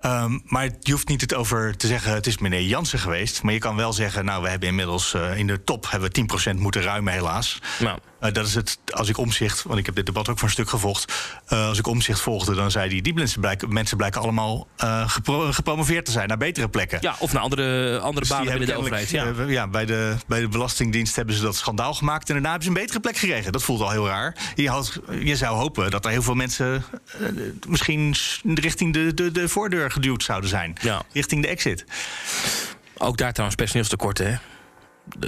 Ehm, 0.00 0.38
maar 0.44 0.68
je 0.80 0.92
hoeft 0.92 1.08
niet 1.08 1.20
het 1.20 1.34
over 1.34 1.76
te 1.76 1.86
zeggen, 1.86 2.12
het 2.12 2.26
is 2.26 2.38
meneer 2.38 2.62
Jansen 2.62 2.98
geweest. 2.98 3.42
Maar 3.42 3.52
je 3.52 3.58
kan 3.58 3.76
wel 3.76 3.92
zeggen, 3.92 4.24
nou, 4.24 4.42
we 4.42 4.48
hebben 4.48 4.68
inmiddels 4.68 5.14
eh, 5.14 5.38
in 5.38 5.46
de 5.46 5.64
top 5.64 5.90
hebben 5.90 6.12
we 6.12 6.50
10% 6.52 6.58
moeten 6.58 6.82
ruimen, 6.82 7.12
helaas. 7.12 7.58
Nou. 7.78 7.98
Eh, 8.26 8.32
dat 8.32 8.46
is 8.46 8.54
het, 8.54 8.78
als 8.90 9.08
ik 9.08 9.18
omzicht, 9.18 9.62
want 9.62 9.78
ik 9.78 9.86
heb 9.86 9.94
dit 9.94 10.06
debat 10.06 10.28
ook 10.28 10.38
voor 10.38 10.48
een 10.48 10.54
stuk 10.54 10.68
gevolgd. 10.68 11.12
eh, 11.46 11.68
als 11.68 11.78
ik 11.78 11.86
omzicht 11.86 12.20
volgde, 12.20 12.54
dan 12.54 12.70
zei 12.70 12.90
hij, 12.90 13.00
die 13.00 13.14
mensen 13.14 13.40
blijken, 13.40 13.72
mensen 13.72 13.96
blijken 13.96 14.20
allemaal 14.20 14.66
eh, 14.76 15.10
gepro- 15.10 15.52
gepromoveerd 15.52 16.04
te 16.04 16.10
zijn 16.10 16.28
naar 16.28 16.36
betere 16.36 16.68
plekken. 16.68 16.98
Ja, 17.00 17.16
of 17.18 17.32
naar 17.32 17.42
andere, 17.42 17.98
andere 17.98 18.20
Dus 18.20 18.28
banen 18.28 18.48
binnen 18.48 18.68
de 18.68 18.74
overheid. 18.74 19.10
Ja. 19.10 19.32
ja, 19.46 19.68
bij, 19.68 19.86
de, 19.86 20.16
bij 20.26 20.40
de 20.40 20.48
Belastingdienst 20.48 21.16
hebben 21.16 21.34
ze 21.34 21.42
dat 21.42 21.56
schandaal 21.56 21.94
gemaakt. 21.94 22.28
En 22.28 22.32
daarna 22.34 22.50
hebben 22.50 22.68
ze 22.68 22.74
een 22.74 22.80
betere 22.82 23.00
plek 23.00 23.16
gekregen. 23.16 23.52
Dat 23.52 23.62
voelt 23.62 23.80
al 23.80 23.90
heel 23.90 24.06
raar. 24.06 24.36
Je, 24.54 24.68
houdt, 24.68 24.98
je 25.20 25.36
zou 25.36 25.56
hopen 25.56 25.90
dat 25.90 26.04
er 26.04 26.10
heel 26.10 26.22
veel 26.22 26.34
mensen 26.34 26.84
misschien 27.68 28.14
richting 28.54 28.92
de, 28.92 29.14
de, 29.14 29.30
de 29.30 29.48
voordeur 29.48 29.90
geduwd 29.90 30.22
zouden 30.22 30.50
zijn. 30.50 30.76
Ja. 30.80 31.02
Richting 31.12 31.42
de 31.42 31.48
exit. 31.48 31.84
Ook 32.98 33.16
daar 33.16 33.30
trouwens 33.32 33.56
personeelstekorten, 33.60 34.26
hè? 34.26 34.36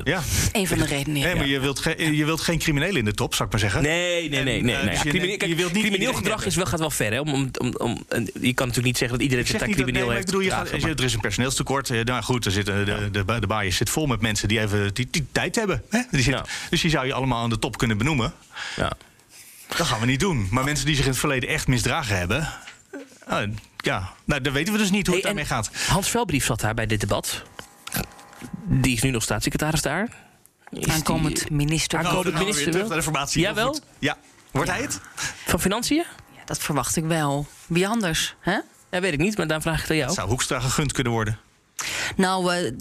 Ja. 0.04 0.22
Een 0.52 0.66
van 0.66 0.78
de 0.78 0.84
redenen. 0.86 1.22
Nee, 1.22 1.34
maar 1.34 1.46
je 1.46 1.60
wilt, 1.60 1.78
ge- 1.78 2.14
je 2.16 2.24
wilt 2.24 2.40
geen 2.40 2.58
criminelen 2.58 2.96
in 2.96 3.04
de 3.04 3.14
top, 3.14 3.34
zou 3.34 3.44
ik 3.44 3.50
maar 3.50 3.60
zeggen. 3.62 3.82
Nee, 3.82 4.28
nee, 4.28 4.42
nee. 4.42 4.62
nee, 4.62 4.74
En, 4.74 4.80
eh, 4.80 4.86
nee. 4.86 4.90
dus 4.90 4.98
Ja, 4.98 5.02
je 5.04 5.08
crimineel, 5.10 5.36
kijk, 5.36 5.50
je 5.50 5.56
wilt 5.56 5.72
niet 5.72 5.82
crimineel 5.82 6.12
gedrag 6.14 6.46
is 6.46 6.56
wel, 6.56 6.66
gaat 6.66 6.78
wel 6.78 6.90
ver. 6.90 7.12
Hè? 7.12 7.20
Om, 7.20 7.28
om, 7.34 7.50
om, 7.58 7.74
om- 7.76 8.04
en 8.08 8.24
je 8.40 8.54
kan 8.54 8.66
natuurlijk 8.66 8.84
niet 8.84 8.98
zeggen 8.98 9.16
dat 9.18 9.22
iedereen 9.26 9.46
zich 9.46 9.58
daar 9.58 9.66
nee, 9.68 9.76
crimineel 9.76 10.06
maar 10.06 10.10
ik 10.10 10.16
heeft. 10.20 10.26
bedoel, 10.26 10.44
je 10.44 10.50
gaat, 10.50 10.68
er 10.98 11.04
is 11.04 11.14
een 11.14 11.20
personeelstekort. 11.20 11.90
Eh, 11.90 12.00
Nou 12.04 12.22
goed, 12.22 12.44
er 12.44 12.50
zitten, 12.52 12.84
de, 12.86 13.08
de, 13.10 13.24
de, 13.24 13.40
de 13.40 13.46
baaiers 13.46 13.76
zit 13.76 13.90
vol 13.90 14.06
met 14.06 14.20
mensen 14.20 14.48
die 14.48 14.60
even 14.60 14.94
die, 14.94 15.08
die 15.10 15.26
tijd 15.32 15.54
hebben. 15.54 15.82
Hè? 15.90 16.00
Die 16.10 16.22
zit, 16.22 16.40
Dus 16.70 16.80
die 16.80 16.90
zou 16.90 17.06
je 17.06 17.12
allemaal 17.12 17.42
aan 17.42 17.50
de 17.50 17.58
top 17.58 17.78
kunnen 17.78 17.98
benoemen. 17.98 18.32
Ja. 18.76 18.92
Dat 19.76 19.86
gaan 19.86 20.00
we 20.00 20.06
niet 20.06 20.20
doen. 20.20 20.48
Maar 20.50 20.64
mensen 20.64 20.86
die 20.86 20.94
zich 20.94 21.04
in 21.04 21.10
het 21.10 21.20
verleden 21.20 21.48
echt 21.48 21.66
misdragen 21.66 22.18
hebben... 22.18 22.48
eh, 23.26 23.38
ja, 23.76 24.12
nou, 24.24 24.40
dan 24.40 24.52
weten 24.52 24.72
we 24.72 24.78
dus 24.78 24.90
niet 24.90 25.06
hoe 25.06 25.16
Hey, 25.16 25.24
het 25.30 25.36
daarmee 25.36 25.44
gaat. 25.44 25.70
Hans 25.88 26.10
Velbrief 26.10 26.44
zat 26.44 26.60
daar 26.60 26.74
bij 26.74 26.86
dit 26.86 27.00
debat. 27.00 27.42
Die 28.70 28.94
is 28.96 29.02
nu 29.02 29.10
nog 29.10 29.22
staatssecretaris 29.22 29.82
daar. 29.82 30.02
Is 30.70 30.78
die- 30.84 30.92
Aankomend 30.92 31.50
minister. 31.50 31.98
Aankomend 31.98 32.24
Nou, 32.24 32.38
minister 32.38 32.64
terug 32.64 32.78
wel? 32.78 32.86
naar 32.88 32.96
de 32.96 33.02
formatie. 33.02 33.40
Jawel? 33.42 33.78
Ja. 33.98 34.16
Wordt 34.50 34.70
hij 34.70 34.80
het? 34.82 35.00
Van 35.46 35.60
Financiën? 35.60 36.04
Ja, 36.36 36.40
dat 36.44 36.58
verwacht 36.58 36.96
ik 36.96 37.04
wel. 37.04 37.46
Wie 37.66 37.88
anders? 37.88 38.34
Hè? 38.40 38.58
Ja, 38.90 39.00
weet 39.00 39.12
ik 39.12 39.18
niet, 39.18 39.36
maar 39.36 39.46
daarom 39.46 39.62
vraag 39.64 39.74
ik 39.76 39.80
het 39.82 39.90
aan 39.90 39.96
jou. 39.96 40.08
Het 40.08 40.18
zou 40.18 40.28
Hoekstra 40.28 40.60
gegund 40.60 40.92
kunnen 40.92 41.12
worden. 41.12 41.38
Nou, 42.16 42.54
eh, 42.54 42.72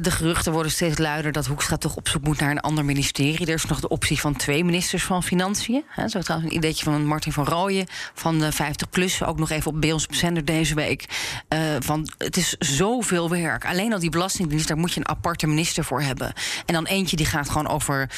de, 0.00 0.10
geruchten 0.10 0.52
worden 0.52 0.72
steeds 0.72 0.98
luider 0.98 1.32
dat 1.32 1.46
Hoekstra 1.46 1.76
toch 1.76 1.96
op 1.96 2.08
zoek 2.08 2.24
moet 2.24 2.40
naar 2.40 2.50
een 2.50 2.60
ander 2.60 2.84
ministerie. 2.84 3.46
Er 3.46 3.54
is 3.54 3.64
nog 3.64 3.80
de 3.80 3.88
optie 3.88 4.20
van 4.20 4.36
twee 4.36 4.64
ministers 4.64 5.04
van 5.04 5.22
Financiën. 5.22 5.84
Hè, 5.88 6.08
zo 6.08 6.20
trouwens 6.20 6.50
een 6.50 6.56
ideetje 6.56 6.84
van 6.84 7.06
Martin 7.06 7.32
van 7.32 7.44
Rooyen 7.44 7.86
van 8.14 8.38
de 8.38 8.52
50PLUS. 8.52 9.26
Ook 9.26 9.38
nog 9.38 9.50
even 9.50 9.70
op 9.70 9.80
bij 9.80 9.94
zender 10.10 10.44
deze 10.44 10.74
week. 10.74 11.04
Eh, 11.48 11.60
van, 11.78 12.08
het 12.18 12.36
is 12.36 12.56
zoveel 12.58 13.30
werk. 13.30 13.66
Alleen 13.66 13.92
al 13.92 13.98
die 13.98 14.10
belastingdienst, 14.10 14.68
daar 14.68 14.76
moet 14.76 14.92
je 14.92 15.00
een 15.00 15.08
aparte 15.08 15.46
minister 15.46 15.84
voor 15.84 16.02
hebben. 16.02 16.32
En 16.66 16.74
dan 16.74 16.86
eentje 16.86 17.16
die 17.16 17.26
gaat 17.26 17.50
gewoon 17.50 17.68
over 17.68 18.10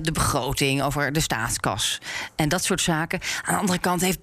de 0.00 0.12
begroting, 0.12 0.82
over 0.82 1.12
de 1.12 1.20
staatskas. 1.20 2.00
En 2.36 2.48
dat 2.48 2.64
soort 2.64 2.80
zaken. 2.80 3.20
Aan 3.42 3.54
de 3.54 3.60
andere 3.60 3.78
kant 3.78 4.00
heeft 4.00 4.20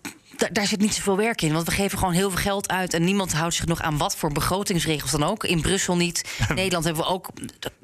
daar 0.52 0.68
zit 0.68 0.80
niet 0.80 0.94
zoveel 0.94 1.18
werk 1.18 1.42
in. 1.42 1.54
Want 1.54 1.66
we 1.66 1.72
geven 1.72 1.98
gewoon 1.98 2.14
heel 2.14 2.30
veel 2.30 2.42
geld 2.42 2.70
uit. 2.70 2.94
En 2.94 3.04
niemand 3.04 3.34
houdt 3.34 3.56
zich 3.56 3.66
nog 3.66 3.82
aan 3.82 3.98
wat 3.98 4.16
voor 4.16 4.32
begrotingsregels 4.32 5.12
dan 5.12 5.24
ook. 5.24 5.44
In 5.44 5.62
Brussel 5.62 5.96
niet. 5.96 6.30
In 6.50 6.56
Nederland 6.62 6.86
hebben 6.86 7.04
we 7.04 7.10
ook 7.10 7.30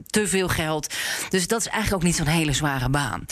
te 0.08 0.28
veel 0.28 0.47
geld. 0.47 0.93
Dus 1.30 1.47
dat 1.47 1.60
is 1.60 1.68
eigenlijk 1.68 1.95
ook 2.01 2.08
niet 2.08 2.16
zo'n 2.16 2.28
hele 2.28 2.53
zware 2.53 2.89
baan. 2.89 3.26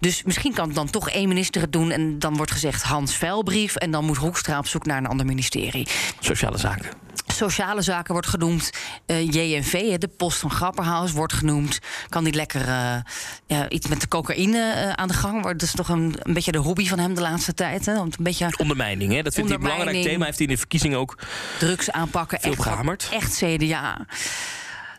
Dus 0.00 0.22
misschien 0.22 0.54
kan 0.54 0.72
dan 0.72 0.90
toch 0.90 1.10
één 1.10 1.28
minister 1.28 1.60
het 1.60 1.72
doen. 1.72 1.90
En 1.90 2.18
dan 2.18 2.36
wordt 2.36 2.52
gezegd 2.52 2.82
Hans 2.82 3.16
Vuilbrief. 3.16 3.76
En 3.76 3.90
dan 3.90 4.04
moet 4.04 4.16
Hoekstra 4.16 4.58
op 4.58 4.66
zoek 4.66 4.86
naar 4.86 4.98
een 4.98 5.06
ander 5.06 5.26
ministerie. 5.26 5.86
Sociale 6.20 6.58
zaken. 6.58 6.90
Sociale 7.36 7.82
zaken 7.82 8.12
wordt 8.12 8.28
genoemd. 8.28 8.70
Eh, 9.06 9.26
JNV, 9.30 9.96
de 9.98 10.08
post 10.08 10.38
van 10.38 10.50
Grapperhaus, 10.50 11.12
wordt 11.12 11.32
genoemd. 11.32 11.78
Kan 12.08 12.24
niet 12.24 12.34
lekker 12.34 12.60
eh, 12.60 12.96
ja, 13.46 13.68
iets 13.68 13.88
met 13.88 14.00
de 14.00 14.08
cocaïne 14.08 14.72
eh, 14.72 14.92
aan 14.92 15.08
de 15.08 15.14
gang? 15.14 15.42
Dat 15.42 15.62
is 15.62 15.72
toch 15.72 15.88
een, 15.88 16.14
een 16.22 16.32
beetje 16.32 16.52
de 16.52 16.58
hobby 16.58 16.88
van 16.88 16.98
hem 16.98 17.14
de 17.14 17.20
laatste 17.20 17.54
tijd. 17.54 17.86
Hè? 17.86 17.94
Een 17.94 18.12
beetje 18.18 18.54
Ondermijning, 18.56 19.12
hè? 19.12 19.22
dat 19.22 19.34
vindt 19.34 19.48
hij 19.48 19.58
een 19.58 19.64
belangrijk 19.64 20.02
thema. 20.02 20.24
Heeft 20.24 20.38
hij 20.38 20.46
in 20.46 20.52
de 20.52 20.58
verkiezingen 20.58 20.98
ook 20.98 21.18
drugs 21.58 21.90
aanpakken. 21.90 22.40
Veel 22.40 22.52
echt, 22.52 22.62
gehamerd. 22.62 23.08
Echt 23.12 23.36
CDA. 23.36 24.06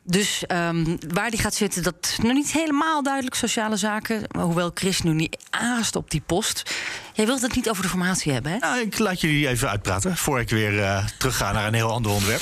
Dus 0.10 0.46
ehm, 0.46 0.98
waar 1.14 1.30
die 1.30 1.40
gaat 1.40 1.56
zitten, 1.56 1.84
dat 1.84 1.96
is 2.02 2.18
nog 2.18 2.34
niet 2.34 2.52
helemaal 2.52 3.04
duidelijk. 3.04 3.36
Sociale 3.36 3.76
zaken. 3.76 4.22
Hoewel 4.40 4.72
Chris 4.74 5.02
nu 5.02 5.14
niet 5.14 5.38
aast 5.50 5.96
op 5.96 6.12
die 6.12 6.22
post. 6.26 6.76
Jij 7.14 7.26
wilt 7.26 7.42
het 7.42 7.56
niet 7.56 7.70
over 7.70 7.84
de 7.84 7.90
formatie 7.90 8.32
hebben, 8.32 8.52
hè? 8.52 8.58
Nou, 8.58 8.80
ik 8.82 9.00
laat 9.00 9.22
jullie 9.22 9.48
even 9.48 9.70
uitpraten. 9.70 10.18
Voor 10.18 10.40
ik 10.40 10.50
weer 10.50 10.84
eh, 10.84 11.06
terugga 11.18 11.52
naar 11.52 11.68
een 11.68 11.74
heel 11.74 11.92
ander 11.92 12.12
onderwerp. 12.12 12.42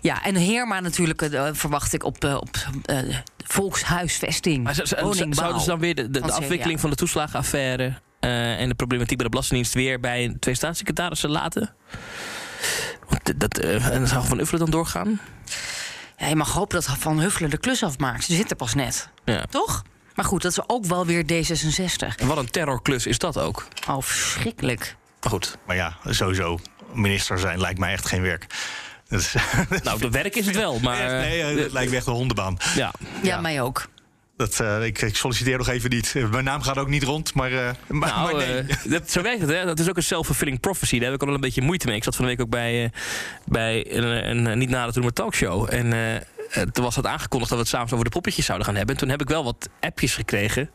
Ja, 0.00 0.24
en 0.24 0.34
Heerma 0.34 0.80
natuurlijk 0.80 1.22
eh, 1.22 1.48
verwacht 1.52 1.92
ik 1.92 2.04
op, 2.04 2.24
eh, 2.24 2.34
op 2.34 2.56
eh, 2.84 2.98
volkshuisvesting. 3.46 4.64
Maar 4.64 4.80
zouden 4.84 5.60
ze 5.60 5.66
dan 5.66 5.78
weer 5.78 6.12
de, 6.12 6.20
afwikkeling 6.22 6.80
van 6.80 6.90
de 6.90 6.96
toeslagenaffaire... 6.96 7.94
eh, 8.20 8.60
en 8.60 8.68
de 8.68 8.74
problematiek 8.74 9.16
bij 9.16 9.24
de 9.24 9.30
Belastingdienst 9.30 9.74
weer 9.74 10.00
bij 10.00 10.36
twee 10.40 10.54
staatssecretarissen 10.54 11.30
laten? 11.30 11.74
Dat, 13.36 13.58
en 13.58 14.08
zou 14.08 14.26
Van 14.26 14.38
Uffelen 14.38 14.60
dan 14.60 14.70
doorgaan? 14.70 15.20
Ja, 16.18 16.26
je 16.26 16.36
mag 16.36 16.52
hopen 16.52 16.80
dat 16.80 16.96
Van 16.98 17.20
Huffelen 17.20 17.50
de 17.50 17.58
klus 17.58 17.82
afmaakt. 17.82 18.24
Ze 18.24 18.34
zit 18.34 18.50
er 18.50 18.56
pas 18.56 18.74
net. 18.74 19.08
Ja. 19.24 19.44
Toch? 19.50 19.82
Maar 20.14 20.24
goed, 20.24 20.42
dat 20.42 20.52
is 20.52 20.60
ook 20.66 20.84
wel 20.84 21.06
weer 21.06 21.22
D66. 21.22 22.14
En 22.16 22.26
wat 22.26 22.36
een 22.36 22.50
terrorklus 22.50 23.06
is 23.06 23.18
dat 23.18 23.38
ook. 23.38 23.68
Oh, 23.88 24.02
verschrikkelijk. 24.02 24.96
Maar 25.20 25.30
goed. 25.30 25.58
Maar 25.66 25.76
ja, 25.76 25.96
sowieso. 26.04 26.58
Minister 26.92 27.38
zijn 27.38 27.60
lijkt 27.60 27.78
mij 27.78 27.92
echt 27.92 28.06
geen 28.06 28.22
werk. 28.22 28.46
Nou, 29.82 29.98
de 29.98 30.10
werk 30.10 30.36
is 30.36 30.46
het 30.46 30.56
wel, 30.56 30.78
maar... 30.88 31.10
nee, 31.10 31.42
eh, 31.42 31.56
dat 31.56 31.72
lijkt 31.72 31.90
me 31.90 31.96
echt 31.96 32.06
een 32.06 32.12
hondenbaan. 32.12 32.56
Ja. 32.74 32.92
Ja, 33.22 33.40
mij 33.40 33.62
ook. 33.62 33.88
Dat, 34.38 34.60
eh, 34.60 34.84
ik, 34.84 35.02
ik 35.02 35.16
solliciteer 35.16 35.58
nog 35.58 35.68
even 35.68 35.90
niet. 35.90 36.14
Mijn 36.30 36.44
naam 36.44 36.62
gaat 36.62 36.78
ook 36.78 36.88
niet 36.88 37.02
rond, 37.02 37.34
maar, 37.34 37.50
maar, 37.50 38.08
Nou, 38.08 38.22
maar 38.22 38.46
nee. 38.46 38.58
eh, 38.58 38.76
dat, 38.84 39.10
zo 39.10 39.22
werkt 39.22 39.40
het, 39.40 39.50
hè? 39.50 39.64
Dat 39.64 39.78
is 39.78 39.88
ook 39.88 39.96
een 39.96 40.02
self-fulfilling 40.02 40.60
prophecy. 40.60 40.98
Daar 40.98 41.10
heb 41.10 41.22
ik 41.22 41.28
al 41.28 41.34
een 41.34 41.40
beetje 41.40 41.62
moeite 41.62 41.86
mee. 41.86 41.96
Ik 41.96 42.04
zat 42.04 42.16
van 42.16 42.24
de 42.24 42.30
week 42.30 42.40
ook 42.40 42.50
bij, 42.50 42.92
bij 43.44 43.94
een, 43.96 44.04
een, 44.04 44.46
een 44.46 44.58
niet 44.58 44.68
nader 44.68 44.88
te 44.92 44.98
noemen 44.98 45.14
talkshow. 45.14 45.74
En 45.74 46.22
toen 46.72 46.84
was 46.84 46.94
dat 46.94 47.06
aangekondigd 47.06 47.50
dat 47.50 47.58
we 47.58 47.64
het 47.64 47.74
samen 47.74 47.92
over 47.92 48.04
de 48.04 48.10
poppetjes 48.10 48.44
zouden 48.44 48.66
gaan 48.66 48.76
hebben. 48.76 48.94
En 48.94 49.00
toen 49.00 49.10
heb 49.10 49.20
ik 49.20 49.28
wel 49.28 49.44
wat 49.44 49.68
appjes 49.80 50.14
gekregen 50.14 50.70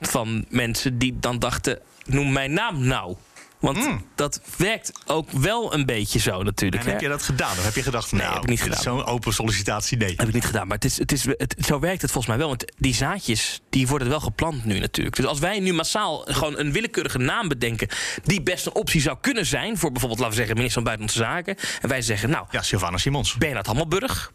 van 0.00 0.44
mensen 0.48 0.98
die 0.98 1.16
dan 1.20 1.38
dachten: 1.38 1.78
noem 2.04 2.32
mijn 2.32 2.52
naam 2.52 2.86
nou. 2.86 3.16
Want 3.60 3.88
dat 4.14 4.40
werkt 4.56 4.92
ook 5.06 5.30
wel 5.30 5.74
een 5.74 5.86
beetje 5.86 6.18
zo 6.18 6.42
natuurlijk. 6.42 6.82
En 6.82 6.88
heb 6.90 6.98
hè? 6.98 7.06
je 7.06 7.12
dat 7.12 7.22
gedaan? 7.22 7.50
Of 7.50 7.64
heb 7.64 7.74
je 7.74 7.82
gedacht, 7.82 8.12
Nee, 8.12 8.20
nou, 8.20 8.34
heb 8.34 8.42
ik 8.42 8.48
niet 8.48 8.62
gedaan. 8.62 8.82
Zo'n 8.82 9.04
open 9.04 9.32
sollicitatie, 9.32 9.96
nee. 9.96 10.14
Heb 10.16 10.28
ik 10.28 10.34
niet 10.34 10.44
gedaan. 10.44 10.66
Maar 10.66 10.76
het 10.76 10.84
is, 10.84 10.98
het 10.98 11.12
is, 11.12 11.24
het, 11.24 11.54
zo 11.58 11.78
werkt 11.78 12.02
het 12.02 12.10
volgens 12.10 12.26
mij 12.26 12.38
wel. 12.38 12.48
Want 12.48 12.64
die 12.76 12.94
zaadjes 12.94 13.60
die 13.70 13.86
worden 13.86 14.08
wel 14.08 14.20
geplant 14.20 14.64
nu 14.64 14.78
natuurlijk. 14.78 15.16
Dus 15.16 15.26
als 15.26 15.38
wij 15.38 15.60
nu 15.60 15.72
massaal 15.72 16.24
gewoon 16.24 16.58
een 16.58 16.72
willekeurige 16.72 17.18
naam 17.18 17.48
bedenken. 17.48 17.88
die 18.24 18.42
best 18.42 18.66
een 18.66 18.74
optie 18.74 19.00
zou 19.00 19.16
kunnen 19.20 19.46
zijn. 19.46 19.78
voor 19.78 19.90
bijvoorbeeld, 19.90 20.20
laten 20.20 20.34
we 20.34 20.38
zeggen, 20.38 20.56
minister 20.56 20.82
van 20.82 20.92
Buitenlandse 20.92 21.32
Zaken. 21.32 21.56
En 21.82 21.88
wij 21.88 22.02
zeggen, 22.02 22.30
nou. 22.30 22.46
Ja, 22.50 22.62
Sylvana 22.62 22.96
Simons. 22.96 23.34
Bernard 23.34 23.66
Hammelburg. 23.66 24.32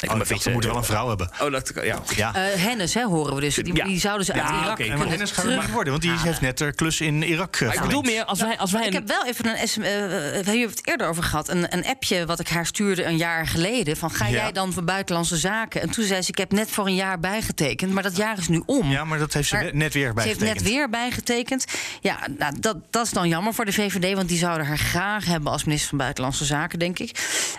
Ik 0.00 0.10
Oh, 0.12 0.18
we 0.20 0.50
moeten 0.50 0.70
wel 0.70 0.78
een 0.78 0.84
vrouw 0.84 1.08
hebben. 1.08 1.30
Oh, 1.40 1.50
dat, 1.52 1.72
ja. 1.82 1.98
Ja. 2.16 2.34
Eh, 2.34 2.42
Hennis, 2.62 2.94
hè, 2.94 3.02
horen 3.04 3.34
we 3.34 3.40
dus. 3.40 3.54
Die, 3.54 3.74
Ja. 3.76 3.84
die 3.84 4.00
zouden 4.00 4.26
ze 4.26 4.32
uit 4.32 4.42
Ja, 4.42 4.48
Irak 4.48 4.64
oké. 4.64 4.74
kunnen 4.74 5.00
En 5.00 5.08
Hennis 5.08 5.28
gaat 5.30 5.36
het 5.36 5.44
terug- 5.44 5.64
maar 5.64 5.72
worden, 5.74 5.90
want 5.92 6.02
die 6.04 6.12
heeft 6.18 6.40
net 6.40 6.60
haar 6.60 6.72
klus 6.72 7.00
in 7.00 7.22
Irak 7.22 7.56
eh, 7.56 7.66
Maar 7.66 7.74
ik 7.76 7.80
bedoel 7.82 8.02
meer, 8.02 8.24
als 8.24 8.40
wij, 8.40 8.58
als 8.58 8.72
wij 8.72 8.86
Ik 8.86 8.92
heb 8.92 9.08
wel 9.08 9.26
even 9.26 9.46
een 9.46 9.68
SM, 9.68 9.82
eh, 9.82 9.90
we 9.90 10.42
hebben 10.44 10.60
het 10.60 10.86
eerder 10.88 11.08
over 11.08 11.22
gehad. 11.22 11.48
Een, 11.48 11.74
een 11.76 11.86
appje 11.86 12.26
wat 12.26 12.40
ik 12.40 12.48
haar 12.48 12.66
stuurde 12.66 13.04
een 13.04 13.16
jaar 13.16 13.46
geleden. 13.46 13.96
Van 13.96 14.10
ga 14.10 14.26
Ja. 14.26 14.30
jij 14.32 14.52
dan 14.52 14.72
voor 14.72 14.84
buitenlandse 14.84 15.36
zaken? 15.36 15.80
En 15.80 15.90
toen 15.90 16.04
zei 16.04 16.22
ze: 16.22 16.28
Ik 16.30 16.38
heb 16.38 16.52
net 16.52 16.70
voor 16.70 16.86
een 16.86 16.94
jaar 16.94 17.20
bijgetekend, 17.20 17.92
maar 17.92 18.02
dat 18.02 18.16
jaar 18.16 18.38
is 18.38 18.48
nu 18.48 18.62
om. 18.66 18.90
Ja, 18.90 19.04
maar 19.04 19.18
dat 19.18 19.32
heeft 19.32 19.48
ze 19.48 19.54
Maar 19.54 19.64
net- 19.74 19.92
weer 19.92 20.06
Ze 20.08 20.14
bijgetekend. 20.14 20.48
heeft 20.48 20.62
net 20.64 20.72
weer 20.72 20.90
bijgetekend. 20.90 21.64
Ja, 22.00 22.18
nou, 22.38 22.54
dat, 22.60 22.76
dat 22.90 23.04
is 23.06 23.12
dan 23.12 23.28
jammer 23.28 23.54
voor 23.54 23.64
de 23.64 23.72
VVD, 23.72 24.14
want 24.14 24.28
die 24.28 24.38
zouden 24.38 24.66
haar 24.66 24.78
graag 24.78 25.24
hebben 25.24 25.52
als 25.52 25.64
minister 25.64 25.88
van 25.88 25.98
Buitenlandse 25.98 26.44
Zaken, 26.44 26.78
denk 26.78 26.98
ik. 26.98 27.10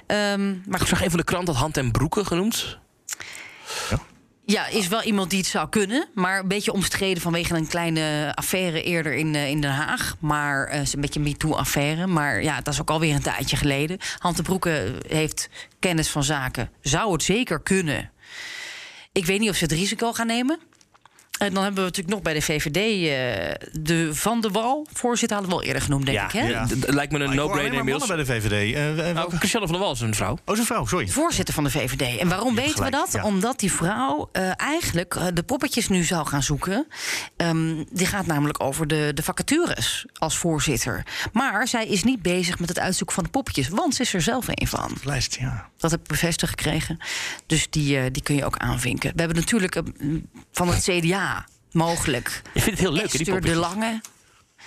Ehm, 0.07 0.53
maar 0.67 0.81
Ik 0.81 0.87
zag 0.87 1.01
even 1.01 1.17
de 1.17 1.23
krant 1.23 1.45
dat 1.45 1.55
Hand 1.55 1.77
en 1.77 1.91
Broeken 1.91 2.25
genoemd. 2.32 2.79
Ja, 4.45 4.67
is 4.67 4.88
wel 4.88 5.03
iemand 5.03 5.29
die 5.29 5.39
het 5.39 5.47
zou 5.47 5.69
kunnen. 5.69 6.07
Maar 6.13 6.39
een 6.39 6.47
beetje 6.47 6.73
omstreden 6.73 7.21
vanwege 7.21 7.55
een 7.55 7.67
kleine 7.67 8.32
affaire 8.36 8.84
eerder 8.84 9.13
in, 9.13 9.36
eh, 9.36 9.49
in 9.49 9.61
Den 9.61 9.71
Haag. 9.71 10.15
Maar 10.19 10.67
eh, 10.67 10.82
is 10.82 10.93
een 10.93 11.01
beetje 11.01 11.19
een 11.19 11.25
MeToo-affaire. 11.25 12.07
Maar 12.07 12.43
ja, 12.43 12.61
dat 12.61 12.73
is 12.73 12.82
ook 12.82 12.89
alweer 12.89 13.15
een 13.15 13.21
tijdje 13.21 13.55
geleden. 13.55 13.97
Hand 14.17 14.38
de 14.38 14.43
Broeke 14.43 14.93
heeft 15.07 15.49
kennis 15.79 16.09
van 16.09 16.23
zaken. 16.23 16.69
Zou 16.82 17.11
het 17.11 17.23
zeker 17.23 17.61
kunnen. 17.61 18.11
Ik 19.11 19.25
weet 19.25 19.39
niet 19.39 19.49
of 19.49 19.55
ze 19.55 19.63
het 19.63 19.73
risico 19.73 20.13
gaan 20.13 20.27
nemen. 20.27 20.59
En 21.41 21.53
dan 21.53 21.63
hebben 21.63 21.83
we 21.83 21.89
natuurlijk 21.89 22.15
nog 22.15 22.21
bij 22.21 22.33
de 22.33 22.41
VVD 22.41 22.75
eh, 22.77 23.69
de 23.81 24.15
Van 24.15 24.41
de 24.41 24.49
Wal. 24.49 24.87
Voorzitter 24.93 25.37
hadden 25.37 25.55
we 25.55 25.61
al 25.61 25.67
eerder 25.67 25.81
genoemd, 25.81 26.05
denk 26.05 26.21
ik. 26.21 26.31
Hè? 26.31 26.47
Ja. 26.47 26.67
lijkt 26.87 27.11
me 27.11 27.19
een 27.19 27.25
hoor 27.25 27.35
no-brainer 27.35 27.77
inmiddels. 27.77 28.07
bij 28.07 28.17
de 28.17 28.25
VVD. 28.25 28.51
Eh, 28.51 29.09
eh, 29.09 29.15
Nou, 29.15 29.35
Christiane 29.37 29.65
van 29.65 29.75
der 29.75 29.83
Wal 29.83 29.93
is 29.93 29.99
een 30.01 30.15
vrouw. 30.15 30.37
Oh, 30.45 30.55
zijn 30.55 30.65
vrouw, 30.67 30.85
sorry. 30.85 31.07
Voorzitter 31.07 31.53
van 31.53 31.63
de 31.63 31.69
VVD. 31.69 32.19
En 32.19 32.27
waarom 32.27 32.55
weten 32.55 32.73
gelijk, 32.73 32.91
we 32.91 32.97
dat? 32.97 33.11
ja. 33.11 33.23
Omdat 33.23 33.59
die 33.59 33.71
vrouw 33.71 34.29
eh, 34.31 34.51
eigenlijk 34.57 35.19
de 35.33 35.43
poppetjes 35.43 35.87
nu 35.87 36.03
zou 36.03 36.27
gaan 36.27 36.43
zoeken. 36.43 36.87
Ehm, 37.37 37.83
die 37.91 38.05
gaat 38.05 38.25
namelijk 38.25 38.63
over 38.63 38.87
de, 38.87 39.11
de 39.13 39.23
vacatures 39.23 40.05
als 40.13 40.37
voorzitter. 40.37 41.05
Maar 41.33 41.67
zij 41.67 41.87
is 41.87 42.03
niet 42.03 42.21
bezig 42.21 42.59
met 42.59 42.69
het 42.69 42.79
uitzoeken 42.79 43.15
van 43.15 43.23
de 43.23 43.29
poppetjes. 43.29 43.69
Want 43.69 43.95
ze 43.95 44.01
is 44.01 44.13
er 44.13 44.21
zelf 44.21 44.47
een 44.47 44.67
van. 44.67 44.91
Lijst, 45.03 45.37
ja. 45.39 45.69
Dat 45.82 45.91
heb 45.91 45.99
ik 45.99 46.07
bevestigd 46.07 46.51
gekregen. 46.51 46.97
Dus 47.45 47.67
die, 47.69 47.97
eh, 47.97 48.03
die 48.11 48.23
kun 48.23 48.36
je 48.36 48.45
ook 48.45 48.57
aanvinken. 48.57 49.11
We 49.13 49.19
hebben 49.19 49.38
natuurlijk 49.38 49.75
eh, 49.75 49.84
van 50.51 50.67
het 50.67 50.84
CDA 50.84 51.45
mogelijk. 51.71 52.41
Je 52.53 52.61
vindt 52.61 52.79
het 52.79 52.88
heel 52.88 52.91
leuk, 52.97 53.11
hè, 53.11 53.17
die 53.17 53.34
Esther 53.34 53.41
de. 53.41 53.55
Lange. 53.55 54.01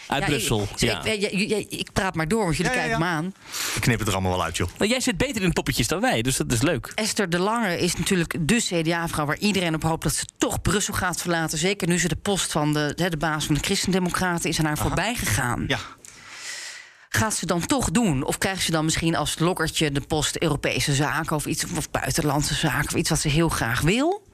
Uit 0.09 0.23
Ja, 0.23 0.29
Brussel. 0.29 0.63
Ik, 0.63 0.79
ja. 0.79 1.05
ik, 1.05 1.23
ik- 1.23 1.51
ik- 1.51 1.71
ik 1.71 1.93
praat 1.93 2.15
maar 2.15 2.29
door, 2.29 2.45
want 2.45 2.57
jullie 2.57 2.73
Ja, 2.73 2.79
kijken 2.79 2.99
ja. 2.99 3.05
me 3.05 3.11
aan. 3.11 3.35
Ik 3.75 3.81
knip 3.81 3.99
het 3.99 4.09
er 4.09 4.15
allemaal 4.15 4.33
wel 4.33 4.45
uit, 4.45 4.57
joh. 4.57 4.69
Nou, 4.79 4.91
jij 4.91 5.01
zit 5.01 5.17
beter 5.17 5.43
in 5.43 5.53
poppetjes 5.53 5.89
dan 5.89 6.01
wij, 6.01 6.23
dus 6.23 6.37
dat 6.37 6.53
is 6.53 6.63
leuk. 6.63 6.93
Esther 6.95 7.31
de 7.31 7.39
Lange 7.39 7.79
is 7.79 7.97
natuurlijk 7.97 8.37
de 8.41 8.57
CDA-vrouw 8.57 9.27
waar 9.27 9.39
iedereen 9.39 9.75
op 9.75 9.83
hoopt 9.83 10.03
dat 10.03 10.15
ze 10.15 10.25
toch 10.39 10.63
Brussel 10.63 10.95
gaat 10.95 11.21
verlaten. 11.21 11.59
Zeker 11.59 11.89
nu 11.89 11.99
ze 11.99 12.09
de 12.09 12.17
post 12.17 12.53
van 12.53 12.73
de, 12.73 12.93
hè, 12.97 13.09
de 13.09 13.17
baas 13.17 13.45
van 13.47 13.55
de 13.55 13.61
Christendemocraten 13.61 14.51
is 14.51 14.59
aan 14.59 14.65
haar 14.65 14.79
voorbij 14.79 15.15
gegaan. 15.15 15.65
Ja. 15.67 15.79
Gaat 17.17 17.35
ze 17.35 17.47
dan 17.47 17.67
toch 17.67 17.91
doen? 17.91 18.25
Of 18.25 18.39
krijgt 18.39 18.63
ze 18.63 18.71
dan 18.71 18.85
misschien 18.85 19.17
als 19.17 19.39
lokkertje 19.39 19.91
de 19.91 20.01
post 20.01 20.39
Europese 20.39 20.95
zaken 20.95 21.37
of 21.37 21.47
iets 21.47 21.65
of 21.77 21.91
buitenlandse 21.91 22.55
zaken 22.55 22.89
of 22.89 22.95
iets 22.95 23.09
wat 23.09 23.19
ze 23.19 23.29
heel 23.29 23.49
graag 23.49 23.81
wil? 23.81 24.27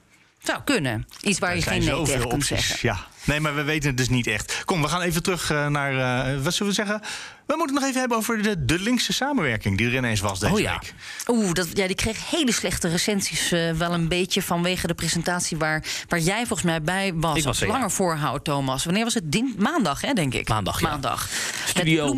Zou 0.43 0.61
kunnen. 0.65 1.07
Iets 1.21 1.39
waar 1.39 1.57
je 1.57 1.63
geen 1.63 1.85
nee 1.85 2.03
tegen 2.05 2.21
kunt 2.21 2.33
opties. 2.33 2.47
zeggen. 2.49 2.79
Ja. 2.89 3.07
Nee, 3.31 3.41
maar 3.41 3.55
we 3.55 3.63
weten 3.63 3.89
het 3.89 3.97
dus 3.97 4.09
niet 4.09 4.27
echt. 4.27 4.63
Kom, 4.65 4.83
we 4.83 4.89
gaan 4.89 5.01
even 5.01 5.23
terug 5.23 5.51
eh, 5.51 5.67
naar, 5.67 5.93
eh, 6.35 6.43
wat 6.43 6.55
zullen 6.55 6.69
we 6.69 6.79
zeggen? 6.79 7.01
We 7.47 7.57
moeten 7.57 7.67
het 7.67 7.75
nog 7.75 7.85
even 7.85 8.01
hebben 8.01 8.19
over 8.19 8.43
de, 8.43 8.65
de 8.65 8.79
linkse 8.79 9.13
samenwerking 9.13 9.79
die 9.79 9.87
er 9.87 9.95
ineens 9.95 10.21
was 10.21 10.39
deze 10.41 10.53
Oh 10.53 10.61
ja. 10.61 10.73
week. 10.81 10.95
Oeh, 11.29 11.53
dat, 11.53 11.69
ja, 11.75 11.87
die 11.87 11.97
kreeg 11.97 12.31
hele 12.31 12.53
slechte 12.53 12.89
recensies. 12.89 13.53
eh, 13.53 13.71
wel 13.73 13.93
een 13.93 14.09
beetje 14.09 14.43
vanwege 14.43 14.87
de 14.87 14.95
presentatie 14.95 15.57
waar, 15.57 15.85
waar 16.09 16.19
jij 16.21 16.39
volgens 16.47 16.63
mij 16.63 16.83
bij 16.83 17.13
was. 17.15 17.31
Ik 17.37 17.37
was 17.37 17.47
als 17.47 17.61
er, 17.61 17.67
ja. 17.67 17.73
langer 17.73 17.91
voorhoud, 17.91 18.45
Thomas. 18.45 18.85
Wanneer 18.85 19.05
was 19.05 19.15
het? 19.15 19.33
Dien- 19.33 19.55
maandag, 19.59 20.01
hè, 20.01 20.13
denk 20.13 20.35
ik. 20.35 20.49
Maandag, 20.49 20.81
ja. 20.81 20.89
Maandag. 20.89 21.29
Studio 21.67 22.15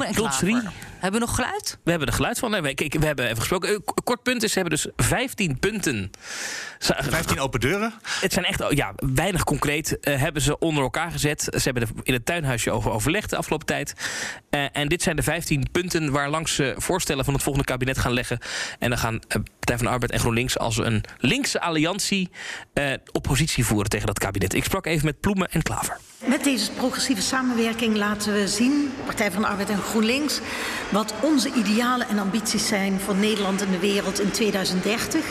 Bloemen 1.11 1.21
en 1.21 1.21
Puls 1.21 1.21
Klaver. 1.21 1.21
3. 1.21 1.21
Hebben 1.21 1.21
we 1.21 1.27
nog 1.27 1.35
geluid? 1.35 1.79
We 1.85 1.91
hebben 1.91 2.09
er 2.09 2.15
geluid 2.15 2.39
van. 2.39 2.51
Nee, 2.51 2.61
we, 2.61 2.75
kijk, 2.75 2.95
we 2.95 3.07
hebben 3.07 3.25
even 3.25 3.37
gesproken. 3.39 3.69
Eh, 3.69 3.79
Kort 4.05 4.23
punt 4.23 4.43
is, 4.43 4.53
ze 4.53 4.59
hebben 4.59 4.79
dus 4.79 5.07
15 5.07 5.59
punten. 5.59 6.11
Za- 6.79 6.97
15 7.03 7.41
open 7.41 7.61
deuren. 7.61 7.93
Het 8.21 8.33
zijn 8.33 8.45
echt 8.45 8.61
oh, 8.61 8.71
ja, 8.71 8.93
weinig 9.15 9.45
concreet. 9.45 9.99
eh, 10.01 10.21
hebben 10.21 10.43
ze 10.43 10.59
onder 10.59 10.83
elkaar 10.83 11.11
gezet. 11.11 11.41
Ze 11.43 11.61
hebben 11.63 11.83
er 11.83 11.89
in 12.03 12.13
het 12.13 12.27
tuinhuisje 12.27 12.71
over 12.71 12.91
overlegd 12.91 13.31
de 13.31 13.37
afgelopen 13.37 13.67
tijd. 13.67 13.95
Eh, 14.51 14.65
en 14.73 14.89
dit 14.89 15.03
zijn 15.03 15.17
de 15.17 15.23
15 15.23 15.67
punten 15.73 16.11
waar 16.13 16.31
langs 16.31 16.55
ze 16.55 16.75
voorstellen 16.77 17.25
van 17.25 17.35
het 17.35 17.43
volgende 17.43 17.69
kabinet 17.69 17.99
gaan 17.99 18.13
leggen. 18.13 18.39
En 18.79 18.89
dan 18.89 18.99
gaan 18.99 19.21
Partij 19.29 19.77
van 19.77 19.85
de 19.87 19.93
Arbeid 19.93 20.11
en 20.13 20.21
GroenLinks 20.21 20.59
als 20.59 20.77
een 20.77 21.05
linkse 21.19 21.61
alliantie 21.61 22.31
eh, 22.73 22.93
oppositie 23.13 23.65
voeren 23.65 23.91
tegen 23.91 24.07
dat 24.07 24.19
kabinet. 24.19 24.55
Ik 24.55 24.65
sprak 24.65 24.87
even 24.87 25.05
met 25.05 25.21
Ploemen 25.21 25.49
en 25.51 25.63
Klaver. 25.63 25.99
Met 26.27 26.45
deze 26.45 26.71
progressieve 26.71 27.23
samenwerking 27.23 27.97
laten 27.97 28.33
we 28.33 28.49
zien, 28.49 28.93
Partij 29.05 29.33
van 29.33 29.43
de 29.43 29.49
Arbeid 29.49 29.71
en 29.71 29.83
GroenLinks, 29.83 30.41
wat 30.91 31.15
onze 31.21 31.53
idealen 31.53 32.09
en 32.09 32.19
ambities 32.19 32.67
zijn 32.67 33.01
voor 33.01 33.15
Nederland 33.15 33.63
en 33.63 33.71
de 33.71 33.79
wereld 33.79 34.21
in 34.21 34.31
2030. 34.31 35.25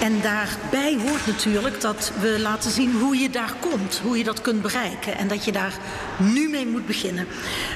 En 0.00 0.20
daarbij 0.20 0.96
hoort 1.06 1.26
natuurlijk 1.26 1.80
dat 1.80 2.12
we 2.20 2.40
laten 2.40 2.70
zien 2.70 2.92
hoe 2.92 3.16
je 3.16 3.30
daar 3.30 3.54
komt, 3.60 4.00
hoe 4.02 4.18
je 4.18 4.24
dat 4.24 4.40
kunt 4.40 4.62
bereiken 4.62 5.16
en 5.16 5.28
dat 5.28 5.44
je 5.44 5.52
daar 5.52 5.78
nu 6.18 6.48
mee 6.48 6.66
moet 6.66 6.86
beginnen. 6.86 7.26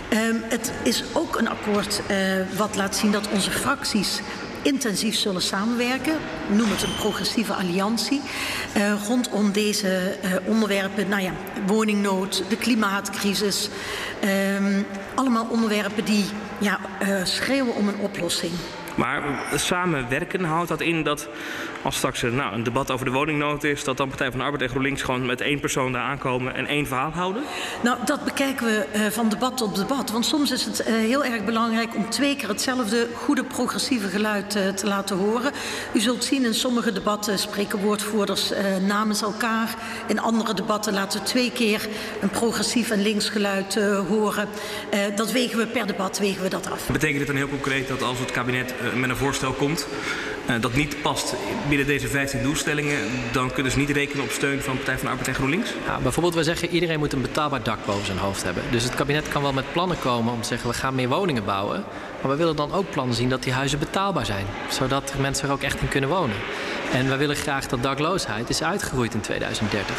Ehm, 0.08 0.36
het 0.42 0.72
is 0.82 1.04
ook 1.12 1.38
een 1.38 1.48
akkoord 1.48 2.02
eh, 2.06 2.16
wat 2.56 2.76
laat 2.76 2.96
zien 2.96 3.12
dat 3.12 3.28
onze 3.28 3.50
fracties 3.50 4.20
intensief 4.62 5.16
zullen 5.16 5.42
samenwerken. 5.42 6.16
Noem 6.48 6.70
het 6.70 6.82
een 6.82 6.94
progressieve 6.98 7.54
alliantie. 7.54 8.20
eh, 8.72 8.92
rondom 9.06 9.52
deze 9.52 9.88
eh, 10.22 10.30
onderwerpen, 10.46 11.08
nou 11.08 11.22
ja, 11.22 11.32
woningnood, 11.66 12.44
de 12.48 12.56
klimaatcrisis. 12.56 13.68
ehm, 14.20 14.82
allemaal 15.14 15.46
onderwerpen 15.50 16.04
die 16.04 16.24
ja, 16.58 16.80
eh, 16.98 17.24
schreeuwen 17.24 17.74
om 17.74 17.88
een 17.88 17.98
oplossing. 18.00 18.52
Maar 19.00 19.22
samenwerken 19.54 20.44
houdt 20.44 20.68
dat 20.68 20.80
in 20.80 21.02
dat 21.02 21.28
als 21.82 21.96
straks 21.96 22.22
een, 22.22 22.34
nou, 22.34 22.54
een 22.54 22.62
debat 22.62 22.90
over 22.90 23.04
de 23.04 23.10
woningnood 23.10 23.64
is, 23.64 23.84
dat 23.84 23.96
dan 23.96 24.08
Partij 24.08 24.30
van 24.30 24.38
de 24.38 24.44
Arbeid 24.44 24.62
en 24.62 24.68
GroenLinks 24.68 25.02
gewoon 25.02 25.26
met 25.26 25.40
één 25.40 25.60
persoon 25.60 25.92
daar 25.92 26.02
aankomen 26.02 26.54
en 26.54 26.66
één 26.66 26.86
verhaal 26.86 27.10
houden? 27.10 27.42
Nou, 27.80 27.98
dat 28.04 28.24
bekijken 28.24 28.66
we 28.66 28.86
eh, 28.92 29.06
van 29.06 29.28
debat 29.28 29.56
tot 29.56 29.76
debat. 29.76 30.10
Want 30.10 30.26
soms 30.26 30.50
is 30.50 30.64
het 30.64 30.82
eh, 30.82 30.94
heel 30.94 31.24
erg 31.24 31.44
belangrijk 31.44 31.96
om 31.96 32.10
twee 32.10 32.36
keer 32.36 32.48
hetzelfde 32.48 33.08
goede 33.14 33.44
progressieve 33.44 34.08
geluid 34.08 34.54
eh, 34.54 34.68
te 34.68 34.86
laten 34.86 35.16
horen. 35.16 35.52
U 35.92 36.00
zult 36.00 36.24
zien 36.24 36.44
in 36.44 36.54
sommige 36.54 36.92
debatten 36.92 37.38
spreken 37.38 37.78
woordvoerders 37.78 38.52
namens 38.86 39.22
elkaar. 39.22 39.74
In 40.06 40.20
andere 40.20 40.54
debatten 40.54 40.92
laten 40.92 41.20
we 41.20 41.26
twee 41.26 41.52
keer 41.52 41.88
een 42.20 42.30
progressief 42.30 42.90
en 42.90 43.02
links 43.02 43.28
geluid 43.28 43.74
horen. 44.08 44.48
Dat 45.14 45.32
wegen 45.32 45.58
we 45.58 45.66
per 45.66 45.86
debat 45.86 46.18
wegen 46.18 46.42
we 46.42 46.48
dat 46.48 46.70
af. 46.70 46.86
Betekent 46.86 47.18
dit 47.18 47.26
dan 47.26 47.36
heel 47.36 47.48
concreet 47.48 47.88
dat 47.88 48.02
als 48.02 48.18
het 48.18 48.30
kabinet 48.30 48.74
met 48.96 49.10
een 49.10 49.16
voorstel 49.16 49.52
komt 49.52 49.86
eh, 50.46 50.60
dat 50.60 50.74
niet 50.74 51.02
past 51.02 51.34
binnen 51.68 51.86
deze 51.86 52.08
15 52.08 52.42
doelstellingen, 52.42 52.98
dan 53.32 53.52
kunnen 53.52 53.72
ze 53.72 53.78
niet 53.78 53.90
rekenen 53.90 54.24
op 54.24 54.30
steun 54.30 54.60
van 54.60 54.76
Partij 54.76 54.94
van 54.94 55.04
de 55.04 55.10
Arbeid 55.10 55.28
en 55.28 55.34
GroenLinks? 55.34 55.70
Ja, 55.86 55.98
bijvoorbeeld, 55.98 56.34
wij 56.34 56.44
zeggen 56.44 56.68
iedereen 56.68 56.98
moet 56.98 57.12
een 57.12 57.22
betaalbaar 57.22 57.62
dak 57.62 57.78
boven 57.86 58.06
zijn 58.06 58.18
hoofd 58.18 58.42
hebben. 58.42 58.62
Dus 58.70 58.84
het 58.84 58.94
kabinet 58.94 59.28
kan 59.28 59.42
wel 59.42 59.52
met 59.52 59.72
plannen 59.72 59.98
komen 59.98 60.32
om 60.32 60.40
te 60.40 60.46
zeggen 60.46 60.70
we 60.70 60.76
gaan 60.76 60.94
meer 60.94 61.08
woningen 61.08 61.44
bouwen. 61.44 61.84
Maar 62.22 62.30
we 62.30 62.36
willen 62.36 62.56
dan 62.56 62.72
ook 62.72 62.90
plannen 62.90 63.16
zien 63.16 63.28
dat 63.28 63.42
die 63.42 63.52
huizen 63.52 63.78
betaalbaar 63.78 64.26
zijn. 64.26 64.46
Zodat 64.68 65.14
mensen 65.18 65.48
er 65.48 65.54
ook 65.54 65.62
echt 65.62 65.80
in 65.80 65.88
kunnen 65.88 66.10
wonen. 66.10 66.36
En 66.92 67.08
we 67.08 67.16
willen 67.16 67.36
graag 67.36 67.66
dat 67.66 67.82
dakloosheid 67.82 68.48
is 68.48 68.62
uitgeroeid 68.62 69.14
in 69.14 69.20
2030. 69.20 69.96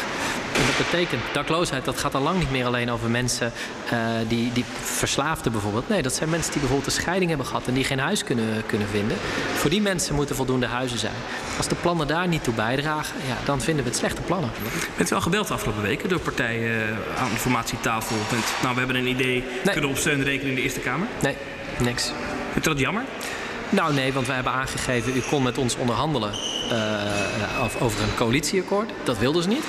En 0.54 0.66
dat 0.66 0.90
betekent, 0.90 1.22
dakloosheid 1.32 1.84
dat 1.84 1.98
gaat 1.98 2.14
al 2.14 2.22
lang 2.22 2.38
niet 2.38 2.50
meer 2.50 2.66
alleen 2.66 2.90
over 2.90 3.10
mensen 3.10 3.52
eh, 3.90 3.98
die, 4.28 4.52
die 4.52 4.64
verslaafden 4.82 5.52
bijvoorbeeld. 5.52 5.88
Nee, 5.88 6.02
dat 6.02 6.14
zijn 6.14 6.30
mensen 6.30 6.50
die 6.50 6.60
bijvoorbeeld 6.60 6.94
een 6.94 7.00
scheiding 7.00 7.28
hebben 7.28 7.46
gehad 7.46 7.66
en 7.66 7.74
die 7.74 7.84
geen 7.84 7.98
huis 7.98 8.24
kunnen, 8.24 8.62
kunnen 8.66 8.88
vinden. 8.88 9.16
Voor 9.54 9.70
die 9.70 9.80
mensen 9.80 10.14
moeten 10.14 10.36
voldoende 10.36 10.66
huizen 10.66 10.98
zijn. 10.98 11.14
Als 11.56 11.68
de 11.68 11.74
plannen 11.74 12.06
daar 12.06 12.28
niet 12.28 12.44
toe 12.44 12.54
bijdragen, 12.54 13.16
ja, 13.26 13.36
dan 13.44 13.60
vinden 13.60 13.84
we 13.84 13.90
het 13.90 13.98
slechte 13.98 14.22
plannen. 14.22 14.50
Bent 14.96 15.10
u 15.10 15.14
al 15.14 15.20
gebeld 15.20 15.48
de 15.48 15.54
afgelopen 15.54 15.82
weken 15.82 16.08
door 16.08 16.20
partijen 16.20 16.88
eh, 16.88 17.22
aan 17.22 17.30
de 17.30 17.36
formatietafel? 17.36 18.16
Met, 18.16 18.44
nou, 18.62 18.74
we 18.74 18.78
hebben 18.78 18.96
een 18.96 19.06
idee, 19.06 19.44
kunnen 19.64 19.82
we 19.82 19.88
op 19.88 19.96
steun 19.96 20.22
rekenen 20.22 20.48
in 20.48 20.54
de 20.54 20.62
Eerste 20.62 20.80
Kamer? 20.80 21.06
Nee, 21.22 21.36
niks. 21.78 22.12
Vindt 22.52 22.66
u 22.66 22.70
dat 22.70 22.78
jammer? 22.78 23.04
Nou 23.72 23.94
nee, 23.94 24.12
want 24.12 24.26
wij 24.26 24.34
hebben 24.34 24.52
aangegeven, 24.52 25.16
u 25.16 25.20
kon 25.20 25.42
met 25.42 25.58
ons 25.58 25.76
onderhandelen 25.76 26.32
eh, 26.70 27.82
over 27.82 28.02
een 28.02 28.14
coalitieakkoord. 28.14 28.90
Dat 29.04 29.18
wilden 29.18 29.42
ze 29.42 29.48
niet. 29.48 29.64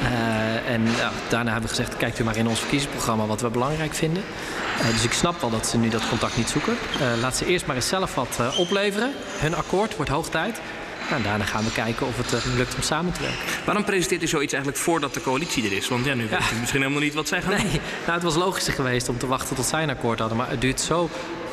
Eh, 0.00 0.72
en 0.72 0.82
daarna 1.28 1.52
hebben 1.52 1.70
we 1.70 1.76
gezegd, 1.76 1.96
kijkt 1.96 2.18
u 2.18 2.24
maar 2.24 2.36
in 2.36 2.46
ons 2.46 2.58
verkiezingsprogramma 2.58 3.26
wat 3.26 3.40
we 3.40 3.50
belangrijk 3.50 3.94
vinden. 3.94 4.22
Eh, 4.80 4.86
dus 4.86 5.04
ik 5.04 5.12
snap 5.12 5.40
wel 5.40 5.50
dat 5.50 5.66
ze 5.66 5.78
nu 5.78 5.88
dat 5.88 6.08
contact 6.08 6.36
niet 6.36 6.48
zoeken. 6.48 6.76
Laat 7.20 7.36
ze 7.36 7.46
eerst 7.46 7.66
maar 7.66 7.76
eens 7.76 7.88
zelf 7.88 8.14
wat 8.14 8.40
opleveren. 8.56 9.12
Hun 9.38 9.54
akkoord 9.54 9.96
wordt 9.96 10.10
hoog 10.10 10.28
tijd. 10.28 10.60
Nou, 11.02 11.14
en 11.14 11.22
daarna 11.22 11.44
gaan 11.44 11.64
we 11.64 11.72
kijken 11.72 12.06
of 12.06 12.16
het 12.16 12.44
lukt 12.56 12.74
om 12.74 12.82
samen 12.82 13.12
te 13.12 13.20
werken. 13.20 13.38
Waarom 13.64 13.84
presenteert 13.84 14.22
u 14.22 14.26
zoiets 14.26 14.52
eigenlijk 14.52 14.82
voordat 14.82 15.14
de 15.14 15.20
coalitie 15.20 15.64
er 15.64 15.72
is? 15.72 15.88
Want 15.88 16.04
ja, 16.04 16.14
nu 16.14 16.28
weet 16.28 16.50
u 16.52 16.58
misschien 16.60 16.80
helemaal 16.80 17.02
niet 17.02 17.14
wat 17.14 17.28
zij 17.28 17.42
gaan 17.42 17.50
doen. 17.50 17.66
Nee, 17.66 17.80
nou, 18.00 18.12
het 18.12 18.22
was 18.22 18.34
logischer 18.34 18.72
geweest 18.72 19.08
om 19.08 19.18
te 19.18 19.26
wachten 19.26 19.56
tot 19.56 19.64
zij 19.64 19.82
een 19.82 19.90
akkoord 19.90 20.18
hadden. 20.18 20.36
Maar 20.36 20.50
het 20.50 20.60
duurt 20.60 20.80
zo 20.80 21.10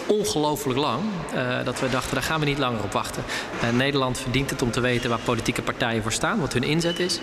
ongelooflijk 0.09 0.79
lang 0.79 1.03
eh, 1.33 1.63
dat 1.63 1.79
we 1.79 1.89
dachten, 1.89 2.13
daar 2.13 2.23
gaan 2.23 2.39
we 2.39 2.45
niet 2.45 2.57
langer 2.57 2.83
op 2.83 2.91
wachten. 2.91 3.23
Eh, 3.61 3.69
Nederland 3.69 4.19
verdient 4.19 4.49
het 4.49 4.61
om 4.61 4.71
te 4.71 4.79
weten 4.79 5.09
waar 5.09 5.19
politieke 5.19 5.61
partijen 5.61 6.01
voor 6.01 6.11
staan, 6.11 6.39
wat 6.39 6.53
hun 6.53 6.63
inzet 6.63 6.99
is. 6.99 7.19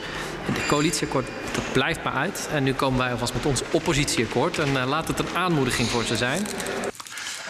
De 0.55 0.67
coalitieakkoord, 0.69 1.27
dat 1.55 1.65
blijft 1.73 2.05
maar 2.05 2.13
uit. 2.13 2.49
En 2.53 2.63
nu 2.63 2.75
komen 2.75 2.99
wij 2.99 3.11
alvast 3.11 3.35
met 3.35 3.47
ons 3.47 3.63
oppositieakkoord. 3.71 4.59
En 4.59 4.81
eh, 4.81 4.89
laat 4.89 5.09
het 5.09 5.19
een 5.19 5.37
aanmoediging 5.37 5.89
voor 5.89 6.05
ze 6.05 6.17
zijn. 6.17 6.47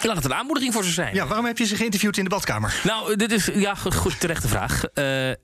Laat 0.06 0.16
het 0.16 0.24
een 0.24 0.34
aanmoediging 0.34 0.72
voor 0.72 0.84
ze 0.84 0.90
zijn. 0.90 1.14
Ja, 1.14 1.26
waarom 1.26 1.46
heb 1.46 1.58
je 1.58 1.64
ze 1.64 1.76
geïnterviewd 1.76 2.16
in 2.16 2.24
de 2.24 2.30
badkamer? 2.30 2.80
Nou, 2.84 3.16
dit 3.16 3.32
is 3.32 3.50
ja, 3.54 3.74
goed, 3.74 4.20
terechte 4.20 4.48
vraag. 4.48 4.84
Eh, 4.84 5.30
eh, 5.30 5.36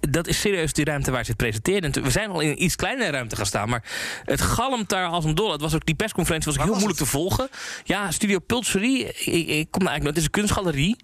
dat 0.00 0.26
is 0.26 0.40
serieus 0.40 0.72
die 0.72 0.84
ruimte 0.84 1.10
waar 1.10 1.24
ze 1.24 1.28
het 1.30 1.38
presenteren. 1.38 1.92
En 1.92 2.02
we 2.02 2.10
zijn 2.10 2.30
al 2.30 2.40
in 2.40 2.48
een 2.48 2.62
iets 2.62 2.76
kleinere 2.76 3.10
ruimte 3.10 3.36
gaan 3.36 3.46
staan. 3.46 3.68
Maar 3.68 3.82
het 4.24 4.40
galmt 4.40 4.88
daar 4.88 5.06
als 5.06 5.24
een 5.24 5.34
dol. 5.34 5.52
Het 5.52 5.60
was 5.60 5.74
ook 5.74 5.86
die 5.86 5.94
persconferentie 5.94 6.50
was 6.52 6.60
ook 6.60 6.66
heel 6.66 6.74
moeilijk 6.74 6.98
te 6.98 7.06
volgen. 7.06 7.48
Ja, 7.84 8.10
Studio 8.10 8.38
Pulserie. 8.38 9.04
Ik, 9.06 9.48
ik 9.48 9.70
kom 9.70 9.82
nou 9.82 9.90
eigenlijk 9.90 10.02
nooit. 10.02 10.06
Het 10.06 10.16
is 10.16 10.24
een 10.24 10.30
kunstgalerie. 10.30 10.96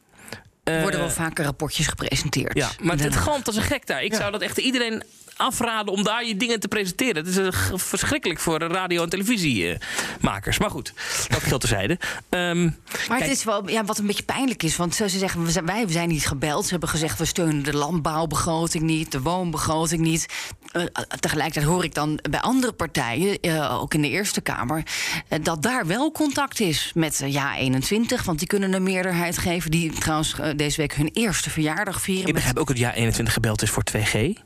Er 0.65 0.75
Eh, 0.75 0.83
worden 0.83 1.01
wel 1.01 1.11
vaker 1.11 1.45
rapportjes 1.45 1.87
gepresenteerd. 1.87 2.57
Ja, 2.57 2.69
maar 2.83 2.95
het, 2.97 3.05
het 3.05 3.17
galmt 3.17 3.47
als 3.47 3.57
een 3.57 3.63
gek 3.63 3.87
daar. 3.87 4.03
Ik 4.03 4.15
zou 4.15 4.33
dat 4.33 4.41
echt 4.43 4.59
iedereen 4.59 5.03
afraden 5.37 5.93
om 5.93 6.03
daar 6.03 6.25
je 6.27 6.37
dingen 6.37 6.61
te 6.61 6.69
presenteren. 6.69 7.17
Het 7.17 7.27
is 7.27 7.37
eh, 7.37 7.49
verschrikkelijk 7.75 8.41
voor 8.41 8.59
radio- 8.59 9.03
en 9.03 9.09
televisiemakers. 9.09 10.59
maar 10.59 10.71
goed, 10.71 10.93
dat 11.29 11.43
geldt 11.43 11.61
terzijde. 11.61 11.99
Ehm 12.29 12.63
Maar 12.63 12.73
kijk, 13.07 13.21
het 13.21 13.31
is 13.31 13.45
wel 13.45 13.69
ja, 13.69 13.85
wat 13.85 13.99
een 13.99 14.07
beetje 14.07 14.23
pijnlijk 14.23 14.63
is. 14.63 14.77
Want 14.77 14.95
ze 14.95 15.09
zeggen, 15.09 15.45
we 15.45 15.51
zijn, 15.51 15.67
wij 15.67 15.85
zijn 15.89 16.09
niet 16.09 16.27
gebeld. 16.27 16.65
Ze 16.65 16.71
hebben 16.71 16.89
gezegd, 16.89 17.19
we 17.19 17.25
steunen 17.25 17.63
de 17.63 17.77
landbouwbegroting 17.77 18.85
niet, 18.85 19.13
de 19.13 19.21
woonbegroting 19.21 20.01
niet. 20.01 20.27
Eh, 20.73 20.83
tegelijkertijd 21.21 21.67
hoor 21.67 21.85
ik 21.85 21.95
dan 21.95 22.19
bij 22.31 22.41
andere 22.41 22.73
partijen, 22.73 23.41
eh, 23.41 23.83
ook 23.83 23.95
in 23.95 24.03
de 24.03 24.09
Eerste 24.09 24.41
Kamer, 24.41 24.83
eh, 25.29 25.39
dat 25.43 25.63
daar 25.63 25.87
wel 25.87 26.13
contact 26.13 26.61
is 26.61 26.91
met 26.95 27.21
eh, 27.21 27.33
Ja 27.33 27.57
21. 27.57 28.25
Want 28.25 28.39
die 28.39 28.49
kunnen 28.49 28.73
een 28.73 28.83
meerderheid 28.83 29.39
geven. 29.39 29.71
Die 29.71 29.93
trouwens 29.93 30.39
eh, 30.39 30.51
deze 30.57 30.81
week 30.81 30.95
hun 30.95 31.11
eerste 31.13 31.51
verjaardag 31.51 32.01
vieren. 32.01 32.29
ik 32.29 32.35
begrijp 32.35 32.59
ook 32.59 32.67
dat 32.67 32.79
Ja 32.79 32.95
21 32.95 33.35
gebeld 33.35 33.63
is 33.63 33.71
voor 33.71 33.83
2G. 33.85 34.43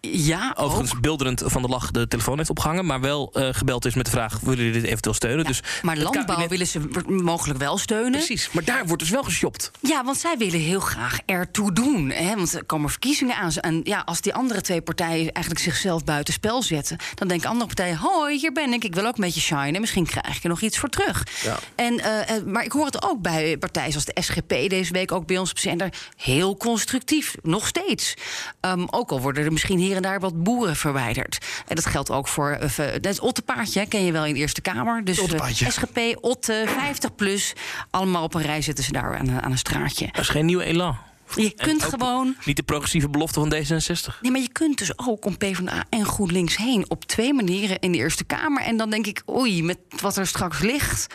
Ja, 0.00 0.54
Overigens 0.56 1.00
beelderend 1.00 1.42
van 1.46 1.62
de 1.62 1.68
lach 1.68 1.90
de 1.90 2.08
telefoon 2.08 2.36
heeft 2.36 2.50
opgehangen. 2.50 2.86
Maar 2.86 3.00
wel 3.00 3.30
eh, 3.32 3.48
gebeld 3.52 3.84
is 3.84 3.94
met 3.94 4.04
de 4.04 4.10
vraag, 4.10 4.40
willen 4.40 4.64
jullie 4.64 4.80
dit 4.80 4.84
eventueel 4.90 5.14
steunen? 5.14 5.44
dus 5.44 5.62
Maar 5.82 5.96
landbouw 5.96 6.24
kabinet- 6.24 6.50
willen 6.50 6.66
ze 6.66 6.80
mogelijk 7.06 7.58
wel 7.58 7.78
steunen. 7.78 8.10
Precies, 8.10 8.50
maar 8.52 8.64
daar 8.64 8.86
wordt 8.86 9.02
dus 9.02 9.10
wel 9.10 9.22
geshopt. 9.22 9.70
Ja, 9.80 10.04
want 10.04 10.16
zij 10.18 10.34
willen 10.38 10.60
heel 10.60 10.80
graag 10.80 11.18
ertoe 11.26 11.72
doen. 11.72 12.10
Hè? 12.10 12.34
Want 12.36 12.52
er 12.54 12.64
komen 12.64 12.90
verkiezingen 12.90 13.36
aan. 13.36 13.50
En 13.52 13.80
ja, 13.84 14.02
als 14.04 14.20
die 14.20 14.34
andere 14.34 14.60
twee 14.60 14.80
partijen 14.82 15.32
eigenlijk 15.32 15.64
zichzelf 15.64 16.04
buitenspel 16.04 16.62
zetten... 16.62 16.96
dan 17.14 17.28
denken 17.28 17.48
andere 17.48 17.66
partijen, 17.66 17.96
hoi, 17.96 18.38
hier 18.38 18.52
ben 18.52 18.72
ik. 18.72 18.84
Ik 18.84 18.94
wil 18.94 19.06
ook 19.06 19.14
een 19.16 19.24
beetje 19.24 19.40
shinen. 19.40 19.80
Misschien 19.80 20.06
krijg 20.06 20.36
ik 20.36 20.42
er 20.42 20.48
nog 20.48 20.60
iets 20.60 20.78
voor 20.78 20.88
terug. 20.88 21.26
Ja. 21.42 21.58
En, 21.74 21.98
eh, 22.00 22.36
eh, 22.36 22.44
maar 22.44 22.64
ik 22.64 22.72
hoor 22.72 22.84
het 22.86 23.02
ook 23.02 23.20
bij 23.22 23.56
partijen 23.58 23.90
zoals 23.90 24.06
de 24.06 24.16
SGP 24.22 24.48
deze 24.48 24.92
week... 24.92 25.12
ook 25.12 25.26
bij 25.26 25.38
ons 25.38 25.50
op 25.50 25.58
zender, 25.58 25.88
heel 26.16 26.56
constructief. 26.56 27.34
Nog 27.42 27.66
steeds. 27.66 28.14
Ehm, 28.60 28.86
ook 28.90 29.10
al 29.10 29.20
worden 29.20 29.44
er 29.44 29.52
misschien 29.52 29.78
hier 29.90 29.98
en 29.98 30.10
daar 30.10 30.20
wat 30.20 30.42
boeren 30.42 30.76
verwijderd. 30.76 31.38
En 31.66 31.74
dat 31.74 31.86
geldt 31.86 32.10
ook 32.10 32.28
voor... 32.28 32.50
eh, 32.50 32.92
dat 33.00 33.12
is 33.12 33.20
Ottepaardje, 33.20 33.86
ken 33.86 34.04
je 34.04 34.12
wel 34.12 34.24
in 34.24 34.34
de 34.34 34.40
Eerste 34.40 34.60
Kamer. 34.60 35.04
Dus 35.04 35.16
eh, 35.16 35.22
Ottepaardje. 35.24 35.70
SGP, 35.70 35.98
Otte, 36.20 36.64
50 36.66 37.14
plus. 37.14 37.52
Allemaal 37.90 38.22
op 38.22 38.34
een 38.34 38.42
rij 38.42 38.62
zitten 38.62 38.84
ze 38.84 38.92
daar 38.92 39.18
aan, 39.18 39.40
aan 39.40 39.50
een 39.50 39.58
straatje. 39.58 40.08
Dat 40.12 40.20
is 40.20 40.28
geen 40.28 40.46
nieuw 40.46 40.60
elan. 40.60 40.98
Je 41.34 41.50
kunt 41.50 41.82
gewoon. 41.82 42.36
Niet 42.44 42.56
de 42.56 42.62
progressieve 42.62 43.08
belofte 43.08 43.40
van 43.40 43.54
D66. 43.54 44.20
Nee, 44.20 44.30
maar 44.32 44.40
je 44.40 44.52
kunt 44.52 44.78
dus 44.78 44.98
ook 44.98 45.24
om 45.24 45.36
PvdA 45.36 45.84
en 45.90 46.04
GroenLinks 46.04 46.56
heen 46.56 46.84
op 46.88 47.04
twee 47.04 47.34
manieren 47.34 47.78
in 47.78 47.92
de 47.92 47.98
Eerste 47.98 48.24
Kamer. 48.24 48.62
En 48.62 48.76
dan 48.76 48.90
denk 48.90 49.06
ik, 49.06 49.22
oei, 49.30 49.62
met 49.62 49.78
wat 50.00 50.16
er 50.16 50.26
straks 50.26 50.60
ligt. 50.60 51.06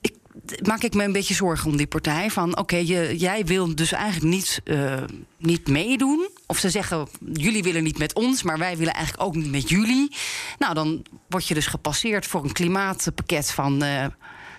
Ik, 0.00 0.14
maak 0.62 0.82
ik 0.82 0.94
me 0.94 1.04
een 1.04 1.12
beetje 1.12 1.34
zorgen 1.34 1.70
om 1.70 1.76
die 1.76 1.86
partij. 1.86 2.30
Van 2.30 2.58
oké, 2.58 2.76
jij 2.76 3.44
wil 3.44 3.74
dus 3.74 3.92
eigenlijk 3.92 4.34
niet, 4.34 4.60
eh, 4.64 5.02
niet 5.38 5.68
meedoen. 5.68 6.27
Of 6.50 6.58
ze 6.58 6.70
zeggen, 6.70 7.08
jullie 7.32 7.62
willen 7.62 7.82
niet 7.82 7.98
met 7.98 8.14
ons, 8.14 8.42
maar 8.42 8.58
wij 8.58 8.76
willen 8.76 8.92
eigenlijk 8.94 9.26
ook 9.26 9.34
niet 9.34 9.50
met 9.50 9.68
jullie. 9.68 10.16
Nou, 10.58 10.74
dan 10.74 11.02
word 11.28 11.46
je 11.48 11.54
dus 11.54 11.66
gepasseerd 11.66 12.26
voor 12.26 12.44
een 12.44 12.52
klimaatpakket 12.52 13.50
van 13.52 13.82
eh, 13.82 14.06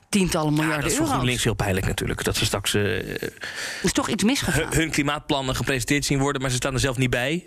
tientallen 0.10 0.52
Ja, 0.54 0.58
miljarden 0.62 0.82
dat 0.84 0.92
is 0.92 0.98
voor. 0.98 1.08
GroenLinks 1.08 1.44
heel 1.44 1.54
pijnlijk 1.54 1.86
natuurlijk. 1.86 2.24
Dat 2.24 2.36
ze 2.36 2.46
straks 2.46 2.74
Er 2.74 3.32
is 3.84 3.92
toch 3.92 4.10
iets 4.10 4.24
misgegaan. 4.24 4.74
hun, 4.74 4.90
klimaatplannen 4.92 5.56
gepresenteerd 5.56 6.06
zien 6.06 6.20
worden... 6.20 6.42
maar 6.42 6.50
ze 6.52 6.56
staan 6.56 6.74
er 6.74 6.80
zelf 6.80 6.98
niet 6.98 7.10
bij. 7.10 7.46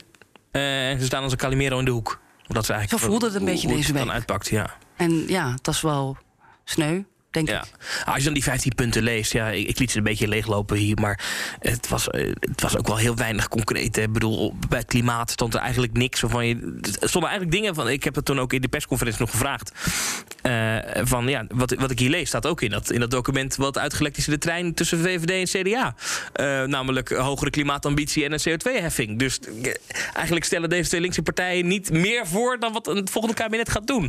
Eh, 0.50 0.90
En 0.90 1.00
ze 1.00 1.06
staan 1.06 1.22
als 1.22 1.32
een 1.32 1.38
Calimero 1.38 1.78
in 1.78 1.84
de 1.84 1.90
hoek. 1.90 2.20
Omdat 2.48 2.66
ze 2.66 2.72
eigenlijk 2.72 3.02
Zo 3.02 3.08
voelde 3.10 3.26
het 3.26 3.34
een 3.34 3.44
beetje 3.44 3.68
deze 3.68 3.92
dan 3.92 4.02
week. 4.04 4.12
uitpakt, 4.12 4.48
ja. 4.48 4.76
En 4.96 5.24
ja, 5.28 5.54
dat 5.62 5.74
is 5.74 5.80
wel 5.80 6.16
sneu, 6.64 7.02
denk 7.32 7.48
Ja. 7.48 7.62
ik. 7.62 8.04
Als 8.04 8.16
je 8.16 8.24
dan 8.24 8.32
die 8.34 8.42
15 8.42 8.74
punten 8.74 9.02
leest, 9.02 9.32
ja, 9.32 9.48
ik, 9.48 9.68
ik 9.68 9.78
liet 9.78 9.90
ze 9.90 9.98
een 9.98 10.04
beetje 10.04 10.28
leeglopen 10.28 10.76
hier, 10.76 10.98
maar 11.00 11.20
het 11.58 11.88
was, 11.88 12.08
eh, 12.10 12.32
het 12.40 12.60
was 12.60 12.76
ook 12.78 12.86
wel 12.86 12.96
heel 12.96 13.16
weinig 13.16 13.48
concreet. 13.48 13.96
hè. 13.96 14.02
Ik 14.02 14.12
bedoel, 14.12 14.54
bij 14.68 14.78
het 14.78 14.88
klimaat 14.88 15.30
stond 15.30 15.54
er 15.54 15.60
eigenlijk 15.60 15.92
niks. 15.92 16.20
Van 16.26 16.46
je, 16.46 16.78
er 17.00 17.08
stonden 17.08 17.30
eigenlijk 17.30 17.50
dingen 17.50 17.74
van. 17.74 17.88
Ik 17.88 18.04
heb 18.04 18.14
het 18.14 18.24
toen 18.24 18.40
ook 18.40 18.52
in 18.52 18.60
de 18.60 18.68
persconferentie 18.68 19.20
nog 19.22 19.30
gevraagd. 19.30 19.72
eh, 20.42 20.76
van 21.02 21.26
ja, 21.28 21.44
wat, 21.48 21.74
wat 21.74 21.90
ik 21.90 21.98
hier 21.98 22.10
lees 22.10 22.28
staat 22.28 22.46
ook 22.46 22.60
in 22.60 22.70
dat, 22.70 22.90
in 22.90 23.00
dat 23.00 23.10
document 23.10 23.56
wat 23.56 23.78
uitgelekt 23.78 24.16
is 24.16 24.26
in 24.26 24.32
de 24.32 24.38
trein 24.38 24.74
tussen 24.74 24.98
VVD 24.98 25.30
en 25.54 25.62
CDA. 25.62 25.94
Eh, 26.32 26.62
namelijk 26.68 27.10
hogere 27.10 27.50
klimaatambitie 27.50 28.24
en 28.24 28.32
een 28.32 28.40
CO2-heffing. 28.48 29.18
Dus 29.18 29.38
eigenlijk 30.14 30.44
stellen 30.44 30.68
deze 30.68 30.88
twee 30.88 31.00
linkse 31.00 31.22
partijen 31.22 31.66
niet 31.66 31.90
meer 31.90 32.26
voor 32.26 32.58
dan 32.58 32.72
wat 32.72 32.86
het 32.86 33.10
volgende 33.10 33.36
kabinet 33.36 33.70
gaat 33.70 33.86
doen. 33.86 34.02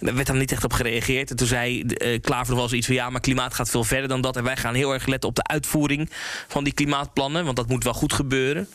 En 0.00 0.06
daar 0.06 0.14
werd 0.14 0.26
dan 0.26 0.38
niet 0.38 0.52
echt 0.52 0.64
op 0.64 0.72
gereageerd. 0.72 1.30
En 1.30 1.36
toen 1.36 1.46
zei 1.46 1.84
Klaver 2.20 2.54
nog 2.54 2.69
zoiets 2.70 2.86
van 2.86 2.96
ja, 2.96 3.10
maar 3.10 3.20
klimaat 3.20 3.54
gaat 3.54 3.70
veel 3.70 3.84
verder 3.84 4.08
dan 4.08 4.20
dat. 4.20 4.36
En 4.36 4.44
wij 4.44 4.56
gaan 4.56 4.74
heel 4.74 4.92
erg 4.92 5.06
letten 5.06 5.28
op 5.28 5.34
de 5.36 5.42
uitvoering 5.42 6.10
van 6.48 6.64
die 6.64 6.72
klimaatplannen. 6.72 7.44
Want 7.44 7.56
dat 7.56 7.68
moet 7.68 7.84
wel 7.84 7.92
goed 7.94 8.12
gebeuren. 8.12 8.68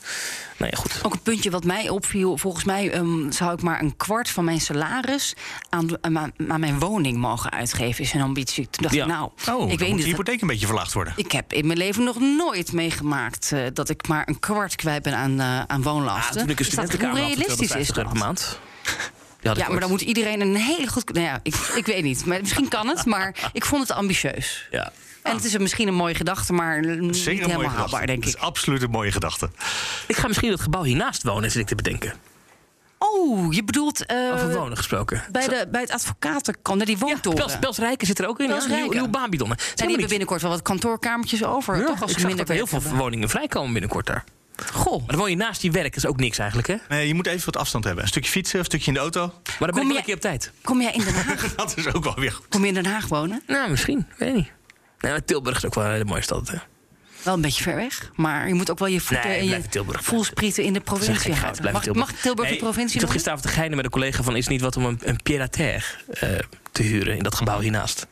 Nou 0.57 0.71
ja, 0.73 0.77
goed. 0.77 0.99
Ook 1.03 1.13
een 1.13 1.21
puntje 1.21 1.49
wat 1.49 1.63
mij 1.63 1.89
opviel. 1.89 2.37
Volgens 2.37 2.63
mij 2.63 2.91
ehm, 2.91 3.31
zou 3.31 3.53
ik 3.53 3.61
maar 3.61 3.81
een 3.81 3.97
kwart 3.97 4.29
van 4.29 4.43
mijn 4.45 4.61
salaris 4.61 5.33
aan, 5.69 5.89
aan, 6.01 6.31
aan 6.47 6.59
mijn 6.59 6.79
woning 6.79 7.17
mogen 7.17 7.51
uitgeven. 7.51 8.03
Is 8.03 8.13
een 8.13 8.21
ambitie. 8.21 8.69
Toen 8.69 8.83
dacht 8.83 8.95
Ja. 8.95 9.01
ik, 9.03 9.09
nou, 9.09 9.23
Oh, 9.25 9.45
dan 9.45 9.61
ik 9.61 9.67
moet 9.69 9.79
weet 9.79 9.89
de 9.89 9.95
niet. 9.95 10.05
hypotheek 10.05 10.41
een 10.41 10.47
beetje 10.47 10.65
verlaagd 10.65 10.93
worden. 10.93 11.13
Ik 11.15 11.31
heb 11.31 11.53
in 11.53 11.65
mijn 11.67 11.77
leven 11.79 12.03
nog 12.03 12.19
nooit 12.19 12.71
meegemaakt 12.71 13.51
eh, 13.51 13.59
dat 13.73 13.89
ik 13.89 14.07
maar 14.07 14.27
een 14.27 14.39
kwart 14.39 14.75
kwijt 14.75 15.03
ben 15.03 15.15
aan, 15.15 15.39
eh, 15.39 15.61
aan 15.67 15.81
woonlasten. 15.83 16.41
Toen 16.41 16.49
ik 16.49 16.59
een 16.59 16.65
dat, 16.75 16.91
hoe 16.91 17.05
had, 17.07 17.15
realistisch 17.17 17.75
is 17.75 17.87
250 17.87 17.97
euro 17.97 18.09
dat? 18.09 18.17
per 18.17 18.25
maand. 18.27 18.59
Ja, 19.45 19.51
Ja, 19.51 19.57
maar 19.57 19.67
wordt- 19.67 19.81
dan 19.81 19.89
moet 19.91 20.01
iedereen 20.01 20.41
een 20.41 20.55
hele 20.55 20.87
goed. 20.87 21.13
Nou 21.13 21.25
ja, 21.25 21.39
ik, 21.43 21.55
ik 21.55 21.85
weet 21.85 22.03
niet. 22.03 22.25
Maar 22.25 22.41
misschien 22.41 22.67
kan 22.67 22.87
het, 22.87 23.05
maar 23.05 23.49
ik 23.53 23.65
vond 23.65 23.81
het 23.87 23.97
ambitieus. 23.97 24.67
Ja. 24.71 24.91
En 25.23 25.35
het 25.35 25.43
is 25.43 25.53
een- 25.53 25.61
misschien 25.61 25.87
een 25.87 25.93
mooie 25.93 26.15
gedachte, 26.15 26.53
maar 26.53 26.79
niet 26.85 27.25
helemaal 27.25 27.47
gedachte. 27.57 27.77
haalbaar, 27.77 28.05
denk 28.07 28.19
ik. 28.23 28.25
is 28.25 28.37
absoluut 28.37 28.81
een 28.81 28.89
mooie 28.89 29.11
gedachte. 29.11 29.49
Ik 30.07 30.15
ga 30.15 30.27
misschien 30.27 30.49
dat 30.49 30.61
gebouw 30.61 30.83
hiernaast 30.83 31.23
wonen, 31.23 31.51
zit 31.51 31.61
ik 31.61 31.67
te 31.67 31.75
bedenken. 31.75 32.13
Oh, 32.97 33.53
je 33.53 33.63
bedoelt. 33.63 34.05
eh, 34.05 34.17
Over 34.33 34.53
wonen 34.53 34.77
gesproken. 34.77 35.23
bij, 35.31 35.47
de, 35.47 35.67
bij 35.71 35.81
het 35.81 35.91
advocatenkant, 35.91 36.85
die 36.85 36.97
woontoren. 36.97 37.37
Bels, 37.37 37.59
Bels 37.59 37.77
Rijken 37.77 38.07
zit 38.07 38.19
er 38.19 38.27
ook 38.27 38.39
in. 38.39 38.47
Bels 38.47 38.63
ja, 38.63 38.67
nieuw, 38.67 38.77
Rijken. 38.77 38.95
nieuw. 39.11 39.49
En 39.49 39.57
die 39.75 39.87
hebben 39.87 40.07
binnenkort 40.07 40.41
wel 40.41 40.51
wat 40.51 40.61
kantoorkamertjes 40.61 41.43
over. 41.43 41.77
Ja, 41.77 41.85
toch 41.85 42.01
als 42.01 42.11
ik 42.11 42.15
ze 42.15 42.19
zag 42.19 42.27
minder 42.27 42.37
dat 42.37 42.49
er 42.49 42.55
heel 42.55 42.67
veel 42.67 42.79
hebben. 42.81 42.97
woningen 42.99 43.29
vrijkomen 43.29 43.71
binnenkort 43.71 44.05
daar. 44.05 44.23
Goh. 44.73 44.97
Maar 44.97 45.07
dan 45.07 45.17
woon 45.17 45.29
je 45.29 45.35
naast 45.35 45.61
die 45.61 45.71
werk, 45.71 45.93
dat 45.93 46.03
is 46.03 46.05
ook 46.09 46.19
niks 46.19 46.37
eigenlijk, 46.37 46.67
hè? 46.67 46.75
Nee, 46.89 47.07
je 47.07 47.13
moet 47.13 47.27
even 47.27 47.45
wat 47.45 47.57
afstand 47.57 47.83
hebben. 47.83 48.03
Een 48.03 48.09
stukje 48.09 48.31
fietsen, 48.31 48.59
een 48.59 48.65
stukje 48.65 48.87
in 48.87 48.93
de 48.93 48.99
auto. 48.99 49.19
Maar 49.43 49.43
dan 49.59 49.69
ben 49.71 49.81
ik 49.81 49.87
wel 49.87 49.97
een 49.97 50.03
keer 50.03 50.15
op 50.15 50.21
tijd. 50.21 50.51
Kom 50.61 50.81
jij 50.81 50.91
in 50.91 51.03
Den 51.03 51.13
Haag? 51.13 51.53
Dat 51.55 51.77
is 51.77 51.93
ook 51.93 52.03
wel 52.03 52.15
weer 52.15 52.31
goed. 52.31 52.45
Kom 52.49 52.61
je 52.61 52.67
in 52.67 52.73
Den 52.73 52.85
Haag 52.85 53.07
wonen? 53.07 53.43
Nou, 53.47 53.69
misschien. 53.69 54.07
Weet 54.17 54.29
ik 54.29 54.35
niet. 54.35 54.51
Nee, 54.99 55.11
maar 55.11 55.23
Tilburg 55.25 55.57
is 55.57 55.65
ook 55.65 55.73
wel 55.75 55.83
een 55.85 55.91
hele 55.91 56.05
mooie 56.05 56.21
stad, 56.21 56.47
hè? 56.47 56.57
Wel 57.23 57.33
een 57.33 57.41
beetje 57.41 57.63
ver 57.63 57.75
weg. 57.75 58.11
Maar 58.15 58.47
je 58.47 58.53
moet 58.53 58.71
ook 58.71 58.79
wel 58.79 58.87
je 58.87 59.01
voeten 59.01 59.29
Nee, 59.29 59.37
en 59.39 59.45
je 59.47 59.61
Tilburg. 59.69 60.03
voelsprieten 60.03 60.63
in 60.63 60.73
de 60.73 60.79
provincie 60.79 61.33
houden. 61.33 61.61
blijf 61.61 61.73
Mag, 61.75 61.83
Tilburg. 61.83 62.11
mag 62.11 62.21
Tilburg 62.21 62.49
Nee, 62.49 62.57
de 62.57 62.63
provincie 62.63 62.95
Ik 62.95 63.01
zat 63.01 63.11
gisteravond 63.11 63.47
te 63.47 63.53
geinen 63.53 63.75
met 63.75 63.85
een 63.85 63.91
collega 63.91 64.23
van... 64.23 64.35
is 64.35 64.47
niet 64.47 64.61
wat 64.61 64.77
om 64.77 64.85
een, 64.85 64.99
een 65.03 65.19
pied-à-terre 65.23 65.85
eh, 66.09 66.29
te 66.71 66.83
huren 66.83 67.17
in 67.17 67.23
dat 67.23 67.35
gebouw 67.35 67.59
hiernaast? 67.59 68.07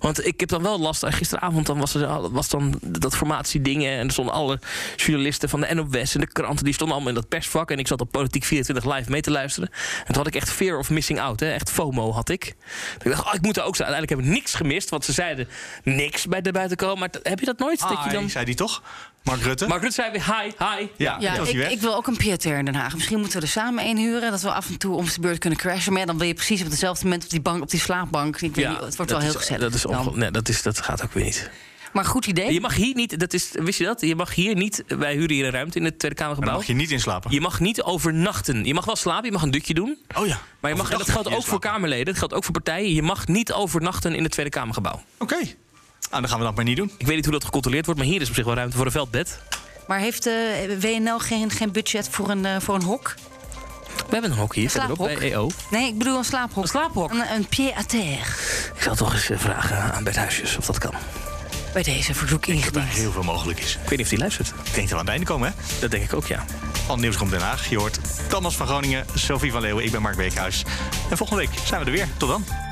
Want 0.00 0.26
ik 0.26 0.40
heb 0.40 0.48
dan 0.48 0.62
wel 0.62 0.78
last... 0.80 1.02
eh, 1.02 1.12
Gisteravond 1.12 1.66
dan 1.66 1.78
was, 1.78 1.94
er, 1.94 2.06
al- 2.06 2.30
was 2.32 2.48
dan 2.48 2.74
dat 2.80 3.16
formatiedingen... 3.16 3.98
en 3.98 4.06
er 4.06 4.12
stonden 4.12 4.34
alle 4.34 4.58
journalisten 4.96 5.48
van 5.48 5.60
de 5.60 5.74
NOS 5.74 6.14
en 6.14 6.20
de 6.20 6.26
kranten... 6.32 6.64
die 6.64 6.74
stonden 6.74 6.96
allemaal 6.96 7.14
in 7.14 7.20
dat 7.20 7.28
persvak... 7.28 7.70
en 7.70 7.78
ik 7.78 7.86
zat 7.86 8.00
op 8.00 8.10
Politiek 8.10 8.44
24 8.44 8.94
live 8.96 9.10
mee 9.10 9.20
te 9.20 9.30
luisteren. 9.30 9.70
En 9.98 10.06
toen 10.06 10.16
had 10.16 10.26
ik 10.26 10.34
echt 10.34 10.50
fear 10.50 10.78
of 10.78 10.90
missing 10.90 11.20
out, 11.20 11.40
hè? 11.40 11.52
echt 11.52 11.70
FOMO 11.70 12.12
had 12.12 12.28
ik. 12.28 12.44
Ik 13.02 13.10
dacht, 13.10 13.26
oh, 13.26 13.34
ik 13.34 13.42
moet 13.42 13.56
er 13.56 13.62
ook 13.62 13.76
zijn. 13.76 13.88
Uiteindelijk 13.88 14.10
heb 14.10 14.18
ik 14.18 14.40
niks 14.40 14.54
gemist... 14.54 14.88
want 14.90 15.04
ze 15.04 15.12
zeiden 15.12 15.48
niks 15.82 16.26
bij 16.26 16.40
de 16.40 16.52
buitenkomen. 16.52 16.98
Maar 16.98 17.10
heb 17.22 17.38
je 17.38 17.46
dat 17.46 17.58
nooit? 17.58 17.80
dat 17.80 17.90
je 17.90 18.08
Hi, 18.08 18.14
dan... 18.14 18.30
zei 18.30 18.44
die 18.44 18.54
toch? 18.54 18.82
Mark 19.22 19.40
Rutte? 19.42 19.66
Mark 19.66 19.80
Rutte 19.82 19.94
zei 19.94 20.10
weer 20.10 20.24
hi, 20.24 20.50
hi. 20.58 20.86
Ja, 20.96 21.16
Ja, 21.20 21.34
ik, 21.34 21.70
ik 21.70 21.80
wil 21.80 21.94
ook 21.96 22.06
een 22.06 22.16
Pieter 22.16 22.58
in 22.58 22.64
Den 22.64 22.74
Haag. 22.74 22.94
Misschien 22.94 23.18
moeten 23.18 23.38
we 23.38 23.44
er 23.44 23.50
samen 23.52 23.84
één 23.84 23.96
huren. 23.96 24.30
Dat 24.30 24.40
we 24.40 24.52
af 24.52 24.68
en 24.68 24.78
toe 24.78 24.96
om 24.96 25.04
de 25.04 25.20
beurt 25.20 25.38
kunnen 25.38 25.58
crashen. 25.58 25.92
Maar 25.92 26.00
ja, 26.00 26.06
dan 26.06 26.18
wil 26.18 26.26
je 26.26 26.34
precies 26.34 26.62
op 26.62 26.70
dezelfde 26.70 27.04
moment 27.04 27.24
op 27.24 27.30
die, 27.30 27.40
bank, 27.40 27.62
op 27.62 27.70
die 27.70 27.80
slaapbank. 27.80 28.40
Ik 28.40 28.54
weet 28.54 28.68
niet, 28.68 28.80
het 28.80 28.96
wordt 28.96 29.10
wel 29.10 29.20
heel 29.20 29.30
is- 29.30 29.36
gezellig. 29.36 29.60
Dat, 29.62 29.74
is 29.74 29.82
dan. 29.82 29.98
onge- 30.08 30.16
nee, 30.18 30.30
dat, 30.30 30.48
is, 30.48 30.62
dat 30.62 30.80
gaat 30.80 31.02
ook 31.02 31.12
weer 31.12 31.24
niet. 31.24 31.50
Maar 31.92 32.04
goed 32.04 32.26
idee. 32.26 32.52
Je 32.52 32.60
mag 32.60 32.74
hier 32.74 32.94
niet, 32.94 33.20
dat 33.20 33.32
is, 33.32 33.48
wist 33.52 33.78
je 33.78 33.84
dat? 33.84 34.00
Je 34.00 34.14
mag 34.16 34.34
hier 34.34 34.54
niet, 34.54 34.84
wij 34.86 35.12
huren 35.14 35.30
hier 35.36 35.44
een 35.44 35.50
ruimte 35.50 35.78
in 35.78 35.84
het 35.84 35.98
Tweede 35.98 36.16
Kamergebouw. 36.16 36.50
Maar 36.52 36.58
dan 36.64 36.68
mag 36.68 36.76
je 36.78 36.82
niet 36.86 36.98
inslapen. 36.98 37.30
Je 37.30 37.40
mag 37.40 37.60
niet 37.60 37.82
overnachten. 37.82 38.64
Je 38.64 38.74
mag 38.74 38.84
wel 38.84 38.96
slapen, 38.96 39.24
je 39.24 39.32
mag 39.32 39.42
een 39.42 39.50
dutje 39.50 39.74
doen. 39.74 39.98
Oh 40.16 40.26
ja. 40.26 40.38
Maar 40.60 40.70
je 40.70 40.76
mag, 40.76 40.90
en 40.90 40.98
dat 40.98 41.10
geldt 41.10 41.28
ook 41.34 41.44
voor 41.44 41.58
Kamerleden, 41.60 42.04
dat 42.06 42.18
geldt 42.18 42.34
ook 42.34 42.44
voor 42.44 42.52
partijen. 42.52 42.94
Je 42.94 43.02
mag 43.02 43.26
niet 43.26 43.52
overnachten 43.52 44.14
in 44.14 44.22
het 44.22 44.32
Tweede 44.32 44.50
Kamergebouw. 44.50 45.02
Oké. 45.18 45.36
Dan 46.20 46.28
gaan 46.28 46.38
we 46.38 46.44
dat 46.44 46.54
maar 46.54 46.64
niet 46.64 46.76
doen. 46.76 46.92
Ik 46.98 47.06
weet 47.06 47.14
niet 47.16 47.24
hoe 47.24 47.34
dat 47.34 47.44
gecontroleerd 47.44 47.84
wordt, 47.86 48.00
maar 48.00 48.08
hier 48.10 48.20
is 48.20 48.28
op 48.28 48.34
zich 48.34 48.44
wel 48.44 48.54
ruimte 48.54 48.76
voor 48.76 48.86
een 48.86 48.92
veldbed. 48.92 49.38
Maar 49.86 49.98
heeft 49.98 50.26
eh, 50.26 50.34
WNL 50.80 51.18
geen, 51.18 51.50
geen 51.50 51.72
budget 51.72 52.08
voor 52.08 52.30
een, 52.30 52.44
eh, 52.46 52.56
voor 52.60 52.74
een 52.74 52.82
hok? 52.82 53.14
We 53.96 54.12
hebben 54.18 54.30
een 54.30 54.36
hok 54.36 54.54
hier, 54.54 54.64
Een 54.64 54.70
verderop, 54.70 54.96
slaaphok? 54.96 55.18
bij 55.18 55.30
EO. 55.32 55.50
Nee, 55.70 55.86
ik 55.88 55.98
bedoel 55.98 56.18
een 56.18 56.24
slaaphok. 56.24 56.62
Een 56.62 56.68
slaaphok? 56.68 57.10
Een, 57.10 57.32
een 57.34 57.46
pied-à-terre. 57.46 58.16
Ik 58.74 58.82
zal 58.82 58.94
toch 58.94 59.12
eens 59.12 59.30
eh, 59.30 59.38
vragen 59.38 59.76
aan 59.94 60.04
Bert 60.04 60.16
Huisjes 60.16 60.56
of 60.56 60.66
dat 60.66 60.78
kan. 60.78 60.92
Bij 61.72 61.82
deze 61.82 62.14
verzoek 62.14 62.46
ingediend. 62.46 62.88
Heel 62.88 63.12
veel 63.12 63.22
mogelijk 63.22 63.60
is. 63.60 63.72
Ik 63.72 63.78
weet 63.80 63.90
niet 63.90 64.00
of 64.00 64.08
die 64.08 64.18
luistert. 64.18 64.48
Ik 64.48 64.54
denk 64.74 64.74
dat 64.74 64.88
we 64.88 64.94
aan 64.94 64.98
het 65.00 65.08
einde 65.08 65.26
komen, 65.26 65.48
hè? 65.48 65.80
Dat 65.80 65.90
denk 65.90 66.04
ik 66.04 66.14
ook, 66.14 66.26
ja. 66.26 66.44
Van 66.86 67.00
Nieuwsroom 67.00 67.30
Den 67.30 67.40
Haag. 67.40 67.68
Je 67.68 67.78
hoort 67.78 67.98
Thomas 68.28 68.56
van 68.56 68.66
Groningen, 68.66 69.06
Sophie 69.14 69.52
van 69.52 69.60
Leeuwen. 69.60 69.84
Ik 69.84 69.90
ben 69.90 70.02
Mark 70.02 70.16
Beekhuis. 70.16 70.64
En 71.10 71.16
volgende 71.16 71.42
week 71.46 71.58
zijn 71.64 71.80
we 71.80 71.86
er 71.86 71.92
weer. 71.92 72.08
Tot 72.16 72.28
dan. 72.28 72.71